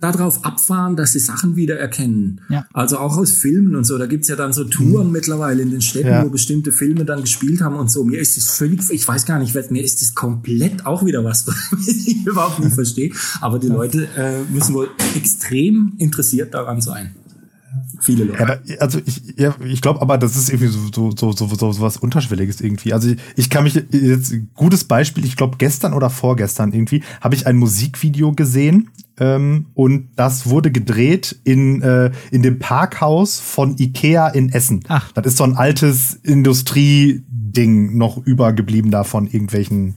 darauf 0.00 0.44
abfahren, 0.44 0.96
dass 0.96 1.12
sie 1.12 1.18
Sachen 1.18 1.56
wiedererkennen. 1.56 2.40
Ja. 2.50 2.66
Also 2.72 2.98
auch 2.98 3.16
aus 3.16 3.32
Filmen 3.32 3.74
und 3.74 3.84
so. 3.84 3.96
Da 3.96 4.06
gibt's 4.06 4.28
ja 4.28 4.36
dann 4.36 4.52
so 4.52 4.64
Touren 4.64 5.06
mhm. 5.06 5.12
mittlerweile 5.12 5.62
in 5.62 5.70
den 5.70 5.80
Städten, 5.80 6.08
ja. 6.08 6.24
wo 6.24 6.28
bestimmte 6.28 6.72
Filme 6.72 7.04
dann 7.04 7.22
gespielt 7.22 7.60
haben 7.60 7.76
und 7.76 7.90
so. 7.90 8.04
Mir 8.04 8.20
ist 8.20 8.36
es 8.36 8.50
völlig, 8.50 8.80
ich 8.90 9.06
weiß 9.06 9.24
gar 9.24 9.38
nicht, 9.38 9.54
mir 9.70 9.82
ist 9.82 10.02
es 10.02 10.14
komplett 10.14 10.84
auch 10.84 11.04
wieder 11.04 11.24
was, 11.24 11.46
was 11.70 11.88
ich 11.88 12.26
überhaupt 12.26 12.60
nicht 12.60 12.74
verstehe. 12.74 13.12
Aber 13.40 13.58
die 13.58 13.68
Leute 13.68 14.06
äh, 14.16 14.42
müssen 14.52 14.74
wohl 14.74 14.90
extrem 15.16 15.94
interessiert 15.98 16.52
daran 16.54 16.80
sein. 16.80 17.14
Viele 18.04 18.24
Leute. 18.24 18.60
Ja, 18.66 18.76
also 18.80 19.00
ich, 19.04 19.38
ja, 19.38 19.54
ich 19.64 19.80
glaube 19.80 20.02
aber, 20.02 20.18
das 20.18 20.36
ist 20.36 20.50
irgendwie 20.50 20.68
so, 20.68 21.10
so, 21.16 21.32
so, 21.32 21.32
so, 21.32 21.72
so 21.72 21.80
was 21.80 21.96
Unterschwelliges 21.96 22.60
irgendwie. 22.60 22.92
Also 22.92 23.08
ich, 23.08 23.18
ich 23.36 23.50
kann 23.50 23.64
mich 23.64 23.74
jetzt, 23.90 24.34
gutes 24.54 24.84
Beispiel, 24.84 25.24
ich 25.24 25.36
glaube 25.36 25.56
gestern 25.56 25.94
oder 25.94 26.10
vorgestern 26.10 26.72
irgendwie, 26.72 27.02
habe 27.20 27.34
ich 27.34 27.46
ein 27.46 27.56
Musikvideo 27.56 28.32
gesehen 28.32 28.90
ähm, 29.18 29.66
und 29.74 30.08
das 30.16 30.48
wurde 30.48 30.70
gedreht 30.70 31.40
in, 31.44 31.80
äh, 31.82 32.10
in 32.30 32.42
dem 32.42 32.58
Parkhaus 32.58 33.40
von 33.40 33.76
Ikea 33.78 34.28
in 34.28 34.50
Essen. 34.50 34.80
Ach. 34.88 35.10
Das 35.12 35.24
ist 35.26 35.38
so 35.38 35.44
ein 35.44 35.56
altes 35.56 36.14
Industrieding 36.22 37.96
noch 37.96 38.18
übergeblieben 38.18 38.90
da 38.90 39.04
von 39.04 39.26
irgendwelchen 39.26 39.94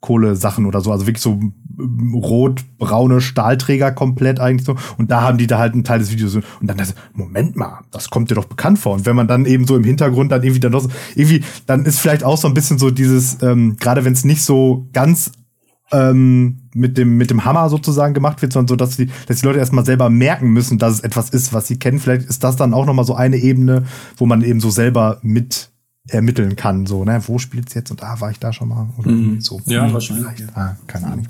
Kohlesachen 0.00 0.66
oder 0.66 0.80
so. 0.80 0.92
Also 0.92 1.06
wirklich 1.06 1.22
so 1.22 1.40
rot-braune 1.78 3.20
Stahlträger 3.20 3.92
komplett 3.92 4.40
eigentlich 4.40 4.66
so. 4.66 4.76
Und 4.98 5.10
da 5.10 5.22
haben 5.22 5.38
die 5.38 5.46
da 5.46 5.58
halt 5.58 5.74
einen 5.74 5.84
Teil 5.84 5.98
des 5.98 6.12
Videos. 6.12 6.34
Und 6.34 6.44
dann 6.62 6.76
das, 6.76 6.94
Moment 7.12 7.56
mal, 7.56 7.80
das 7.90 8.10
kommt 8.10 8.30
dir 8.30 8.34
doch 8.34 8.46
bekannt 8.46 8.78
vor. 8.78 8.94
Und 8.94 9.06
wenn 9.06 9.16
man 9.16 9.28
dann 9.28 9.46
eben 9.46 9.66
so 9.66 9.76
im 9.76 9.84
Hintergrund 9.84 10.32
dann 10.32 10.42
irgendwie 10.42 10.60
dann 10.60 10.72
noch 10.72 10.82
so, 10.82 10.88
irgendwie, 11.14 11.42
dann 11.66 11.84
ist 11.84 11.98
vielleicht 11.98 12.24
auch 12.24 12.38
so 12.38 12.48
ein 12.48 12.54
bisschen 12.54 12.78
so 12.78 12.90
dieses, 12.90 13.42
ähm, 13.42 13.76
gerade 13.76 14.04
wenn 14.04 14.12
es 14.12 14.24
nicht 14.24 14.42
so 14.42 14.86
ganz 14.92 15.32
ähm, 15.92 16.60
mit 16.74 16.98
dem 16.98 17.16
mit 17.16 17.30
dem 17.30 17.44
Hammer 17.44 17.68
sozusagen 17.68 18.14
gemacht 18.14 18.42
wird, 18.42 18.52
sondern 18.52 18.68
so, 18.68 18.76
dass 18.76 18.96
die, 18.96 19.10
dass 19.26 19.40
die 19.40 19.46
Leute 19.46 19.58
erstmal 19.58 19.84
selber 19.84 20.10
merken 20.10 20.48
müssen, 20.48 20.78
dass 20.78 20.94
es 20.94 21.00
etwas 21.00 21.30
ist, 21.30 21.52
was 21.52 21.68
sie 21.68 21.78
kennen. 21.78 22.00
Vielleicht 22.00 22.28
ist 22.28 22.42
das 22.42 22.56
dann 22.56 22.74
auch 22.74 22.86
noch 22.86 22.94
mal 22.94 23.04
so 23.04 23.14
eine 23.14 23.36
Ebene, 23.36 23.84
wo 24.16 24.26
man 24.26 24.42
eben 24.42 24.60
so 24.60 24.70
selber 24.70 25.18
mit 25.22 25.70
ermitteln 26.08 26.56
kann, 26.56 26.86
so, 26.86 27.04
ne, 27.04 27.22
wo 27.26 27.38
spielt's 27.38 27.74
jetzt 27.74 27.90
und 27.90 28.02
da 28.02 28.14
ah, 28.14 28.20
war 28.20 28.30
ich 28.30 28.38
da 28.38 28.52
schon 28.52 28.68
mal 28.68 28.88
oder 28.98 29.10
mhm. 29.10 29.40
so. 29.40 29.60
Ja, 29.66 29.90
wahrscheinlich. 29.92 30.44
Ah, 30.54 30.76
keine 30.86 31.06
Ahnung. 31.06 31.28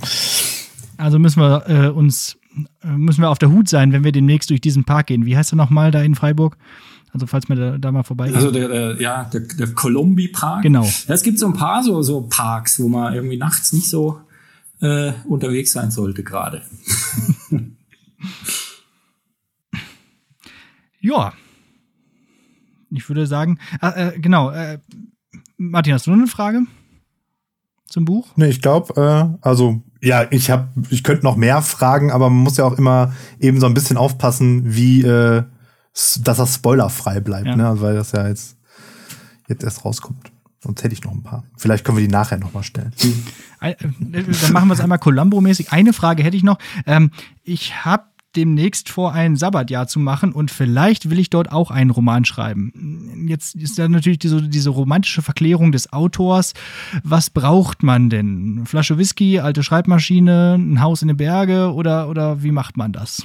Also 0.97 1.19
müssen 1.19 1.41
wir 1.41 1.69
äh, 1.69 1.89
uns 1.89 2.39
äh, 2.83 2.89
müssen 2.89 3.21
wir 3.21 3.31
auf 3.31 3.39
der 3.39 3.51
Hut 3.51 3.69
sein, 3.69 3.93
wenn 3.93 4.05
wir 4.05 4.13
demnächst 4.13 4.51
durch 4.51 4.61
diesen 4.61 4.85
Park 4.85 5.09
gehen. 5.09 5.27
Wie 5.27 5.37
heißt 5.37 5.53
er 5.53 5.57
nochmal 5.57 5.91
da 5.91 6.03
in 6.03 6.15
Freiburg? 6.15 6.57
Also 7.13 7.27
falls 7.27 7.49
wir 7.49 7.57
da, 7.57 7.79
da 7.79 7.93
mal 7.93 8.03
vorbeigehen. 8.03 8.37
Also 8.37 8.51
der, 8.51 8.69
der 8.69 9.01
ja, 9.01 9.25
der, 9.25 9.43
der 9.43 9.69
Colombi 9.69 10.29
Park. 10.29 10.63
Genau. 10.63 10.85
Ja, 10.85 11.15
es 11.15 11.23
gibt 11.23 11.39
so 11.39 11.47
ein 11.47 11.53
paar 11.53 11.83
so, 11.85 12.03
so 12.03 12.23
Parks, 12.23 12.81
wo 12.81 12.89
man 12.89 13.15
irgendwie 13.15 13.37
nachts 13.37 13.73
nicht 13.73 13.89
so 13.89 14.21
äh, 14.81 15.13
unterwegs 15.25 15.73
sein 15.73 15.93
sollte 15.93 16.25
gerade. 16.25 16.63
ja. 21.01 21.33
Ich 22.95 23.09
würde 23.09 23.27
sagen, 23.27 23.59
äh, 23.83 24.09
äh, 24.09 24.19
genau, 24.19 24.51
äh, 24.51 24.79
Martin, 25.57 25.95
hast 25.95 26.07
du 26.07 26.11
noch 26.11 26.19
eine 26.19 26.27
Frage 26.27 26.63
zum 27.87 28.05
Buch? 28.05 28.29
Nee, 28.37 28.49
ich 28.49 28.63
glaube, 28.63 29.01
äh, 29.01 29.47
also 29.47 29.83
ja, 30.01 30.27
ich 30.31 30.51
habe, 30.51 30.69
ich 30.91 31.03
könnte 31.03 31.25
noch 31.25 31.37
mehr 31.37 31.63
fragen, 31.63 32.11
aber 32.11 32.31
man 32.31 32.43
muss 32.43 32.57
ja 32.57 32.65
auch 32.65 32.79
immer 32.79 33.13
eben 33.41 33.61
so 33.61 33.67
ein 33.67 33.75
bisschen 33.75 33.97
aufpassen, 33.97 34.75
wie, 34.75 35.03
äh, 35.03 35.43
dass 35.93 36.21
das 36.23 36.55
spoilerfrei 36.55 37.21
bleibt, 37.21 37.47
ja. 37.47 37.57
ne? 37.57 37.69
Also, 37.69 37.83
weil 37.83 37.95
das 37.95 38.13
ja 38.13 38.29
jetzt, 38.29 38.57
jetzt 39.49 39.65
erst 39.65 39.85
rauskommt. 39.85 40.33
Sonst 40.61 40.83
hätte 40.83 40.95
ich 40.95 41.05
noch 41.05 41.13
ein 41.13 41.23
paar. 41.23 41.45
Vielleicht 41.59 41.85
können 41.85 41.99
wir 41.99 42.07
die 42.07 42.13
nachher 42.13 42.39
noch 42.39 42.55
mal 42.55 42.63
stellen. 42.63 42.93
Äh, 43.61 43.75
dann 43.79 44.53
machen 44.53 44.69
wir 44.69 44.75
es 44.75 44.81
einmal 44.81 44.99
Columbo-mäßig. 44.99 45.73
Eine 45.73 45.93
Frage 45.93 46.23
hätte 46.23 46.37
ich 46.37 46.43
noch. 46.43 46.59
Ähm, 46.87 47.11
ich 47.43 47.85
habe 47.85 48.05
demnächst 48.37 48.89
vor, 48.89 49.13
ein 49.13 49.37
Sabbatjahr 49.37 49.87
zu 49.87 49.99
machen 50.01 50.33
und 50.33 50.51
vielleicht 50.51 51.11
will 51.11 51.19
ich 51.19 51.31
dort 51.31 51.51
auch 51.53 51.71
einen 51.71 51.91
Roman 51.91 52.25
schreiben. 52.25 53.27
Jetzt 53.29 53.55
ist 53.55 53.79
da 53.79 53.89
natürlich 53.89 54.19
diese, 54.19 54.43
diese 54.43 54.71
romantische 54.71 55.23
Verklärung 55.23 55.73
des 55.73 55.93
Autors. 55.93 56.53
Was 57.03 57.31
braucht 57.31 57.83
man 57.83 58.11
denn? 58.11 58.57
Eine 58.57 58.67
Flasche 58.67 58.99
Whisky, 58.99 59.41
alte 59.41 59.63
Schreibmaschine, 59.63 60.55
ein 60.59 60.81
Haus 60.81 61.03
in 61.03 61.09
den 61.09 61.17
Berge 61.17 61.73
oder, 61.73 62.09
oder 62.09 62.43
wie 62.43 62.53
macht 62.53 62.77
man 62.77 62.93
das? 62.93 63.23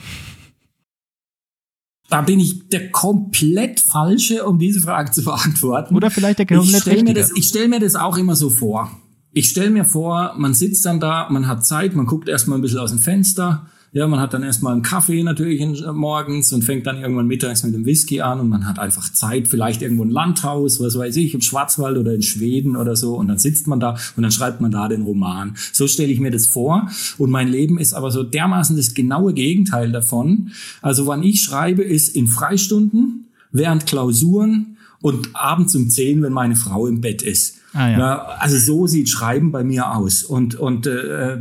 Da 2.09 2.21
bin 2.21 2.39
ich 2.39 2.69
der 2.69 2.89
komplett 2.91 3.79
Falsche, 3.79 4.45
um 4.45 4.57
diese 4.57 4.79
Frage 4.79 5.11
zu 5.11 5.23
beantworten. 5.23 5.95
Oder 5.95 6.09
vielleicht 6.09 6.39
der 6.39 6.47
komplett 6.47 6.75
ich 6.75 6.81
stell 6.81 7.03
mir 7.03 7.13
das, 7.13 7.31
Ich 7.35 7.45
stelle 7.45 7.67
mir 7.67 7.79
das 7.79 7.95
auch 7.95 8.17
immer 8.17 8.35
so 8.35 8.49
vor. 8.49 8.91
Ich 9.31 9.49
stelle 9.49 9.69
mir 9.69 9.85
vor, 9.85 10.33
man 10.37 10.55
sitzt 10.55 10.85
dann 10.85 10.99
da, 10.99 11.27
man 11.29 11.47
hat 11.47 11.63
Zeit, 11.65 11.95
man 11.95 12.07
guckt 12.07 12.27
erstmal 12.27 12.57
ein 12.57 12.63
bisschen 12.63 12.79
aus 12.79 12.89
dem 12.89 12.97
Fenster, 12.97 13.67
ja, 13.91 14.07
man 14.07 14.19
hat 14.19 14.33
dann 14.33 14.43
erstmal 14.43 14.73
einen 14.73 14.83
Kaffee 14.83 15.23
natürlich 15.23 15.61
äh, 15.61 15.91
morgens 15.91 16.53
und 16.53 16.63
fängt 16.63 16.85
dann 16.85 16.97
irgendwann 16.97 17.27
mittags 17.27 17.63
mit 17.63 17.73
dem 17.73 17.85
Whisky 17.85 18.21
an 18.21 18.39
und 18.39 18.49
man 18.49 18.67
hat 18.67 18.77
einfach 18.77 19.11
Zeit, 19.11 19.47
vielleicht 19.47 19.81
irgendwo 19.81 20.03
ein 20.03 20.11
Landhaus, 20.11 20.79
was 20.79 20.97
weiß 20.97 21.15
ich, 21.17 21.33
im 21.33 21.41
Schwarzwald 21.41 21.97
oder 21.97 22.13
in 22.13 22.21
Schweden 22.21 22.75
oder 22.75 22.95
so 22.95 23.15
und 23.15 23.27
dann 23.27 23.39
sitzt 23.39 23.67
man 23.67 23.79
da 23.79 23.97
und 24.15 24.23
dann 24.23 24.31
schreibt 24.31 24.61
man 24.61 24.71
da 24.71 24.87
den 24.87 25.01
Roman. 25.01 25.55
So 25.73 25.87
stelle 25.87 26.11
ich 26.11 26.19
mir 26.19 26.31
das 26.31 26.45
vor 26.45 26.89
und 27.17 27.31
mein 27.31 27.47
Leben 27.47 27.79
ist 27.79 27.93
aber 27.93 28.11
so 28.11 28.23
dermaßen 28.23 28.77
das 28.77 28.93
genaue 28.93 29.33
Gegenteil 29.33 29.91
davon. 29.91 30.51
Also 30.81 31.07
wann 31.07 31.23
ich 31.23 31.41
schreibe, 31.41 31.83
ist 31.83 32.15
in 32.15 32.27
Freistunden, 32.27 33.27
während 33.51 33.87
Klausuren 33.87 34.77
und 35.01 35.29
abends 35.33 35.75
um 35.75 35.89
zehn, 35.89 36.21
wenn 36.21 36.33
meine 36.33 36.55
Frau 36.55 36.87
im 36.87 37.01
Bett 37.01 37.21
ist. 37.21 37.58
Ah, 37.73 37.89
ja. 37.89 37.99
ja. 37.99 38.25
also 38.39 38.57
so 38.57 38.87
sieht 38.87 39.09
Schreiben 39.09 39.51
bei 39.51 39.63
mir 39.63 39.95
aus. 39.95 40.23
Und, 40.23 40.55
und 40.55 40.87
äh, 40.87 41.37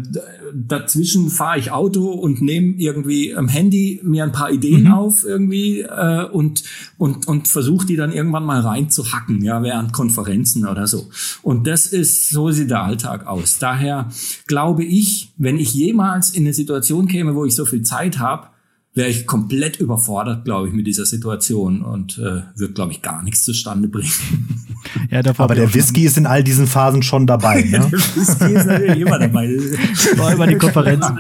dazwischen 0.53 1.31
fahre 1.31 1.59
ich 1.59 1.71
Auto 1.71 2.11
und 2.11 2.43
nehme 2.43 2.75
irgendwie 2.77 3.35
am 3.35 3.49
Handy 3.49 4.01
mir 4.03 4.25
ein 4.25 4.33
paar 4.33 4.51
Ideen 4.51 4.85
mhm. 4.85 4.93
auf 4.93 5.25
irgendwie 5.25 5.81
äh, 5.81 6.25
und, 6.25 6.65
und, 6.99 7.27
und 7.27 7.49
versuche 7.49 7.87
die 7.87 7.97
dann 7.97 8.13
irgendwann 8.13 8.45
mal 8.45 8.61
reinzuhacken, 8.61 9.43
ja, 9.43 9.63
während 9.63 9.93
Konferenzen 9.93 10.67
oder 10.67 10.87
so. 10.87 11.09
Und 11.43 11.67
das 11.67 11.87
ist, 11.87 12.31
so 12.31 12.51
sieht 12.51 12.71
der 12.71 12.83
Alltag 12.83 13.27
aus. 13.27 13.59
Daher 13.59 14.09
glaube 14.47 14.85
ich, 14.85 15.33
wenn 15.39 15.59
ich 15.59 15.73
jemals 15.73 16.31
in 16.31 16.43
eine 16.45 16.53
Situation 16.53 17.09
käme, 17.09 17.35
wo 17.35 17.45
ich 17.45 17.55
so 17.55 17.65
viel 17.65 17.83
Zeit 17.83 18.19
habe, 18.19 18.49
wäre 18.99 19.09
ich 19.09 19.27
komplett 19.27 19.77
überfordert, 19.77 20.45
glaube 20.45 20.69
ich, 20.69 20.75
mit 20.75 20.87
dieser 20.87 21.07
Situation 21.07 21.83
und 21.83 22.19
äh, 22.19 22.43
wird, 22.59 22.75
glaube 22.75 22.93
ich, 22.93 23.01
gar 23.01 23.23
nichts 23.23 23.45
zustande 23.45 23.89
bringen. 23.89 24.13
Ja, 25.11 25.21
Aber 25.39 25.57
der 25.57 25.75
Whisky 25.75 26.05
ist 26.05 26.17
in 26.19 26.25
all 26.25 26.43
diesen 26.45 26.67
Phasen 26.67 27.03
schon 27.03 27.27
dabei. 27.27 27.63
Ne? 27.69 27.81
der 27.81 27.93
Whisky 27.93 28.53
ist 28.55 28.67
natürlich 28.67 29.01
immer 29.01 29.19
dabei. 29.19 29.49
War 30.17 30.33
immer 30.33 30.47
die 30.47 30.57
Konferenz. 30.57 31.05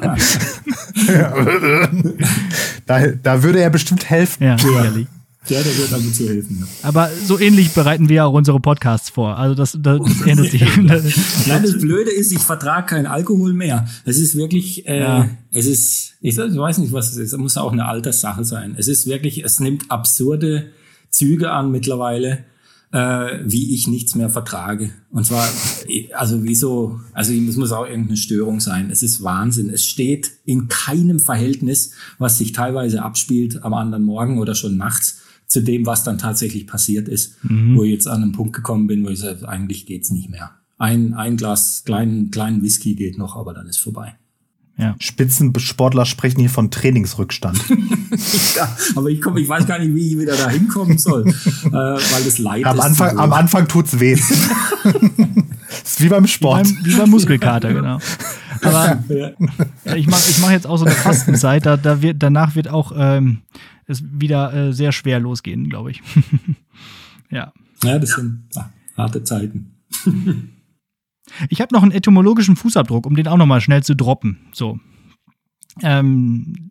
da, 2.86 3.06
da 3.08 3.42
würde 3.42 3.60
er 3.60 3.70
bestimmt 3.70 4.08
helfen. 4.08 4.44
Ja, 4.44 4.56
sicherlich. 4.56 5.08
Ja, 5.50 5.62
der 5.62 5.78
wird 5.78 5.90
damit 5.90 6.14
zu 6.14 6.28
helfen. 6.28 6.58
Ja. 6.60 6.88
Aber 6.88 7.10
so 7.24 7.38
ähnlich 7.38 7.70
bereiten 7.72 8.08
wir 8.08 8.26
auch 8.26 8.32
unsere 8.32 8.60
Podcasts 8.60 9.10
vor. 9.10 9.36
Also 9.36 9.54
das, 9.54 9.78
das, 9.80 10.00
das 10.00 10.20
ändert 10.26 10.50
sich. 10.50 10.62
Nein, 10.76 11.62
das 11.62 11.78
Blöde 11.78 12.10
ist, 12.10 12.32
ich 12.32 12.38
vertrage 12.38 12.86
keinen 12.86 13.06
Alkohol 13.06 13.52
mehr. 13.54 13.86
Es 14.04 14.18
ist 14.18 14.36
wirklich, 14.36 14.86
äh, 14.86 15.00
ja. 15.00 15.30
es 15.50 15.66
ist, 15.66 16.14
ich 16.20 16.36
weiß 16.36 16.78
nicht, 16.78 16.92
was 16.92 17.12
es 17.12 17.16
ist. 17.16 17.32
Es 17.32 17.38
muss 17.38 17.56
auch 17.56 17.72
eine 17.72 17.86
Alterssache 17.86 18.44
sein. 18.44 18.74
Es 18.76 18.88
ist 18.88 19.06
wirklich, 19.06 19.44
es 19.44 19.60
nimmt 19.60 19.90
absurde 19.90 20.70
Züge 21.10 21.50
an 21.50 21.70
mittlerweile, 21.70 22.44
äh, 22.92 23.38
wie 23.44 23.74
ich 23.74 23.86
nichts 23.86 24.14
mehr 24.14 24.30
vertrage. 24.30 24.90
Und 25.10 25.26
zwar, 25.26 25.48
also 26.14 26.42
wieso, 26.44 27.00
also 27.12 27.32
es 27.32 27.56
muss 27.56 27.72
auch 27.72 27.86
irgendeine 27.86 28.16
Störung 28.16 28.60
sein. 28.60 28.90
Es 28.90 29.02
ist 29.02 29.22
Wahnsinn. 29.22 29.70
Es 29.70 29.84
steht 29.84 30.30
in 30.44 30.68
keinem 30.68 31.20
Verhältnis, 31.20 31.92
was 32.18 32.38
sich 32.38 32.52
teilweise 32.52 33.02
abspielt 33.02 33.62
am 33.62 33.74
anderen 33.74 34.04
Morgen 34.04 34.38
oder 34.38 34.54
schon 34.54 34.76
nachts 34.76 35.22
zu 35.48 35.62
dem, 35.62 35.86
was 35.86 36.04
dann 36.04 36.18
tatsächlich 36.18 36.66
passiert 36.66 37.08
ist, 37.08 37.42
mhm. 37.42 37.76
wo 37.76 37.82
ich 37.82 37.90
jetzt 37.90 38.06
an 38.06 38.22
einen 38.22 38.32
Punkt 38.32 38.54
gekommen 38.54 38.86
bin, 38.86 39.04
wo 39.04 39.08
ich 39.08 39.18
sage, 39.18 39.48
eigentlich 39.48 39.86
geht's 39.86 40.10
nicht 40.10 40.30
mehr. 40.30 40.52
Ein, 40.76 41.14
ein 41.14 41.36
Glas 41.36 41.82
kleinen, 41.84 42.30
kleinen 42.30 42.62
Whisky 42.62 42.94
geht 42.94 43.18
noch, 43.18 43.34
aber 43.34 43.54
dann 43.54 43.66
ist 43.66 43.78
vorbei. 43.78 44.14
Ja. 44.76 44.94
Spitzensportler 45.00 46.06
sprechen 46.06 46.38
hier 46.38 46.50
von 46.50 46.70
Trainingsrückstand. 46.70 47.58
ja, 48.56 48.76
aber 48.94 49.08
ich, 49.08 49.20
komm, 49.20 49.36
ich 49.36 49.48
weiß 49.48 49.66
gar 49.66 49.80
nicht, 49.80 49.92
wie 49.92 50.12
ich 50.12 50.18
wieder 50.18 50.36
da 50.36 50.48
hinkommen 50.48 50.98
soll, 50.98 51.26
äh, 51.64 51.72
weil 51.72 52.24
das 52.24 52.38
Leid 52.38 52.64
am 52.64 52.78
ist. 52.78 52.84
Anfang, 52.84 53.16
so. 53.16 53.18
Am 53.18 53.32
Anfang 53.32 53.66
tut's 53.66 53.98
weh. 53.98 54.12
ist 54.12 56.00
wie 56.00 56.08
beim 56.08 56.28
Sport. 56.28 56.68
Wie 56.68 56.74
beim, 56.74 56.84
wie 56.84 56.94
beim 56.94 57.10
Muskelkater, 57.10 57.74
genau. 57.74 57.98
Aber 58.62 59.02
ja, 59.08 59.30
ich 59.96 60.06
mache 60.06 60.30
ich 60.30 60.38
mach 60.40 60.52
jetzt 60.52 60.66
auch 60.66 60.76
so 60.76 60.84
eine 60.84 60.94
Fastenzeit, 60.94 61.66
da, 61.66 61.76
da 61.76 62.00
wird, 62.00 62.22
danach 62.22 62.54
wird 62.54 62.68
auch 62.68 62.92
ähm, 62.96 63.38
es 63.88 64.02
wieder 64.04 64.52
äh, 64.52 64.72
sehr 64.72 64.92
schwer 64.92 65.18
losgehen, 65.18 65.68
glaube 65.68 65.90
ich. 65.90 66.02
ja. 67.30 67.52
Ja, 67.82 67.98
das 67.98 68.10
sind 68.10 68.44
ach, 68.56 68.68
harte 68.96 69.24
Zeiten. 69.24 69.78
ich 71.48 71.60
habe 71.60 71.74
noch 71.74 71.82
einen 71.82 71.92
etymologischen 71.92 72.56
Fußabdruck, 72.56 73.06
um 73.06 73.16
den 73.16 73.28
auch 73.28 73.36
noch 73.36 73.46
mal 73.46 73.60
schnell 73.60 73.82
zu 73.82 73.96
droppen. 73.96 74.38
So. 74.52 74.78
Ähm, 75.82 76.70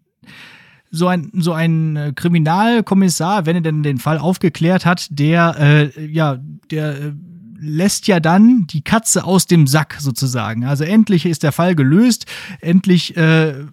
so 0.90 1.08
ein, 1.08 1.32
so 1.34 1.54
ein 1.54 1.96
äh, 1.96 2.14
Kriminalkommissar, 2.16 3.46
wenn 3.46 3.58
er 3.58 3.62
denn 3.62 3.84
den 3.84 3.98
Fall 3.98 4.18
aufgeklärt 4.18 4.86
hat, 4.86 5.08
der, 5.10 5.56
äh, 5.60 6.06
ja, 6.06 6.40
der 6.72 7.02
äh, 7.02 7.14
lässt 7.60 8.08
ja 8.08 8.20
dann 8.20 8.68
die 8.68 8.84
Katze 8.84 9.24
aus 9.24 9.48
dem 9.48 9.68
Sack 9.68 9.98
sozusagen. 10.00 10.66
Also 10.66 10.84
endlich 10.84 11.26
ist 11.26 11.44
der 11.44 11.52
Fall 11.52 11.76
gelöst, 11.76 12.26
endlich 12.62 13.18
äh, 13.18 13.66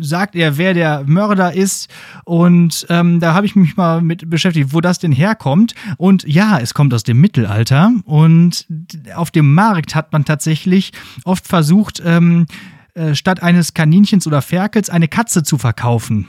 sagt 0.00 0.36
er, 0.36 0.58
wer 0.58 0.74
der 0.74 1.04
Mörder 1.06 1.54
ist. 1.54 1.88
Und 2.24 2.86
ähm, 2.90 3.20
da 3.20 3.34
habe 3.34 3.46
ich 3.46 3.56
mich 3.56 3.76
mal 3.76 4.00
mit 4.00 4.28
beschäftigt, 4.28 4.72
wo 4.72 4.80
das 4.80 4.98
denn 4.98 5.12
herkommt. 5.12 5.74
Und 5.96 6.24
ja, 6.26 6.58
es 6.58 6.74
kommt 6.74 6.92
aus 6.94 7.02
dem 7.02 7.20
Mittelalter. 7.20 7.92
Und 8.04 8.66
auf 9.14 9.30
dem 9.30 9.54
Markt 9.54 9.94
hat 9.94 10.12
man 10.12 10.24
tatsächlich 10.24 10.92
oft 11.24 11.46
versucht, 11.46 12.02
ähm, 12.04 12.46
äh, 12.94 13.14
statt 13.14 13.42
eines 13.42 13.74
Kaninchens 13.74 14.26
oder 14.26 14.42
Ferkels 14.42 14.90
eine 14.90 15.08
Katze 15.08 15.42
zu 15.42 15.58
verkaufen. 15.58 16.26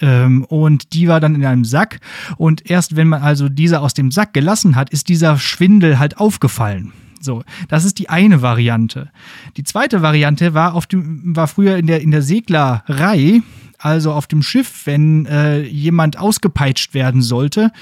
Ähm, 0.00 0.44
und 0.44 0.92
die 0.92 1.08
war 1.08 1.20
dann 1.20 1.34
in 1.34 1.44
einem 1.44 1.64
Sack. 1.64 2.00
Und 2.36 2.70
erst 2.70 2.96
wenn 2.96 3.08
man 3.08 3.22
also 3.22 3.48
diese 3.48 3.80
aus 3.80 3.94
dem 3.94 4.10
Sack 4.10 4.32
gelassen 4.32 4.76
hat, 4.76 4.90
ist 4.90 5.08
dieser 5.08 5.38
Schwindel 5.38 5.98
halt 5.98 6.18
aufgefallen. 6.18 6.92
So, 7.26 7.42
das 7.68 7.84
ist 7.84 7.98
die 7.98 8.08
eine 8.08 8.40
Variante. 8.40 9.10
Die 9.56 9.64
zweite 9.64 10.00
Variante 10.00 10.54
war 10.54 10.74
auf 10.74 10.86
dem, 10.86 11.36
war 11.36 11.48
früher 11.48 11.76
in 11.76 11.88
der, 11.88 12.00
in 12.00 12.12
der 12.12 12.22
Seglerei, 12.22 13.42
also 13.78 14.12
auf 14.12 14.28
dem 14.28 14.42
Schiff, 14.42 14.86
wenn 14.86 15.26
äh, 15.26 15.62
jemand 15.62 16.18
ausgepeitscht 16.18 16.94
werden 16.94 17.20
sollte, 17.20 17.72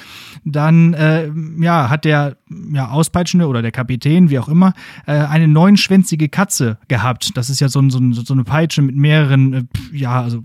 dann 0.44 0.94
äh, 0.94 1.30
ja, 1.60 1.90
hat 1.90 2.06
der 2.06 2.38
ja, 2.72 2.88
Auspeitschende 2.88 3.46
oder 3.46 3.60
der 3.60 3.70
Kapitän, 3.70 4.30
wie 4.30 4.38
auch 4.38 4.48
immer, 4.48 4.72
äh, 5.06 5.12
eine 5.12 5.46
neunschwänzige 5.46 6.30
Katze 6.30 6.78
gehabt. 6.88 7.36
Das 7.36 7.50
ist 7.50 7.60
ja 7.60 7.68
so, 7.68 7.86
so, 7.90 8.00
so 8.12 8.32
eine 8.32 8.44
Peitsche 8.44 8.80
mit 8.82 8.96
mehreren, 8.96 9.52
äh, 9.52 9.64
ja, 9.92 10.22
also 10.22 10.42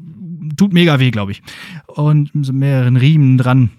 tut 0.58 0.74
mega 0.74 1.00
weh, 1.00 1.10
glaube 1.10 1.32
ich. 1.32 1.41
Und 1.88 2.32
so 2.41 2.52
mehreren 2.54 2.97
Riemen 2.97 3.38
dran. 3.38 3.72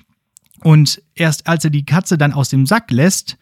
Und 0.63 1.03
erst 1.15 1.47
als 1.47 1.65
er 1.65 1.71
die 1.71 1.85
Katze 1.87 2.19
dann 2.19 2.33
aus 2.33 2.51
dem 2.51 2.67
Sack 2.67 2.91
lässt, 2.91 3.39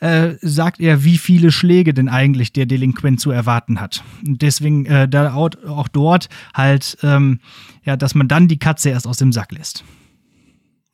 äh, 0.00 0.34
sagt 0.40 0.80
er, 0.80 1.04
wie 1.04 1.18
viele 1.18 1.52
Schläge 1.52 1.94
denn 1.94 2.08
eigentlich 2.08 2.52
der 2.52 2.66
Delinquent 2.66 3.20
zu 3.20 3.30
erwarten 3.30 3.80
hat. 3.80 4.02
Und 4.26 4.42
deswegen 4.42 4.86
äh, 4.86 5.08
da 5.08 5.34
auch 5.34 5.88
dort 5.88 6.28
halt, 6.54 6.98
ähm, 7.02 7.40
ja, 7.84 7.96
dass 7.96 8.14
man 8.14 8.28
dann 8.28 8.48
die 8.48 8.58
Katze 8.58 8.90
erst 8.90 9.06
aus 9.06 9.18
dem 9.18 9.32
Sack 9.32 9.52
lässt. 9.52 9.84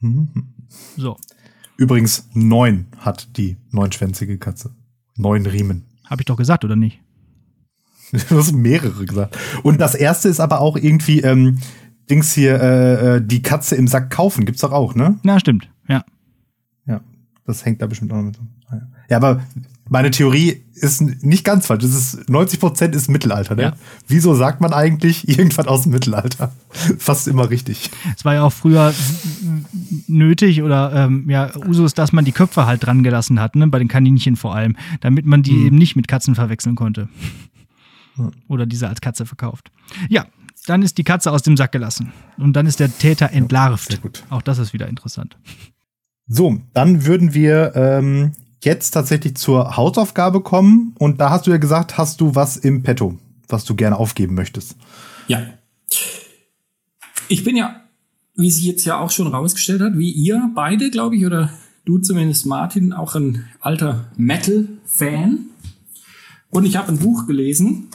Mhm. 0.01 0.29
So. 0.97 1.17
Übrigens, 1.77 2.29
neun 2.35 2.87
hat 2.99 3.37
die 3.37 3.57
neunschwänzige 3.71 4.39
Katze. 4.39 4.75
Neun 5.17 5.47
Riemen. 5.47 5.85
Habe 6.07 6.23
ich 6.23 6.27
doch 6.27 6.37
gesagt, 6.37 6.65
oder 6.65 6.77
nicht? 6.77 7.01
Du 8.29 8.39
hast 8.39 8.53
mehrere 8.53 9.05
gesagt. 9.05 9.37
Und 9.63 9.81
das 9.81 9.95
erste 9.95 10.29
ist 10.29 10.41
aber 10.41 10.61
auch 10.61 10.77
irgendwie, 10.77 11.21
ähm, 11.21 11.59
Dings 12.11 12.33
hier, 12.33 12.61
äh, 12.61 13.17
äh, 13.17 13.23
die 13.25 13.43
Katze 13.43 13.77
im 13.77 13.89
Sack 13.89 14.11
kaufen, 14.11 14.45
gibt's 14.45 14.61
doch 14.61 14.73
auch, 14.73 14.95
ne? 14.95 15.19
Na, 15.23 15.39
stimmt, 15.39 15.69
ja. 15.89 16.05
Ja, 16.87 17.01
das 17.47 17.65
hängt 17.65 17.83
da 17.83 17.87
bestimmt 17.87 18.13
auch 18.13 18.17
noch 18.17 18.25
mit. 18.25 18.39
Ah, 18.69 18.81
ja, 19.09 19.17
aber 19.17 19.43
meine 19.91 20.11
Theorie 20.11 20.65
ist 20.75 21.01
nicht 21.01 21.45
ganz 21.45 21.67
falsch. 21.67 21.83
Das 21.83 21.95
ist 21.95 22.29
90 22.29 22.61
Prozent 22.61 22.95
ist 22.95 23.09
Mittelalter. 23.09 23.55
Ne? 23.57 23.63
Ja. 23.63 23.73
Wieso 24.07 24.35
sagt 24.35 24.61
man 24.61 24.73
eigentlich 24.73 25.29
irgendwann 25.39 25.67
aus 25.67 25.83
dem 25.83 25.93
Mittelalter? 25.93 26.53
Fast 26.99 27.27
immer 27.27 27.51
richtig. 27.51 27.91
Es 28.17 28.25
war 28.25 28.35
ja 28.35 28.43
auch 28.43 28.53
früher 28.53 28.93
nötig 30.07 30.63
oder 30.63 30.93
ähm, 30.95 31.29
ja 31.29 31.51
Usus, 31.57 31.95
dass 31.95 32.13
man 32.13 32.25
die 32.25 32.33
Köpfe 32.33 32.67
halt 32.67 32.85
dran 32.85 33.03
gelassen 33.03 33.41
hat, 33.41 33.57
ne? 33.57 33.67
bei 33.67 33.79
den 33.79 33.89
Kaninchen 33.89 34.37
vor 34.37 34.55
allem, 34.55 34.77
damit 35.01 35.27
man 35.27 35.43
die 35.43 35.53
hm. 35.53 35.67
eben 35.67 35.79
nicht 35.79 35.97
mit 35.97 36.07
Katzen 36.07 36.35
verwechseln 36.35 36.77
konnte. 36.77 37.09
Oder 38.49 38.67
diese 38.67 38.89
als 38.89 39.01
Katze 39.01 39.27
verkauft. 39.27 39.71
Ja, 40.09 40.27
dann 40.69 40.83
ist 40.83 40.99
die 40.99 41.05
Katze 41.05 41.33
aus 41.33 41.43
dem 41.43 41.57
Sack 41.57 41.73
gelassen. 41.73 42.13
Und 42.37 42.53
dann 42.55 42.67
ist 42.67 42.81
der 42.81 42.97
Täter 42.97 43.33
entlarvt. 43.33 43.93
Ja, 43.93 43.99
Auch 44.31 44.43
das 44.43 44.59
ist 44.59 44.73
wieder 44.73 44.89
interessant. 44.89 45.37
So, 46.27 46.61
dann 46.75 47.07
würden 47.07 47.33
wir 47.33 47.73
ähm, 47.75 48.33
jetzt 48.63 48.91
tatsächlich 48.91 49.37
zur 49.37 49.77
Hausaufgabe 49.77 50.43
kommen. 50.43 50.95
Und 50.99 51.21
da 51.21 51.31
hast 51.31 51.47
du 51.47 51.51
ja 51.51 51.57
gesagt, 51.57 51.97
hast 51.97 52.21
du 52.21 52.35
was 52.35 52.57
im 52.59 52.83
Petto, 52.83 53.17
was 53.49 53.65
du 53.65 53.75
gerne 53.75 53.97
aufgeben 53.97 54.35
möchtest. 54.35 54.77
Ja. 55.27 55.47
Ich 57.29 57.45
bin 57.45 57.57
ja, 57.57 57.83
wie 58.37 58.51
sich 58.51 58.65
jetzt 58.65 58.85
ja 58.85 58.99
auch 58.99 59.11
schon 59.11 59.29
rausgestellt 59.29 59.81
hat, 59.81 59.97
wie 59.97 60.11
ihr 60.11 60.51
beide, 60.55 60.91
glaube 60.91 61.17
ich, 61.17 61.25
oder 61.25 61.51
du 61.87 61.99
zumindest, 61.99 62.45
Martin, 62.45 62.93
auch 62.93 63.15
ein 63.15 63.47
alter 63.61 64.11
Metal-Fan. 64.17 65.47
Und 66.51 66.65
ich 66.67 66.77
habe 66.77 66.89
ein 66.89 66.99
Buch 66.99 67.27
gelesen, 67.27 67.89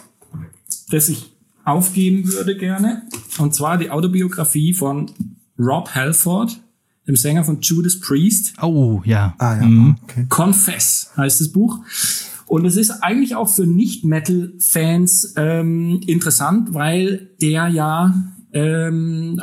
das 0.90 1.10
ich 1.10 1.33
aufgeben 1.66 2.32
würde 2.32 2.58
gerne. 2.58 3.04
Und 3.38 3.54
zwar 3.54 3.78
die 3.78 3.90
Autobiografie 3.90 4.74
von 4.74 5.10
Rob 5.58 5.90
Halford, 5.96 6.62
dem 7.08 7.16
Sänger 7.16 7.44
von 7.44 7.62
Judas 7.62 8.00
Priest. 8.00 8.54
Oh, 8.62 9.02
ja. 9.06 9.36
Ah, 9.38 9.56
ja. 9.56 9.66
Mhm. 9.66 9.96
Okay. 10.04 10.26
Confess 10.30 11.12
heißt 11.18 11.42
das 11.42 11.52
Buch. 11.52 11.80
Und 12.46 12.66
es 12.66 12.76
ist 12.76 12.92
eigentlich 13.02 13.36
auch 13.36 13.50
für 13.50 13.66
Nicht-Metal-Fans 13.66 15.34
ähm, 15.38 16.02
interessant, 16.06 16.74
weil 16.74 17.32
der 17.42 17.68
ja 17.68 18.14
ähm, 18.54 19.42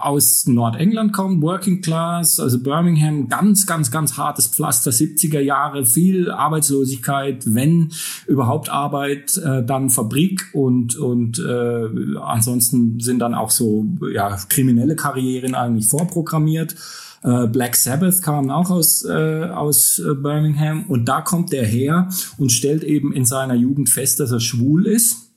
aus 0.00 0.46
Nordengland 0.46 1.12
kommen, 1.12 1.40
Working 1.42 1.80
Class, 1.80 2.40
also 2.40 2.60
Birmingham, 2.60 3.28
ganz, 3.28 3.66
ganz, 3.66 3.90
ganz 3.90 4.16
hartes 4.16 4.48
Pflaster, 4.48 4.90
70er 4.90 5.40
Jahre, 5.40 5.84
viel 5.84 6.30
Arbeitslosigkeit, 6.30 7.54
wenn 7.54 7.92
überhaupt 8.26 8.68
Arbeit, 8.68 9.36
äh, 9.36 9.64
dann 9.64 9.90
Fabrik 9.90 10.48
und, 10.52 10.96
und 10.96 11.38
äh, 11.38 12.18
ansonsten 12.20 12.98
sind 12.98 13.20
dann 13.20 13.34
auch 13.34 13.50
so 13.50 13.86
ja, 14.12 14.36
kriminelle 14.48 14.96
Karrieren 14.96 15.54
eigentlich 15.54 15.86
vorprogrammiert. 15.86 16.74
Äh, 17.22 17.46
Black 17.46 17.76
Sabbath 17.76 18.22
kam 18.22 18.50
auch 18.50 18.70
aus, 18.70 19.04
äh, 19.04 19.44
aus 19.44 20.00
äh, 20.00 20.14
Birmingham 20.14 20.84
und 20.88 21.08
da 21.08 21.20
kommt 21.20 21.52
der 21.52 21.64
her 21.64 22.08
und 22.38 22.50
stellt 22.50 22.82
eben 22.82 23.12
in 23.12 23.24
seiner 23.24 23.54
Jugend 23.54 23.88
fest, 23.88 24.18
dass 24.18 24.32
er 24.32 24.40
schwul 24.40 24.86
ist 24.86 25.27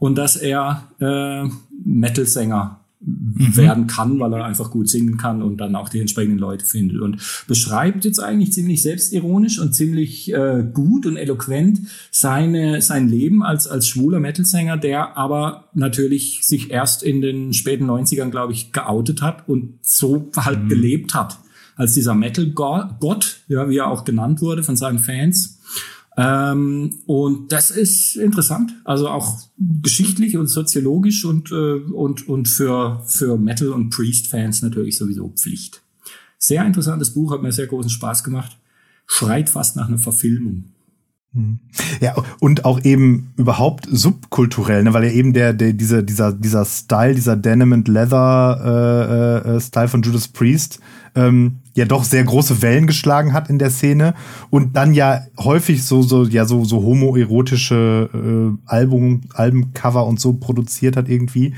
und 0.00 0.16
dass 0.18 0.34
er 0.34 0.88
äh, 0.98 1.48
Metal-Sänger 1.84 2.80
mhm. 3.00 3.56
werden 3.56 3.86
kann, 3.86 4.18
weil 4.18 4.32
er 4.32 4.44
einfach 4.44 4.70
gut 4.70 4.88
singen 4.88 5.18
kann 5.18 5.42
und 5.42 5.58
dann 5.58 5.76
auch 5.76 5.90
die 5.90 6.00
entsprechenden 6.00 6.38
Leute 6.38 6.64
findet. 6.64 7.00
Und 7.00 7.18
beschreibt 7.46 8.04
jetzt 8.06 8.18
eigentlich 8.18 8.52
ziemlich 8.52 8.82
selbstironisch 8.82 9.60
und 9.60 9.74
ziemlich 9.74 10.32
äh, 10.32 10.64
gut 10.72 11.06
und 11.06 11.16
eloquent 11.16 11.80
seine, 12.10 12.80
sein 12.80 13.08
Leben 13.08 13.42
als, 13.42 13.68
als 13.68 13.86
schwuler 13.86 14.20
Metal-Sänger, 14.20 14.78
der 14.78 15.18
aber 15.18 15.68
natürlich 15.74 16.40
sich 16.42 16.70
erst 16.70 17.02
in 17.02 17.20
den 17.20 17.52
späten 17.52 17.88
90ern, 17.88 18.30
glaube 18.30 18.54
ich, 18.54 18.72
geoutet 18.72 19.20
hat 19.20 19.48
und 19.48 19.78
so 19.82 20.30
halt 20.34 20.64
mhm. 20.64 20.68
gelebt 20.70 21.14
hat. 21.14 21.38
Als 21.76 21.92
dieser 21.92 22.14
Metal-Gott, 22.14 23.40
ja, 23.48 23.68
wie 23.68 23.78
er 23.78 23.88
auch 23.88 24.04
genannt 24.04 24.40
wurde 24.40 24.62
von 24.62 24.76
seinen 24.76 24.98
Fans. 24.98 25.58
Ähm, 26.16 26.98
und 27.06 27.52
das 27.52 27.70
ist 27.70 28.16
interessant, 28.16 28.72
also 28.84 29.08
auch 29.08 29.38
geschichtlich 29.58 30.36
und 30.36 30.48
soziologisch 30.48 31.24
und, 31.24 31.50
äh, 31.52 31.74
und, 31.74 32.28
und 32.28 32.48
für, 32.48 33.02
für 33.06 33.38
Metal- 33.38 33.72
und 33.72 33.90
Priest-Fans 33.90 34.62
natürlich 34.62 34.98
sowieso 34.98 35.28
Pflicht. 35.28 35.82
Sehr 36.38 36.64
interessantes 36.64 37.14
Buch, 37.14 37.32
hat 37.32 37.42
mir 37.42 37.52
sehr 37.52 37.66
großen 37.66 37.90
Spaß 37.90 38.24
gemacht. 38.24 38.58
Schreit 39.06 39.48
fast 39.48 39.76
nach 39.76 39.88
einer 39.88 39.98
Verfilmung. 39.98 40.64
Hm. 41.32 41.60
Ja, 42.00 42.16
und 42.40 42.64
auch 42.64 42.82
eben 42.84 43.32
überhaupt 43.36 43.86
subkulturell, 43.88 44.82
ne, 44.82 44.92
weil 44.92 45.04
ja 45.04 45.10
eben 45.10 45.32
der, 45.32 45.52
der, 45.52 45.72
dieser, 45.72 46.02
dieser, 46.02 46.32
dieser 46.32 46.64
Style, 46.64 47.14
dieser 47.14 47.36
Denim 47.36 47.72
and 47.72 47.86
Leather 47.86 49.44
äh, 49.44 49.56
äh, 49.56 49.60
Style 49.60 49.86
von 49.86 50.02
Judas 50.02 50.26
Priest, 50.26 50.80
ähm, 51.14 51.59
ja 51.80 51.86
doch 51.86 52.04
sehr 52.04 52.22
große 52.22 52.62
Wellen 52.62 52.86
geschlagen 52.86 53.32
hat 53.32 53.50
in 53.50 53.58
der 53.58 53.70
Szene 53.70 54.14
und 54.50 54.76
dann 54.76 54.94
ja 54.94 55.22
häufig 55.38 55.84
so 55.84 56.02
so 56.02 56.24
ja 56.24 56.44
so 56.44 56.64
so 56.64 56.82
homoerotische 56.82 58.08
äh, 58.14 58.70
Album 58.70 59.22
Albencover 59.34 60.06
und 60.06 60.20
so 60.20 60.34
produziert 60.34 60.96
hat 60.96 61.08
irgendwie 61.08 61.54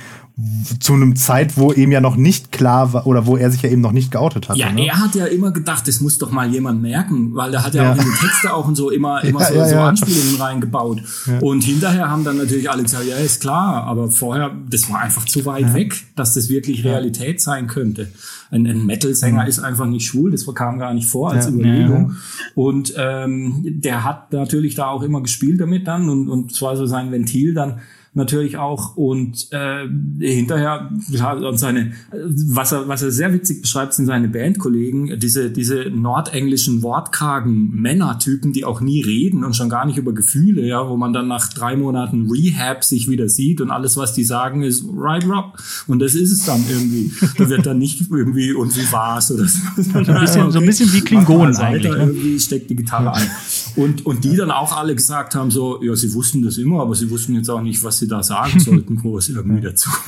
zu 0.80 0.94
einem 0.94 1.14
Zeit, 1.14 1.58
wo 1.58 1.72
eben 1.72 1.92
ja 1.92 2.00
noch 2.00 2.16
nicht 2.16 2.52
klar 2.52 2.94
war 2.94 3.06
oder 3.06 3.26
wo 3.26 3.36
er 3.36 3.50
sich 3.50 3.62
ja 3.62 3.68
eben 3.68 3.82
noch 3.82 3.92
nicht 3.92 4.10
geoutet 4.10 4.48
hat. 4.48 4.56
Ja, 4.56 4.72
ne? 4.72 4.86
er 4.86 4.98
hat 4.98 5.14
ja 5.14 5.26
immer 5.26 5.51
gedacht, 5.51 5.86
das 5.86 6.01
muss 6.01 6.16
doch 6.16 6.32
mal 6.32 6.51
jemand 6.51 6.80
merken, 6.80 7.34
weil 7.34 7.52
er 7.52 7.62
hat 7.62 7.74
ja, 7.74 7.84
ja. 7.84 7.92
auch 7.92 7.97
in 7.97 8.05
die 8.05 8.26
Texte 8.26 8.52
auch 8.52 8.66
und 8.66 8.74
so 8.74 8.90
immer 8.90 9.22
immer 9.24 9.40
ja, 9.40 9.48
so, 9.48 9.55
ja, 9.55 9.68
so 9.68 9.76
Anspielungen 9.76 10.40
reingebaut. 10.40 11.02
Und 11.40 11.62
hinterher 11.62 12.10
haben 12.10 12.24
dann 12.24 12.38
natürlich 12.38 12.70
alle 12.70 12.82
gesagt, 12.82 13.05
ja, 13.06 13.16
ist 13.16 13.42
klar, 13.42 13.84
aber 13.84 14.10
vorher, 14.10 14.52
das 14.70 14.90
war 14.90 15.01
einfach 15.01 15.26
zu 15.26 15.44
weit 15.44 15.74
weg, 15.74 15.94
dass 16.16 16.32
das 16.32 16.48
wirklich 16.48 16.82
Realität 16.84 17.40
sein 17.42 17.66
könnte. 17.66 18.09
Ein, 18.52 18.66
ein 18.66 18.86
Metal-Sänger 18.86 19.42
mhm. 19.42 19.48
ist 19.48 19.58
einfach 19.58 19.86
nicht 19.86 20.06
schwul, 20.06 20.30
das 20.30 20.46
kam 20.54 20.78
gar 20.78 20.94
nicht 20.94 21.08
vor 21.08 21.32
als 21.32 21.48
Überlegung. 21.48 22.16
Und 22.54 22.94
ähm, 22.96 23.62
der 23.64 24.04
hat 24.04 24.32
natürlich 24.32 24.74
da 24.74 24.88
auch 24.88 25.02
immer 25.02 25.22
gespielt 25.22 25.60
damit 25.60 25.88
dann 25.88 26.08
und, 26.08 26.28
und 26.28 26.54
zwar 26.54 26.76
so 26.76 26.86
sein 26.86 27.10
Ventil 27.10 27.54
dann 27.54 27.80
natürlich 28.14 28.56
auch. 28.56 28.97
Und 28.97 29.48
äh, 29.52 29.89
hinterher 30.18 30.90
und 30.90 31.59
seine 31.59 31.93
was 32.12 32.72
er 32.72 32.89
was 32.89 33.02
er 33.02 33.10
sehr 33.10 33.32
witzig 33.32 33.62
beschreibt 33.62 33.94
sind 33.94 34.06
seine 34.06 34.28
Bandkollegen 34.28 35.18
diese 35.18 35.51
diese 35.51 35.90
nordenglischen 35.90 36.82
wortkargen 36.82 37.70
Männertypen 37.70 38.52
die 38.52 38.64
auch 38.64 38.80
nie 38.80 39.02
reden 39.02 39.44
und 39.44 39.56
schon 39.56 39.68
gar 39.68 39.86
nicht 39.86 39.98
über 39.98 40.12
Gefühle 40.12 40.66
ja 40.66 40.89
wo 40.89 40.97
man 40.97 41.12
dann 41.12 41.28
nach 41.28 41.48
drei 41.52 41.76
Monaten 41.76 42.30
Rehab 42.30 42.84
sich 42.84 43.09
wieder 43.09 43.28
sieht 43.28 43.60
und 43.60 43.70
alles 43.70 43.97
was 43.97 44.12
die 44.14 44.24
sagen 44.24 44.62
ist 44.62 44.84
right 44.94 45.24
Rob. 45.24 45.56
Und 45.86 46.01
das 46.01 46.14
ist 46.14 46.30
es 46.30 46.44
dann 46.44 46.64
irgendwie. 46.68 47.12
Da 47.39 47.48
wird 47.48 47.66
dann 47.66 47.78
nicht 47.78 48.10
irgendwie 48.10 48.52
und 48.52 48.76
wie 48.76 48.93
war's? 48.93 49.30
oder 49.30 49.47
so, 49.47 49.59
so 49.82 49.98
ein 49.98 50.20
bisschen, 50.20 50.43
okay, 50.43 50.51
so 50.51 50.59
ein 50.59 50.66
bisschen 50.66 50.93
wie 50.93 51.01
Klingonen 51.01 51.56
eigentlich 51.56 51.93
ne? 51.93 51.98
irgendwie 51.98 52.40
steckt 52.40 52.70
die 52.70 52.76
Gitarre 52.76 53.14
ein. 53.14 53.30
Und 53.76 54.06
und 54.06 54.24
die 54.24 54.36
dann 54.36 54.51
auch 54.51 54.76
alle 54.76 54.94
gesagt 54.94 55.34
haben 55.34 55.51
so 55.51 55.82
ja 55.82 55.94
sie 55.97 56.12
wussten 56.14 56.43
das 56.43 56.59
immer 56.59 56.80
aber 56.80 56.94
sie 56.94 57.10
wussten 57.10 57.34
jetzt 57.34 57.48
auch 57.48 57.62
nicht 57.62 57.82
was 57.82 57.98
sie 58.02 58.08
da 58.08 58.22
sagen 58.22 58.60
sollten, 58.60 58.96
groß 58.96 59.30
irgendwie 59.30 59.62
dazu. 59.62 59.90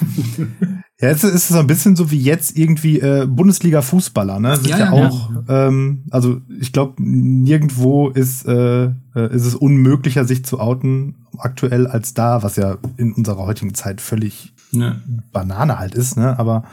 Ja, 1.01 1.09
jetzt 1.09 1.25
ist 1.25 1.35
es 1.35 1.49
so 1.49 1.59
ein 1.59 1.67
bisschen 1.67 1.97
so 1.97 2.13
wie 2.13 2.21
jetzt 2.21 2.57
irgendwie 2.57 3.01
äh, 3.01 3.27
Bundesliga-Fußballer, 3.27 4.39
ne? 4.39 4.55
Sind 4.57 4.69
ja, 4.69 4.79
ja, 4.79 4.85
ja 4.85 4.93
auch, 4.93 5.31
ja. 5.49 5.67
Ähm, 5.67 6.05
also 6.11 6.41
ich 6.61 6.73
glaube, 6.73 7.03
nirgendwo 7.03 8.11
ist, 8.11 8.47
äh, 8.47 8.85
äh, 8.85 9.35
ist 9.35 9.45
es 9.45 9.57
unmöglicher, 9.57 10.25
sich 10.25 10.45
zu 10.45 10.61
outen 10.61 11.17
aktuell 11.37 11.89
als 11.89 12.15
da, 12.15 12.45
was 12.45 12.55
ja 12.55 12.79
in 12.97 13.13
unserer 13.13 13.45
heutigen 13.45 13.75
Zeit 13.75 14.01
völlig. 14.01 14.53
Banane 15.33 15.79
halt 15.79 15.95
ist, 15.95 16.17
ne? 16.17 16.39
Aber 16.39 16.65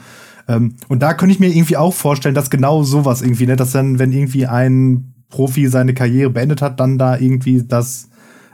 ähm, 0.48 0.76
und 0.88 1.02
da 1.02 1.14
könnte 1.14 1.34
ich 1.34 1.40
mir 1.40 1.48
irgendwie 1.48 1.76
auch 1.76 1.94
vorstellen, 1.94 2.34
dass 2.34 2.50
genau 2.50 2.82
sowas 2.82 3.22
irgendwie, 3.22 3.46
ne, 3.46 3.56
dass 3.56 3.72
dann, 3.72 3.98
wenn 3.98 4.12
irgendwie 4.12 4.46
ein 4.46 5.14
Profi 5.28 5.68
seine 5.68 5.94
Karriere 5.94 6.30
beendet 6.30 6.62
hat, 6.62 6.80
dann 6.80 6.98
da 6.98 7.16
irgendwie 7.16 7.62
das 7.62 8.08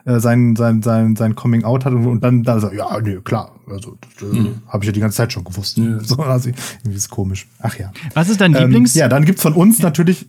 äh, 0.05 0.21
sein, 0.21 0.57
sein, 0.57 0.83
sein, 0.83 1.17
sein 1.17 1.35
Coming 1.35 1.65
Out 1.65 1.85
hat 1.85 1.93
und, 1.93 2.07
und 2.07 2.25
dann 2.25 2.43
da 2.43 2.61
so, 2.61 2.71
ja, 2.73 3.01
nee, 3.01 3.19
klar, 3.23 3.59
also 3.67 3.97
das, 4.21 4.33
mhm. 4.33 4.63
habe 4.69 4.85
ich 4.85 4.87
ja 4.87 4.93
die 4.93 5.01
ganze 5.01 5.17
Zeit 5.17 5.33
schon 5.33 5.45
gewusst. 5.45 5.79
Ja. 5.79 5.99
So, 6.09 6.17
also, 6.17 6.49
irgendwie 6.49 6.97
ist 6.97 7.11
komisch. 7.11 7.47
Ach 7.61 7.77
ja. 7.79 7.93
Was 8.15 8.29
ist 8.29 8.41
dein 8.41 8.55
ähm, 8.55 8.65
Lieblings? 8.65 8.95
Ja, 8.95 9.09
dann 9.09 9.25
gibt's 9.25 9.43
von 9.43 9.53
uns 9.53 9.81
natürlich. 9.81 10.27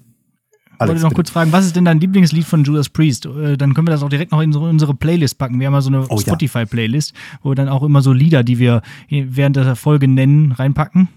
Ich 0.81 0.87
wollte 0.87 1.01
noch 1.01 1.09
bitte. 1.09 1.15
kurz 1.15 1.29
fragen, 1.29 1.51
was 1.51 1.65
ist 1.65 1.75
denn 1.75 1.83
dein 1.85 1.99
Lieblingslied 1.99 2.45
von 2.45 2.63
Judas 2.63 2.87
Priest? 2.89 3.25
Äh, 3.25 3.57
dann 3.57 3.73
können 3.73 3.87
wir 3.87 3.91
das 3.91 4.01
auch 4.01 4.09
direkt 4.09 4.31
noch 4.31 4.41
in 4.41 4.55
unsere 4.55 4.93
Playlist 4.93 5.37
packen. 5.37 5.59
Wir 5.59 5.67
haben 5.67 5.73
ja 5.73 5.81
so 5.81 5.89
eine 5.89 6.07
oh, 6.07 6.17
Spotify-Playlist, 6.17 7.13
wo 7.41 7.51
wir 7.51 7.55
dann 7.55 7.67
auch 7.67 7.83
immer 7.83 8.01
so 8.01 8.13
Lieder, 8.13 8.43
die 8.43 8.59
wir 8.59 8.81
während 9.09 9.57
der 9.57 9.75
Folge 9.75 10.07
nennen, 10.07 10.53
reinpacken. 10.53 11.09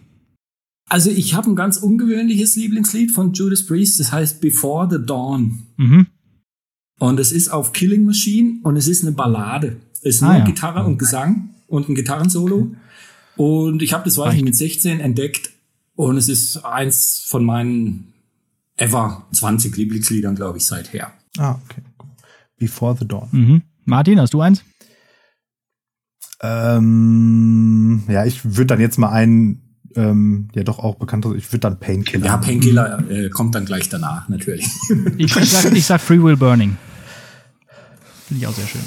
Also 0.88 1.10
ich 1.10 1.34
habe 1.34 1.50
ein 1.50 1.56
ganz 1.56 1.78
ungewöhnliches 1.78 2.56
Lieblingslied 2.56 3.12
von 3.12 3.32
Judas 3.32 3.64
Priest, 3.64 4.00
das 4.00 4.12
heißt 4.12 4.40
Before 4.40 4.88
the 4.90 5.04
Dawn. 5.04 5.62
Mhm. 5.76 6.06
Und 7.02 7.18
es 7.18 7.32
ist 7.32 7.48
auf 7.48 7.72
Killing 7.72 8.04
Machine 8.04 8.60
und 8.62 8.76
es 8.76 8.86
ist 8.86 9.02
eine 9.02 9.10
Ballade. 9.10 9.78
Es 10.02 10.14
ist 10.14 10.22
ah, 10.22 10.28
nur 10.28 10.36
ja. 10.36 10.44
Gitarre 10.44 10.84
und 10.84 10.98
Gesang 10.98 11.50
und 11.66 11.88
ein 11.88 11.96
Gitarrensolo. 11.96 12.76
Und 13.34 13.82
ich 13.82 13.92
habe 13.92 14.04
das 14.04 14.18
weiß 14.18 14.34
ich 14.34 14.44
mit 14.44 14.54
16 14.54 15.00
entdeckt 15.00 15.50
und 15.96 16.16
es 16.16 16.28
ist 16.28 16.58
eins 16.58 17.24
von 17.26 17.44
meinen 17.44 18.12
ever 18.76 19.26
20 19.32 19.76
Lieblingsliedern, 19.76 20.36
glaube 20.36 20.58
ich, 20.58 20.64
seither. 20.64 21.10
Ah, 21.38 21.56
okay. 21.64 21.82
Before 22.56 22.96
the 22.96 23.08
Dawn. 23.08 23.28
Mhm. 23.32 23.62
Martin, 23.84 24.20
hast 24.20 24.32
du 24.32 24.40
eins? 24.40 24.62
Ähm, 26.40 28.04
ja, 28.06 28.24
ich 28.26 28.44
würde 28.44 28.66
dann 28.66 28.80
jetzt 28.80 28.98
mal 29.00 29.10
einen 29.10 29.76
ähm, 29.96 30.50
ja 30.54 30.62
doch 30.62 30.78
auch 30.78 30.94
bekannt 30.94 31.26
ist. 31.26 31.34
Ich 31.34 31.50
würde 31.50 31.62
dann 31.62 31.80
Painkiller. 31.80 32.26
Ja, 32.26 32.36
Painkiller 32.36 33.10
äh, 33.10 33.28
kommt 33.28 33.56
dann 33.56 33.64
gleich 33.64 33.88
danach, 33.88 34.28
natürlich. 34.28 34.68
ich, 35.18 35.36
ich, 35.36 35.50
sag, 35.50 35.72
ich 35.72 35.84
sag 35.84 36.00
Free 36.00 36.22
Will 36.22 36.36
Burning. 36.36 36.76
Finde 38.32 38.46
ich 38.46 38.50
auch 38.50 38.54
sehr 38.54 38.66
schön. 38.66 38.80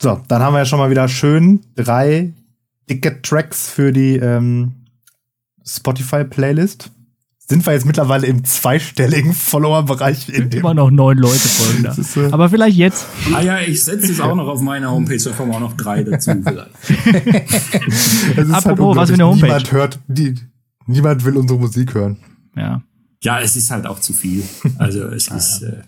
So, 0.00 0.20
dann 0.26 0.42
haben 0.42 0.54
wir 0.54 0.58
ja 0.58 0.64
schon 0.64 0.80
mal 0.80 0.90
wieder 0.90 1.06
schön 1.06 1.60
drei 1.76 2.32
dicke 2.90 3.22
Tracks 3.22 3.70
für 3.70 3.92
die 3.92 4.16
ähm, 4.16 4.72
Spotify-Playlist. 5.64 6.90
Sind 7.38 7.64
wir 7.64 7.74
jetzt 7.74 7.86
mittlerweile 7.86 8.26
im 8.26 8.42
zweistelligen 8.44 9.32
Follower-Bereich? 9.34 10.30
in 10.30 10.50
dem 10.50 10.58
Immer 10.58 10.74
noch 10.74 10.90
neun 10.90 11.16
Leute 11.16 11.38
folgen 11.38 11.84
da. 11.84 11.92
Ist, 11.96 12.16
äh 12.16 12.30
Aber 12.32 12.48
vielleicht 12.48 12.76
jetzt. 12.76 13.06
Ah 13.32 13.40
ja, 13.40 13.60
ich 13.60 13.84
setze 13.84 14.10
es 14.10 14.20
auch 14.20 14.34
noch 14.34 14.48
auf 14.48 14.60
meine 14.60 14.90
Homepage, 14.90 15.22
da 15.22 15.30
kommen 15.30 15.52
auch 15.52 15.60
noch 15.60 15.76
drei 15.76 16.02
dazu 16.02 16.30
halt 16.44 16.44
Apropos, 18.50 18.96
halt 18.96 18.96
was 18.96 19.10
für 19.10 19.14
eine 19.14 19.26
Homepage? 19.26 19.46
Niemand 19.46 19.70
hört, 19.70 20.00
die, 20.08 20.34
niemand 20.86 21.24
will 21.24 21.36
unsere 21.36 21.60
Musik 21.60 21.94
hören. 21.94 22.16
Ja. 22.56 22.82
Ja, 23.22 23.38
es 23.38 23.54
ist 23.54 23.70
halt 23.70 23.86
auch 23.86 24.00
zu 24.00 24.12
viel. 24.12 24.42
Also 24.78 25.04
es 25.04 25.30
ah, 25.30 25.36
ist. 25.36 25.62
Äh 25.62 25.82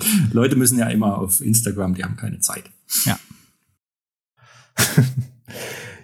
Leute 0.32 0.56
müssen 0.56 0.78
ja 0.78 0.88
immer 0.88 1.18
auf 1.18 1.40
Instagram, 1.40 1.94
die 1.94 2.04
haben 2.04 2.16
keine 2.16 2.40
Zeit. 2.40 2.64
Ja. 3.04 3.18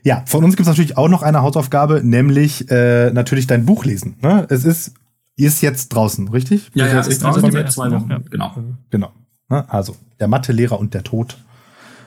ja, 0.02 0.24
von 0.26 0.44
uns 0.44 0.56
gibt 0.56 0.66
es 0.66 0.68
natürlich 0.68 0.96
auch 0.96 1.08
noch 1.08 1.22
eine 1.22 1.42
Hausaufgabe, 1.42 2.02
nämlich 2.04 2.70
äh, 2.70 3.10
natürlich 3.12 3.46
dein 3.46 3.66
Buch 3.66 3.84
lesen. 3.84 4.16
Ne? 4.20 4.46
Es 4.50 4.64
ist, 4.64 4.94
ist 5.36 5.62
jetzt 5.62 5.88
draußen, 5.88 6.28
richtig? 6.28 6.70
Ja, 6.74 6.86
ja, 6.86 7.00
es 7.00 7.08
ist 7.08 7.22
draußen 7.22 7.50
seit 7.50 7.72
zwei 7.72 7.90
Wochen. 7.90 8.10
Ja. 8.10 8.18
Genau. 8.30 8.52
Genau. 8.90 9.12
Ne? 9.48 9.68
Also, 9.68 9.96
der 10.20 10.28
Mathelehrer 10.28 10.78
und 10.78 10.94
der 10.94 11.04
Tod 11.04 11.38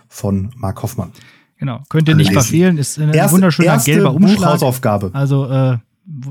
von 0.07 0.51
Mark 0.55 0.81
Hoffmann. 0.83 1.11
Genau. 1.57 1.83
Könnt 1.89 2.07
ihr 2.07 2.15
nicht 2.15 2.29
lesen. 2.29 2.41
verfehlen, 2.41 2.77
ist 2.77 2.99
ein 2.99 3.13
erste, 3.13 3.35
wunderschöner 3.35 3.73
erste 3.73 3.91
gelber 3.91 4.13
Umschlag. 4.13 4.37
Buchhausaufgabe. 4.37 5.09
Also, 5.13 5.49
äh, 5.49 5.77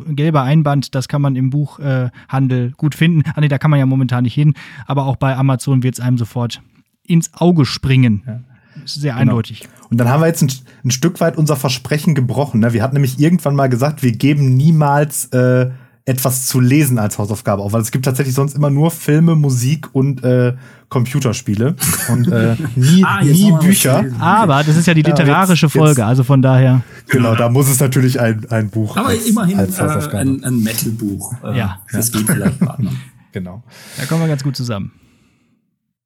gelber 0.08 0.42
Einband, 0.42 0.94
das 0.94 1.08
kann 1.08 1.22
man 1.22 1.36
im 1.36 1.50
Buchhandel 1.50 2.68
äh, 2.68 2.70
gut 2.76 2.94
finden. 2.94 3.22
Ah 3.34 3.40
nee, 3.40 3.48
da 3.48 3.58
kann 3.58 3.70
man 3.70 3.78
ja 3.78 3.86
momentan 3.86 4.24
nicht 4.24 4.34
hin, 4.34 4.54
aber 4.86 5.06
auch 5.06 5.16
bei 5.16 5.36
Amazon 5.36 5.82
wird 5.82 5.94
es 5.94 6.00
einem 6.00 6.18
sofort 6.18 6.62
ins 7.02 7.32
Auge 7.34 7.66
springen. 7.66 8.22
Ja. 8.26 8.40
Sehr 8.84 9.12
genau. 9.12 9.22
eindeutig. 9.22 9.68
Und 9.90 9.98
dann 9.98 10.08
haben 10.08 10.20
wir 10.20 10.26
jetzt 10.26 10.42
ein, 10.42 10.50
ein 10.84 10.90
Stück 10.90 11.20
weit 11.20 11.38
unser 11.38 11.56
Versprechen 11.56 12.14
gebrochen. 12.14 12.60
Ne? 12.60 12.72
Wir 12.72 12.82
hatten 12.82 12.94
nämlich 12.94 13.18
irgendwann 13.18 13.54
mal 13.54 13.68
gesagt, 13.68 14.02
wir 14.02 14.12
geben 14.12 14.54
niemals 14.54 15.26
äh, 15.26 15.70
etwas 16.04 16.46
zu 16.46 16.60
lesen 16.60 16.98
als 16.98 17.18
Hausaufgabe 17.18 17.62
auf, 17.62 17.72
weil 17.72 17.80
es 17.80 17.90
gibt 17.90 18.04
tatsächlich 18.04 18.34
sonst 18.34 18.54
immer 18.54 18.70
nur 18.70 18.90
Filme, 18.90 19.34
Musik 19.34 19.88
und 19.92 20.22
äh, 20.24 20.54
Computerspiele 20.88 21.74
und 22.08 22.30
äh, 22.30 22.56
nie, 22.76 23.04
ah, 23.04 23.22
nie 23.22 23.52
Bücher. 23.60 24.04
Aber 24.20 24.62
das 24.62 24.76
ist 24.76 24.86
ja 24.86 24.94
die 24.94 25.02
literarische 25.02 25.66
ja, 25.66 25.68
jetzt, 25.68 25.76
Folge, 25.76 26.00
jetzt, 26.00 26.08
also 26.08 26.24
von 26.24 26.42
daher. 26.42 26.82
Genau, 27.08 27.34
da 27.34 27.48
muss 27.48 27.68
es 27.68 27.80
natürlich 27.80 28.20
ein, 28.20 28.46
ein 28.50 28.70
Buch. 28.70 28.96
Aber 28.96 29.08
als, 29.08 29.26
immerhin 29.26 29.58
als 29.58 29.78
äh, 29.78 29.82
ein, 30.16 30.44
ein 30.44 30.62
Metal-Buch. 30.62 31.34
Äh, 31.44 31.58
ja. 31.58 31.80
Das 31.92 32.12
geht 32.12 32.26
vielleicht 32.26 32.60
gerade 32.60 32.88
Genau. 33.32 33.62
Da 33.98 34.06
kommen 34.06 34.22
wir 34.22 34.28
ganz 34.28 34.42
gut 34.42 34.56
zusammen. 34.56 34.92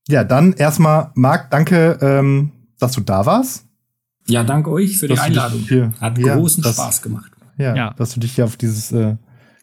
Ja, 0.09 0.25
dann 0.25 0.55
erstmal, 0.55 1.11
Marc, 1.15 1.51
danke, 1.51 1.99
ähm, 2.01 2.51
dass 2.79 2.93
du 2.93 3.01
da 3.01 3.27
warst. 3.27 3.67
Ja, 4.27 4.43
danke 4.43 4.71
euch 4.71 4.99
für 4.99 5.09
die 5.09 5.19
Einladung. 5.19 5.61
Hier, 5.61 5.93
Hat 6.01 6.19
ja, 6.19 6.37
großen 6.37 6.63
das, 6.63 6.75
Spaß 6.75 7.03
gemacht. 7.03 7.31
Ja, 7.59 7.77
ja, 7.77 7.95
dass 7.95 8.15
du 8.15 8.21
dich 8.21 8.35
hier 8.35 8.45
auf 8.45 8.57
dieses 8.57 8.91
äh, 8.93 9.17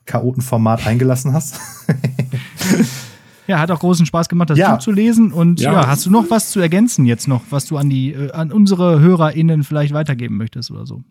Chaotenformat 0.05 0.85
eingelassen 0.85 1.33
hast. 1.33 1.59
ja, 3.47 3.59
hat 3.59 3.71
auch 3.71 3.79
großen 3.79 4.05
Spaß 4.05 4.29
gemacht, 4.29 4.49
das 4.49 4.57
ja. 4.57 4.73
Buch 4.73 4.79
zu 4.79 4.91
lesen. 4.91 5.31
Und 5.31 5.59
ja. 5.59 5.73
ja. 5.73 5.87
hast 5.87 6.05
du 6.05 6.11
noch 6.11 6.29
was 6.29 6.51
zu 6.51 6.59
ergänzen 6.59 7.05
jetzt 7.05 7.27
noch, 7.27 7.43
was 7.49 7.65
du 7.65 7.77
an 7.77 7.89
die, 7.89 8.13
äh, 8.13 8.31
an 8.31 8.51
unsere 8.51 8.99
HörerInnen 8.99 9.63
vielleicht 9.63 9.93
weitergeben 9.93 10.37
möchtest 10.37 10.71
oder 10.71 10.85
so? 10.85 11.03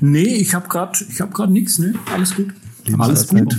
Nee, 0.00 0.20
ich 0.20 0.54
habe 0.54 0.68
gerade, 0.68 0.98
ich 1.08 1.20
habe 1.20 1.32
gerade 1.32 1.52
nichts, 1.52 1.78
ne? 1.78 1.94
Alles 2.12 2.34
gut. 2.34 2.54
Alles 2.98 3.28
gut. 3.28 3.56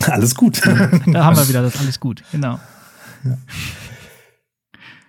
alles 0.06 0.34
gut. 0.34 0.60
da 0.64 1.24
haben 1.24 1.36
wir 1.36 1.48
wieder 1.48 1.62
das 1.62 1.78
alles 1.80 1.98
gut, 1.98 2.22
genau. 2.30 2.58
Ja. 3.24 3.38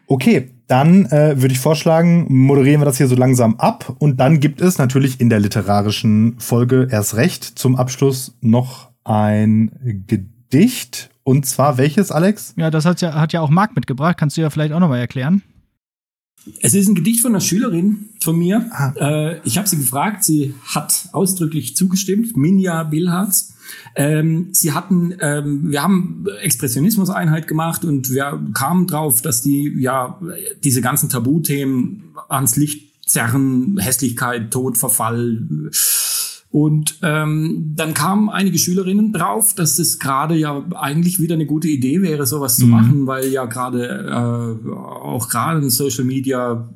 Okay, 0.08 0.52
dann 0.68 1.06
äh, 1.06 1.42
würde 1.42 1.54
ich 1.54 1.60
vorschlagen, 1.60 2.26
moderieren 2.30 2.82
wir 2.82 2.86
das 2.86 2.98
hier 2.98 3.08
so 3.08 3.16
langsam 3.16 3.56
ab 3.58 3.96
und 4.00 4.20
dann 4.20 4.40
gibt 4.40 4.62
es 4.62 4.78
natürlich 4.78 5.22
in 5.22 5.30
der 5.30 5.40
literarischen 5.40 6.36
Folge 6.40 6.88
erst 6.92 7.16
recht 7.16 7.44
zum 7.44 7.76
Abschluss 7.76 8.38
noch 8.42 8.90
ein 9.04 9.72
Gedicht. 10.08 11.10
Und 11.32 11.46
zwar 11.46 11.78
welches, 11.78 12.12
Alex? 12.12 12.54
Ja, 12.58 12.70
das 12.70 12.84
hat 12.84 13.00
ja, 13.00 13.14
hat 13.14 13.32
ja 13.32 13.40
auch 13.40 13.50
Marc 13.50 13.74
mitgebracht. 13.74 14.18
Kannst 14.18 14.36
du 14.36 14.42
ja 14.42 14.50
vielleicht 14.50 14.74
auch 14.74 14.82
nochmal 14.82 15.00
erklären? 15.00 15.44
Es 16.60 16.74
ist 16.74 16.90
ein 16.90 16.96
Gedicht 16.96 17.22
von 17.22 17.32
einer 17.32 17.40
Schülerin 17.40 18.10
von 18.22 18.38
mir. 18.38 18.70
Ah. 18.72 18.92
Äh, 18.98 19.40
ich 19.46 19.58
habe 19.58 19.66
sie 19.66 19.78
gefragt, 19.78 20.26
sie 20.26 20.56
hat 20.66 21.08
ausdrücklich 21.14 21.78
zugestimmt, 21.78 22.36
Minja 22.36 22.84
Bilharz. 22.84 23.54
Ähm, 23.96 24.50
sie 24.52 24.74
hatten, 24.74 25.16
ähm, 25.22 25.72
wir 25.72 25.82
haben 25.82 26.26
Expressionismus-Einheit 26.42 27.48
gemacht 27.48 27.86
und 27.86 28.10
wir 28.10 28.38
kamen 28.54 28.86
drauf, 28.88 29.22
dass 29.22 29.42
die 29.42 29.74
ja 29.80 30.20
diese 30.66 30.82
ganzen 30.82 31.08
Tabuthemen 31.08 32.12
ans 32.28 32.58
Licht 32.58 33.08
zerren, 33.08 33.78
Hässlichkeit, 33.80 34.52
Tod, 34.52 34.78
Verfall. 34.78 35.48
Und 36.52 37.00
ähm, 37.02 37.72
dann 37.76 37.94
kamen 37.94 38.30
einige 38.30 38.60
Schülerinnen 38.60 39.14
drauf, 39.14 39.54
dass 39.56 39.80
es 39.80 40.00
gerade 40.00 40.36
ja 40.36 40.66
eigentlich 40.76 41.20
wieder 41.22 41.36
eine 41.36 41.46
gute 41.46 41.70
Idee 41.70 42.02
wäre, 42.02 42.26
sowas 42.26 42.58
zu 42.58 42.66
mhm. 42.66 42.72
machen, 42.72 43.08
weil 43.08 43.30
ja 43.30 43.46
gerade 43.46 43.88
äh, 43.88 44.72
auch 44.76 45.30
gerade 45.30 45.62
in 45.62 45.70
Social 45.70 46.04
Media 46.04 46.70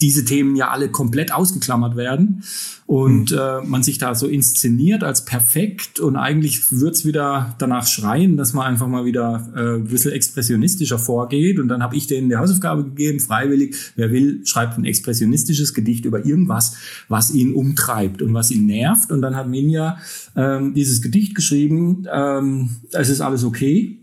diese 0.00 0.24
Themen 0.24 0.54
ja 0.54 0.70
alle 0.70 0.90
komplett 0.90 1.32
ausgeklammert 1.32 1.96
werden 1.96 2.44
und 2.86 3.32
mhm. 3.32 3.38
äh, 3.38 3.60
man 3.62 3.82
sich 3.82 3.98
da 3.98 4.14
so 4.14 4.26
inszeniert 4.26 5.02
als 5.02 5.24
perfekt 5.24 6.00
und 6.00 6.16
eigentlich 6.16 6.72
wird's 6.72 7.04
wieder 7.04 7.54
danach 7.58 7.86
schreien, 7.86 8.36
dass 8.36 8.54
man 8.54 8.66
einfach 8.66 8.86
mal 8.86 9.04
wieder 9.04 9.50
äh, 9.54 9.76
ein 9.76 9.88
bisschen 9.88 10.12
expressionistischer 10.12 10.98
vorgeht. 10.98 11.58
Und 11.58 11.68
dann 11.68 11.82
habe 11.82 11.96
ich 11.96 12.06
denen 12.06 12.28
die 12.28 12.36
Hausaufgabe 12.36 12.84
gegeben, 12.84 13.20
freiwillig, 13.20 13.76
wer 13.96 14.10
will, 14.12 14.40
schreibt 14.46 14.78
ein 14.78 14.84
expressionistisches 14.84 15.74
Gedicht 15.74 16.04
über 16.04 16.24
irgendwas, 16.24 16.76
was 17.08 17.30
ihn 17.30 17.54
umtreibt 17.54 18.22
und 18.22 18.32
was 18.32 18.50
ihn 18.50 18.66
nervt. 18.66 19.10
Und 19.10 19.20
dann 19.20 19.36
hat 19.36 19.48
Minja 19.48 19.98
ähm, 20.36 20.74
dieses 20.74 21.02
Gedicht 21.02 21.34
geschrieben, 21.34 22.06
ähm, 22.10 22.70
es 22.92 23.08
ist 23.08 23.20
alles 23.20 23.44
okay. 23.44 23.98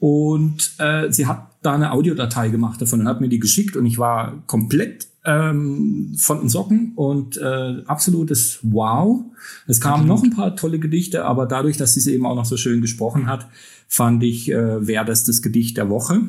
Und 0.00 0.72
äh, 0.78 1.10
sie 1.10 1.26
hat 1.26 1.48
da 1.62 1.74
eine 1.74 1.92
Audiodatei 1.92 2.50
gemacht 2.50 2.80
davon 2.80 3.00
und 3.00 3.08
hat 3.08 3.20
mir 3.20 3.28
die 3.28 3.40
geschickt 3.40 3.76
und 3.76 3.86
ich 3.86 3.98
war 3.98 4.42
komplett 4.46 5.07
ähm, 5.24 6.14
von 6.18 6.40
den 6.40 6.48
Socken 6.48 6.92
und 6.94 7.36
äh, 7.36 7.82
absolutes 7.86 8.60
Wow. 8.62 9.24
Es 9.66 9.80
kamen 9.80 10.06
noch 10.06 10.22
ein 10.22 10.30
paar 10.30 10.56
tolle 10.56 10.78
Gedichte, 10.78 11.24
aber 11.24 11.46
dadurch, 11.46 11.76
dass 11.76 11.94
sie 11.94 12.00
es 12.00 12.06
eben 12.06 12.26
auch 12.26 12.34
noch 12.34 12.46
so 12.46 12.56
schön 12.56 12.80
gesprochen 12.80 13.26
hat, 13.26 13.48
fand 13.88 14.22
ich, 14.22 14.50
äh, 14.50 14.86
wäre 14.86 15.04
das 15.04 15.24
das 15.24 15.42
Gedicht 15.42 15.76
der 15.76 15.88
Woche. 15.88 16.22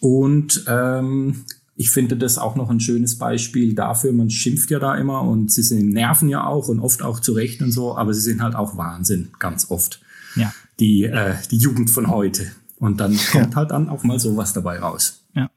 Und 0.00 0.64
ähm, 0.68 1.44
ich 1.76 1.90
finde 1.90 2.16
das 2.16 2.38
auch 2.38 2.56
noch 2.56 2.70
ein 2.70 2.80
schönes 2.80 3.18
Beispiel 3.18 3.74
dafür. 3.74 4.12
Man 4.12 4.30
schimpft 4.30 4.70
ja 4.70 4.78
da 4.78 4.96
immer 4.96 5.22
und 5.22 5.52
sie 5.52 5.62
sind 5.62 5.90
nerven 5.90 6.28
ja 6.28 6.44
auch 6.44 6.68
und 6.68 6.80
oft 6.80 7.02
auch 7.02 7.20
zurecht 7.20 7.62
und 7.62 7.70
so, 7.70 7.96
aber 7.96 8.12
sie 8.12 8.20
sind 8.20 8.42
halt 8.42 8.56
auch 8.56 8.76
Wahnsinn, 8.76 9.28
ganz 9.38 9.70
oft. 9.70 10.00
Ja. 10.34 10.52
Die, 10.80 11.04
äh, 11.04 11.34
die 11.50 11.56
Jugend 11.56 11.90
von 11.90 12.08
heute. 12.08 12.50
Und 12.78 13.00
dann 13.00 13.16
kommt 13.32 13.56
halt 13.56 13.70
dann 13.70 13.88
auch 13.88 14.02
mal 14.04 14.18
sowas 14.18 14.52
dabei 14.52 14.78
raus. 14.78 15.22
Ja. 15.34 15.50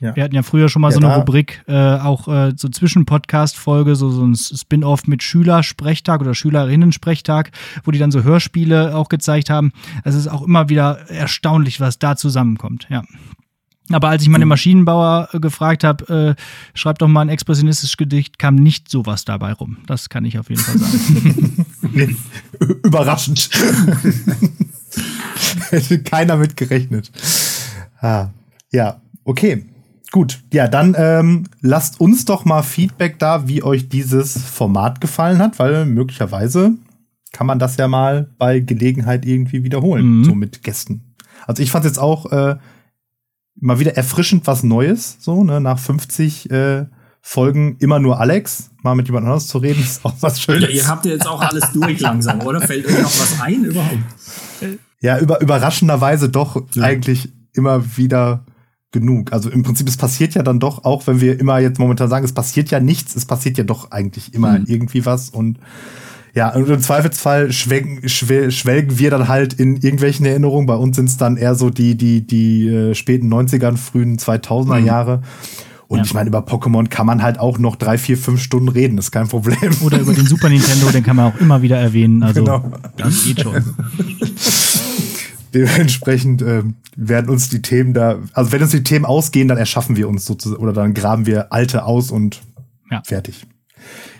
Ja. 0.00 0.16
Wir 0.16 0.24
hatten 0.24 0.34
ja 0.34 0.42
früher 0.42 0.68
schon 0.68 0.82
mal 0.82 0.88
ja, 0.88 0.98
so 0.98 1.00
eine 1.00 1.14
Rubrik, 1.14 1.62
äh, 1.68 1.74
auch 1.74 2.26
äh, 2.26 2.52
so 2.56 2.68
zwischen 2.68 3.04
Podcast-Folge, 3.04 3.96
so, 3.96 4.10
so 4.10 4.24
ein 4.24 4.34
Spin-off 4.34 5.06
mit 5.06 5.22
Schülersprechtag 5.22 6.20
oder 6.20 6.34
Schülerinnen-Sprechtag, 6.34 7.50
wo 7.84 7.90
die 7.90 7.98
dann 7.98 8.10
so 8.10 8.22
Hörspiele 8.22 8.96
auch 8.96 9.08
gezeigt 9.08 9.50
haben. 9.50 9.72
Es 10.04 10.14
ist 10.14 10.28
auch 10.28 10.42
immer 10.42 10.68
wieder 10.68 11.10
erstaunlich, 11.10 11.80
was 11.80 11.98
da 11.98 12.16
zusammenkommt, 12.16 12.86
ja. 12.90 13.02
Aber 13.92 14.08
als 14.08 14.22
ich 14.22 14.28
meine 14.28 14.46
Maschinenbauer 14.46 15.28
äh, 15.32 15.40
gefragt 15.40 15.84
habe, 15.84 16.36
äh, 16.38 16.42
schreib 16.74 16.98
doch 16.98 17.08
mal 17.08 17.22
ein 17.22 17.28
expressionistisches 17.28 17.96
Gedicht, 17.96 18.38
kam 18.38 18.54
nicht 18.54 18.88
sowas 18.88 19.24
dabei 19.24 19.52
rum. 19.52 19.78
Das 19.86 20.08
kann 20.08 20.24
ich 20.24 20.38
auf 20.38 20.48
jeden 20.48 20.62
Fall 20.62 20.78
sagen. 20.78 21.66
Überraschend. 22.84 23.50
Hätte 25.70 26.02
keiner 26.02 26.36
mit 26.36 26.56
gerechnet. 26.56 27.10
Ah, 28.00 28.28
ja, 28.72 29.00
okay. 29.24 29.66
Gut, 30.12 30.40
ja, 30.52 30.66
dann 30.66 30.96
ähm, 30.98 31.44
lasst 31.60 32.00
uns 32.00 32.24
doch 32.24 32.44
mal 32.44 32.62
Feedback 32.62 33.18
da, 33.18 33.46
wie 33.46 33.62
euch 33.62 33.88
dieses 33.88 34.42
Format 34.42 35.00
gefallen 35.00 35.38
hat, 35.38 35.58
weil 35.58 35.86
möglicherweise 35.86 36.72
kann 37.32 37.46
man 37.46 37.60
das 37.60 37.76
ja 37.76 37.86
mal 37.86 38.28
bei 38.38 38.58
Gelegenheit 38.58 39.24
irgendwie 39.24 39.62
wiederholen, 39.62 40.18
mhm. 40.18 40.24
so 40.24 40.34
mit 40.34 40.64
Gästen. 40.64 41.14
Also 41.46 41.62
ich 41.62 41.70
fand 41.70 41.84
jetzt 41.84 41.98
auch 41.98 42.26
äh, 42.32 42.56
mal 43.54 43.78
wieder 43.78 43.96
erfrischend 43.96 44.46
was 44.48 44.64
Neues, 44.64 45.16
so, 45.20 45.44
ne, 45.44 45.60
nach 45.60 45.78
50 45.78 46.50
äh, 46.50 46.86
Folgen 47.22 47.76
immer 47.78 48.00
nur 48.00 48.18
Alex, 48.18 48.70
mal 48.82 48.94
mit 48.94 49.06
jemand 49.06 49.26
anderes 49.26 49.46
zu 49.46 49.58
reden, 49.58 49.80
ist 49.80 50.04
auch 50.04 50.14
was 50.20 50.40
Schönes. 50.40 50.62
Ja, 50.62 50.68
ihr 50.70 50.88
habt 50.88 51.04
ja 51.04 51.12
jetzt 51.12 51.28
auch 51.28 51.40
alles 51.40 51.70
durch 51.72 52.00
langsam, 52.00 52.40
oder? 52.40 52.60
Fällt 52.60 52.86
euch 52.86 52.98
noch 52.98 53.04
was 53.04 53.40
ein 53.40 53.64
überhaupt? 53.64 53.98
Ja, 55.00 55.18
über, 55.18 55.40
überraschenderweise 55.40 56.30
doch 56.30 56.60
ja. 56.74 56.82
eigentlich 56.82 57.32
immer 57.52 57.96
wieder 57.96 58.44
genug. 58.92 59.32
Also 59.32 59.50
im 59.50 59.62
Prinzip, 59.62 59.88
es 59.88 59.96
passiert 59.96 60.34
ja 60.34 60.42
dann 60.42 60.60
doch, 60.60 60.84
auch 60.84 61.06
wenn 61.06 61.20
wir 61.20 61.38
immer 61.38 61.58
jetzt 61.58 61.78
momentan 61.78 62.08
sagen, 62.08 62.24
es 62.24 62.32
passiert 62.32 62.70
ja 62.70 62.80
nichts, 62.80 63.14
es 63.14 63.24
passiert 63.24 63.58
ja 63.58 63.64
doch 63.64 63.90
eigentlich 63.90 64.34
immer 64.34 64.58
mhm. 64.58 64.64
irgendwie 64.66 65.06
was 65.06 65.30
und 65.30 65.58
ja, 66.32 66.54
und 66.54 66.68
im 66.68 66.80
Zweifelsfall 66.80 67.50
schwelgen, 67.50 68.08
schwelgen 68.08 68.98
wir 68.98 69.10
dann 69.10 69.26
halt 69.26 69.52
in 69.54 69.76
irgendwelchen 69.76 70.24
Erinnerungen. 70.26 70.66
Bei 70.66 70.76
uns 70.76 70.94
sind 70.94 71.08
es 71.08 71.16
dann 71.16 71.36
eher 71.36 71.56
so 71.56 71.70
die, 71.70 71.96
die, 71.96 72.24
die 72.24 72.68
äh, 72.68 72.94
späten 72.94 73.32
90ern, 73.32 73.76
frühen 73.76 74.16
2000er 74.16 74.78
mhm. 74.78 74.86
Jahre. 74.86 75.22
Und 75.88 75.98
ja. 75.98 76.04
ich 76.04 76.14
meine, 76.14 76.28
über 76.28 76.38
Pokémon 76.38 76.88
kann 76.88 77.04
man 77.04 77.20
halt 77.20 77.40
auch 77.40 77.58
noch 77.58 77.74
drei, 77.74 77.98
vier, 77.98 78.16
fünf 78.16 78.40
Stunden 78.40 78.68
reden, 78.68 78.96
ist 78.96 79.10
kein 79.10 79.26
Problem. 79.26 79.74
Oder 79.80 79.98
über 79.98 80.14
den 80.14 80.24
Super 80.24 80.48
Nintendo, 80.48 80.88
den 80.90 81.02
kann 81.02 81.16
man 81.16 81.32
auch 81.32 81.40
immer 81.40 81.62
wieder 81.62 81.78
erwähnen. 81.78 82.22
Also 82.22 82.44
genau. 82.44 82.70
das 82.96 83.24
geht 83.24 83.40
schon. 83.40 83.56
Dementsprechend 85.54 86.42
äh, 86.42 86.62
werden 86.96 87.30
uns 87.30 87.48
die 87.48 87.62
Themen 87.62 87.94
da, 87.94 88.18
also 88.32 88.52
wenn 88.52 88.62
uns 88.62 88.70
die 88.70 88.82
Themen 88.82 89.04
ausgehen, 89.04 89.48
dann 89.48 89.58
erschaffen 89.58 89.96
wir 89.96 90.08
uns 90.08 90.24
sozusagen 90.24 90.62
oder 90.62 90.72
dann 90.72 90.94
graben 90.94 91.26
wir 91.26 91.52
alte 91.52 91.84
aus 91.84 92.10
und 92.10 92.40
ja. 92.90 93.02
fertig. 93.04 93.46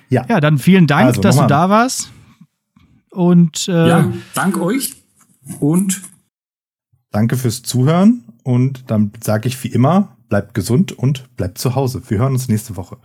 Ja. 0.09 0.27
Ja, 0.29 0.41
dann 0.41 0.59
vielen 0.59 0.87
Dank, 0.87 1.09
also, 1.09 1.21
dass 1.21 1.37
du 1.37 1.47
da 1.47 1.71
warst. 1.71 2.11
Und 3.11 3.69
äh, 3.69 3.89
ja, 3.89 4.13
dank 4.35 4.59
euch 4.59 4.97
und 5.59 6.03
danke 7.11 7.37
fürs 7.37 7.63
Zuhören. 7.63 8.25
Und 8.43 8.91
dann 8.91 9.13
sage 9.23 9.49
ich 9.49 9.63
wie 9.63 9.69
immer, 9.69 10.17
bleibt 10.29 10.55
gesund 10.55 10.93
und 10.93 11.35
bleibt 11.37 11.59
zu 11.59 11.75
Hause. 11.75 12.03
Wir 12.09 12.19
hören 12.19 12.33
uns 12.33 12.49
nächste 12.49 12.77
Woche. 12.77 12.99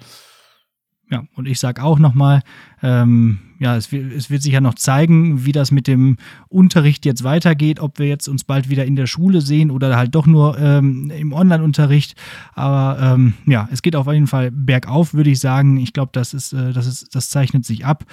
Ja, 1.09 1.23
und 1.35 1.47
ich 1.47 1.59
sage 1.59 1.83
auch 1.83 1.99
nochmal, 1.99 2.41
ähm, 2.81 3.39
ja, 3.59 3.75
es 3.77 3.91
wird, 3.91 4.11
es 4.11 4.29
wird 4.29 4.41
sich 4.41 4.53
ja 4.53 4.61
noch 4.61 4.75
zeigen, 4.75 5.45
wie 5.45 5.51
das 5.51 5.71
mit 5.71 5.87
dem 5.87 6.17
Unterricht 6.49 7.05
jetzt 7.05 7.23
weitergeht, 7.23 7.79
ob 7.79 7.99
wir 7.99 8.07
jetzt 8.07 8.27
uns 8.27 8.43
bald 8.43 8.69
wieder 8.69 8.85
in 8.85 8.95
der 8.95 9.07
Schule 9.07 9.41
sehen 9.41 9.71
oder 9.71 9.95
halt 9.95 10.13
doch 10.13 10.25
nur 10.25 10.57
ähm, 10.59 11.11
im 11.11 11.31
Online-Unterricht. 11.31 12.15
Aber 12.53 12.99
ähm, 13.01 13.33
ja, 13.45 13.69
es 13.71 13.81
geht 13.81 13.95
auf 13.95 14.07
jeden 14.07 14.27
Fall 14.27 14.51
bergauf, 14.51 15.13
würde 15.13 15.29
ich 15.29 15.39
sagen. 15.39 15.77
Ich 15.77 15.93
glaube, 15.93 16.09
das 16.13 16.33
ist, 16.33 16.53
äh, 16.53 16.73
das 16.73 16.85
ist, 16.85 17.15
das 17.15 17.29
zeichnet 17.29 17.65
sich 17.65 17.85
ab. 17.85 18.03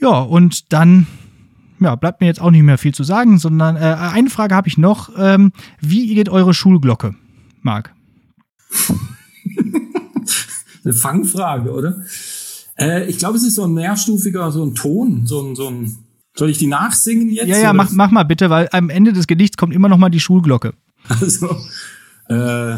Ja, 0.00 0.20
und 0.20 0.72
dann 0.72 1.06
ja, 1.78 1.94
bleibt 1.94 2.20
mir 2.20 2.26
jetzt 2.26 2.40
auch 2.40 2.50
nicht 2.50 2.62
mehr 2.62 2.78
viel 2.78 2.94
zu 2.94 3.04
sagen, 3.04 3.38
sondern 3.38 3.76
äh, 3.76 3.80
eine 3.80 4.28
Frage 4.28 4.54
habe 4.54 4.68
ich 4.68 4.76
noch. 4.76 5.10
Ähm, 5.16 5.52
wie 5.80 6.14
geht 6.14 6.28
eure 6.28 6.52
Schulglocke, 6.52 7.14
Marc? 7.62 7.94
Eine 10.82 10.94
Fangfrage, 10.94 11.72
oder? 11.72 12.02
Äh, 12.80 13.08
ich 13.08 13.18
glaube, 13.18 13.36
es 13.36 13.44
ist 13.44 13.56
so 13.56 13.64
ein 13.64 13.74
mehrstufiger, 13.74 14.50
so 14.50 14.64
ein 14.64 14.74
Ton, 14.74 15.26
so 15.26 15.42
ein, 15.42 15.54
so 15.54 15.68
ein. 15.68 15.96
Soll 16.34 16.48
ich 16.48 16.58
die 16.58 16.68
nachsingen 16.68 17.28
jetzt? 17.28 17.48
Ja, 17.48 17.58
ja, 17.58 17.72
mach, 17.72 17.90
mach 17.90 18.10
mal 18.10 18.22
bitte, 18.22 18.50
weil 18.50 18.68
am 18.72 18.88
Ende 18.88 19.12
des 19.12 19.26
Gedichts 19.26 19.56
kommt 19.56 19.74
immer 19.74 19.88
noch 19.88 19.98
mal 19.98 20.10
die 20.10 20.20
Schulglocke. 20.20 20.74
Also, 21.08 21.48
äh, 22.28 22.76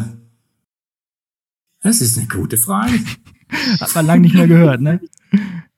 das 1.81 2.01
ist 2.01 2.17
eine 2.17 2.27
gute 2.27 2.57
Frage. 2.57 2.99
Hat 3.79 3.95
man 3.95 4.05
lange 4.05 4.21
nicht 4.21 4.35
mehr 4.35 4.47
gehört, 4.47 4.81
ne? 4.81 4.99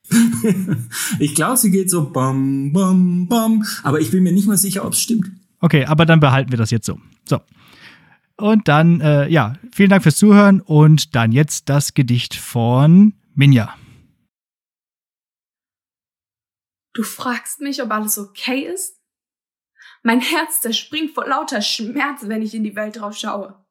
ich 1.18 1.34
glaube, 1.34 1.58
sie 1.58 1.70
geht 1.70 1.90
so 1.90 2.10
bam, 2.10 2.72
bam, 2.72 3.28
bam. 3.28 3.64
Aber 3.82 4.00
ich 4.00 4.10
bin 4.10 4.22
mir 4.22 4.32
nicht 4.32 4.48
mal 4.48 4.56
sicher, 4.56 4.84
ob 4.84 4.94
es 4.94 5.00
stimmt. 5.00 5.30
Okay, 5.60 5.84
aber 5.84 6.06
dann 6.06 6.20
behalten 6.20 6.50
wir 6.50 6.58
das 6.58 6.70
jetzt 6.70 6.86
so. 6.86 6.98
So. 7.28 7.40
Und 8.36 8.68
dann, 8.68 9.00
äh, 9.00 9.28
ja, 9.28 9.54
vielen 9.72 9.90
Dank 9.90 10.02
fürs 10.02 10.16
Zuhören 10.16 10.60
und 10.60 11.14
dann 11.14 11.32
jetzt 11.32 11.68
das 11.68 11.94
Gedicht 11.94 12.34
von 12.34 13.14
Minja. 13.34 13.74
Du 16.96 17.02
fragst 17.02 17.60
mich, 17.60 17.82
ob 17.82 17.90
alles 17.90 18.16
okay 18.16 18.60
ist? 18.60 19.02
Mein 20.02 20.22
Herz 20.22 20.62
zerspringt 20.62 21.12
vor 21.12 21.26
lauter 21.26 21.60
Schmerz, 21.60 22.22
wenn 22.22 22.40
ich 22.40 22.54
in 22.54 22.64
die 22.64 22.74
Welt 22.74 22.96
drauf 22.96 23.14
schaue. 23.14 23.62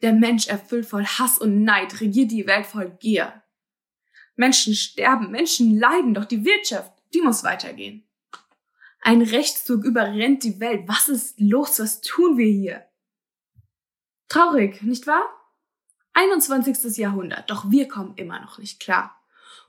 Der 0.00 0.14
Mensch 0.14 0.46
erfüllt 0.46 0.86
voll 0.86 1.04
Hass 1.04 1.36
und 1.36 1.62
Neid 1.62 2.00
regiert 2.00 2.30
die 2.30 2.46
Welt 2.46 2.64
voll 2.64 2.96
Gier. 3.00 3.42
Menschen 4.36 4.74
sterben, 4.74 5.30
Menschen 5.30 5.78
leiden, 5.78 6.14
doch 6.14 6.24
die 6.24 6.46
Wirtschaft, 6.46 6.90
die 7.12 7.20
muss 7.20 7.44
weitergehen. 7.44 8.08
Ein 9.02 9.20
Rechtszug 9.20 9.84
überrennt 9.84 10.42
die 10.42 10.58
Welt. 10.58 10.88
Was 10.88 11.10
ist 11.10 11.38
los? 11.38 11.80
Was 11.80 12.00
tun 12.00 12.38
wir 12.38 12.50
hier? 12.50 12.86
Traurig, 14.30 14.80
nicht 14.80 15.06
wahr? 15.06 15.26
21. 16.14 16.96
Jahrhundert, 16.96 17.50
doch 17.50 17.70
wir 17.70 17.88
kommen 17.88 18.14
immer 18.16 18.40
noch 18.40 18.56
nicht 18.56 18.80
klar. 18.80 19.22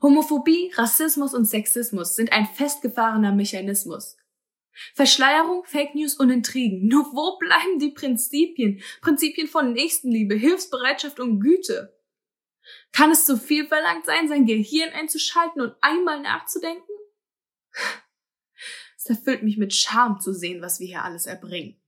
Homophobie, 0.06 0.72
Rassismus 0.76 1.34
und 1.34 1.46
Sexismus 1.46 2.16
sind 2.16 2.32
ein 2.32 2.46
festgefahrener 2.46 3.32
Mechanismus. 3.32 4.18
Verschleierung, 4.94 5.64
Fake 5.66 5.96
News 5.96 6.14
und 6.14 6.30
Intrigen. 6.30 6.88
Nur 6.88 7.06
wo 7.06 7.40
bleiben 7.40 7.80
die 7.80 7.90
Prinzipien? 7.90 8.84
Prinzipien 9.02 9.48
von 9.48 9.74
Nächstenliebe, 9.74 10.36
Hilfsbereitschaft 10.36 11.20
und 11.20 11.40
Güte. 11.40 11.98
Kann 12.92 13.10
es 13.10 13.26
zu 13.26 13.36
viel 13.36 13.66
verlangt 13.66 14.06
sein, 14.06 14.28
sein 14.28 14.46
Gehirn 14.46 14.94
einzuschalten 14.94 15.60
und 15.64 15.76
einmal 15.82 16.22
nachzudenken? 16.22 16.94
Es 18.96 19.08
erfüllt 19.08 19.42
mich 19.42 19.58
mit 19.58 19.74
Scham 19.74 20.20
zu 20.20 20.34
sehen, 20.34 20.62
was 20.62 20.80
wir 20.80 20.86
hier 20.86 21.04
alles 21.04 21.26
erbringen. 21.26 21.82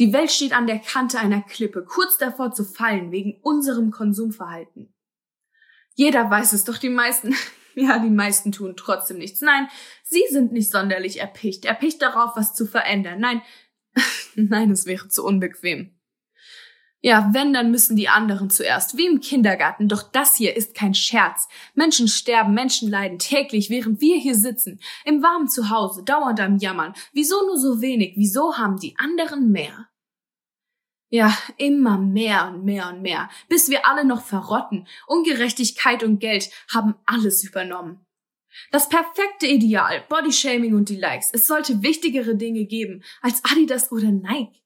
Die 0.00 0.12
Welt 0.12 0.32
steht 0.32 0.52
an 0.52 0.66
der 0.66 0.80
Kante 0.80 1.20
einer 1.20 1.42
Klippe, 1.42 1.84
kurz 1.84 2.18
davor 2.18 2.50
zu 2.50 2.64
fallen 2.64 3.12
wegen 3.12 3.40
unserem 3.42 3.92
Konsumverhalten. 3.92 4.92
Jeder 5.98 6.30
weiß 6.30 6.52
es, 6.52 6.62
doch 6.62 6.78
die 6.78 6.90
meisten, 6.90 7.34
ja, 7.74 7.98
die 7.98 8.08
meisten 8.08 8.52
tun 8.52 8.76
trotzdem 8.76 9.18
nichts. 9.18 9.40
Nein, 9.40 9.66
sie 10.04 10.22
sind 10.30 10.52
nicht 10.52 10.70
sonderlich 10.70 11.18
erpicht, 11.18 11.64
erpicht 11.64 12.00
darauf, 12.00 12.36
was 12.36 12.54
zu 12.54 12.66
verändern. 12.66 13.18
Nein, 13.18 13.42
nein, 14.36 14.70
es 14.70 14.86
wäre 14.86 15.08
zu 15.08 15.24
unbequem. 15.24 15.98
Ja, 17.00 17.30
wenn, 17.32 17.52
dann 17.52 17.72
müssen 17.72 17.96
die 17.96 18.08
anderen 18.08 18.48
zuerst, 18.48 18.96
wie 18.96 19.06
im 19.06 19.20
Kindergarten. 19.20 19.88
Doch 19.88 20.04
das 20.04 20.36
hier 20.36 20.56
ist 20.56 20.72
kein 20.72 20.94
Scherz. 20.94 21.48
Menschen 21.74 22.06
sterben, 22.06 22.54
Menschen 22.54 22.88
leiden 22.88 23.18
täglich, 23.18 23.68
während 23.68 24.00
wir 24.00 24.18
hier 24.18 24.36
sitzen, 24.36 24.78
im 25.04 25.20
warmen 25.20 25.48
Zuhause, 25.48 26.04
dauernd 26.04 26.38
am 26.38 26.58
Jammern. 26.58 26.94
Wieso 27.12 27.44
nur 27.44 27.58
so 27.58 27.80
wenig? 27.80 28.12
Wieso 28.16 28.56
haben 28.56 28.78
die 28.78 28.94
anderen 28.98 29.50
mehr? 29.50 29.88
Ja, 31.10 31.36
immer 31.56 31.96
mehr 31.96 32.48
und 32.48 32.64
mehr 32.64 32.88
und 32.88 33.00
mehr, 33.00 33.30
bis 33.48 33.70
wir 33.70 33.86
alle 33.86 34.04
noch 34.04 34.22
verrotten. 34.22 34.86
Ungerechtigkeit 35.06 36.02
und 36.02 36.18
Geld 36.18 36.50
haben 36.72 36.94
alles 37.06 37.44
übernommen. 37.44 38.04
Das 38.70 38.88
perfekte 38.88 39.46
Ideal, 39.46 40.04
Bodyshaming 40.08 40.74
und 40.74 40.88
die 40.88 40.96
Likes. 40.96 41.30
Es 41.32 41.46
sollte 41.46 41.82
wichtigere 41.82 42.36
Dinge 42.36 42.64
geben 42.64 43.02
als 43.22 43.42
Adidas 43.44 43.90
oder 43.90 44.10
Nike. 44.10 44.62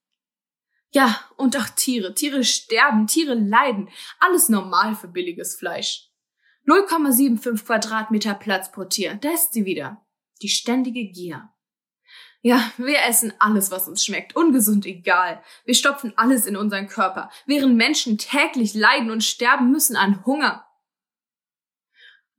Ja, 0.93 1.21
und 1.37 1.57
auch 1.57 1.69
Tiere. 1.69 2.15
Tiere 2.15 2.45
sterben, 2.45 3.07
Tiere 3.07 3.35
leiden. 3.35 3.89
Alles 4.19 4.49
normal 4.49 4.95
für 4.95 5.09
billiges 5.09 5.57
Fleisch. 5.57 6.11
0,75 6.67 7.65
Quadratmeter 7.65 8.35
Platz 8.35 8.71
pro 8.71 8.85
Tier. 8.85 9.15
Da 9.15 9.31
ist 9.31 9.53
sie 9.53 9.65
wieder. 9.65 10.05
Die 10.43 10.49
ständige 10.49 11.05
Gier. 11.11 11.51
Ja, 12.45 12.73
wir 12.77 13.01
essen 13.03 13.33
alles, 13.39 13.71
was 13.71 13.87
uns 13.89 14.05
schmeckt. 14.05 14.35
Ungesund 14.35 14.85
egal. 14.85 15.43
Wir 15.65 15.75
stopfen 15.75 16.13
alles 16.17 16.45
in 16.45 16.57
unseren 16.57 16.89
Körper, 16.89 17.31
während 17.47 17.77
Menschen 17.77 18.19
täglich 18.19 18.75
leiden 18.75 19.13
und 19.13 19.23
sterben 19.23 19.71
müssen 19.71 19.95
an 19.95 20.27
Hunger. 20.27 20.67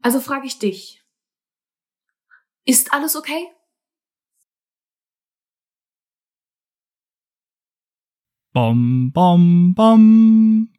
Also 0.02 0.20
frage 0.20 0.46
ich 0.46 0.60
dich. 0.60 1.02
Ist 2.66 2.94
alles 2.94 3.16
okay? 3.16 3.50
Bom, 8.52 9.12
bom, 9.14 9.74
bom. 9.74 10.73